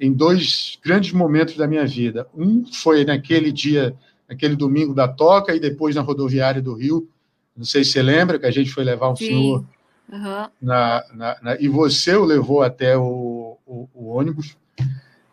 em 0.00 0.12
dois 0.12 0.78
grandes 0.82 1.12
momentos 1.12 1.56
da 1.56 1.66
minha 1.66 1.86
vida. 1.86 2.26
Um 2.34 2.64
foi 2.64 3.04
naquele 3.04 3.52
dia, 3.52 3.94
naquele 4.28 4.56
domingo 4.56 4.94
da 4.94 5.06
Toca, 5.06 5.54
e 5.54 5.60
depois 5.60 5.94
na 5.94 6.00
rodoviária 6.00 6.62
do 6.62 6.74
Rio. 6.74 7.06
Não 7.54 7.66
sei 7.66 7.84
se 7.84 7.92
você 7.92 8.02
lembra 8.02 8.38
que 8.38 8.46
a 8.46 8.50
gente 8.50 8.70
foi 8.70 8.82
levar 8.82 9.10
um 9.10 9.16
Sim. 9.16 9.26
senhor 9.26 9.64
uhum. 10.10 10.48
na, 10.60 11.04
na, 11.12 11.36
na, 11.42 11.60
e 11.60 11.68
você 11.68 12.14
o 12.16 12.24
levou 12.24 12.62
até 12.62 12.96
o, 12.96 13.58
o, 13.66 13.88
o 13.94 14.08
ônibus 14.16 14.56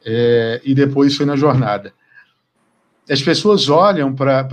é, 0.06 0.62
e 0.66 0.76
depois 0.76 1.16
foi 1.16 1.26
na 1.26 1.38
jornada 1.38 1.94
as 3.10 3.22
pessoas 3.24 3.70
olham 3.70 4.14
para 4.14 4.48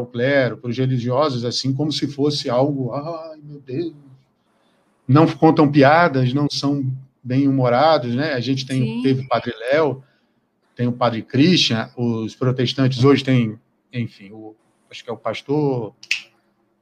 o 0.00 0.06
clero, 0.06 0.56
para 0.56 0.70
os 0.70 0.78
religiosos, 0.78 1.44
assim, 1.44 1.72
como 1.74 1.92
se 1.92 2.08
fosse 2.08 2.48
algo, 2.48 2.92
ai 2.92 3.38
meu 3.42 3.60
Deus, 3.60 3.92
não 5.06 5.26
contam 5.26 5.70
piadas, 5.70 6.32
não 6.32 6.48
são 6.50 6.90
bem 7.22 7.46
humorados, 7.46 8.14
né? 8.14 8.32
A 8.32 8.40
gente 8.40 8.64
tem, 8.64 9.02
teve 9.02 9.22
o 9.22 9.28
Padre 9.28 9.52
Léo, 9.70 10.02
tem 10.74 10.86
o 10.86 10.92
Padre 10.92 11.22
Christian, 11.22 11.90
os 11.94 12.34
protestantes 12.34 13.04
hoje 13.04 13.22
têm, 13.22 13.58
enfim, 13.92 14.30
o, 14.32 14.56
acho 14.90 15.04
que 15.04 15.10
é 15.10 15.12
o 15.12 15.18
pastor 15.18 15.94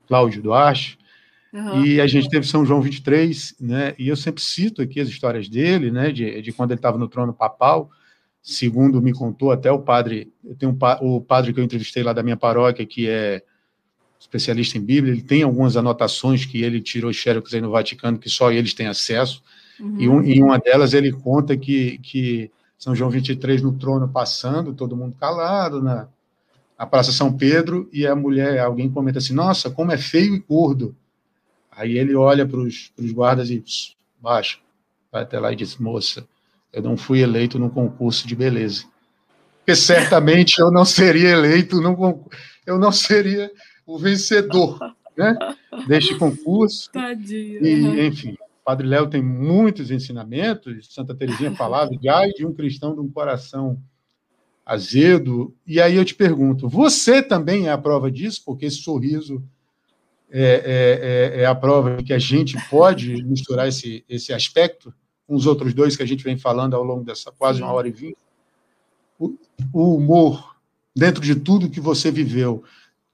Cláudio 0.07 0.41
Duarte, 0.41 0.97
uhum. 1.53 1.85
e 1.85 2.01
a 2.01 2.07
gente 2.07 2.29
teve 2.29 2.47
São 2.47 2.65
João 2.65 2.81
23, 2.81 3.57
né? 3.61 3.95
E 3.99 4.07
eu 4.07 4.17
sempre 4.17 4.41
cito 4.41 4.81
aqui 4.81 5.01
as 5.01 5.09
histórias 5.09 5.49
dele, 5.49 5.91
né? 5.91 6.13
De, 6.13 6.41
de 6.41 6.53
quando 6.53 6.71
ele 6.71 6.79
estava 6.79 6.97
no 6.97 7.09
trono 7.09 7.33
papal, 7.35 7.91
segundo 8.43 9.03
me 9.03 9.13
contou 9.13 9.53
até 9.53 9.71
o 9.71 9.79
padre, 9.79 10.33
eu 10.45 10.55
tenho 10.55 10.73
um, 10.73 11.17
o 11.17 11.21
padre 11.21 11.53
que 11.53 11.61
eu 11.61 11.65
entrevistei 11.65 12.03
lá 12.03 12.13
da 12.13 12.23
minha 12.23 12.37
paróquia, 12.37 12.87
que 12.87 13.09
é 13.09 13.43
especialista 14.19 14.77
em 14.77 14.83
Bíblia, 14.83 15.13
ele 15.13 15.23
tem 15.23 15.43
algumas 15.43 15.77
anotações 15.77 16.45
que 16.45 16.63
ele 16.63 16.81
tirou 16.81 17.13
xerox 17.13 17.55
aí 17.55 17.61
no 17.61 17.71
Vaticano, 17.71 18.19
que 18.19 18.29
só 18.29 18.53
eles 18.53 18.75
têm 18.75 18.87
acesso, 18.87 19.43
uhum. 19.79 20.01
e 20.01 20.09
um, 20.09 20.23
em 20.23 20.43
uma 20.43 20.59
delas 20.59 20.93
ele 20.93 21.11
conta 21.11 21.57
que, 21.57 21.99
que 21.99 22.51
São 22.79 22.95
João 22.95 23.11
23 23.11 23.63
no 23.63 23.73
trono 23.73 24.09
passando, 24.09 24.75
todo 24.75 24.97
mundo 24.97 25.17
calado 25.19 25.83
na, 25.83 26.07
na 26.79 26.87
Praça 26.87 27.13
São 27.13 27.33
Pedro, 27.33 27.89
e 27.93 28.07
a 28.07 28.15
mulher, 28.15 28.59
alguém 28.59 28.91
comenta 28.91 29.19
assim, 29.19 29.33
nossa, 29.33 29.71
como 29.71 29.93
é 29.93 29.97
feio 29.97 30.35
e 30.35 30.39
gordo. 30.39 30.95
Aí 31.71 31.97
ele 31.97 32.15
olha 32.15 32.47
para 32.47 32.61
os 32.61 33.13
guardas 33.13 33.49
e 33.49 33.65
baixa, 34.21 34.59
vai 35.11 35.23
até 35.23 35.41
lá 35.41 35.51
e 35.51 35.57
diz: 35.57 35.79
moça, 35.79 36.27
eu 36.73 36.83
não 36.83 36.97
fui 36.97 37.21
eleito 37.21 37.59
num 37.59 37.69
concurso 37.69 38.27
de 38.27 38.35
beleza. 38.35 38.85
Porque 39.59 39.75
certamente 39.75 40.59
eu 40.59 40.71
não 40.71 40.85
seria 40.85 41.31
eleito 41.31 41.81
num 41.81 42.25
eu 42.67 42.79
não 42.79 42.93
seria 42.93 43.51
o 43.87 43.99
vencedor 43.99 44.79
né, 45.17 45.37
deste 45.87 46.17
concurso. 46.17 46.91
Tadinho. 46.93 47.65
E, 47.65 48.07
enfim, 48.07 48.37
Padre 48.65 48.87
Léo 48.87 49.09
tem 49.09 49.23
muitos 49.23 49.91
ensinamentos, 49.91 50.89
Santa 50.95 51.15
Teresinha 51.15 51.55
falava 51.57 51.91
de, 51.91 52.09
ai, 52.09 52.31
de 52.31 52.47
um 52.47 52.55
cristão 52.55 52.95
de 52.95 53.01
um 53.01 53.11
coração 53.11 53.83
azedo. 54.65 55.55
E 55.67 55.81
aí 55.81 55.97
eu 55.97 56.05
te 56.05 56.15
pergunto, 56.15 56.69
você 56.69 57.23
também 57.23 57.67
é 57.67 57.73
a 57.73 57.79
prova 57.79 58.11
disso? 58.11 58.43
Porque 58.45 58.67
esse 58.67 58.77
sorriso 58.77 59.43
é, 60.31 60.43
é, 61.35 61.41
é, 61.41 61.43
é 61.43 61.47
a 61.47 61.55
prova 61.55 61.97
de 61.97 62.05
que 62.05 62.13
a 62.13 62.19
gente 62.19 62.57
pode 62.69 63.23
misturar 63.25 63.67
esse, 63.67 64.05
esse 64.09 64.33
aspecto 64.33 64.95
com 65.31 65.37
os 65.37 65.47
outros 65.47 65.73
dois 65.73 65.97
que 65.97 66.03
a 66.03 66.07
gente 66.07 66.25
vem 66.25 66.37
falando 66.37 66.75
ao 66.75 66.83
longo 66.83 67.05
dessa 67.05 67.31
quase 67.31 67.63
uma 67.63 67.71
hora 67.73 67.87
e 67.87 67.93
vinte. 67.93 68.17
O, 69.17 69.39
o 69.73 69.95
humor, 69.95 70.57
dentro 70.93 71.23
de 71.23 71.37
tudo 71.37 71.71
que 71.71 71.79
você 71.79 72.11
viveu, 72.11 72.65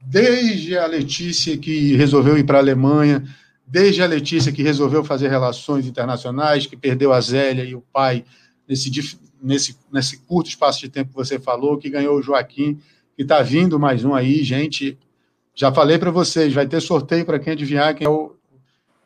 desde 0.03 0.79
a 0.79 0.87
Letícia 0.87 1.59
que 1.59 1.95
resolveu 1.95 2.39
ir 2.39 2.45
para 2.45 2.57
a 2.57 2.63
Alemanha, 2.63 3.23
desde 3.67 4.03
a 4.03 4.07
Letícia 4.07 4.51
que 4.51 4.63
resolveu 4.63 5.05
fazer 5.05 5.29
relações 5.29 5.87
internacionais, 5.87 6.65
que 6.65 6.75
perdeu 6.75 7.13
a 7.13 7.21
Zélia 7.21 7.65
e 7.65 7.75
o 7.75 7.83
pai 7.93 8.25
nesse, 8.67 8.91
nesse, 9.43 9.77
nesse 9.93 10.17
curto 10.21 10.49
espaço 10.49 10.81
de 10.81 10.89
tempo 10.89 11.11
que 11.11 11.17
você 11.17 11.39
falou, 11.39 11.77
que 11.77 11.91
ganhou 11.91 12.17
o 12.17 12.23
Joaquim, 12.23 12.81
que 13.15 13.25
está 13.25 13.43
vindo 13.43 13.79
mais 13.79 14.07
um 14.07 14.15
aí, 14.15 14.43
gente. 14.43 14.97
Já 15.55 15.71
falei 15.71 15.99
para 15.99 16.11
vocês, 16.11 16.55
vai 16.55 16.67
ter 16.67 16.81
sorteio 16.81 17.27
para 17.27 17.39
quem 17.39 17.53
adivinhar 17.53 17.95
quem 17.95 18.07
é 18.07 18.11
o, 18.11 18.35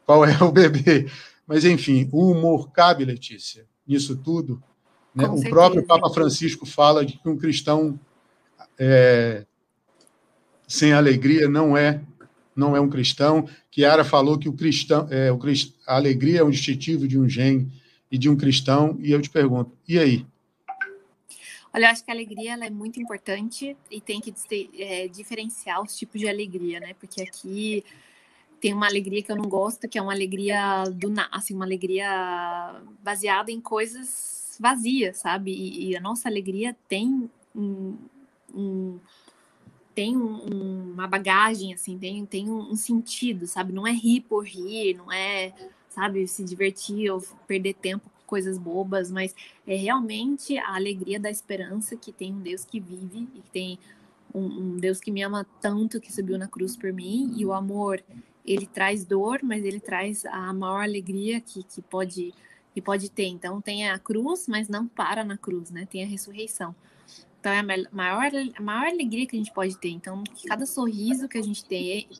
qual 0.07 0.25
é 0.25 0.41
o 0.45 0.53
bebê. 0.53 1.11
Mas, 1.51 1.65
enfim, 1.65 2.09
o 2.13 2.31
humor 2.31 2.71
cabe, 2.71 3.05
Letícia, 3.05 3.67
nisso 3.85 4.17
tudo. 4.17 4.63
Né? 5.13 5.27
O 5.27 5.41
próprio 5.51 5.85
Papa 5.85 6.09
Francisco 6.11 6.65
fala 6.65 7.05
de 7.05 7.19
que 7.19 7.29
um 7.29 7.37
cristão 7.37 7.99
é, 8.79 9.45
sem 10.69 10.93
alegria 10.93 11.49
não 11.49 11.77
é 11.77 12.01
não 12.55 12.77
é 12.77 12.81
um 12.81 12.89
cristão. 12.89 13.49
Kiara 13.69 14.05
falou 14.05 14.39
que 14.39 14.49
o 14.49 14.53
cristão, 14.53 15.09
é, 15.11 15.33
o, 15.33 15.41
a 15.89 15.97
alegria 15.97 16.39
é 16.39 16.45
um 16.45 16.51
distintivo 16.51 17.09
de 17.09 17.19
um 17.19 17.29
gene 17.29 17.69
e 18.13 18.17
de 18.17 18.29
um 18.29 18.37
cristão. 18.37 18.97
E 19.01 19.11
eu 19.11 19.21
te 19.21 19.29
pergunto, 19.29 19.77
e 19.89 19.99
aí? 19.99 20.25
Olha, 21.75 21.87
eu 21.87 21.91
acho 21.91 22.05
que 22.05 22.13
a 22.13 22.15
alegria 22.15 22.53
ela 22.53 22.67
é 22.67 22.71
muito 22.71 23.01
importante 23.01 23.77
e 23.91 24.01
tem 24.01 24.21
que 24.21 24.33
é, 24.79 25.09
diferenciar 25.09 25.83
os 25.83 25.97
tipos 25.97 26.21
de 26.21 26.29
alegria, 26.29 26.79
né? 26.79 26.95
Porque 26.95 27.21
aqui 27.21 27.83
tem 28.61 28.75
uma 28.75 28.87
alegria 28.87 29.23
que 29.23 29.33
eu 29.33 29.37
não 29.37 29.49
gosto, 29.49 29.89
que 29.89 29.99
é 29.99 30.03
uma 30.03 30.13
alegria 30.13 30.85
do 30.85 31.13
assim, 31.33 31.55
uma 31.55 31.65
alegria 31.65 32.81
baseada 33.03 33.51
em 33.51 33.61
coisas 33.61 34.57
vazias, 34.61 35.17
sabe? 35.17 35.51
E, 35.51 35.91
e 35.91 35.97
a 35.97 36.01
nossa 36.01 36.29
alegria 36.29 36.77
tem 36.87 37.31
um, 37.57 37.97
um 38.55 38.99
tem 39.95 40.17
um, 40.17 40.93
uma 40.93 41.07
bagagem, 41.07 41.75
assim, 41.75 41.99
tem, 41.99 42.25
tem 42.25 42.49
um, 42.49 42.71
um, 42.71 42.77
sentido, 42.77 43.47
sabe? 43.47 43.73
Não 43.73 43.87
é 43.87 43.93
rir 43.93 44.21
por 44.21 44.45
rir, 44.45 44.95
não 44.95 45.11
é, 45.11 45.53
sabe, 45.89 46.27
se 46.29 46.45
divertir 46.45 47.11
ou 47.11 47.21
perder 47.47 47.75
tempo 47.75 48.09
com 48.09 48.25
coisas 48.27 48.57
bobas, 48.57 49.11
mas 49.11 49.35
é 49.67 49.75
realmente 49.75 50.57
a 50.59 50.75
alegria 50.75 51.19
da 51.19 51.31
esperança 51.31 51.97
que 51.97 52.13
tem 52.13 52.33
um 52.33 52.41
Deus 52.41 52.65
que 52.65 52.79
vive 52.79 53.29
e 53.35 53.41
que 53.41 53.51
tem 53.51 53.79
um, 54.33 54.45
um 54.45 54.77
Deus 54.77 55.01
que 55.01 55.11
me 55.11 55.23
ama 55.23 55.47
tanto 55.61 56.01
que 56.01 56.13
subiu 56.13 56.39
na 56.39 56.47
cruz 56.47 56.77
por 56.77 56.93
mim 56.93 57.35
e 57.37 57.45
o 57.45 57.53
amor 57.53 58.03
ele 58.53 58.67
traz 58.67 59.05
dor, 59.05 59.41
mas 59.43 59.65
ele 59.65 59.81
traz 59.81 60.25
a 60.27 60.53
maior 60.53 60.83
alegria 60.83 61.41
que, 61.41 61.63
que 61.63 61.81
pode 61.81 62.35
que 62.73 62.81
pode 62.81 63.11
ter. 63.11 63.27
Então 63.27 63.61
tem 63.61 63.89
a 63.89 63.99
cruz, 63.99 64.47
mas 64.47 64.69
não 64.69 64.87
para 64.87 65.25
na 65.25 65.37
cruz, 65.37 65.71
né? 65.71 65.87
Tem 65.91 66.05
a 66.05 66.07
ressurreição. 66.07 66.75
Então 67.41 67.51
é 67.51 67.59
a 67.59 67.63
maior, 67.91 68.31
a 68.55 68.63
maior 68.63 68.87
alegria 68.87 69.27
que 69.27 69.35
a 69.35 69.39
gente 69.39 69.53
pode 69.53 69.77
ter. 69.79 69.89
Então, 69.89 70.23
que 70.23 70.47
cada 70.47 70.67
sorriso 70.67 71.27
que 71.27 71.39
a 71.39 71.43
gente 71.43 71.65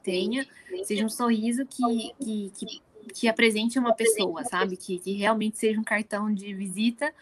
tenha 0.03 0.47
seja 0.83 1.05
um 1.05 1.11
sorriso 1.11 1.67
que, 1.67 2.15
que, 2.19 2.53
que, 2.57 2.83
que 3.15 3.29
apresente 3.29 3.79
uma 3.79 3.93
pessoa, 3.93 4.43
sabe? 4.45 4.77
Que, 4.77 4.99
que 4.99 5.13
realmente 5.13 5.59
seja 5.59 5.79
um 5.79 5.85
cartão 5.85 6.33
de 6.33 6.55
visita, 6.55 7.13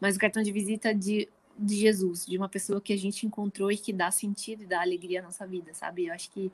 mas 0.00 0.16
um 0.16 0.18
cartão 0.18 0.42
de 0.42 0.50
visita 0.50 0.92
de, 0.92 1.28
de 1.56 1.76
Jesus, 1.76 2.26
de 2.26 2.36
uma 2.36 2.48
pessoa 2.48 2.80
que 2.80 2.92
a 2.92 2.98
gente 2.98 3.24
encontrou 3.24 3.70
e 3.70 3.78
que 3.78 3.92
dá 3.92 4.10
sentido 4.10 4.64
e 4.64 4.66
dá 4.66 4.80
alegria 4.82 5.20
à 5.20 5.22
nossa 5.22 5.46
vida, 5.46 5.72
sabe? 5.74 6.06
Eu 6.06 6.14
acho 6.14 6.32
que, 6.32 6.50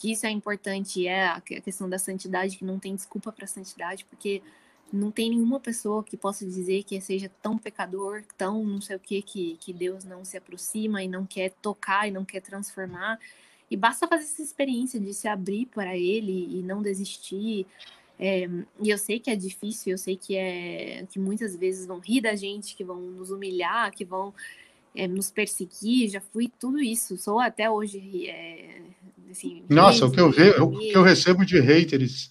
que 0.00 0.12
isso 0.12 0.24
é 0.24 0.30
importante. 0.30 1.06
É 1.06 1.26
a 1.26 1.40
questão 1.42 1.88
da 1.88 1.98
santidade, 1.98 2.56
que 2.56 2.64
não 2.64 2.78
tem 2.78 2.94
desculpa 2.94 3.30
para 3.30 3.46
santidade, 3.46 4.06
porque 4.06 4.42
não 4.90 5.10
tem 5.10 5.28
nenhuma 5.28 5.60
pessoa 5.60 6.02
que 6.02 6.16
possa 6.16 6.44
dizer 6.46 6.84
que 6.84 6.98
seja 7.02 7.30
tão 7.42 7.58
pecador, 7.58 8.24
tão 8.36 8.64
não 8.64 8.80
sei 8.80 8.96
o 8.96 8.98
que, 8.98 9.20
que, 9.20 9.56
que 9.60 9.72
Deus 9.74 10.04
não 10.04 10.24
se 10.24 10.38
aproxima 10.38 11.02
e 11.02 11.08
não 11.08 11.26
quer 11.26 11.52
tocar 11.60 12.08
e 12.08 12.10
não 12.10 12.24
quer 12.24 12.40
transformar. 12.40 13.20
E 13.70 13.76
basta 13.76 14.08
fazer 14.08 14.24
essa 14.24 14.42
experiência 14.42 14.98
de 14.98 15.12
se 15.12 15.28
abrir 15.28 15.66
para 15.66 15.94
Ele 15.96 16.48
e 16.58 16.62
não 16.62 16.80
desistir. 16.82 17.66
É, 18.18 18.48
e 18.80 18.88
eu 18.88 18.96
sei 18.96 19.20
que 19.20 19.30
é 19.30 19.36
difícil, 19.36 19.92
eu 19.92 19.98
sei 19.98 20.16
que 20.16 20.34
é 20.34 21.06
que 21.10 21.18
muitas 21.18 21.54
vezes 21.54 21.86
vão 21.86 21.98
rir 21.98 22.22
da 22.22 22.34
gente, 22.34 22.74
que 22.74 22.82
vão 22.82 23.00
nos 23.00 23.30
humilhar, 23.30 23.92
que 23.92 24.04
vão 24.04 24.34
é, 24.94 25.06
nos 25.06 25.30
perseguir. 25.30 26.08
Já 26.08 26.22
fui 26.22 26.50
tudo 26.58 26.80
isso, 26.80 27.18
sou 27.18 27.38
até 27.38 27.70
hoje. 27.70 28.28
É, 28.28 28.80
assim, 29.30 29.64
Nossa, 29.68 30.06
o 30.06 30.10
que 30.10 30.20
eu 30.20 30.30
vejo, 30.30 30.64
o 30.64 30.78
que 30.78 30.92
eu 30.92 31.02
recebo 31.02 31.44
de 31.44 31.60
haters 31.60 32.30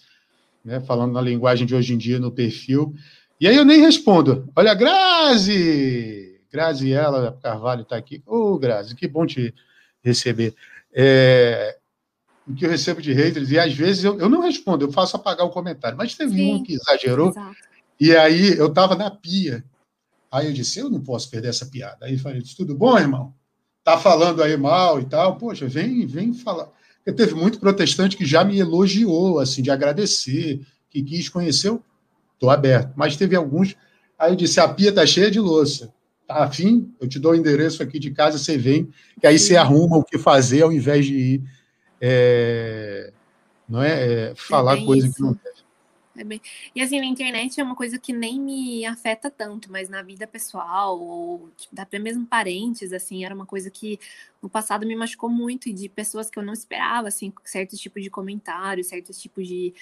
né, 0.63 0.80
falando 0.81 1.13
na 1.13 1.21
linguagem 1.21 1.65
de 1.65 1.76
hoje 1.76 1.93
em 1.93 1.97
dia 1.97 2.19
no 2.19 2.31
perfil. 2.31 2.93
E 3.39 3.47
aí 3.47 3.55
eu 3.55 3.65
nem 3.65 3.81
respondo. 3.81 4.49
Olha, 4.55 4.73
Grazi! 4.73 6.39
Graziela 6.51 7.38
Carvalho 7.41 7.84
está 7.84 7.95
aqui. 7.95 8.23
Ô, 8.26 8.53
oh, 8.53 8.59
Grazi, 8.59 8.95
que 8.95 9.07
bom 9.07 9.26
te 9.26 9.53
receber. 10.03 10.53
É, 10.93 11.77
o 12.47 12.53
que 12.53 12.65
eu 12.65 12.69
recebo 12.69 13.01
de 13.01 13.13
haters, 13.13 13.51
e 13.51 13.59
às 13.59 13.73
vezes 13.73 14.03
eu, 14.03 14.19
eu 14.19 14.27
não 14.27 14.41
respondo, 14.41 14.85
eu 14.85 14.91
faço 14.91 15.15
apagar 15.15 15.45
o 15.45 15.51
comentário. 15.51 15.97
Mas 15.97 16.15
teve 16.15 16.34
Sim, 16.34 16.55
um 16.55 16.63
que 16.63 16.73
exagerou, 16.73 17.30
exato. 17.30 17.55
e 17.99 18.15
aí 18.15 18.57
eu 18.57 18.67
estava 18.67 18.95
na 18.95 19.11
pia. 19.11 19.63
Aí 20.31 20.47
eu 20.47 20.53
disse, 20.53 20.80
eu 20.80 20.89
não 20.89 21.01
posso 21.01 21.30
perder 21.30 21.49
essa 21.49 21.65
piada. 21.65 22.05
Aí 22.05 22.13
eu 22.13 22.19
falei, 22.19 22.41
tudo 22.55 22.76
bom, 22.76 22.97
irmão? 22.97 23.34
Tá 23.84 23.97
falando 23.97 24.43
aí 24.43 24.57
mal 24.57 24.99
e 24.99 25.05
tal? 25.05 25.38
Poxa, 25.38 25.67
vem, 25.67 26.05
vem 26.05 26.34
falar. 26.34 26.69
Porque 27.10 27.23
teve 27.23 27.34
muito 27.34 27.60
protestante 27.60 28.15
que 28.15 28.26
já 28.26 28.44
me 28.44 28.60
elogiou, 28.60 29.40
assim, 29.40 29.61
de 29.61 29.72
agradecer, 29.72 30.61
que 30.90 31.02
quis 31.02 31.27
conhecer, 31.27 31.76
estou 32.34 32.49
aberto. 32.52 32.94
Mas 32.95 33.18
teve 33.18 33.36
alguns, 33.36 33.76
aí 34.18 34.31
eu 34.31 34.36
disse, 34.36 34.60
a 34.60 34.68
pia 34.68 34.90
está 34.90 35.06
cheia 35.06 35.31
de 35.31 35.40
louça. 35.40 35.91
Tá 36.27 36.44
afim? 36.44 36.94
Eu 37.02 37.07
te 37.07 37.18
dou 37.18 37.31
o 37.31 37.36
endereço 37.36 37.81
aqui 37.81 37.98
de 37.98 38.11
casa, 38.11 38.38
você 38.38 38.57
vem, 38.57 38.90
que 39.19 39.26
aí 39.26 39.40
você 39.40 39.56
arruma 39.56 39.98
o 39.98 40.03
que 40.03 40.19
fazer 40.19 40.61
ao 40.61 40.72
invés 40.72 41.06
de 41.06 41.15
ir 41.15 41.44
é, 41.99 43.11
não 43.68 43.81
é, 43.81 44.30
é 44.30 44.34
falar 44.36 44.77
coisa 44.86 45.07
isso. 45.07 45.15
que 45.15 45.22
não 45.22 45.34
deve. 45.34 45.59
É 46.19 46.23
bem... 46.23 46.41
E 46.75 46.81
assim, 46.81 46.99
na 46.99 47.05
internet 47.05 47.59
é 47.59 47.63
uma 47.63 47.75
coisa 47.75 47.97
que 47.97 48.11
nem 48.11 48.39
me 48.39 48.85
afeta 48.85 49.31
tanto, 49.31 49.71
mas 49.71 49.87
na 49.87 50.01
vida 50.01 50.27
pessoal, 50.27 50.99
ou 50.99 51.49
tipo, 51.57 51.79
até 51.79 51.97
mesmo 51.97 52.25
parentes, 52.25 52.91
assim, 52.91 53.23
era 53.23 53.33
uma 53.33 53.45
coisa 53.45 53.71
que 53.71 53.97
no 54.41 54.49
passado 54.49 54.85
me 54.85 54.95
machucou 54.97 55.29
muito, 55.29 55.69
e 55.69 55.73
de 55.73 55.87
pessoas 55.87 56.29
que 56.29 56.37
eu 56.37 56.43
não 56.43 56.53
esperava, 56.53 57.07
assim, 57.07 57.31
certos 57.45 57.79
tipos 57.79 58.03
de 58.03 58.09
comentários, 58.09 58.87
certos 58.87 59.21
tipos 59.21 59.47
de. 59.47 59.73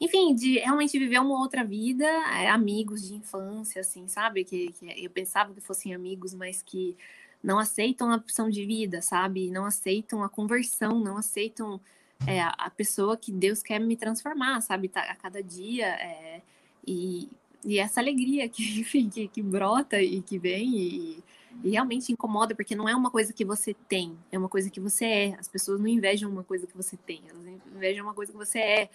Enfim, 0.00 0.34
de 0.34 0.58
realmente 0.58 0.98
viver 0.98 1.18
uma 1.20 1.38
outra 1.38 1.64
vida, 1.64 2.06
é, 2.06 2.48
amigos 2.48 3.06
de 3.06 3.14
infância, 3.14 3.80
assim, 3.80 4.08
sabe? 4.08 4.44
Que, 4.44 4.72
que 4.72 5.04
eu 5.04 5.10
pensava 5.10 5.52
que 5.52 5.60
fossem 5.60 5.94
amigos, 5.94 6.32
mas 6.34 6.62
que 6.62 6.96
não 7.42 7.58
aceitam 7.58 8.10
a 8.10 8.16
opção 8.16 8.48
de 8.48 8.64
vida, 8.64 9.02
sabe? 9.02 9.50
Não 9.50 9.64
aceitam 9.66 10.22
a 10.22 10.28
conversão, 10.28 10.98
não 11.00 11.18
aceitam 11.18 11.80
é, 12.26 12.40
a 12.42 12.70
pessoa 12.70 13.16
que 13.16 13.30
Deus 13.30 13.62
quer 13.62 13.78
me 13.78 13.96
transformar, 13.96 14.60
sabe? 14.60 14.88
Tá, 14.88 15.02
a 15.02 15.14
cada 15.14 15.42
dia. 15.42 15.86
É, 15.86 16.42
e, 16.86 17.28
e 17.64 17.78
essa 17.78 18.00
alegria 18.00 18.48
que, 18.48 18.62
enfim, 18.80 19.08
que, 19.08 19.28
que 19.28 19.42
brota 19.42 20.00
e 20.00 20.20
que 20.22 20.38
vem 20.38 20.76
e, 20.76 21.24
e, 21.64 21.70
realmente 21.70 22.12
incomoda, 22.12 22.54
porque 22.54 22.74
não 22.74 22.88
é 22.88 22.94
uma 22.94 23.10
coisa 23.10 23.32
que 23.32 23.44
você 23.44 23.74
tem, 23.88 24.16
é 24.32 24.38
uma 24.38 24.48
coisa 24.48 24.70
que 24.70 24.80
você 24.80 25.04
é. 25.04 25.36
As 25.38 25.48
pessoas 25.48 25.80
não 25.80 25.88
invejam 25.88 26.30
uma 26.30 26.44
coisa 26.44 26.66
que 26.66 26.76
você 26.76 26.96
tem, 26.96 27.22
elas 27.28 27.46
invejam 27.74 28.04
uma 28.04 28.14
coisa 28.14 28.32
que 28.32 28.38
você 28.38 28.58
é. 28.58 28.90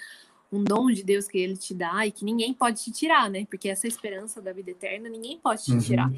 Um 0.52 0.64
dom 0.64 0.92
de 0.92 1.04
Deus 1.04 1.28
que 1.28 1.36
ele 1.36 1.58
te 1.58 1.74
dá 1.74 2.06
e 2.06 2.12
que 2.12 2.24
ninguém 2.24 2.54
pode 2.54 2.84
te 2.84 2.92
tirar, 2.92 3.28
né? 3.28 3.44
Porque 3.50 3.68
essa 3.68 3.88
esperança 3.88 4.40
da 4.40 4.54
vida 4.54 4.70
eterna 4.70 5.10
ninguém 5.10 5.40
pode 5.40 5.64
te 5.64 5.72
uhum. 5.72 5.80
tirar. 5.80 6.14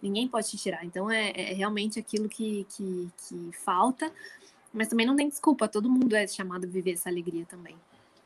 Ninguém 0.00 0.28
pode 0.28 0.48
te 0.48 0.56
tirar. 0.56 0.84
Então 0.84 1.10
é, 1.10 1.30
é 1.30 1.52
realmente 1.54 1.98
aquilo 1.98 2.28
que, 2.28 2.64
que, 2.70 3.10
que 3.26 3.50
falta, 3.64 4.12
mas 4.72 4.88
também 4.88 5.06
não 5.06 5.16
tem 5.16 5.28
desculpa, 5.28 5.68
todo 5.68 5.90
mundo 5.90 6.14
é 6.14 6.26
chamado 6.26 6.64
a 6.64 6.68
viver 6.68 6.92
essa 6.92 7.08
alegria 7.08 7.44
também. 7.46 7.74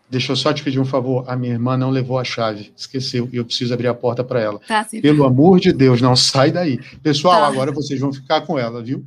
Deixa 0.08 0.32
eu 0.32 0.36
só 0.36 0.52
te 0.52 0.62
pedir 0.62 0.78
um 0.78 0.84
favor. 0.84 1.24
A 1.28 1.34
minha 1.34 1.54
irmã 1.54 1.76
não 1.76 1.90
levou 1.90 2.18
a 2.18 2.24
chave, 2.24 2.72
esqueceu, 2.76 3.28
e 3.32 3.36
eu 3.36 3.44
preciso 3.44 3.72
abrir 3.72 3.88
a 3.88 3.94
porta 3.94 4.22
para 4.22 4.40
ela. 4.40 4.58
Tá, 4.60 4.84
Pelo 4.84 5.24
amor 5.24 5.58
de 5.58 5.72
Deus, 5.72 6.00
não 6.00 6.14
sai 6.14 6.52
daí. 6.52 6.78
Pessoal, 7.02 7.40
tá. 7.40 7.48
agora 7.48 7.72
vocês 7.72 7.98
vão 7.98 8.12
ficar 8.12 8.42
com 8.42 8.58
ela, 8.58 8.82
viu? 8.82 9.06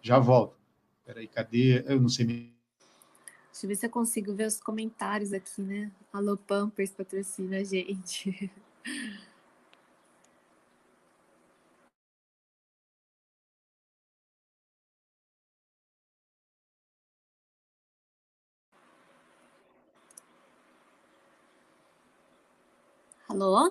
Já 0.00 0.18
volto. 0.18 0.56
Peraí, 1.04 1.26
cadê? 1.26 1.84
Eu 1.86 2.00
não 2.00 2.08
sei. 2.08 2.26
Deixa 2.26 3.64
eu 3.64 3.68
ver 3.68 3.76
se 3.76 3.86
eu 3.86 3.90
consigo 3.90 4.34
ver 4.34 4.46
os 4.46 4.58
comentários 4.58 5.32
aqui, 5.32 5.60
né? 5.60 5.90
Alô, 6.12 6.36
Pampers 6.36 6.90
patrocina 6.90 7.58
a 7.58 7.64
gente. 7.64 8.50
Alô? 23.40 23.62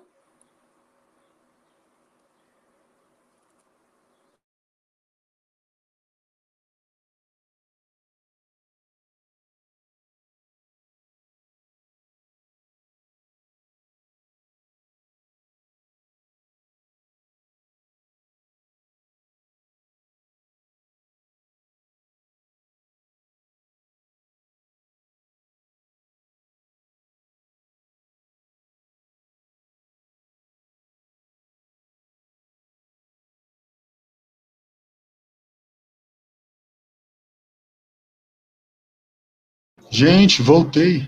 Gente, 39.98 40.44
voltei. 40.44 41.08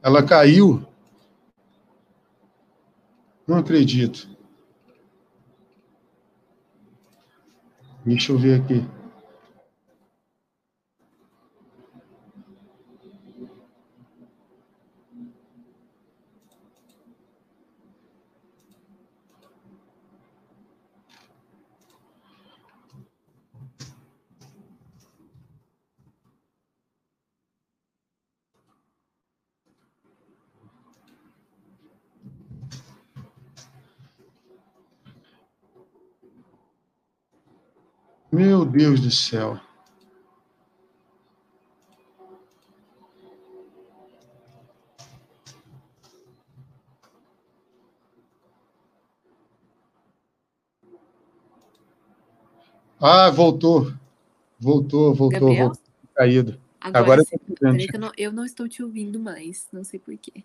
Ela 0.00 0.22
caiu. 0.24 0.86
Não 3.48 3.56
acredito. 3.56 4.28
Deixa 8.06 8.30
eu 8.30 8.38
ver 8.38 8.60
aqui. 8.60 8.86
Meu 38.32 38.64
Deus 38.64 38.98
do 38.98 39.10
céu. 39.10 39.60
Ah, 52.98 53.28
voltou. 53.30 53.92
Voltou, 54.58 55.14
voltou, 55.14 55.28
Gabriel? 55.28 55.66
voltou. 55.66 55.82
Caído. 56.14 56.60
Agora, 56.80 57.22
Agora 57.22 57.86
eu, 57.92 58.00
não, 58.00 58.12
eu 58.16 58.32
não 58.32 58.44
estou 58.46 58.66
te 58.66 58.82
ouvindo 58.82 59.20
mais, 59.20 59.68
não 59.70 59.84
sei 59.84 60.00
porquê. 60.00 60.42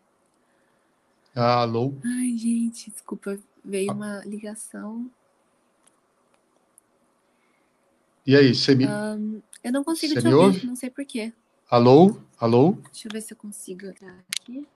Alô? 1.34 1.94
Ai, 2.04 2.36
gente, 2.38 2.92
desculpa, 2.92 3.40
veio 3.64 3.94
uma 3.94 4.26
ligação. 4.26 5.10
E 8.28 8.36
aí, 8.36 8.54
você 8.54 8.76
me. 8.76 8.86
Um, 8.86 9.42
eu 9.64 9.72
não 9.72 9.86
consigo 9.86 10.14
você 10.14 10.22
te 10.22 10.28
ouvir, 10.28 10.46
ouve? 10.58 10.68
não 10.68 10.76
sei 10.76 10.90
porquê. 10.90 11.32
Alô? 11.70 12.20
Alô? 12.38 12.74
Deixa 12.92 13.08
eu 13.08 13.12
ver 13.14 13.22
se 13.22 13.32
eu 13.32 13.38
consigo 13.38 13.86
entrar 13.86 14.20
aqui. 14.38 14.68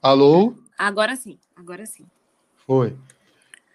Alô? 0.00 0.54
Agora 0.78 1.16
sim, 1.16 1.40
agora 1.56 1.84
sim. 1.86 2.06
Foi. 2.64 2.96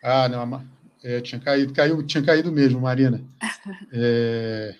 Ah, 0.01 0.29
não, 0.29 0.65
é, 1.03 1.19
tinha 1.19 1.41
caído, 1.41 1.73
caiu, 1.73 2.01
tinha 2.01 2.23
caído 2.23 2.49
mesmo, 2.49 2.79
Marina. 2.79 3.21
É... 3.91 4.75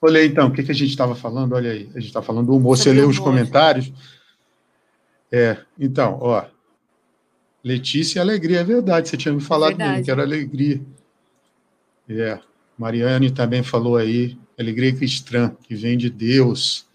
Olha 0.00 0.24
então, 0.24 0.48
o 0.48 0.52
que, 0.52 0.64
que 0.64 0.72
a 0.72 0.74
gente 0.74 0.90
estava 0.90 1.14
falando? 1.14 1.52
Olha 1.54 1.70
aí, 1.70 1.88
a 1.94 2.00
gente 2.00 2.08
está 2.08 2.20
falando 2.20 2.48
do 2.48 2.56
humor. 2.56 2.76
Sobre 2.76 2.90
Você 2.90 3.00
leu 3.00 3.08
os 3.08 3.20
comentários? 3.20 3.92
É, 5.30 5.58
então, 5.78 6.18
ó, 6.20 6.44
Letícia 7.64 8.18
e 8.18 8.20
Alegria, 8.20 8.60
é 8.60 8.64
verdade, 8.64 9.08
você 9.08 9.16
tinha 9.16 9.32
me 9.32 9.40
falado 9.40 9.80
é 9.80 9.88
mesmo, 9.88 10.04
que 10.04 10.10
era 10.10 10.22
Alegria. 10.22 10.80
É, 12.08 12.38
Mariane 12.76 13.30
também 13.30 13.62
falou 13.62 13.96
aí, 13.96 14.36
Alegria 14.58 14.94
cristã, 14.94 15.56
que 15.62 15.74
vem 15.74 15.96
de 15.96 16.10
Deus. 16.10 16.86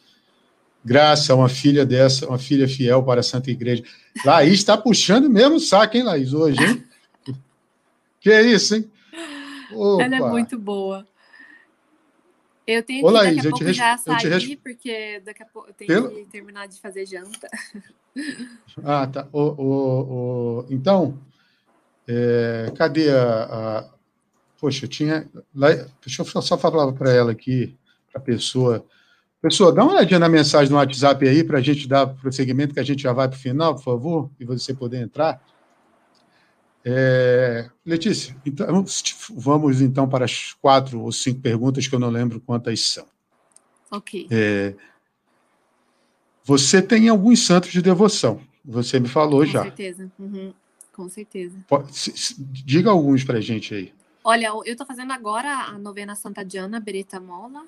Graça, 0.84 1.36
uma 1.36 1.50
filha 1.50 1.86
dessa, 1.86 2.28
uma 2.28 2.38
filha 2.38 2.68
fiel 2.68 3.04
para 3.04 3.22
a 3.22 3.24
Santa 3.24 3.50
Igreja. 3.50 3.84
Laís 4.26 4.54
está 4.54 4.78
puxando 4.78 5.30
mesmo 5.30 5.56
o 5.56 5.60
saco, 5.60 5.98
hein, 5.98 6.04
Laís, 6.04 6.34
hoje, 6.34 6.62
hein? 6.64 6.84
que 8.20 8.30
é 8.30 8.42
isso, 8.42 8.76
hein? 8.76 8.90
Opa. 9.72 10.04
Ela 10.04 10.16
é 10.16 10.20
muito 10.20 10.58
boa. 10.58 11.06
Eu 12.68 12.84
tenho 12.84 13.06
que 13.06 13.14
Laís, 13.14 13.36
daqui 13.38 13.48
a 13.48 13.50
pouco 13.50 13.66
res... 13.66 13.76
já 13.78 13.98
sair, 13.98 14.58
porque 14.58 15.22
daqui 15.26 15.42
a 15.42 15.46
pouco 15.46 15.70
eu 15.70 15.74
tenho 15.74 15.88
Pelo... 15.88 16.10
que 16.10 16.26
terminar 16.26 16.68
de 16.68 16.80
fazer 16.80 17.06
janta. 17.06 17.48
Ah, 18.84 19.08
tá. 19.08 19.28
O, 19.32 19.42
o, 19.42 20.60
o... 20.62 20.66
Então, 20.70 21.18
é... 22.08 22.72
cadê 22.76 23.10
a, 23.12 23.44
a, 23.44 23.98
Poxa, 24.60 24.86
eu 24.86 24.90
tinha. 24.90 25.30
Deixa 26.02 26.24
eu 26.24 26.42
só 26.42 26.58
falar 26.58 26.92
para 26.94 27.12
ela 27.12 27.32
aqui, 27.32 27.76
para 28.12 28.20
a 28.20 28.24
pessoa. 28.24 28.86
Pessoa, 29.40 29.72
dá 29.72 29.84
uma 29.84 29.94
olhadinha 29.94 30.20
na 30.20 30.28
mensagem 30.28 30.72
no 30.72 30.78
WhatsApp 30.78 31.28
aí 31.28 31.44
para 31.44 31.60
a 31.60 31.62
gente 31.62 31.88
dar 31.88 32.08
prosseguimento, 32.08 32.74
que 32.74 32.80
a 32.80 32.84
gente 32.84 33.04
já 33.04 33.14
vai 33.14 33.28
para 33.28 33.38
o 33.38 33.40
final, 33.40 33.76
por 33.76 33.84
favor, 33.84 34.32
e 34.40 34.46
você 34.46 34.74
poder 34.74 34.98
entrar. 34.98 35.40
É, 36.86 37.70
Letícia, 37.86 38.36
então, 38.46 38.86
vamos 39.32 39.82
então 39.82 40.08
para 40.08 40.26
as 40.26 40.54
quatro 40.54 41.02
ou 41.02 41.12
cinco 41.12 41.42
perguntas 41.42 41.86
que 41.88 41.94
eu 41.94 42.00
não 42.00 42.10
lembro 42.10 42.40
quantas 42.40 42.80
são. 42.82 43.06
Ok. 43.92 44.28
É, 44.32 44.74
você 46.44 46.82
tem 46.82 47.10
alguns 47.10 47.46
santos 47.46 47.72
de 47.72 47.82
devoção, 47.82 48.42
você 48.64 49.00
me 49.00 49.08
falou 49.10 49.42
Com 49.42 49.52
já. 49.52 49.60
Com 49.60 49.66
certeza, 49.66 50.12
uhum. 50.18 50.54
com 50.94 51.10
certeza. 51.10 51.58
Pode, 51.68 51.92
diga 52.38 52.90
alguns 52.90 53.24
para 53.24 53.40
a 53.40 53.42
gente 53.42 53.76
aí. 53.76 53.94
Olha, 54.24 54.48
eu 54.48 54.64
estou 54.66 54.86
fazendo 54.86 55.12
agora 55.12 55.50
a 55.50 55.78
novena 55.78 56.16
Santa 56.16 56.44
Diana 56.44 56.80
Beretta 56.80 57.20
Mola, 57.20 57.66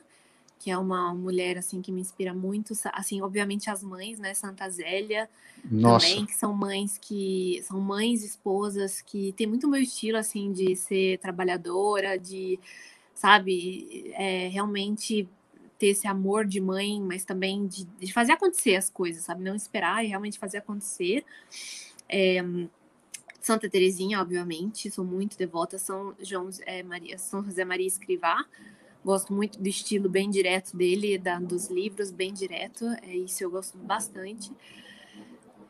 que 0.59 0.69
é 0.69 0.77
uma 0.77 1.15
mulher 1.15 1.57
assim 1.57 1.81
que 1.81 1.89
me 1.89 2.01
inspira 2.01 2.33
muito, 2.33 2.73
assim, 2.91 3.21
obviamente 3.21 3.69
as 3.69 3.81
mães, 3.81 4.19
né, 4.19 4.33
Santa 4.33 4.69
Zélia, 4.69 5.29
Nossa. 5.63 6.05
também, 6.05 6.25
que 6.25 6.35
são 6.35 6.53
mães 6.53 6.97
que 6.97 7.61
são 7.63 7.79
mães, 7.79 8.23
esposas 8.23 9.01
que 9.01 9.31
tem 9.33 9.47
muito 9.47 9.69
meu 9.69 9.81
estilo 9.81 10.17
assim 10.17 10.51
de 10.51 10.75
ser 10.75 11.17
trabalhadora, 11.19 12.19
de 12.19 12.59
sabe, 13.15 14.11
é, 14.15 14.49
realmente 14.49 15.27
ter 15.77 15.87
esse 15.87 16.07
amor 16.07 16.45
de 16.45 16.59
mãe, 16.59 17.01
mas 17.01 17.23
também 17.23 17.65
de, 17.65 17.85
de, 17.85 18.11
fazer 18.11 18.33
acontecer 18.33 18.75
as 18.75 18.89
coisas, 18.89 19.23
sabe, 19.23 19.43
não 19.43 19.55
esperar 19.55 20.03
e 20.03 20.07
realmente 20.09 20.37
fazer 20.37 20.57
acontecer. 20.57 21.23
É, 22.07 22.43
Santa 23.39 23.69
Terezinha, 23.69 24.21
obviamente, 24.21 24.91
sou 24.91 25.05
muito 25.05 25.37
devota, 25.37 25.79
São 25.79 26.13
João 26.21 26.49
é, 26.65 26.83
Maria, 26.83 27.17
São 27.17 27.43
José 27.43 27.63
Maria 27.63 27.87
Escrivá, 27.87 28.45
Gosto 29.03 29.33
muito 29.33 29.59
do 29.59 29.67
estilo 29.67 30.09
bem 30.09 30.29
direto 30.29 30.75
dele, 30.75 31.17
da, 31.17 31.39
dos 31.39 31.69
livros, 31.69 32.11
bem 32.11 32.33
direto. 32.33 32.85
É 33.01 33.15
isso 33.15 33.43
eu 33.43 33.49
gosto 33.49 33.77
bastante. 33.77 34.51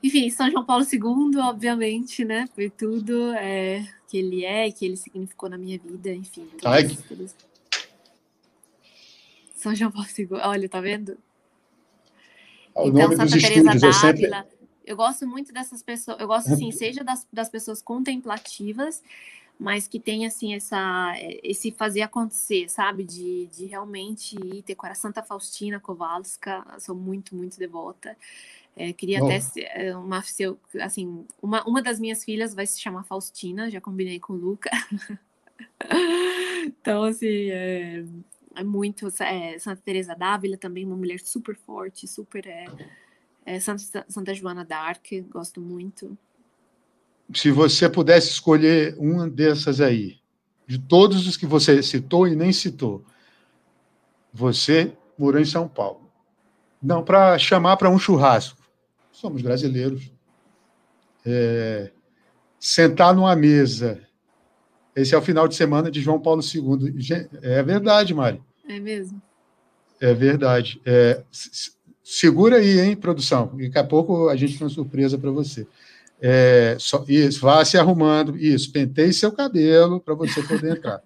Enfim, 0.02 0.30
São 0.30 0.50
João 0.50 0.66
Paulo 0.66 0.86
II, 0.92 1.38
obviamente, 1.42 2.24
né? 2.24 2.48
Por 2.56 2.70
tudo 2.72 3.34
é, 3.34 3.86
que 4.08 4.18
ele 4.18 4.46
é, 4.46 4.72
que 4.72 4.86
ele 4.86 4.96
significou 4.96 5.50
na 5.50 5.58
minha 5.58 5.78
vida, 5.78 6.14
enfim. 6.14 6.48
Todos, 6.58 7.36
São 9.56 9.76
João 9.76 9.92
Paulo 9.92 10.08
II, 10.18 10.28
olha, 10.32 10.70
tá 10.70 10.80
vendo? 10.80 11.18
O 12.74 12.88
então, 12.88 13.12
Santa 13.12 13.40
Teresa 13.40 13.64
Dávila. 13.76 13.94
Sempre... 13.94 14.60
Eu 14.86 14.96
gosto 14.96 15.28
muito 15.28 15.54
dessas 15.54 15.84
pessoas, 15.84 16.20
eu 16.20 16.28
gosto, 16.28 16.50
assim, 16.54 16.72
seja 16.72 17.04
das, 17.04 17.28
das 17.32 17.50
pessoas 17.50 17.82
contemplativas, 17.82 19.04
mas 19.60 19.90
que 19.90 20.00
tem 20.00 20.26
assim 20.26 20.54
essa 20.56 21.14
esse 21.44 21.70
fazer 21.70 22.02
acontecer, 22.02 22.70
sabe? 22.70 23.04
De, 23.04 23.48
de 23.48 23.66
realmente 23.66 24.38
ir 24.42 24.64
ter 24.64 24.74
coração. 24.74 25.10
Santa 25.10 25.22
Faustina 25.22 25.80
Kowalska, 25.80 26.66
sou 26.80 26.96
muito, 26.96 27.36
muito 27.36 27.60
devota. 27.60 28.16
É, 28.76 28.94
queria 28.94 29.22
oh. 29.22 29.26
até 29.26 29.42
é, 29.58 29.96
uma, 29.96 30.24
assim, 30.82 31.26
uma, 31.42 31.64
uma 31.66 31.82
das 31.82 32.00
minhas 32.00 32.24
filhas 32.24 32.54
vai 32.54 32.66
se 32.66 32.80
chamar 32.80 33.04
Faustina, 33.04 33.70
já 33.70 33.82
combinei 33.82 34.20
com 34.20 34.34
o 34.34 34.38
Luca. 34.38 34.70
então, 36.66 37.04
assim, 37.04 37.50
é, 37.52 38.06
é 38.56 38.64
muito. 38.64 39.10
É, 39.22 39.60
Santa 39.60 39.82
Teresa 39.84 40.16
d'Ávila 40.16 40.56
também, 40.56 40.86
uma 40.86 40.96
mulher 40.96 41.20
super 41.20 41.56
forte, 41.58 42.08
super. 42.08 42.48
É, 42.48 42.66
é 43.46 43.60
Santa, 43.60 44.06
Santa 44.08 44.34
Joana 44.34 44.64
d'Arc, 44.64 45.22
gosto 45.30 45.60
muito 45.60 46.18
se 47.34 47.52
você 47.52 47.90
pudesse 47.90 48.30
escolher 48.30 48.96
uma 48.98 49.30
dessas 49.30 49.80
aí, 49.80 50.18
de 50.68 50.78
todos 50.78 51.28
os 51.28 51.38
que 51.38 51.46
você 51.46 51.82
citou 51.82 52.28
e 52.28 52.36
nem 52.36 52.52
citou, 52.52 53.04
você 54.34 54.94
morou 55.18 55.42
em 55.42 55.46
São 55.46 55.68
Paulo. 55.68 56.10
Não, 56.82 57.04
para 57.04 57.38
chamar 57.38 57.78
para 57.78 57.90
um 57.90 58.00
churrasco. 58.00 58.58
somos 59.12 59.42
brasileiros. 59.42 60.12
É, 61.26 61.92
sentar 62.60 63.14
numa 63.14 63.36
mesa. 63.36 64.02
Esse 64.96 65.14
é 65.14 65.18
o 65.18 65.22
final 65.22 65.48
de 65.48 65.56
semana 65.56 65.92
de 65.92 66.02
João 66.02 66.20
Paulo 66.20 66.42
II. 66.42 67.28
É 67.42 67.62
verdade, 67.62 68.14
Mari. 68.14 68.42
É 68.68 68.80
mesmo. 68.80 69.22
É 70.00 70.14
verdade. 70.14 70.82
É, 70.86 71.24
segura 72.04 72.58
aí, 72.58 72.80
hein, 72.80 72.96
produção. 72.96 73.52
Daqui 73.58 73.78
a 73.78 73.84
pouco 73.84 74.30
a 74.30 74.36
gente 74.36 74.58
tem 74.58 74.66
uma 74.66 74.74
surpresa 74.74 75.18
para 75.18 75.32
você. 75.32 75.68
É, 76.22 76.76
só, 76.80 77.04
isso, 77.08 77.42
vá 77.42 77.64
se 77.64 77.78
arrumando. 77.78 78.38
Isso, 78.38 78.72
penteie 78.72 79.14
seu 79.14 79.32
cabelo 79.32 80.00
para 80.00 80.14
você 80.14 80.44
poder 80.44 80.78
entrar. 80.78 81.02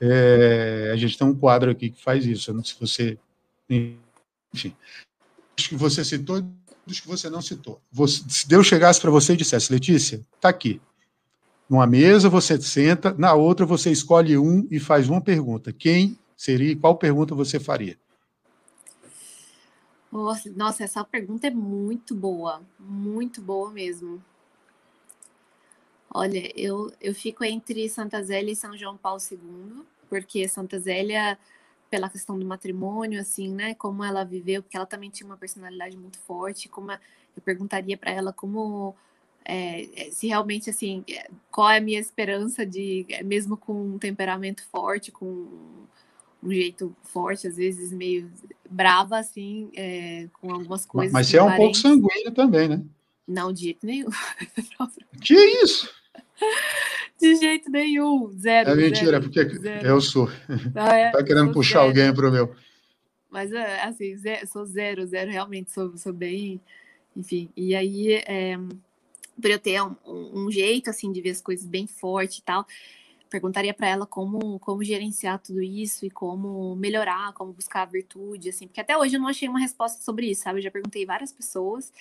É, 0.00 0.90
a 0.92 0.96
gente 0.96 1.18
tem 1.18 1.26
um 1.26 1.34
quadro 1.34 1.70
aqui 1.70 1.90
que 1.90 2.02
faz 2.02 2.24
isso. 2.24 2.50
Eu 2.50 2.54
não 2.54 2.64
sei 2.64 2.74
se 2.74 2.80
você. 2.80 3.18
Enfim. 4.52 4.74
Acho 5.56 5.68
que 5.68 5.76
você 5.76 6.04
citou 6.04 6.42
dos 6.86 7.00
que 7.00 7.08
você 7.08 7.30
não 7.30 7.40
citou. 7.40 7.80
Você, 7.90 8.22
se 8.28 8.48
Deus 8.48 8.66
chegasse 8.66 9.00
para 9.00 9.10
você 9.10 9.32
e 9.32 9.36
dissesse, 9.36 9.72
Letícia, 9.72 10.20
está 10.36 10.48
aqui. 10.48 10.80
Numa 11.68 11.86
mesa 11.86 12.28
você 12.28 12.60
senta, 12.60 13.14
na 13.16 13.32
outra 13.34 13.64
você 13.64 13.90
escolhe 13.90 14.36
um 14.36 14.66
e 14.70 14.78
faz 14.78 15.08
uma 15.08 15.20
pergunta. 15.20 15.72
Quem 15.72 16.18
seria 16.36 16.72
e 16.72 16.76
qual 16.76 16.96
pergunta 16.96 17.34
você 17.34 17.58
faria? 17.58 17.96
Nossa, 20.14 20.84
essa 20.84 21.02
pergunta 21.02 21.48
é 21.48 21.50
muito 21.50 22.14
boa, 22.14 22.62
muito 22.78 23.42
boa 23.42 23.70
mesmo. 23.72 24.22
Olha, 26.08 26.52
eu, 26.56 26.92
eu 27.00 27.12
fico 27.12 27.42
entre 27.42 27.88
Santa 27.88 28.22
Zélia 28.22 28.52
e 28.52 28.56
São 28.56 28.76
João 28.76 28.96
Paulo 28.96 29.20
II, 29.20 29.82
porque 30.08 30.46
Santa 30.46 30.78
Zélia 30.78 31.36
pela 31.90 32.08
questão 32.08 32.38
do 32.38 32.46
matrimônio, 32.46 33.20
assim, 33.20 33.48
né? 33.52 33.74
Como 33.74 34.04
ela 34.04 34.24
viveu, 34.24 34.62
porque 34.62 34.76
ela 34.76 34.86
também 34.86 35.10
tinha 35.10 35.26
uma 35.26 35.36
personalidade 35.36 35.96
muito 35.96 36.18
forte. 36.20 36.68
Como 36.68 36.92
eu 36.92 36.98
perguntaria 37.44 37.96
para 37.96 38.12
ela 38.12 38.32
como 38.32 38.94
é, 39.44 40.10
se 40.12 40.28
realmente 40.28 40.70
assim, 40.70 41.04
qual 41.50 41.70
é 41.70 41.78
a 41.78 41.80
minha 41.80 42.00
esperança 42.00 42.64
de, 42.64 43.06
mesmo 43.24 43.56
com 43.56 43.72
um 43.74 43.98
temperamento 43.98 44.64
forte, 44.70 45.10
com 45.12 45.48
um 46.44 46.52
jeito 46.52 46.94
forte, 47.02 47.46
às 47.46 47.56
vezes 47.56 47.92
meio 47.92 48.30
brava, 48.68 49.18
assim, 49.18 49.70
é, 49.74 50.28
com 50.40 50.52
algumas 50.52 50.84
coisas. 50.84 51.12
Mas 51.12 51.28
você 51.28 51.38
é 51.38 51.42
um 51.42 51.56
pouco 51.56 51.74
sanguíneo 51.74 52.32
também, 52.32 52.68
né? 52.68 52.82
Não, 53.26 53.52
de 53.52 53.62
jeito 53.62 53.86
nenhum. 53.86 54.10
que 55.22 55.34
isso? 55.34 55.88
De 57.18 57.36
jeito 57.36 57.70
nenhum. 57.70 58.30
Zero. 58.36 58.70
É 58.70 58.74
mentira, 58.74 59.12
zero, 59.12 59.22
porque 59.22 59.48
zero. 59.58 59.86
eu 59.86 60.00
sou. 60.00 60.28
Ah, 60.74 60.94
é, 60.94 61.10
tá 61.10 61.24
querendo 61.24 61.52
puxar 61.52 61.80
zero. 61.80 61.88
alguém 61.88 62.14
pro 62.14 62.30
meu. 62.30 62.54
Mas, 63.30 63.52
é, 63.52 63.82
assim, 63.82 64.16
zero, 64.16 64.46
sou 64.46 64.66
zero, 64.66 65.06
zero, 65.06 65.30
realmente, 65.30 65.70
sou, 65.70 65.96
sou 65.96 66.12
bem. 66.12 66.60
Enfim, 67.16 67.48
e 67.56 67.74
aí, 67.74 68.12
é, 68.26 68.56
por 69.40 69.50
eu 69.50 69.58
ter 69.58 69.80
um, 69.82 69.96
um, 70.06 70.50
jeito, 70.50 70.90
assim, 70.90 71.10
de 71.10 71.20
ver 71.20 71.30
as 71.30 71.40
coisas 71.40 71.66
bem 71.66 71.86
forte 71.86 72.38
e 72.38 72.42
tal, 72.42 72.66
perguntaria 73.34 73.74
para 73.74 73.88
ela 73.88 74.06
como, 74.06 74.60
como 74.60 74.84
gerenciar 74.84 75.40
tudo 75.40 75.60
isso 75.60 76.06
e 76.06 76.10
como 76.10 76.76
melhorar, 76.76 77.32
como 77.32 77.52
buscar 77.52 77.82
a 77.82 77.86
virtude, 77.86 78.50
assim, 78.50 78.68
porque 78.68 78.80
até 78.80 78.96
hoje 78.96 79.16
eu 79.16 79.20
não 79.20 79.26
achei 79.26 79.48
uma 79.48 79.58
resposta 79.58 80.00
sobre 80.04 80.30
isso, 80.30 80.42
sabe? 80.42 80.60
Eu 80.60 80.62
já 80.62 80.70
perguntei 80.70 81.04
várias 81.04 81.32
pessoas 81.32 81.92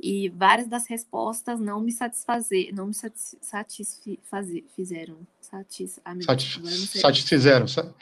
e 0.00 0.28
várias 0.30 0.66
das 0.66 0.88
respostas 0.88 1.60
não 1.60 1.80
me 1.80 1.92
satisfazer, 1.92 2.74
não 2.74 2.88
me 2.88 2.94
satisfizeram. 2.94 5.18
Satis, 5.40 6.00
ah, 6.04 6.16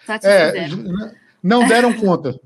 satisfizeram. 0.07 0.25
É, 0.25 1.15
não 1.43 1.69
deram 1.69 1.93
conta. 1.93 2.41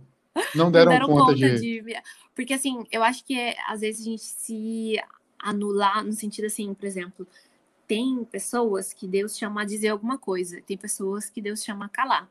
Não 0.53 0.69
deram, 0.73 0.91
não 0.91 0.99
deram 0.99 1.07
conta, 1.07 1.25
conta 1.27 1.35
de... 1.37 1.81
de... 1.81 1.97
Porque, 2.35 2.55
assim, 2.55 2.85
eu 2.91 3.05
acho 3.05 3.25
que 3.25 3.39
é, 3.39 3.55
às 3.69 3.83
vezes 3.83 4.01
a 4.01 4.11
gente 4.11 4.25
se 4.25 5.01
anular 5.39 6.05
no 6.05 6.13
sentido 6.13 6.47
assim, 6.47 6.75
por 6.75 6.87
exemplo, 6.87 7.25
tem 7.87 8.25
pessoas 8.25 8.93
que 8.93 9.07
Deus 9.07 9.37
chama 9.37 9.63
a 9.63 9.65
dizer 9.65 9.89
alguma 9.89 10.19
coisa, 10.19 10.61
tem 10.63 10.77
pessoas 10.77 11.29
que 11.29 11.41
Deus 11.41 11.63
chama 11.63 11.87
a 11.87 11.89
calar 11.89 12.29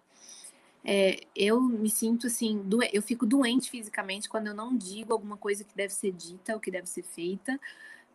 é, 0.86 1.22
eu 1.34 1.62
me 1.62 1.90
sinto 1.90 2.28
assim, 2.28 2.62
eu 2.92 3.02
fico 3.02 3.26
doente 3.26 3.70
fisicamente 3.70 4.28
quando 4.28 4.48
eu 4.48 4.54
não 4.54 4.76
digo 4.76 5.14
alguma 5.14 5.38
coisa 5.38 5.64
que 5.64 5.76
deve 5.76 5.94
ser 5.94 6.12
dita 6.12 6.54
ou 6.54 6.60
que 6.60 6.70
deve 6.70 6.88
ser 6.88 7.04
feita, 7.04 7.60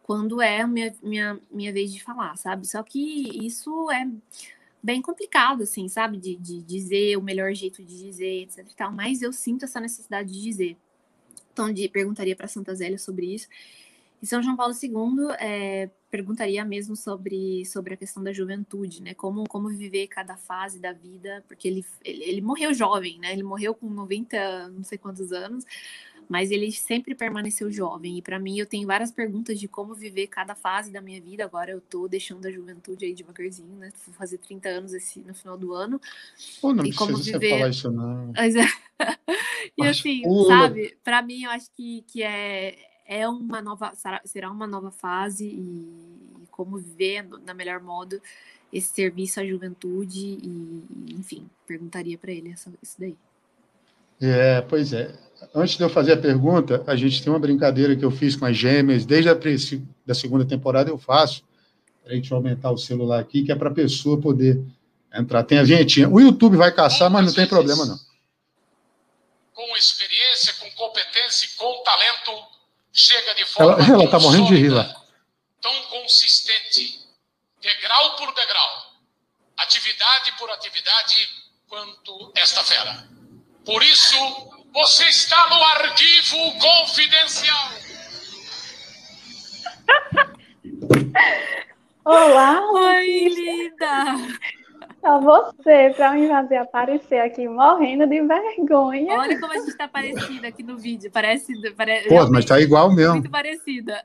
quando 0.02 0.40
é 0.42 0.66
minha, 0.66 0.94
minha, 1.02 1.40
minha 1.50 1.72
vez 1.72 1.92
de 1.92 2.02
falar, 2.02 2.36
sabe? 2.36 2.66
Só 2.66 2.82
que 2.82 3.46
isso 3.46 3.90
é 3.90 4.06
bem 4.82 5.00
complicado, 5.00 5.62
assim, 5.62 5.88
sabe? 5.88 6.18
De, 6.18 6.36
de 6.36 6.62
dizer 6.62 7.16
o 7.16 7.22
melhor 7.22 7.54
jeito 7.54 7.82
de 7.82 8.04
dizer, 8.04 8.42
etc 8.42 8.58
e 8.70 8.74
tal, 8.74 8.92
mas 8.92 9.22
eu 9.22 9.32
sinto 9.32 9.64
essa 9.64 9.80
necessidade 9.80 10.30
de 10.32 10.42
dizer. 10.42 10.76
Então, 11.52 11.72
de, 11.72 11.88
perguntaria 11.88 12.36
para 12.36 12.46
Santa 12.48 12.74
Zélia 12.74 12.98
sobre 12.98 13.34
isso. 13.34 13.48
E 14.20 14.26
São 14.26 14.42
João 14.42 14.56
Paulo 14.56 14.74
II 14.74 15.36
é, 15.38 15.90
perguntaria 16.10 16.64
mesmo 16.64 16.96
sobre, 16.96 17.64
sobre 17.66 17.94
a 17.94 17.96
questão 17.96 18.22
da 18.22 18.32
juventude, 18.32 19.02
né? 19.02 19.14
Como, 19.14 19.44
como 19.48 19.68
viver 19.68 20.08
cada 20.08 20.36
fase 20.36 20.80
da 20.80 20.92
vida, 20.92 21.44
porque 21.46 21.68
ele, 21.68 21.84
ele, 22.04 22.24
ele 22.24 22.40
morreu 22.40 22.74
jovem, 22.74 23.18
né? 23.18 23.32
Ele 23.32 23.42
morreu 23.42 23.74
com 23.74 23.88
90, 23.88 24.70
não 24.70 24.82
sei 24.82 24.98
quantos 24.98 25.32
anos, 25.32 25.64
mas 26.28 26.50
ele 26.50 26.70
sempre 26.72 27.14
permaneceu 27.14 27.70
jovem. 27.70 28.18
E 28.18 28.22
para 28.22 28.38
mim, 28.38 28.58
eu 28.58 28.66
tenho 28.66 28.86
várias 28.86 29.10
perguntas 29.10 29.58
de 29.58 29.66
como 29.66 29.94
viver 29.94 30.26
cada 30.26 30.54
fase 30.54 30.92
da 30.92 31.00
minha 31.00 31.20
vida. 31.20 31.44
Agora 31.44 31.70
eu 31.70 31.80
tô 31.80 32.06
deixando 32.06 32.46
a 32.46 32.50
juventude 32.50 33.04
aí 33.04 33.14
devagarzinho, 33.14 33.76
né? 33.76 33.90
Vou 34.06 34.14
fazer 34.14 34.38
30 34.38 34.68
anos 34.68 34.92
esse, 34.92 35.20
no 35.20 35.34
final 35.34 35.56
do 35.56 35.72
ano. 35.72 36.00
Pô, 36.60 36.74
não 36.74 36.84
e 36.84 36.92
como 36.92 37.16
viver... 37.16 37.50
falar 37.50 37.70
isso, 37.70 37.90
não. 37.90 38.32
Mas, 38.34 38.56
é... 38.56 38.66
e 39.78 39.86
assim, 39.86 40.22
pula. 40.22 40.48
sabe? 40.48 40.98
Para 41.02 41.22
mim, 41.22 41.44
eu 41.44 41.50
acho 41.50 41.70
que, 41.74 42.04
que 42.06 42.22
é 42.22 42.76
é 43.08 43.26
uma 43.26 43.62
nova 43.62 43.92
será 44.26 44.50
uma 44.50 44.66
nova 44.66 44.90
fase 44.90 45.46
e, 45.46 46.46
como 46.50 46.76
viver 46.76 47.26
na 47.44 47.54
melhor 47.54 47.80
modo 47.80 48.20
esse 48.70 48.88
serviço 48.88 49.40
à 49.40 49.46
juventude 49.46 50.38
e 50.42 51.14
enfim 51.18 51.48
perguntaria 51.66 52.18
para 52.18 52.30
ele 52.30 52.50
essa, 52.50 52.70
isso 52.82 52.96
daí. 52.98 53.16
É 54.20 54.60
pois 54.60 54.92
é. 54.92 55.18
Antes 55.54 55.76
de 55.76 55.82
eu 55.82 55.88
fazer 55.88 56.12
a 56.12 56.16
pergunta 56.18 56.84
a 56.86 56.94
gente 56.94 57.22
tem 57.22 57.32
uma 57.32 57.38
brincadeira 57.38 57.96
que 57.96 58.04
eu 58.04 58.10
fiz 58.10 58.36
com 58.36 58.44
as 58.44 58.56
gêmeas. 58.56 59.06
Desde 59.06 59.30
a 59.30 59.38
da 60.04 60.14
segunda 60.14 60.44
temporada 60.44 60.90
eu 60.90 60.98
faço 60.98 61.42
a 62.04 62.12
gente 62.12 62.32
aumentar 62.32 62.70
o 62.70 62.78
celular 62.78 63.20
aqui 63.20 63.42
que 63.42 63.52
é 63.52 63.56
para 63.56 63.70
a 63.70 63.74
pessoa 63.74 64.20
poder 64.20 64.62
entrar. 65.14 65.44
Tem 65.44 65.58
a 65.58 65.62
vinhetinha. 65.62 66.10
O 66.10 66.20
YouTube 66.20 66.58
vai 66.58 66.74
caçar 66.74 67.10
mas 67.10 67.24
não 67.24 67.32
tem 67.32 67.46
problema 67.46 67.86
não. 67.86 67.98
Com 69.54 69.76
experiência 69.76 70.52
com 70.60 70.70
competência 70.72 71.46
e 71.46 71.56
com 71.56 71.82
talento 71.82 72.57
chega 72.98 73.34
de 73.34 73.44
forma 73.44 73.82
ela, 73.84 73.92
ela 74.02 74.10
tá 74.10 74.18
morrendo 74.18 74.48
de 74.48 74.56
rir 74.56 74.70
lá. 74.70 74.84
tão 75.60 75.82
consistente, 75.84 77.00
degrau 77.60 78.16
por 78.16 78.34
degrau, 78.34 78.92
atividade 79.56 80.32
por 80.38 80.50
atividade, 80.50 81.28
quanto 81.68 82.32
esta 82.34 82.62
fera. 82.64 83.08
Por 83.64 83.82
isso, 83.82 84.16
você 84.72 85.04
está 85.08 85.48
no 85.48 85.62
arquivo 85.62 86.58
confidencial. 86.58 87.70
Olá! 92.04 92.60
Oi, 92.72 93.28
linda! 93.28 94.14
Só 95.08 95.20
você 95.20 95.94
para 95.96 96.12
me 96.12 96.28
fazer 96.28 96.56
aparecer 96.56 97.20
aqui 97.20 97.48
morrendo 97.48 98.06
de 98.06 98.20
vergonha. 98.20 99.14
Olha 99.14 99.40
como 99.40 99.54
a 99.54 99.56
gente 99.56 99.70
está 99.70 99.88
parecida 99.88 100.48
aqui 100.48 100.62
no 100.62 100.76
vídeo. 100.76 101.10
Parece. 101.10 101.54
parece 101.74 102.08
Pô, 102.10 102.28
mas 102.28 102.44
tá 102.44 102.60
igual 102.60 102.92
mesmo. 102.92 103.14
Muito 103.14 103.30
parecida. 103.30 104.02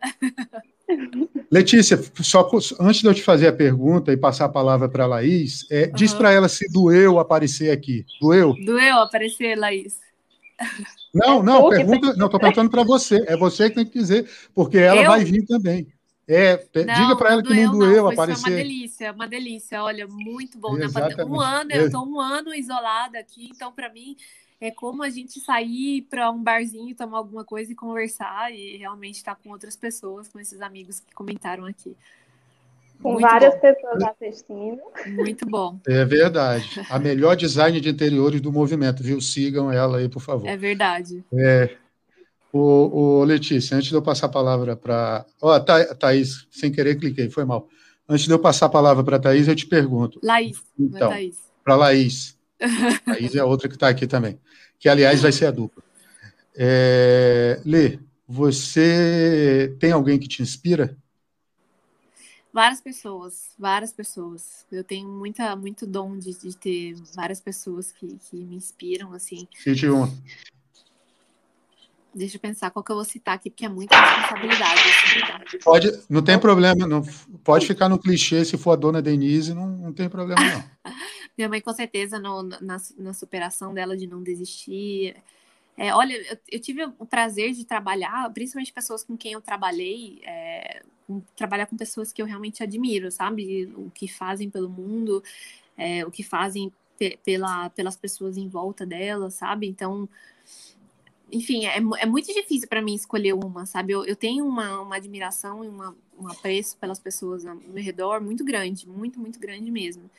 Letícia, 1.52 2.00
só 2.22 2.50
antes 2.80 3.02
de 3.02 3.08
eu 3.08 3.14
te 3.14 3.22
fazer 3.22 3.48
a 3.48 3.54
pergunta 3.54 4.14
e 4.14 4.18
passar 4.18 4.46
a 4.46 4.50
palavra 4.50 4.88
para 4.88 5.04
a 5.04 5.08
Laís, 5.08 5.70
é, 5.70 5.88
uhum. 5.88 5.92
diz 5.94 6.14
para 6.14 6.32
ela 6.32 6.48
se 6.48 6.72
doeu 6.72 7.20
aparecer 7.20 7.72
aqui. 7.72 8.06
Doeu? 8.22 8.54
Doeu 8.66 9.00
aparecer, 9.00 9.58
Laís. 9.58 10.00
Não, 11.14 11.44
não, 11.44 11.68
pergunta, 11.68 12.14
não, 12.16 12.28
estou 12.28 12.40
perguntando 12.40 12.70
para 12.70 12.84
você. 12.84 13.26
É 13.28 13.36
você 13.36 13.70
que 13.70 13.76
tem 13.76 13.86
que 13.86 14.00
dizer, 14.00 14.30
porque 14.56 14.78
ela 14.78 15.02
eu? 15.02 15.08
vai 15.10 15.26
vir 15.26 15.46
também. 15.46 15.86
É, 16.28 16.66
não, 16.74 16.94
diga 16.94 17.16
para 17.18 17.34
ela 17.34 17.44
que 17.44 17.54
não 17.54 17.72
doeu, 17.78 18.04
não, 18.04 18.12
aparecer. 18.12 18.42
Foi 18.42 18.52
uma 18.52 18.58
delícia, 18.58 19.12
uma 19.12 19.28
delícia. 19.28 19.84
Olha, 19.84 20.08
muito 20.08 20.58
bom. 20.58 20.76
Né? 20.76 20.86
Um 21.28 21.40
ano, 21.40 21.72
eu 21.72 21.86
estou 21.88 22.06
um 22.08 22.20
ano 22.20 22.54
isolada 22.54 23.20
aqui, 23.20 23.50
então 23.52 23.72
para 23.72 23.92
mim 23.92 24.16
é 24.62 24.72
como 24.72 25.04
a 25.04 25.10
gente 25.10 25.42
sair 25.42 26.04
para 26.04 26.32
um 26.32 26.42
barzinho, 26.42 26.96
tomar 26.96 27.18
alguma 27.18 27.44
coisa 27.44 27.74
e 27.74 27.76
conversar 27.76 28.54
e 28.54 28.78
realmente 28.78 29.16
estar 29.16 29.36
tá 29.36 29.42
com 29.44 29.50
outras 29.50 29.76
pessoas, 29.76 30.30
com 30.30 30.40
esses 30.40 30.62
amigos 30.62 31.02
que 31.02 31.14
comentaram 31.14 31.66
aqui. 31.66 31.96
Com 33.02 33.14
muito 33.14 33.22
várias 33.24 33.54
bom. 33.56 33.60
pessoas 33.60 34.04
assistindo. 34.04 34.82
Muito 35.08 35.46
bom. 35.46 35.78
É 35.86 36.06
verdade. 36.06 36.66
A 36.90 36.98
melhor 36.98 37.36
design 37.36 37.82
de 37.82 37.90
interiores 37.90 38.40
do 38.40 38.54
movimento, 38.54 39.04
viu? 39.04 39.20
Sigam 39.20 39.70
ela 39.70 39.98
aí, 39.98 40.08
por 40.08 40.22
favor. 40.22 40.48
É 40.48 40.56
verdade. 40.56 41.22
É, 41.34 41.76
o, 42.54 43.20
o 43.20 43.24
Letícia, 43.24 43.76
antes 43.76 43.90
de 43.90 43.96
eu 43.96 44.02
passar 44.02 44.28
a 44.28 44.30
palavra 44.30 44.76
para. 44.76 45.26
Ó, 45.42 45.58
oh, 45.58 45.96
Thaís, 45.96 46.48
sem 46.52 46.72
querer 46.72 47.00
cliquei, 47.00 47.28
foi 47.28 47.44
mal. 47.44 47.68
Antes 48.08 48.26
de 48.26 48.32
eu 48.32 48.38
passar 48.38 48.68
a 48.68 48.70
palavra 48.70 49.04
para 49.04 49.18
a 49.18 49.20
Thaís, 49.20 49.48
eu 49.48 49.56
te 49.56 49.66
pergunto. 49.66 50.20
Laís, 50.22 50.62
então, 50.80 51.12
é 51.12 51.32
Para 51.64 51.76
Laís. 51.76 52.38
Laís 53.08 53.34
é 53.34 53.44
outra 53.44 53.68
que 53.68 53.74
está 53.74 53.90
aqui 53.90 54.06
também. 54.06 54.40
Que, 54.78 54.88
aliás, 54.88 55.22
vai 55.24 55.32
ser 55.32 55.48
a 55.48 55.52
dupla. 55.52 55.82
É, 56.56 57.60
Lê, 57.66 57.98
você 58.28 59.76
tem 59.80 59.92
alguém 59.92 60.20
que 60.20 60.28
te 60.28 60.44
inspira? 60.44 60.96
Várias 62.54 62.82
pessoas, 62.82 63.56
várias 63.58 63.92
pessoas. 63.92 64.64
Eu 64.72 64.84
tenho 64.84 65.10
muita, 65.10 65.56
muito 65.56 65.88
dom 65.88 66.20
de, 66.20 66.38
de 66.38 66.56
ter 66.56 66.94
várias 67.16 67.42
pessoas 67.42 67.92
que, 67.92 68.16
que 68.30 68.36
me 68.36 68.58
inspiram, 68.58 69.12
assim. 69.12 69.48
Cite 69.56 69.88
uma. 69.88 70.08
Deixa 72.16 72.38
eu 72.38 72.42
pensar 72.42 72.70
qual 72.70 72.84
que 72.84 72.92
eu 72.92 72.96
vou 72.96 73.06
citar 73.06 73.36
aqui, 73.36 73.50
porque 73.50 73.66
é 73.66 73.70
muita 73.70 73.96
responsabilidade. 73.96 74.82
Pode, 75.64 76.00
não 76.10 76.22
tem 76.22 76.38
problema, 76.38 76.86
não, 76.86 77.02
pode 77.44 77.66
ficar 77.66 77.90
no 77.90 77.98
clichê 77.98 78.46
se 78.46 78.58
for 78.58 78.72
a 78.72 78.76
dona 78.76 79.02
Denise, 79.02 79.54
não, 79.54 79.68
não 79.68 79.94
tem 79.94 80.08
problema 80.08 80.42
não. 80.42 80.94
Minha 81.36 81.50
mãe, 81.50 81.60
com 81.60 81.74
certeza, 81.74 82.20
no, 82.20 82.44
na, 82.44 82.78
na 82.98 83.14
superação 83.14 83.74
dela 83.74 83.98
de 83.98 84.06
não 84.06 84.22
desistir. 84.22 85.16
É, 85.76 85.94
olha, 85.94 86.14
eu, 86.14 86.38
eu, 86.52 86.60
tive 86.60 86.86
o 87.00 87.06
prazer 87.06 87.54
de 87.54 87.66
trabalhar, 87.66 88.30
principalmente 88.32 88.72
pessoas 88.72 89.04
com 89.04 89.18
quem 89.18 89.34
eu 89.34 89.42
trabalhei, 89.42 90.22
é, 90.24 90.84
trabalhar 91.36 91.66
com 91.66 91.76
pessoas 91.76 92.14
que 92.14 92.22
eu 92.22 92.28
realmente 92.28 92.62
admiro, 92.62 93.12
sabe? 93.12 93.66
O 93.76 93.90
que 93.90 94.08
fazem 94.08 94.50
pelo 94.52 94.70
mundo, 94.70 95.24
é, 95.76 96.06
o 96.06 96.12
que 96.12 96.22
fazem 96.22 96.72
pe 96.98 97.18
pela, 97.26 97.72
pelas 97.72 97.96
pessoas 97.96 98.38
em 98.38 98.48
volta 98.48 98.86
delas, 98.86 99.34
sabe? 99.34 99.68
Então, 99.68 100.08
enfim, 101.34 101.66
é, 101.66 101.78
é 101.78 102.06
muito 102.06 102.32
difícil 102.32 102.68
para 102.68 102.82
mim 102.82 102.94
escolher 102.94 103.34
uma, 103.34 103.66
sabe? 103.66 103.94
Eu, 103.94 104.06
eu 104.06 104.16
tenho 104.16 104.46
uma, 104.46 104.80
uma 104.82 104.96
admiração 104.96 105.66
e 105.66 105.68
uma, 105.68 105.96
um 106.18 106.28
apreço 106.28 106.78
pelas 106.78 107.00
pessoas 107.00 107.46
ao 107.46 107.56
meu 107.56 107.84
redor 107.84 108.22
muito 108.22 108.46
grande, 108.46 108.88
muito, 108.88 109.20
muito 109.20 109.40
grande 109.40 109.72
mesmo. 109.72 110.10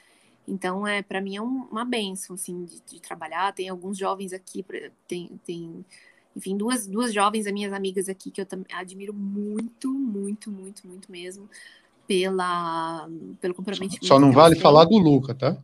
Então, 0.46 0.86
é 0.86 1.02
para 1.02 1.20
mim 1.20 1.36
é 1.36 1.40
um, 1.40 1.68
uma 1.70 1.84
benção, 1.84 2.34
assim, 2.34 2.64
de, 2.64 2.80
de, 2.80 3.00
trabalhar. 3.00 3.54
Tem 3.54 3.68
alguns 3.68 3.96
jovens 3.96 4.32
aqui, 4.32 4.64
tem, 5.06 5.30
tem 5.46 5.84
enfim, 6.36 6.56
duas, 6.56 6.86
duas 6.86 7.14
jovens, 7.14 7.50
minhas 7.52 7.72
amigas 7.72 8.08
aqui, 8.08 8.30
que 8.30 8.40
eu 8.40 8.46
admiro 8.72 9.14
muito, 9.14 9.90
muito, 9.92 10.50
muito, 10.50 10.86
muito 10.86 11.10
mesmo, 11.10 11.48
pela, 12.08 13.08
pelo 13.40 13.54
comprometimento. 13.54 14.04
Só 14.04 14.18
não 14.18 14.32
vale 14.32 14.56
falar 14.56 14.84
do 14.84 14.98
Luca, 14.98 15.34
tá? 15.34 15.62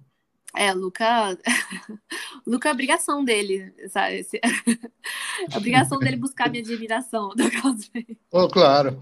É, 0.55 0.73
Luca. 0.73 1.39
Luca 2.47 2.69
é 2.69 2.71
a 2.71 2.75
obrigação 2.75 3.25
dele, 3.25 3.73
sabe? 3.89 4.27
a 5.53 5.57
obrigação 5.57 5.99
dele 5.99 6.17
buscar 6.17 6.51
minha 6.51 6.63
admiração. 6.63 7.31
Oh, 8.33 8.49
claro. 8.49 9.01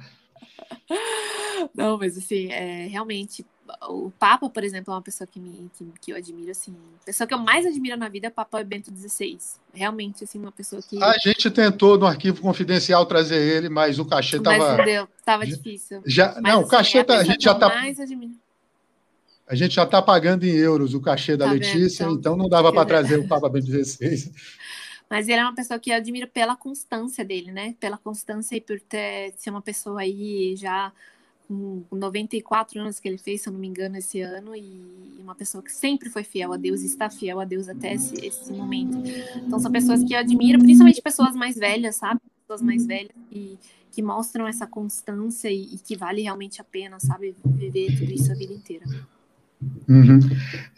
Não, 1.75 1.99
mas 1.99 2.17
assim, 2.17 2.51
é, 2.51 2.87
realmente, 2.87 3.45
o 3.89 4.11
Papa, 4.19 4.49
por 4.49 4.65
exemplo, 4.65 4.93
é 4.93 4.97
uma 4.97 5.03
pessoa 5.03 5.27
que, 5.27 5.39
me, 5.39 5.71
que, 5.77 5.87
que, 6.01 6.13
eu 6.13 6.17
admiro, 6.17 6.51
assim. 6.51 6.75
A 7.03 7.05
pessoa 7.05 7.27
que 7.27 7.35
eu 7.35 7.39
mais 7.39 7.67
admiro 7.67 7.97
na 7.97 8.09
vida 8.09 8.27
é 8.27 8.31
o 8.31 8.33
Papa 8.33 8.63
Bento 8.65 8.91
XVI. 8.95 9.39
Realmente, 9.73 10.25
assim, 10.25 10.39
uma 10.39 10.53
pessoa 10.53 10.81
que. 10.83 11.03
A 11.03 11.15
gente 11.19 11.51
tentou 11.51 11.99
no 11.99 12.07
arquivo 12.07 12.41
confidencial 12.41 13.05
trazer 13.07 13.37
ele, 13.37 13.69
mas 13.69 13.99
o 13.99 14.05
cachê 14.05 14.37
estava. 14.37 14.59
Mas 14.59 14.79
não 14.79 14.85
deu, 14.85 15.09
estava 15.19 15.47
difícil. 15.47 16.03
Já, 16.07 16.39
mas, 16.41 16.55
não, 16.55 16.63
o 16.63 16.69
cachê 16.69 16.99
assim, 16.99 17.07
tá, 17.07 17.15
a, 17.17 17.21
a 17.21 17.25
gente 17.25 17.45
já 17.45 17.53
está. 17.53 17.67
Admiro... 17.69 18.48
A 19.49 19.55
gente 19.55 19.75
já 19.75 19.85
está 19.85 20.03
pagando 20.03 20.45
em 20.45 20.51
euros 20.51 20.93
o 20.95 21.01
cachê 21.01 21.37
da 21.37 21.47
tá 21.47 21.53
Letícia, 21.53 22.05
então, 22.05 22.15
então 22.15 22.37
não 22.37 22.49
dava 22.49 22.71
para 22.73 22.85
trazer 22.85 23.19
o 23.19 23.27
Papa 23.27 23.49
Bento 23.49 23.67
XVI. 23.67 24.31
Mas 25.09 25.27
ele 25.27 25.41
é 25.41 25.43
uma 25.43 25.55
pessoa 25.55 25.79
que 25.79 25.91
eu 25.91 25.97
admiro 25.97 26.29
pela 26.29 26.55
constância 26.55 27.25
dele, 27.25 27.51
né? 27.51 27.75
Pela 27.81 27.97
constância 27.97 28.55
e 28.57 28.61
por 28.61 28.79
ter, 28.79 29.33
ser 29.39 29.49
uma 29.49 29.63
pessoa 29.63 30.03
aí 30.03 30.55
já 30.55 30.93
com 31.49 31.83
94 31.91 32.79
anos 32.79 33.01
que 33.01 33.09
ele 33.09 33.17
fez, 33.17 33.41
se 33.41 33.49
eu 33.49 33.53
não 33.55 33.59
me 33.59 33.67
engano, 33.67 33.97
esse 33.97 34.21
ano, 34.21 34.55
e 34.55 35.17
uma 35.19 35.35
pessoa 35.35 35.65
que 35.65 35.73
sempre 35.73 36.11
foi 36.11 36.23
fiel 36.23 36.53
a 36.53 36.59
Deus 36.59 36.83
e 36.83 36.87
está 36.87 37.09
fiel 37.09 37.41
a 37.41 37.45
Deus 37.47 37.71
até 37.71 37.95
esse, 37.95 38.15
esse 38.25 38.53
momento. 38.53 38.99
Então, 39.37 39.59
são 39.59 39.73
pessoas 39.73 40.05
que 40.05 40.13
eu 40.13 40.19
admiro, 40.19 40.59
principalmente 40.59 41.01
pessoas 41.01 41.35
mais 41.35 41.57
velhas, 41.57 41.97
sabe? 41.97 42.21
Pessoas 42.43 42.61
mais 42.61 42.85
velhas 42.85 43.13
que, 43.31 43.59
que 43.91 44.03
mostram 44.03 44.47
essa 44.47 44.67
constância 44.67 45.51
e, 45.51 45.75
e 45.75 45.79
que 45.79 45.97
vale 45.97 46.21
realmente 46.21 46.61
a 46.61 46.65
pena, 46.65 47.01
sabe? 47.01 47.35
Viver 47.43 47.97
tudo 47.99 48.13
isso 48.13 48.31
a 48.31 48.35
vida 48.35 48.53
inteira. 48.53 48.85
Uhum. 49.89 50.21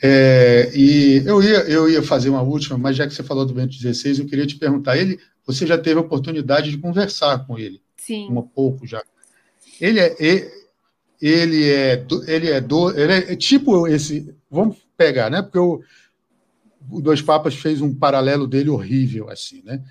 É, 0.02 0.70
e 0.74 1.23
eu 1.27 1.43
ia, 1.43 1.59
eu 1.69 1.89
ia 1.89 2.02
fazer 2.02 2.31
uma 2.31 2.40
última, 2.40 2.78
mas 2.78 2.97
já 2.97 3.07
que 3.07 3.12
você 3.12 3.23
falou 3.23 3.44
do 3.44 3.52
Bento 3.52 3.74
XVI, 3.74 4.19
eu 4.19 4.27
queria 4.27 4.47
te 4.47 4.57
perguntar: 4.57 4.97
ele, 4.97 5.19
você 5.47 5.66
já 5.66 5.77
teve 5.77 5.98
a 5.98 6.02
oportunidade 6.02 6.70
de 6.70 6.78
conversar 6.78 7.47
com 7.47 7.59
ele? 7.59 7.82
Sim. 7.97 8.28
Um 8.31 8.43
pouco 8.43 8.86
já. 8.86 9.02
Ele 9.81 10.01
é, 10.01 10.16
ele 11.20 11.70
é, 11.70 12.05
ele 12.27 12.51
é, 12.51 12.61
do, 12.61 12.98
ele 12.98 13.12
é 13.12 13.36
tipo 13.36 13.86
esse. 13.86 14.35
Vamos 14.51 14.78
pegar, 14.97 15.31
né? 15.31 15.43
Porque 15.43 15.59
o, 15.59 15.82
o 16.90 17.01
Dois 17.02 17.20
Papas 17.20 17.55
fez 17.55 17.82
um 17.82 17.94
paralelo 17.94 18.47
dele 18.47 18.70
horrível, 18.70 19.28
assim, 19.28 19.62
né? 19.65 19.82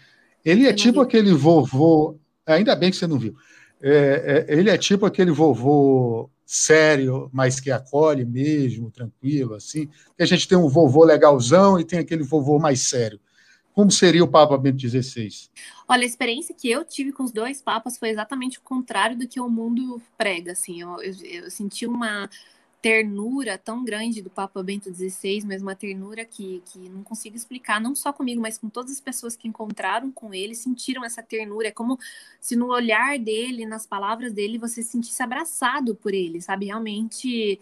Ele 0.44 0.68
é 0.68 0.74
tipo 0.74 1.00
aquele 1.00 1.32
vovô. 1.34 2.18
Ainda 2.46 2.76
bem 2.76 2.90
que 2.90 2.98
você 2.98 3.06
não 3.06 3.20
viu. 3.20 3.36
É, 3.82 4.46
é, 4.50 4.58
ele 4.58 4.70
é 4.70 4.78
tipo 4.78 5.06
aquele 5.06 5.32
vovô 5.32 6.30
sério, 6.52 7.30
mas 7.32 7.60
que 7.60 7.70
acolhe 7.70 8.26
mesmo, 8.26 8.90
tranquilo, 8.90 9.54
assim. 9.54 9.88
Que 10.18 10.24
a 10.24 10.26
gente 10.26 10.48
tem 10.48 10.58
um 10.58 10.68
vovô 10.68 11.04
legalzão 11.04 11.80
e 11.80 11.86
tem 11.86 12.00
aquele 12.00 12.24
vovô 12.24 12.58
mais 12.58 12.82
sério. 12.82 13.20
Como 13.72 13.92
seria 13.92 14.24
o 14.24 14.28
Papa 14.28 14.58
Bento 14.58 14.82
XVI? 14.82 15.30
Olha, 15.88 16.02
a 16.02 16.08
experiência 16.08 16.56
que 16.56 16.68
eu 16.68 16.84
tive 16.84 17.12
com 17.12 17.22
os 17.22 17.32
dois 17.32 17.62
papas 17.62 18.00
foi 18.00 18.10
exatamente 18.10 18.58
o 18.58 18.64
contrário 18.64 19.16
do 19.16 19.28
que 19.28 19.40
o 19.40 19.48
mundo 19.48 20.02
prega. 20.18 20.54
Assim, 20.54 20.82
eu, 20.82 21.00
eu, 21.04 21.14
eu 21.24 21.52
senti 21.52 21.86
uma 21.86 22.28
ternura 22.82 23.58
tão 23.58 23.84
grande 23.84 24.22
do 24.22 24.30
Papa 24.30 24.64
Bento 24.64 24.94
XVI, 24.94 25.44
mas 25.46 25.62
uma 25.62 25.76
ternura 25.76 26.24
que, 26.24 26.64
que 26.66 26.80
não 26.90 27.04
consigo 27.04 27.36
explicar, 27.36 27.80
não 27.82 27.94
só 27.94 28.14
comigo, 28.14 28.42
mas 28.42 28.58
com 28.58 28.70
todas 28.70 28.92
as 28.92 29.02
pessoas 29.02 29.36
que 29.36 29.48
encontraram 29.48 30.12
com 30.12 30.34
ele, 30.34 30.56
sentiram 30.56 31.04
essa 31.04 31.22
ternura. 31.22 31.68
É 31.68 31.72
como 31.72 32.00
se 32.40 32.56
no 32.56 32.68
olhar 32.68 33.20
dele, 33.20 33.66
nas 33.66 33.86
palavras 33.86 34.32
dele, 34.32 34.58
você 34.58 34.82
se 34.82 34.92
sentisse 34.92 35.22
abraçado 35.22 35.94
por 35.96 36.14
ele, 36.14 36.42
sabe? 36.42 36.68
Realmente 36.68 37.60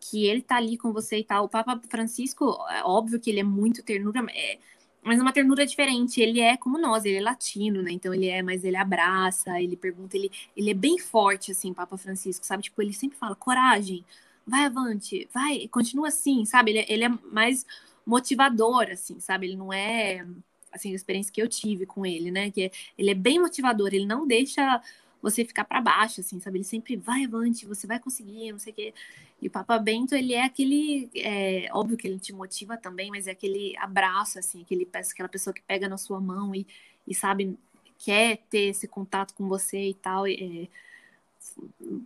que 0.00 0.26
ele 0.26 0.42
tá 0.42 0.56
ali 0.56 0.76
com 0.76 0.92
você 0.92 1.18
e 1.18 1.24
tal. 1.24 1.44
O 1.46 1.48
Papa 1.48 1.80
Francisco, 1.88 2.56
é 2.70 2.82
óbvio 2.84 3.20
que 3.20 3.30
ele 3.30 3.40
é 3.40 3.44
muito 3.44 3.82
ternura, 3.82 4.24
é, 4.30 4.58
mas 5.02 5.20
uma 5.20 5.32
ternura 5.32 5.66
diferente. 5.66 6.20
Ele 6.20 6.40
é 6.40 6.56
como 6.56 6.78
nós, 6.78 7.04
ele 7.04 7.16
é 7.16 7.20
latino, 7.22 7.82
né? 7.82 7.92
Então 7.92 8.12
ele 8.14 8.28
é, 8.28 8.42
mas 8.42 8.64
ele 8.64 8.76
abraça, 8.76 9.60
ele 9.60 9.76
pergunta, 9.76 10.16
ele, 10.16 10.30
ele 10.56 10.70
é 10.70 10.74
bem 10.74 10.98
forte, 10.98 11.52
assim, 11.52 11.72
Papa 11.72 11.96
Francisco, 11.96 12.44
sabe? 12.46 12.64
Tipo, 12.64 12.82
ele 12.82 12.92
sempre 12.92 13.16
fala, 13.18 13.34
coragem, 13.34 14.04
vai 14.48 14.64
avante, 14.64 15.28
vai, 15.32 15.68
continua 15.68 16.08
assim, 16.08 16.44
sabe? 16.44 16.72
Ele, 16.72 16.86
ele 16.88 17.04
é 17.04 17.08
mais 17.08 17.66
motivador, 18.06 18.88
assim, 18.90 19.20
sabe? 19.20 19.46
Ele 19.46 19.56
não 19.56 19.72
é, 19.72 20.26
assim, 20.72 20.92
a 20.92 20.96
experiência 20.96 21.32
que 21.32 21.42
eu 21.42 21.48
tive 21.48 21.86
com 21.86 22.06
ele, 22.06 22.30
né? 22.30 22.50
Que 22.50 22.72
ele 22.96 23.10
é 23.10 23.14
bem 23.14 23.38
motivador, 23.38 23.88
ele 23.92 24.06
não 24.06 24.26
deixa 24.26 24.82
você 25.20 25.44
ficar 25.44 25.64
para 25.64 25.80
baixo, 25.80 26.20
assim, 26.20 26.40
sabe? 26.40 26.58
Ele 26.58 26.64
sempre 26.64 26.96
vai 26.96 27.24
avante, 27.24 27.66
você 27.66 27.86
vai 27.86 27.98
conseguir, 27.98 28.52
não 28.52 28.58
sei 28.58 28.72
o 28.72 28.76
quê. 28.76 28.94
E 29.42 29.48
o 29.48 29.50
Papa 29.50 29.78
Bento, 29.78 30.14
ele 30.14 30.32
é 30.32 30.44
aquele, 30.44 31.10
é, 31.14 31.68
óbvio 31.72 31.96
que 31.96 32.06
ele 32.06 32.18
te 32.18 32.32
motiva 32.32 32.76
também, 32.76 33.10
mas 33.10 33.26
é 33.26 33.32
aquele 33.32 33.76
abraço, 33.78 34.38
assim, 34.38 34.62
aquele, 34.62 34.88
aquela 34.92 35.28
pessoa 35.28 35.52
que 35.52 35.62
pega 35.62 35.88
na 35.88 35.98
sua 35.98 36.20
mão 36.20 36.54
e, 36.54 36.66
e 37.06 37.14
sabe, 37.14 37.58
quer 37.98 38.38
ter 38.48 38.68
esse 38.70 38.86
contato 38.88 39.34
com 39.34 39.48
você 39.48 39.90
e 39.90 39.94
tal. 39.94 40.26
É, 40.26 40.68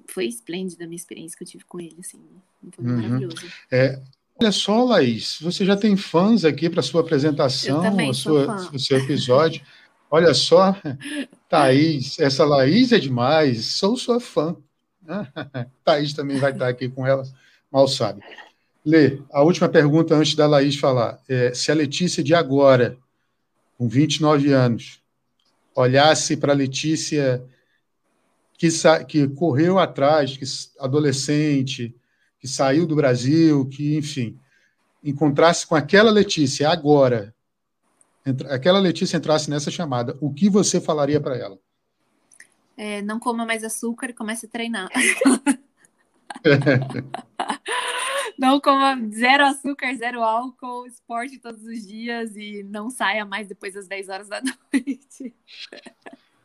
foi 0.06 0.26
esplêndida 0.26 0.84
a 0.84 0.86
minha 0.86 0.96
experiência 0.96 1.36
que 1.36 1.44
eu 1.44 1.48
tive 1.48 1.64
com 1.64 1.80
ele, 1.80 1.96
assim, 2.00 2.20
foi 2.70 2.84
uhum. 2.84 2.96
maravilhoso. 2.96 3.46
É, 3.70 4.00
olha 4.40 4.52
só, 4.52 4.84
Laís, 4.84 5.38
você 5.40 5.64
já 5.64 5.76
tem 5.76 5.96
fãs 5.96 6.44
aqui 6.44 6.68
para 6.68 6.82
sua 6.82 7.00
apresentação, 7.00 7.82
o 8.72 8.78
seu 8.78 8.98
episódio. 8.98 9.62
Olha 10.10 10.34
só, 10.34 10.76
Thaís, 11.48 12.18
essa 12.18 12.44
Laís 12.44 12.92
é 12.92 12.98
demais, 12.98 13.64
sou 13.64 13.96
sua 13.96 14.20
fã. 14.20 14.56
Thaís 15.84 16.12
também 16.12 16.36
vai 16.38 16.52
estar 16.52 16.68
aqui 16.68 16.88
com 16.88 17.06
ela, 17.06 17.24
mal 17.70 17.88
sabe. 17.88 18.22
Lê, 18.84 19.20
a 19.32 19.42
última 19.42 19.68
pergunta 19.68 20.14
antes 20.14 20.34
da 20.34 20.46
Laís 20.46 20.76
falar. 20.76 21.20
É, 21.28 21.54
se 21.54 21.70
a 21.70 21.74
Letícia 21.74 22.22
de 22.22 22.34
agora, 22.34 22.98
com 23.78 23.88
29 23.88 24.52
anos, 24.52 25.00
olhasse 25.74 26.36
para 26.36 26.52
a 26.52 26.56
Letícia 26.56 27.42
que, 28.58 28.68
que 29.08 29.28
correu 29.28 29.78
atrás, 29.78 30.36
que 30.36 30.44
adolescente, 30.78 31.94
que 32.38 32.48
saiu 32.48 32.86
do 32.86 32.96
Brasil, 32.96 33.68
que, 33.68 33.96
enfim, 33.96 34.38
encontrasse 35.02 35.66
com 35.66 35.74
aquela 35.74 36.10
Letícia 36.10 36.68
agora, 36.68 37.34
aquela 38.50 38.78
Letícia 38.78 39.16
entrasse 39.16 39.50
nessa 39.50 39.70
chamada, 39.70 40.16
o 40.20 40.32
que 40.32 40.48
você 40.48 40.80
falaria 40.80 41.20
para 41.20 41.36
ela? 41.36 41.58
É, 42.76 43.02
não 43.02 43.18
coma 43.18 43.44
mais 43.44 43.64
açúcar 43.64 44.10
e 44.10 44.14
comece 44.14 44.46
a 44.46 44.48
treinar. 44.48 44.88
não 48.38 48.60
coma 48.60 48.96
zero 49.12 49.44
açúcar, 49.44 49.94
zero 49.94 50.22
álcool, 50.22 50.86
esporte 50.86 51.38
todos 51.38 51.62
os 51.64 51.86
dias 51.86 52.34
e 52.34 52.62
não 52.64 52.90
saia 52.90 53.24
mais 53.24 53.46
depois 53.46 53.74
das 53.74 53.86
10 53.86 54.08
horas 54.08 54.28
da 54.28 54.40
noite. 54.72 55.34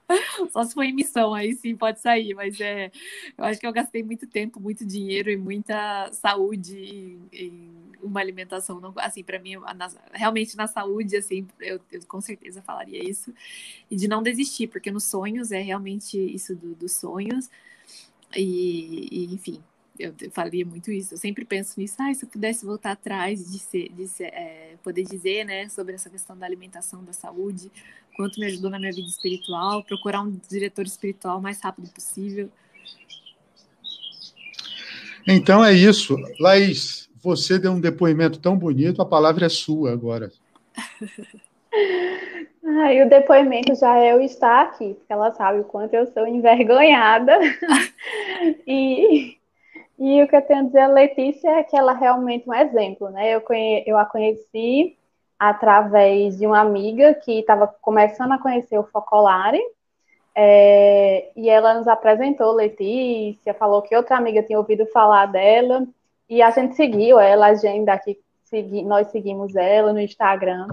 Só 0.51 0.63
se 0.63 0.73
for 0.73 0.83
em 0.83 0.93
missão, 0.93 1.33
aí 1.33 1.53
sim 1.55 1.75
pode 1.75 1.99
sair, 1.99 2.33
mas 2.33 2.59
é, 2.61 2.91
eu 3.37 3.43
acho 3.43 3.59
que 3.59 3.67
eu 3.67 3.73
gastei 3.73 4.03
muito 4.03 4.25
tempo, 4.27 4.59
muito 4.59 4.85
dinheiro 4.85 5.29
e 5.29 5.37
muita 5.37 6.09
saúde 6.13 6.77
em, 6.77 7.19
em 7.31 7.87
uma 8.01 8.19
alimentação, 8.21 8.79
não, 8.79 8.93
assim, 8.97 9.23
para 9.23 9.39
mim, 9.39 9.55
na, 9.75 9.89
realmente 10.13 10.55
na 10.55 10.67
saúde, 10.67 11.17
assim, 11.17 11.47
eu, 11.59 11.79
eu, 11.91 12.05
com 12.07 12.21
certeza 12.21 12.61
falaria 12.61 13.03
isso. 13.03 13.33
E 13.89 13.95
de 13.95 14.07
não 14.07 14.23
desistir, 14.23 14.67
porque 14.67 14.91
nos 14.91 15.03
sonhos 15.03 15.51
é 15.51 15.61
realmente 15.61 16.17
isso 16.17 16.55
do, 16.55 16.75
dos 16.75 16.93
sonhos. 16.93 17.49
E, 18.35 19.07
e, 19.11 19.33
enfim, 19.33 19.61
eu 19.99 20.13
falia 20.31 20.65
muito 20.65 20.91
isso. 20.91 21.13
Eu 21.13 21.17
sempre 21.17 21.45
penso 21.45 21.79
nisso. 21.79 21.95
Ah, 21.99 22.13
se 22.13 22.25
eu 22.25 22.29
pudesse 22.29 22.65
voltar 22.65 22.91
atrás 22.91 23.51
de, 23.51 23.59
ser, 23.59 23.89
de 23.89 24.07
ser, 24.07 24.25
é, 24.25 24.75
poder 24.83 25.03
dizer, 25.03 25.45
né, 25.45 25.69
sobre 25.69 25.95
essa 25.95 26.09
questão 26.09 26.37
da 26.37 26.45
alimentação, 26.45 27.03
da 27.03 27.13
saúde, 27.13 27.71
quanto 28.15 28.39
me 28.39 28.45
ajudou 28.47 28.69
na 28.69 28.79
minha 28.79 28.91
vida 28.91 29.07
espiritual, 29.07 29.83
procurar 29.83 30.21
um 30.21 30.39
diretor 30.49 30.85
espiritual 30.85 31.39
o 31.39 31.41
mais 31.41 31.61
rápido 31.61 31.89
possível. 31.89 32.49
Então 35.27 35.63
é 35.63 35.73
isso. 35.73 36.15
Laís, 36.39 37.09
você 37.21 37.59
deu 37.59 37.71
um 37.71 37.81
depoimento 37.81 38.39
tão 38.39 38.57
bonito, 38.57 39.01
a 39.01 39.05
palavra 39.05 39.45
é 39.45 39.49
sua 39.49 39.91
agora. 39.91 40.31
Ah, 42.69 42.93
e 42.93 43.01
o 43.01 43.09
depoimento 43.09 43.73
já 43.75 43.97
é 43.97 44.11
eu 44.11 44.19
estar 44.19 44.63
aqui, 44.63 44.93
porque 44.93 45.13
ela 45.13 45.31
sabe 45.31 45.61
o 45.61 45.63
quanto 45.63 45.93
eu 45.93 46.05
sou 46.07 46.27
envergonhada. 46.27 47.39
e, 48.67 49.37
e 49.97 50.21
o 50.21 50.27
que 50.27 50.35
eu 50.35 50.41
tenho 50.41 50.59
a 50.59 50.63
dizer 50.63 50.79
a 50.79 50.87
Letícia 50.87 51.49
é 51.49 51.63
que 51.63 51.75
ela 51.75 51.93
é 51.93 51.97
realmente 51.97 52.47
um 52.49 52.53
exemplo, 52.53 53.09
né? 53.09 53.35
Eu, 53.35 53.41
conhe, 53.41 53.83
eu 53.85 53.97
a 53.97 54.05
conheci 54.05 54.97
através 55.39 56.37
de 56.37 56.45
uma 56.45 56.59
amiga 56.59 57.13
que 57.15 57.39
estava 57.39 57.67
começando 57.81 58.31
a 58.31 58.39
conhecer 58.39 58.77
o 58.77 58.83
Focolare, 58.83 59.61
é, 60.35 61.31
e 61.35 61.49
ela 61.49 61.73
nos 61.73 61.87
apresentou 61.87 62.51
Letícia, 62.51 63.53
falou 63.55 63.81
que 63.81 63.95
outra 63.95 64.17
amiga 64.17 64.43
tinha 64.43 64.59
ouvido 64.59 64.85
falar 64.87 65.25
dela, 65.27 65.87
e 66.29 66.41
a 66.41 66.51
gente 66.51 66.75
seguiu 66.75 67.19
ela, 67.19 67.47
a 67.47 67.49
agenda 67.49 67.93
aqui, 67.93 68.19
segui, 68.43 68.83
nós 68.83 69.07
seguimos 69.07 69.55
ela 69.55 69.93
no 69.93 69.99
Instagram. 69.99 70.67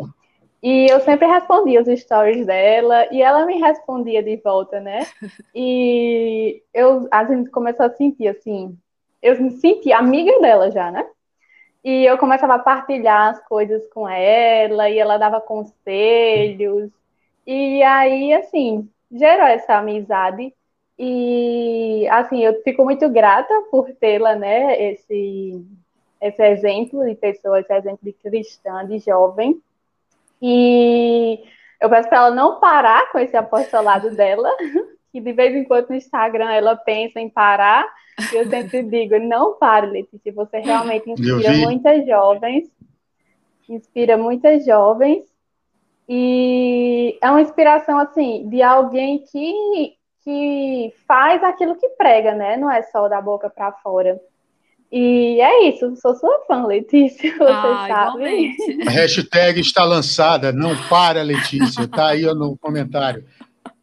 E 0.63 0.87
eu 0.91 1.01
sempre 1.01 1.27
respondia 1.27 1.83
os 1.83 2.01
stories 2.01 2.47
dela 2.47 3.07
e 3.13 3.21
ela 3.21 3.45
me 3.45 3.59
respondia 3.61 4.23
de 4.23 4.37
volta, 4.39 4.81
né? 4.81 5.07
E 5.55 6.63
eu, 6.73 7.07
a 7.11 7.25
gente 7.25 7.51
começou 7.51 7.87
a 7.87 7.91
sentir 7.91 8.29
assim, 8.29 8.77
eu 9.25 9.43
me 9.43 9.53
senti 9.53 9.91
amiga 9.91 10.39
dela 10.39 10.71
já, 10.71 10.91
né? 10.91 11.07
E 11.83 12.05
eu 12.05 12.19
começava 12.19 12.55
a 12.55 12.59
partilhar 12.59 13.31
as 13.31 13.43
coisas 13.47 13.87
com 13.89 14.07
ela 14.07 14.89
e 14.91 14.99
ela 14.99 15.17
dava 15.17 15.41
conselhos. 15.41 16.91
E 17.47 17.83
aí, 17.83 18.35
assim, 18.35 18.89
gerou 19.11 19.47
essa 19.47 19.77
amizade. 19.79 20.55
E, 20.99 22.07
assim, 22.11 22.45
eu 22.45 22.63
fico 22.63 22.85
muito 22.85 23.09
grata 23.09 23.53
por 23.71 23.91
tê-la, 23.95 24.37
né? 24.37 24.91
Esse, 24.93 25.65
esse 26.21 26.43
exemplo 26.43 27.05
de 27.05 27.15
pessoa, 27.15 27.61
esse 27.61 27.73
exemplo 27.73 28.01
de 28.03 28.13
cristã, 28.13 28.87
de 28.87 28.99
jovem. 28.99 29.59
E 30.41 31.43
eu 31.81 31.89
peço 31.89 32.11
para 32.11 32.19
ela 32.19 32.31
não 32.31 32.61
parar 32.61 33.11
com 33.11 33.19
esse 33.19 33.37
apostolado 33.37 34.15
dela, 34.15 34.51
que 35.11 35.21
de 35.21 35.33
vez 35.33 35.55
em 35.55 35.65
quando 35.65 35.89
no 35.89 35.97
Instagram 35.97 36.51
ela 36.53 36.77
pensa 36.77 37.21
em 37.21 37.31
parar. 37.31 37.87
E 38.33 38.37
eu 38.37 38.49
sempre 38.49 38.83
digo: 38.85 39.19
não 39.19 39.55
pare, 39.59 39.87
Letícia, 39.87 40.33
você 40.33 40.59
realmente 40.59 41.11
inspira 41.11 41.53
muitas 41.59 42.07
jovens. 42.07 42.71
Inspira 43.69 44.17
muitas 44.17 44.65
jovens. 44.65 45.25
E 46.09 47.19
é 47.23 47.31
uma 47.31 47.41
inspiração, 47.41 47.99
assim, 47.99 48.49
de 48.49 48.63
alguém 48.63 49.25
que, 49.25 49.95
que 50.23 50.93
faz 51.07 51.43
aquilo 51.43 51.77
que 51.77 51.89
prega, 51.91 52.35
né? 52.35 52.57
Não 52.57 52.71
é 52.71 52.83
só 52.83 53.09
da 53.09 53.21
boca 53.21 53.49
para 53.49 53.73
fora. 53.73 54.21
E 54.93 55.41
é 55.41 55.69
isso, 55.69 55.97
sou 55.97 56.15
sua 56.15 56.45
fã, 56.47 56.67
Letícia, 56.67 57.35
você 57.37 57.51
ah, 57.51 57.87
sabe. 57.89 58.55
A 58.87 58.91
hashtag 58.93 59.59
está 59.59 59.83
lançada, 59.85 60.53
não 60.53 60.77
para, 60.89 61.21
Letícia, 61.23 61.89
tá 61.89 62.11
aí 62.11 62.23
no 62.23 62.57
comentário. 62.57 63.25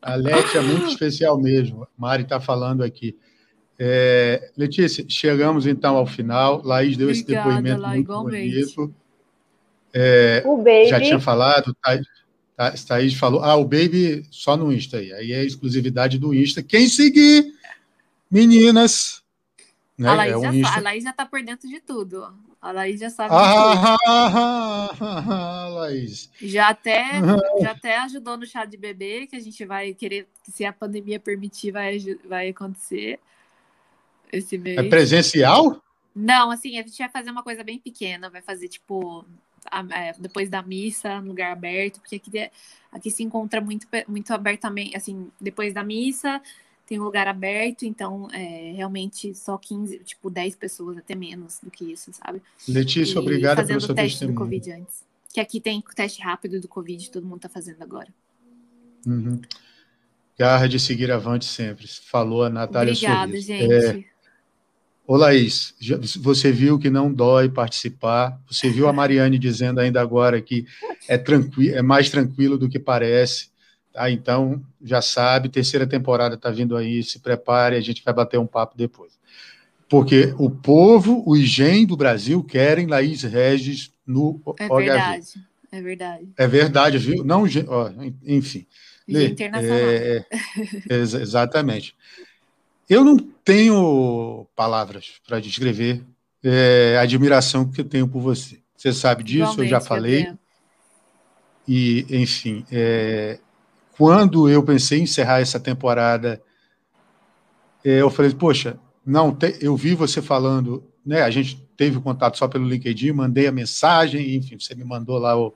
A 0.01 0.15
Leti 0.15 0.57
é 0.57 0.61
muito 0.61 0.87
especial 0.87 1.37
mesmo, 1.37 1.85
Mari 1.97 2.23
está 2.23 2.39
falando 2.39 2.81
aqui. 2.81 3.17
É, 3.83 4.51
Letícia, 4.55 5.03
chegamos 5.09 5.65
então 5.65 5.97
ao 5.97 6.05
final. 6.05 6.61
Laís 6.63 6.95
deu 6.95 7.07
Obrigada, 7.07 7.11
esse 7.11 7.23
depoimento 7.25 7.81
lá, 7.81 7.89
muito 7.89 8.01
igualmente. 8.01 8.53
bonito. 8.53 8.95
É, 9.91 10.43
o 10.45 10.57
Baby. 10.57 10.87
Já 10.87 11.01
tinha 11.01 11.19
falado, 11.19 11.75
Thaís, 11.81 12.05
Thaís 12.87 13.13
falou. 13.15 13.43
Ah, 13.43 13.55
o 13.55 13.63
Baby 13.63 14.23
só 14.29 14.55
no 14.55 14.71
Insta 14.71 14.97
aí. 14.97 15.11
Aí 15.11 15.33
é 15.33 15.43
exclusividade 15.43 16.19
do 16.19 16.31
Insta. 16.31 16.61
Quem 16.61 16.87
seguir, 16.87 17.55
meninas, 18.29 19.23
né? 19.97 20.09
A, 20.09 20.13
Laís 20.13 20.33
é 20.33 20.37
um 20.37 20.61
já, 20.61 20.75
a 20.75 20.79
Laís 20.79 21.03
já 21.03 21.13
tá 21.13 21.25
por 21.25 21.41
dentro 21.41 21.67
de 21.67 21.79
tudo. 21.79 22.31
A 22.61 22.71
Laís 22.71 22.99
já 22.99 23.09
sabe 23.09 23.29
ah, 23.33 23.97
ah, 24.05 24.95
ah, 24.99 25.67
Laís. 25.69 26.29
Já 26.39 26.69
até, 26.69 27.13
já 27.59 27.71
até 27.71 27.97
ajudou 27.97 28.37
no 28.37 28.45
chá 28.45 28.63
de 28.63 28.77
bebê, 28.77 29.25
que 29.25 29.35
a 29.35 29.39
gente 29.39 29.65
vai 29.65 29.95
querer, 29.95 30.27
se 30.43 30.63
a 30.63 30.71
pandemia 30.71 31.19
permitir, 31.19 31.71
vai, 31.71 31.97
vai 32.29 32.49
acontecer 32.49 33.19
esse 34.31 34.57
mês. 34.57 34.77
É 34.77 34.83
presencial? 34.83 35.81
Não, 36.15 36.51
assim, 36.51 36.77
a 36.77 36.81
gente 36.81 36.97
vai 36.97 37.09
fazer 37.09 37.31
uma 37.31 37.43
coisa 37.43 37.63
bem 37.63 37.79
pequena, 37.79 38.29
vai 38.29 38.41
fazer 38.41 38.67
tipo 38.67 39.25
é, 39.93 40.13
depois 40.19 40.49
da 40.49 40.61
missa, 40.61 41.21
no 41.21 41.29
lugar 41.29 41.51
aberto, 41.51 41.99
porque 41.99 42.15
aqui, 42.15 42.51
aqui 42.91 43.11
se 43.11 43.23
encontra 43.23 43.61
muito, 43.61 43.87
muito 44.07 44.33
abertamente, 44.33 44.95
assim, 44.97 45.29
depois 45.39 45.73
da 45.73 45.83
missa, 45.83 46.41
tem 46.85 46.99
um 46.99 47.03
lugar 47.03 47.27
aberto, 47.27 47.83
então 47.83 48.27
é, 48.33 48.73
realmente 48.75 49.33
só 49.35 49.57
15, 49.57 49.99
tipo 49.99 50.29
10 50.29 50.55
pessoas, 50.55 50.97
até 50.97 51.15
menos 51.15 51.59
do 51.61 51.71
que 51.71 51.91
isso, 51.91 52.11
sabe? 52.11 52.41
Letícia, 52.67 53.15
e 53.15 53.17
obrigada 53.17 53.65
pelo 53.65 53.79
seu 53.79 53.95
teste 53.95 54.19
testemunho. 54.19 54.35
do 54.35 54.39
Covid 54.39 54.71
antes. 54.73 55.03
Que 55.33 55.39
aqui 55.39 55.61
tem 55.61 55.81
teste 55.95 56.21
rápido 56.21 56.59
do 56.59 56.67
Covid, 56.67 57.09
todo 57.09 57.23
mundo 57.25 57.37
está 57.37 57.47
fazendo 57.49 57.81
agora. 57.81 58.09
Uhum. 59.05 59.39
Garra 60.37 60.67
de 60.67 60.79
seguir 60.79 61.11
avante 61.11 61.45
sempre. 61.45 61.87
Falou 61.87 62.43
a 62.43 62.49
Natália 62.49 62.93
Obrigada, 62.93 63.27
Sorriso. 63.27 63.47
gente. 63.47 63.73
É... 63.73 64.10
Ô, 65.07 65.17
Laís, 65.17 65.73
você 66.21 66.51
viu 66.51 66.79
que 66.79 66.89
não 66.89 67.11
dói 67.11 67.49
participar. 67.49 68.39
Você 68.47 68.69
viu 68.69 68.87
a 68.87 68.93
Mariane 68.93 69.37
dizendo 69.37 69.79
ainda 69.79 69.99
agora 70.01 70.41
que 70.41 70.65
é, 71.07 71.17
tranquilo, 71.17 71.75
é 71.75 71.81
mais 71.81 72.09
tranquilo 72.09 72.57
do 72.57 72.69
que 72.69 72.79
parece. 72.79 73.49
Tá? 73.91 74.09
Então, 74.09 74.61
já 74.81 75.01
sabe, 75.01 75.49
terceira 75.49 75.85
temporada 75.85 76.35
está 76.35 76.49
vindo 76.49 76.77
aí, 76.77 77.03
se 77.03 77.19
prepare, 77.19 77.75
a 77.75 77.81
gente 77.81 78.03
vai 78.03 78.13
bater 78.13 78.39
um 78.39 78.47
papo 78.47 78.77
depois. 78.77 79.19
Porque 79.89 80.33
o 80.37 80.49
povo, 80.49 81.21
o 81.27 81.35
IGEM 81.35 81.85
do 81.85 81.97
Brasil, 81.97 82.41
querem 82.41 82.87
Laís 82.87 83.23
Regis 83.23 83.91
no 84.07 84.41
é 84.57 84.71
OHV. 84.71 84.85
Verdade, 84.85 85.27
é 85.71 85.81
verdade. 85.81 86.29
É 86.37 86.47
verdade, 86.47 86.97
viu? 86.97 87.23
Não, 87.25 87.43
ó, 87.67 87.91
enfim. 88.25 88.65
Internacional. 89.05 89.77
É, 89.77 90.25
é, 90.89 90.95
exatamente. 90.95 91.93
Eu 92.89 93.03
não 93.03 93.17
tenho 93.17 94.47
palavras 94.55 95.13
para 95.27 95.39
descrever 95.39 96.03
é, 96.43 96.97
a 96.97 97.01
admiração 97.01 97.69
que 97.69 97.81
eu 97.81 97.85
tenho 97.85 98.07
por 98.07 98.21
você. 98.21 98.59
Você 98.75 98.91
sabe 98.91 99.23
disso, 99.23 99.43
Igualmente, 99.43 99.61
eu 99.61 99.67
já 99.67 99.79
falei. 99.79 100.33
E, 101.67 102.05
enfim, 102.09 102.65
é, 102.71 103.39
quando 103.97 104.49
eu 104.49 104.63
pensei 104.63 104.99
em 104.99 105.03
encerrar 105.03 105.39
essa 105.39 105.59
temporada, 105.59 106.41
é, 107.85 108.01
eu 108.01 108.09
falei, 108.09 108.33
poxa, 108.33 108.79
não, 109.05 109.37
eu 109.59 109.75
vi 109.77 109.95
você 109.95 110.21
falando, 110.21 110.83
né? 111.05 111.21
A 111.21 111.29
gente 111.29 111.55
teve 111.77 111.99
contato 111.99 112.37
só 112.37 112.47
pelo 112.47 112.67
LinkedIn, 112.67 113.11
mandei 113.11 113.47
a 113.47 113.51
mensagem, 113.51 114.35
enfim, 114.35 114.59
você 114.59 114.75
me 114.75 114.83
mandou 114.83 115.17
lá 115.17 115.37
o, 115.37 115.53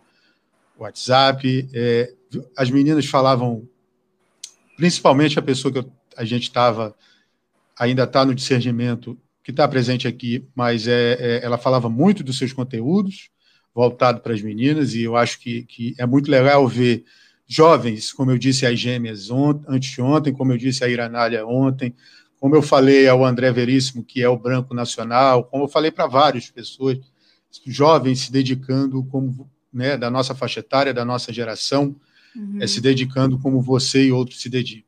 WhatsApp. 0.78 1.70
É, 1.74 2.14
as 2.58 2.70
meninas 2.70 3.06
falavam, 3.06 3.68
principalmente 4.76 5.40
a 5.40 5.42
pessoa 5.42 5.72
que 5.72 5.80
eu, 5.80 5.92
a 6.18 6.26
gente 6.26 6.44
estava, 6.44 6.96
ainda 7.78 8.04
está 8.04 8.26
no 8.26 8.34
discernimento, 8.34 9.18
que 9.44 9.52
está 9.52 9.68
presente 9.68 10.08
aqui, 10.08 10.48
mas 10.56 10.88
é, 10.88 11.18
é, 11.20 11.46
ela 11.46 11.58
falava 11.58 11.90
muito 11.90 12.24
dos 12.24 12.38
seus 12.38 12.52
conteúdos, 12.52 13.30
voltado 13.74 14.22
para 14.22 14.34
as 14.34 14.42
meninas, 14.42 14.94
e 14.94 15.04
eu 15.04 15.16
acho 15.16 15.40
que, 15.40 15.64
que 15.64 15.94
é 15.98 16.06
muito 16.06 16.32
legal 16.32 16.68
ver 16.68 17.04
jovens, 17.48 18.12
como 18.12 18.32
eu 18.32 18.38
disse 18.38 18.66
às 18.66 18.80
gêmeas 18.80 19.30
anteontem, 19.68 20.34
como 20.34 20.52
eu 20.52 20.58
disse 20.58 20.84
à 20.84 20.90
Iranália 20.90 21.46
ontem, 21.46 21.94
como 22.40 22.56
eu 22.56 22.62
falei 22.62 23.08
ao 23.08 23.24
André 23.24 23.52
Veríssimo, 23.52 24.04
que 24.04 24.22
é 24.22 24.30
o 24.30 24.38
branco 24.38 24.74
nacional, 24.74 25.44
como 25.46 25.66
eu 25.66 25.68
falei 25.68 25.92
para 25.92 26.08
várias 26.08 26.50
pessoas, 26.50 26.98
jovens 27.66 28.22
se 28.22 28.32
dedicando 28.32 29.04
como 29.06 29.50
né, 29.72 29.98
da 29.98 30.10
nossa 30.10 30.34
faixa 30.34 30.60
etária, 30.60 30.94
da 30.94 31.06
nossa 31.06 31.32
geração, 31.32 31.96
uhum. 32.36 32.58
é, 32.62 32.68
se 32.68 32.82
dedicando 32.82 33.38
como 33.40 33.62
você 33.62 34.06
e 34.06 34.12
outros 34.12 34.42
se 34.42 34.50
dedicam. 34.50 34.85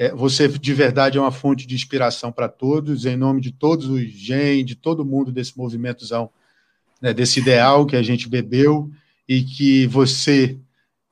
É, 0.00 0.14
você 0.14 0.46
de 0.46 0.72
verdade 0.72 1.18
é 1.18 1.20
uma 1.20 1.32
fonte 1.32 1.66
de 1.66 1.74
inspiração 1.74 2.30
para 2.30 2.48
todos, 2.48 3.04
em 3.04 3.16
nome 3.16 3.40
de 3.40 3.50
todos 3.50 3.88
os 3.88 4.00
gen, 4.02 4.64
de 4.64 4.76
todo 4.76 5.04
mundo 5.04 5.32
desse 5.32 5.58
movimentozão, 5.58 6.30
né, 7.02 7.12
desse 7.12 7.40
ideal 7.40 7.84
que 7.84 7.96
a 7.96 8.02
gente 8.02 8.28
bebeu 8.28 8.88
e 9.28 9.42
que 9.42 9.88
você 9.88 10.56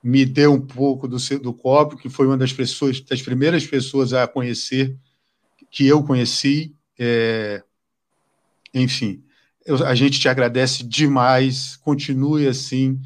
me 0.00 0.24
deu 0.24 0.52
um 0.52 0.60
pouco 0.60 1.08
do, 1.08 1.16
do 1.40 1.52
copo, 1.52 1.96
que 1.96 2.08
foi 2.08 2.28
uma 2.28 2.36
das 2.36 2.52
pessoas, 2.52 3.00
das 3.00 3.20
primeiras 3.20 3.66
pessoas 3.66 4.12
a 4.12 4.24
conhecer, 4.24 4.96
que 5.68 5.84
eu 5.84 6.04
conheci. 6.04 6.72
É, 6.96 7.64
enfim, 8.72 9.20
eu, 9.64 9.84
a 9.84 9.96
gente 9.96 10.20
te 10.20 10.28
agradece 10.28 10.84
demais. 10.84 11.74
Continue 11.74 12.46
assim, 12.46 13.00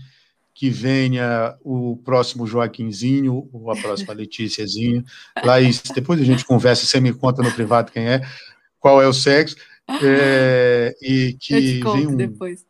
que 0.61 0.69
venha 0.69 1.57
o 1.65 1.97
próximo 2.05 2.47
Joaquinzinho, 2.47 3.49
ou 3.51 3.71
a 3.71 3.77
próxima 3.77 4.13
Leticiazinha. 4.13 5.03
Laís, 5.43 5.81
depois 5.81 6.21
a 6.21 6.25
gente 6.25 6.45
conversa, 6.45 6.85
você 6.85 7.01
me 7.01 7.15
conta 7.15 7.43
no 7.43 7.51
privado 7.51 7.91
quem 7.91 8.07
é, 8.07 8.21
qual 8.79 9.01
é 9.01 9.09
o 9.09 9.13
sexo. 9.15 9.57
É, 10.03 10.95
e 11.01 11.35
que 11.41 11.55
eu 11.55 11.61
te 11.63 11.81
conto 11.81 11.97
vem 11.97 12.07
um... 12.09 12.15
depois. 12.15 12.67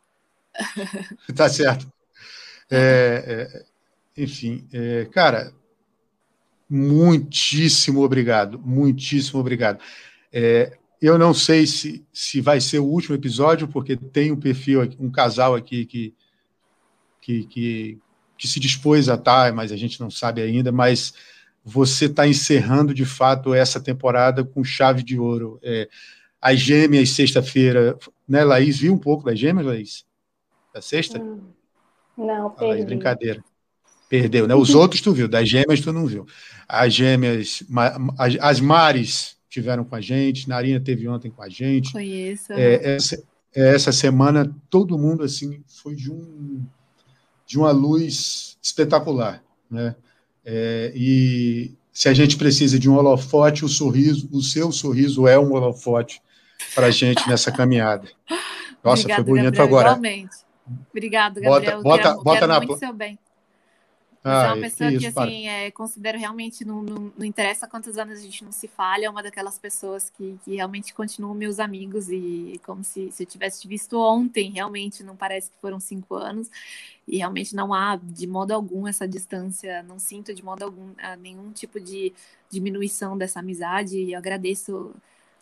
tá 1.35 1.49
certo. 1.49 1.91
É, 2.71 3.49
é, 4.15 4.21
enfim, 4.23 4.65
é, 4.71 5.03
cara, 5.11 5.53
muitíssimo 6.69 8.01
obrigado, 8.03 8.57
muitíssimo 8.57 9.41
obrigado. 9.41 9.83
É, 10.31 10.77
eu 11.01 11.17
não 11.17 11.33
sei 11.33 11.67
se, 11.67 12.05
se 12.13 12.39
vai 12.39 12.61
ser 12.61 12.79
o 12.79 12.85
último 12.85 13.15
episódio, 13.15 13.67
porque 13.67 13.97
tem 13.97 14.31
um 14.31 14.39
perfil, 14.39 14.79
aqui, 14.79 14.95
um 14.97 15.11
casal 15.11 15.55
aqui 15.55 15.85
que, 15.85 16.15
que, 17.21 17.45
que, 17.45 17.99
que 18.37 18.47
se 18.47 18.59
dispôs 18.59 19.07
a 19.07 19.13
estar, 19.13 19.53
mas 19.53 19.71
a 19.71 19.77
gente 19.77 19.99
não 20.01 20.09
sabe 20.09 20.41
ainda, 20.41 20.71
mas 20.71 21.13
você 21.63 22.05
está 22.05 22.27
encerrando 22.27 22.93
de 22.93 23.05
fato 23.05 23.53
essa 23.53 23.79
temporada 23.79 24.43
com 24.43 24.63
chave 24.63 25.03
de 25.03 25.19
ouro. 25.19 25.59
É, 25.61 25.87
as 26.41 26.59
gêmeas, 26.59 27.11
sexta-feira, 27.11 27.97
né, 28.27 28.43
Laís? 28.43 28.79
Viu 28.79 28.93
um 28.93 28.97
pouco 28.97 29.23
das 29.23 29.37
gêmeas, 29.37 29.67
Laís? 29.67 30.05
Da 30.73 30.81
sexta? 30.81 31.21
Hum, 31.21 31.41
não, 32.17 32.49
perdi. 32.49 32.73
Laís, 32.73 32.85
brincadeira. 32.85 33.43
Perdeu, 34.09 34.47
né? 34.47 34.55
Os 34.55 34.75
outros 34.75 34.99
tu 34.99 35.13
viu, 35.13 35.27
das 35.27 35.47
gêmeas 35.47 35.79
tu 35.79 35.93
não 35.93 36.05
viu. 36.05 36.25
As 36.67 36.93
gêmeas, 36.93 37.63
as, 38.17 38.37
as 38.41 38.59
Mares 38.59 39.37
tiveram 39.47 39.85
com 39.85 39.95
a 39.95 40.01
gente, 40.01 40.49
Narina 40.49 40.79
teve 40.79 41.07
ontem 41.07 41.29
com 41.29 41.43
a 41.43 41.47
gente. 41.47 41.91
Conheço. 41.91 42.51
É, 42.53 42.95
essa, 42.95 43.23
essa 43.53 43.91
semana 43.91 44.53
todo 44.69 44.97
mundo 44.97 45.23
assim 45.23 45.63
foi 45.67 45.95
de 45.95 46.11
um 46.11 46.65
de 47.51 47.57
uma 47.59 47.71
luz 47.71 48.57
espetacular, 48.61 49.43
né? 49.69 49.93
É, 50.45 50.93
e 50.95 51.73
se 51.91 52.07
a 52.07 52.13
gente 52.13 52.37
precisa 52.37 52.79
de 52.79 52.89
um 52.89 52.95
holofote, 52.95 53.65
o 53.65 53.67
sorriso, 53.67 54.29
o 54.31 54.41
seu 54.41 54.71
sorriso 54.71 55.27
é 55.27 55.37
um 55.37 55.51
holofote 55.51 56.21
para 56.73 56.87
a 56.87 56.91
gente 56.91 57.27
nessa 57.27 57.51
caminhada. 57.51 58.07
Nossa, 58.81 59.01
Obrigado, 59.01 59.15
foi 59.17 59.23
bonito 59.25 59.43
Gabriel, 59.57 59.65
agora. 59.67 59.87
Igualmente. 59.89 60.35
Obrigado, 60.89 61.33
Bota- 61.41 61.49
Gabriel. 61.51 61.83
bota- 61.83 62.03
quero, 62.03 62.23
bota 62.23 62.39
quero 62.39 62.47
na 62.47 62.59
muito 62.61 62.79
seu 62.79 62.93
bem. 62.93 63.19
Ah, 64.23 64.45
é 64.45 64.53
uma 64.53 64.61
pessoa 64.61 64.91
que, 64.91 64.97
isso, 64.97 65.13
para. 65.13 65.23
assim, 65.23 65.47
é, 65.47 65.71
considero 65.71 66.17
realmente, 66.19 66.63
não, 66.63 66.83
não, 66.83 67.11
não 67.17 67.25
interessa 67.25 67.67
quantos 67.67 67.97
anos 67.97 68.19
a 68.19 68.21
gente 68.21 68.43
não 68.45 68.51
se 68.51 68.67
falha, 68.67 69.07
é 69.07 69.09
uma 69.09 69.23
daquelas 69.23 69.57
pessoas 69.57 70.11
que, 70.11 70.37
que 70.45 70.55
realmente 70.55 70.93
continuam 70.93 71.33
meus 71.33 71.59
amigos 71.59 72.07
e 72.09 72.61
como 72.63 72.83
se, 72.83 73.11
se 73.11 73.23
eu 73.23 73.27
tivesse 73.27 73.67
visto 73.67 73.99
ontem, 73.99 74.51
realmente 74.51 75.03
não 75.03 75.15
parece 75.15 75.49
que 75.49 75.57
foram 75.59 75.79
cinco 75.79 76.13
anos 76.13 76.51
e 77.07 77.17
realmente 77.17 77.55
não 77.55 77.73
há 77.73 77.95
de 77.95 78.27
modo 78.27 78.51
algum 78.51 78.87
essa 78.87 79.07
distância, 79.07 79.81
não 79.83 79.97
sinto 79.97 80.35
de 80.35 80.43
modo 80.45 80.63
algum 80.63 80.91
ah, 80.99 81.15
nenhum 81.15 81.51
tipo 81.51 81.79
de 81.79 82.13
diminuição 82.47 83.17
dessa 83.17 83.39
amizade 83.39 83.97
e 83.97 84.13
eu 84.13 84.19
agradeço 84.19 84.93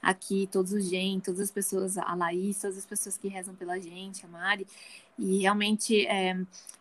aqui 0.02 0.48
todos 0.50 0.72
os 0.72 0.86
gente, 0.86 1.26
todas 1.26 1.42
as 1.42 1.52
pessoas, 1.52 1.98
a 1.98 2.16
Laís, 2.16 2.62
todas 2.62 2.78
as 2.78 2.86
pessoas 2.86 3.18
que 3.18 3.28
rezam 3.28 3.54
pela 3.54 3.78
gente, 3.78 4.26
a 4.26 4.30
Mari, 4.30 4.66
e 5.18 5.40
realmente 5.40 6.06
é, 6.08 6.38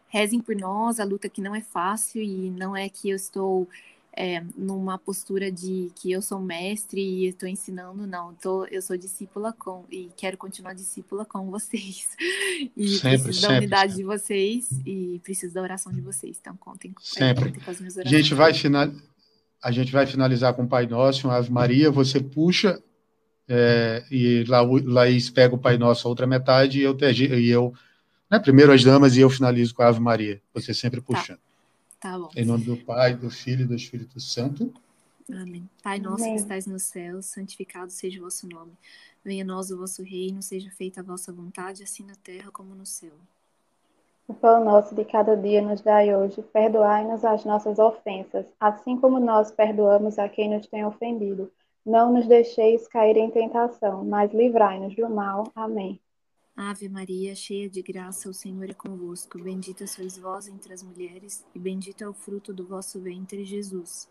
rezem 0.09 0.41
por 0.41 0.57
nós, 0.57 0.99
a 0.99 1.05
luta 1.05 1.29
que 1.29 1.41
não 1.41 1.55
é 1.55 1.61
fácil 1.61 2.23
e 2.23 2.51
não 2.51 2.77
é 2.77 2.89
que 2.89 3.11
eu 3.11 3.17
estou 3.17 3.69
é, 4.13 4.43
numa 4.57 4.99
postura 4.99 5.51
de 5.53 5.93
que 5.95 6.11
eu 6.11 6.21
sou 6.21 6.41
mestre 6.41 7.01
e 7.01 7.27
estou 7.27 7.49
ensinando, 7.49 8.07
não, 8.07 8.35
tô, 8.35 8.65
eu 8.67 8.83
sou 8.83 8.97
discípula 8.97 9.53
com 9.53 9.85
e 9.93 10.11
quero 10.17 10.37
continuar 10.37 10.75
discípula 10.75 11.25
com 11.25 11.51
vocês 11.51 12.09
e 12.77 12.89
Sempre, 12.89 13.23
preciso 13.23 13.43
da 13.43 13.49
sempre, 13.49 13.57
unidade 13.59 13.93
sempre. 13.93 14.03
de 14.03 14.03
vocês 14.05 14.71
e 14.85 15.21
preciso 15.23 15.55
da 15.55 15.63
oração 15.63 15.93
de 15.93 16.01
vocês, 16.01 16.37
então 16.41 16.57
contem, 16.57 16.93
Sempre. 17.01 17.45
contem 17.45 17.63
com 17.63 17.71
as 17.71 17.79
minhas 17.79 17.97
A 17.97 18.01
orações. 18.01 18.21
gente 18.21 18.35
vai 18.35 18.53
final, 18.55 18.91
a 19.63 19.71
gente 19.71 19.93
vai 19.93 20.05
finalizar 20.07 20.53
com 20.55 20.65
o 20.65 20.69
Pai 20.69 20.87
Nosso, 20.87 21.29
uma 21.29 21.37
Ave 21.37 21.53
Maria, 21.53 21.91
você 21.91 22.19
puxa 22.19 22.83
é, 23.49 24.05
e 24.11 24.45
La, 24.49 24.63
Laís 24.63 25.31
pega 25.31 25.55
o 25.55 25.59
Pai 25.59 25.79
Nosso 25.79 26.07
a 26.07 26.11
outra 26.11 26.27
metade 26.27 26.81
e 26.81 26.83
eu, 26.83 26.97
e 27.01 27.49
eu 27.49 27.73
né, 28.31 28.39
primeiro 28.39 28.73
as 28.73 28.83
damas 28.83 29.17
e 29.17 29.21
eu 29.21 29.31
finalizo 29.31 29.75
com 29.75 29.83
a 29.83 29.89
Ave 29.89 30.01
Maria, 30.01 30.41
você 30.53 30.75
sempre 30.75 31.01
puxando. 31.01 31.41
Tá 32.01 32.19
bom. 32.19 32.31
Em 32.37 32.45
nome 32.45 32.65
do 32.65 32.77
Pai, 32.77 33.15
do 33.15 33.31
Filho 33.31 33.63
e 33.63 33.67
do 33.67 33.75
Espírito 33.75 34.21
Santo. 34.21 34.73
Amém. 35.31 35.69
Pai 35.83 35.99
nosso 35.99 36.23
Amém. 36.23 36.37
que 36.37 36.41
estais 36.41 36.67
no 36.67 36.79
céu, 36.79 37.21
santificado 37.21 37.91
seja 37.91 38.19
o 38.19 38.25
vosso 38.25 38.49
nome. 38.49 38.73
Venha 39.25 39.45
a 39.45 39.47
nós 39.47 39.71
o 39.71 39.77
vosso 39.77 40.03
reino, 40.03 40.41
seja 40.41 40.71
feita 40.71 41.01
a 41.01 41.05
vossa 41.05 41.33
vontade, 41.33 41.83
assim 41.83 42.05
na 42.05 42.15
terra 42.23 42.51
como 42.51 42.75
no 42.75 42.87
céu. 42.87 43.13
O 44.27 44.35
pão 44.35 44.65
nosso 44.65 44.95
de 44.95 45.05
cada 45.05 45.37
dia 45.37 45.61
nos 45.61 45.81
dai 45.81 46.15
hoje. 46.15 46.43
Perdoai-nos 46.43 47.25
as 47.25 47.45
nossas 47.45 47.79
ofensas, 47.79 48.47
assim 48.61 48.97
como 48.97 49.19
nós 49.19 49.51
perdoamos 49.51 50.19
a 50.19 50.29
quem 50.29 50.55
nos 50.55 50.67
tem 50.67 50.85
ofendido. 50.85 51.51
Não 51.85 52.13
nos 52.13 52.27
deixeis 52.27 52.87
cair 52.87 53.17
em 53.17 53.31
tentação, 53.31 54.05
mas 54.05 54.33
livrai-nos 54.33 54.95
do 54.95 55.09
mal. 55.09 55.51
Amém. 55.55 55.99
Ave 56.61 56.89
Maria, 56.89 57.37
cheia 57.37 57.71
de 57.71 57.81
graça, 57.81 58.29
o 58.29 58.35
Senhor 58.35 58.69
é 58.69 58.75
convosco. 58.75 59.41
Bendita 59.41 59.87
sois 59.87 60.19
vós 60.19 60.49
entre 60.49 60.73
as 60.73 60.83
mulheres, 60.83 61.45
e 61.55 61.59
bendito 61.59 62.03
é 62.03 62.09
o 62.09 62.13
fruto 62.13 62.53
do 62.53 62.67
vosso 62.67 63.01
ventre, 63.01 63.45
Jesus. 63.45 64.09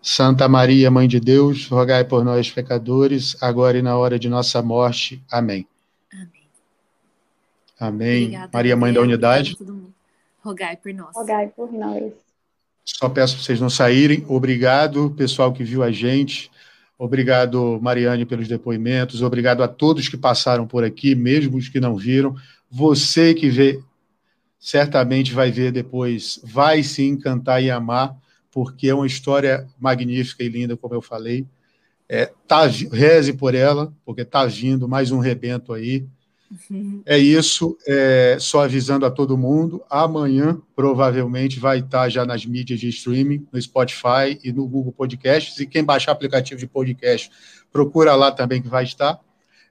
Santa 0.00 0.48
Maria, 0.48 0.88
Mãe 0.88 1.08
de 1.08 1.18
Deus, 1.18 1.66
rogai 1.66 2.04
por 2.04 2.24
nós, 2.24 2.48
pecadores, 2.48 3.36
agora 3.42 3.76
e 3.76 3.82
na 3.82 3.96
hora 3.96 4.20
de 4.20 4.28
nossa 4.28 4.62
morte. 4.62 5.20
Amém. 5.28 5.66
Amém. 6.12 6.30
Amém. 7.80 8.22
Obrigada, 8.26 8.50
Maria, 8.52 8.76
Mãe 8.76 8.92
da. 8.92 9.00
Unidade. 9.00 9.58
Rogai 10.44 10.76
por 10.76 10.94
nós. 10.94 11.16
Rogai 11.16 11.48
por 11.48 11.72
nós. 11.72 12.12
Só 12.84 13.08
peço 13.08 13.34
para 13.34 13.44
vocês 13.44 13.60
não 13.60 13.70
saírem. 13.70 14.24
Obrigado, 14.28 15.10
pessoal 15.16 15.52
que 15.52 15.64
viu 15.64 15.82
a 15.82 15.90
gente. 15.90 16.52
Obrigado, 16.98 17.78
Mariane, 17.82 18.24
pelos 18.24 18.46
depoimentos. 18.46 19.20
Obrigado 19.20 19.62
a 19.62 19.68
todos 19.68 20.08
que 20.08 20.16
passaram 20.16 20.66
por 20.66 20.84
aqui, 20.84 21.14
mesmo 21.14 21.56
os 21.56 21.68
que 21.68 21.80
não 21.80 21.96
viram. 21.96 22.36
Você 22.70 23.34
que 23.34 23.48
vê, 23.50 23.80
certamente 24.58 25.32
vai 25.32 25.50
ver 25.50 25.72
depois, 25.72 26.40
vai 26.44 26.82
se 26.82 27.04
encantar 27.04 27.62
e 27.62 27.70
amar, 27.70 28.16
porque 28.50 28.88
é 28.88 28.94
uma 28.94 29.06
história 29.06 29.66
magnífica 29.78 30.44
e 30.44 30.48
linda, 30.48 30.76
como 30.76 30.94
eu 30.94 31.02
falei. 31.02 31.44
É, 32.08 32.32
tá, 32.46 32.66
reze 32.66 33.32
por 33.32 33.54
ela, 33.54 33.92
porque 34.04 34.22
está 34.22 34.46
vindo 34.46 34.88
mais 34.88 35.10
um 35.10 35.18
rebento 35.18 35.72
aí. 35.72 36.06
É 37.06 37.18
isso, 37.18 37.76
é, 37.86 38.36
só 38.40 38.64
avisando 38.64 39.04
a 39.04 39.10
todo 39.10 39.36
mundo, 39.36 39.82
amanhã 39.88 40.60
provavelmente 40.74 41.58
vai 41.58 41.80
estar 41.80 42.08
já 42.08 42.24
nas 42.24 42.46
mídias 42.46 42.80
de 42.80 42.88
streaming, 42.88 43.46
no 43.52 43.60
Spotify 43.60 44.38
e 44.42 44.52
no 44.52 44.66
Google 44.66 44.92
Podcasts, 44.92 45.58
e 45.58 45.66
quem 45.66 45.84
baixar 45.84 46.12
aplicativo 46.12 46.60
de 46.60 46.66
podcast, 46.66 47.30
procura 47.72 48.14
lá 48.14 48.30
também 48.30 48.62
que 48.62 48.68
vai 48.68 48.84
estar. 48.84 49.20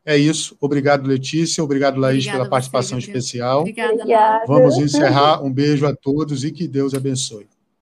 É 0.06 0.18
isso, 0.18 0.58
obrigado 0.60 1.08
Letícia, 1.08 1.64
obrigado 1.64 1.98
Laís 1.98 2.26
Obrigada 2.26 2.38
pela 2.38 2.44
você, 2.44 2.50
participação 2.50 3.00
Gabriel. 3.00 3.18
especial. 3.18 3.60
Obrigada, 3.62 3.94
Obrigada. 3.94 4.46
Vamos 4.46 4.78
encerrar, 4.78 5.42
um 5.42 5.52
beijo 5.52 5.86
a 5.86 5.96
todos 5.96 6.44
e 6.44 6.52
que 6.52 6.68
Deus 6.68 6.94
abençoe. 6.94 7.48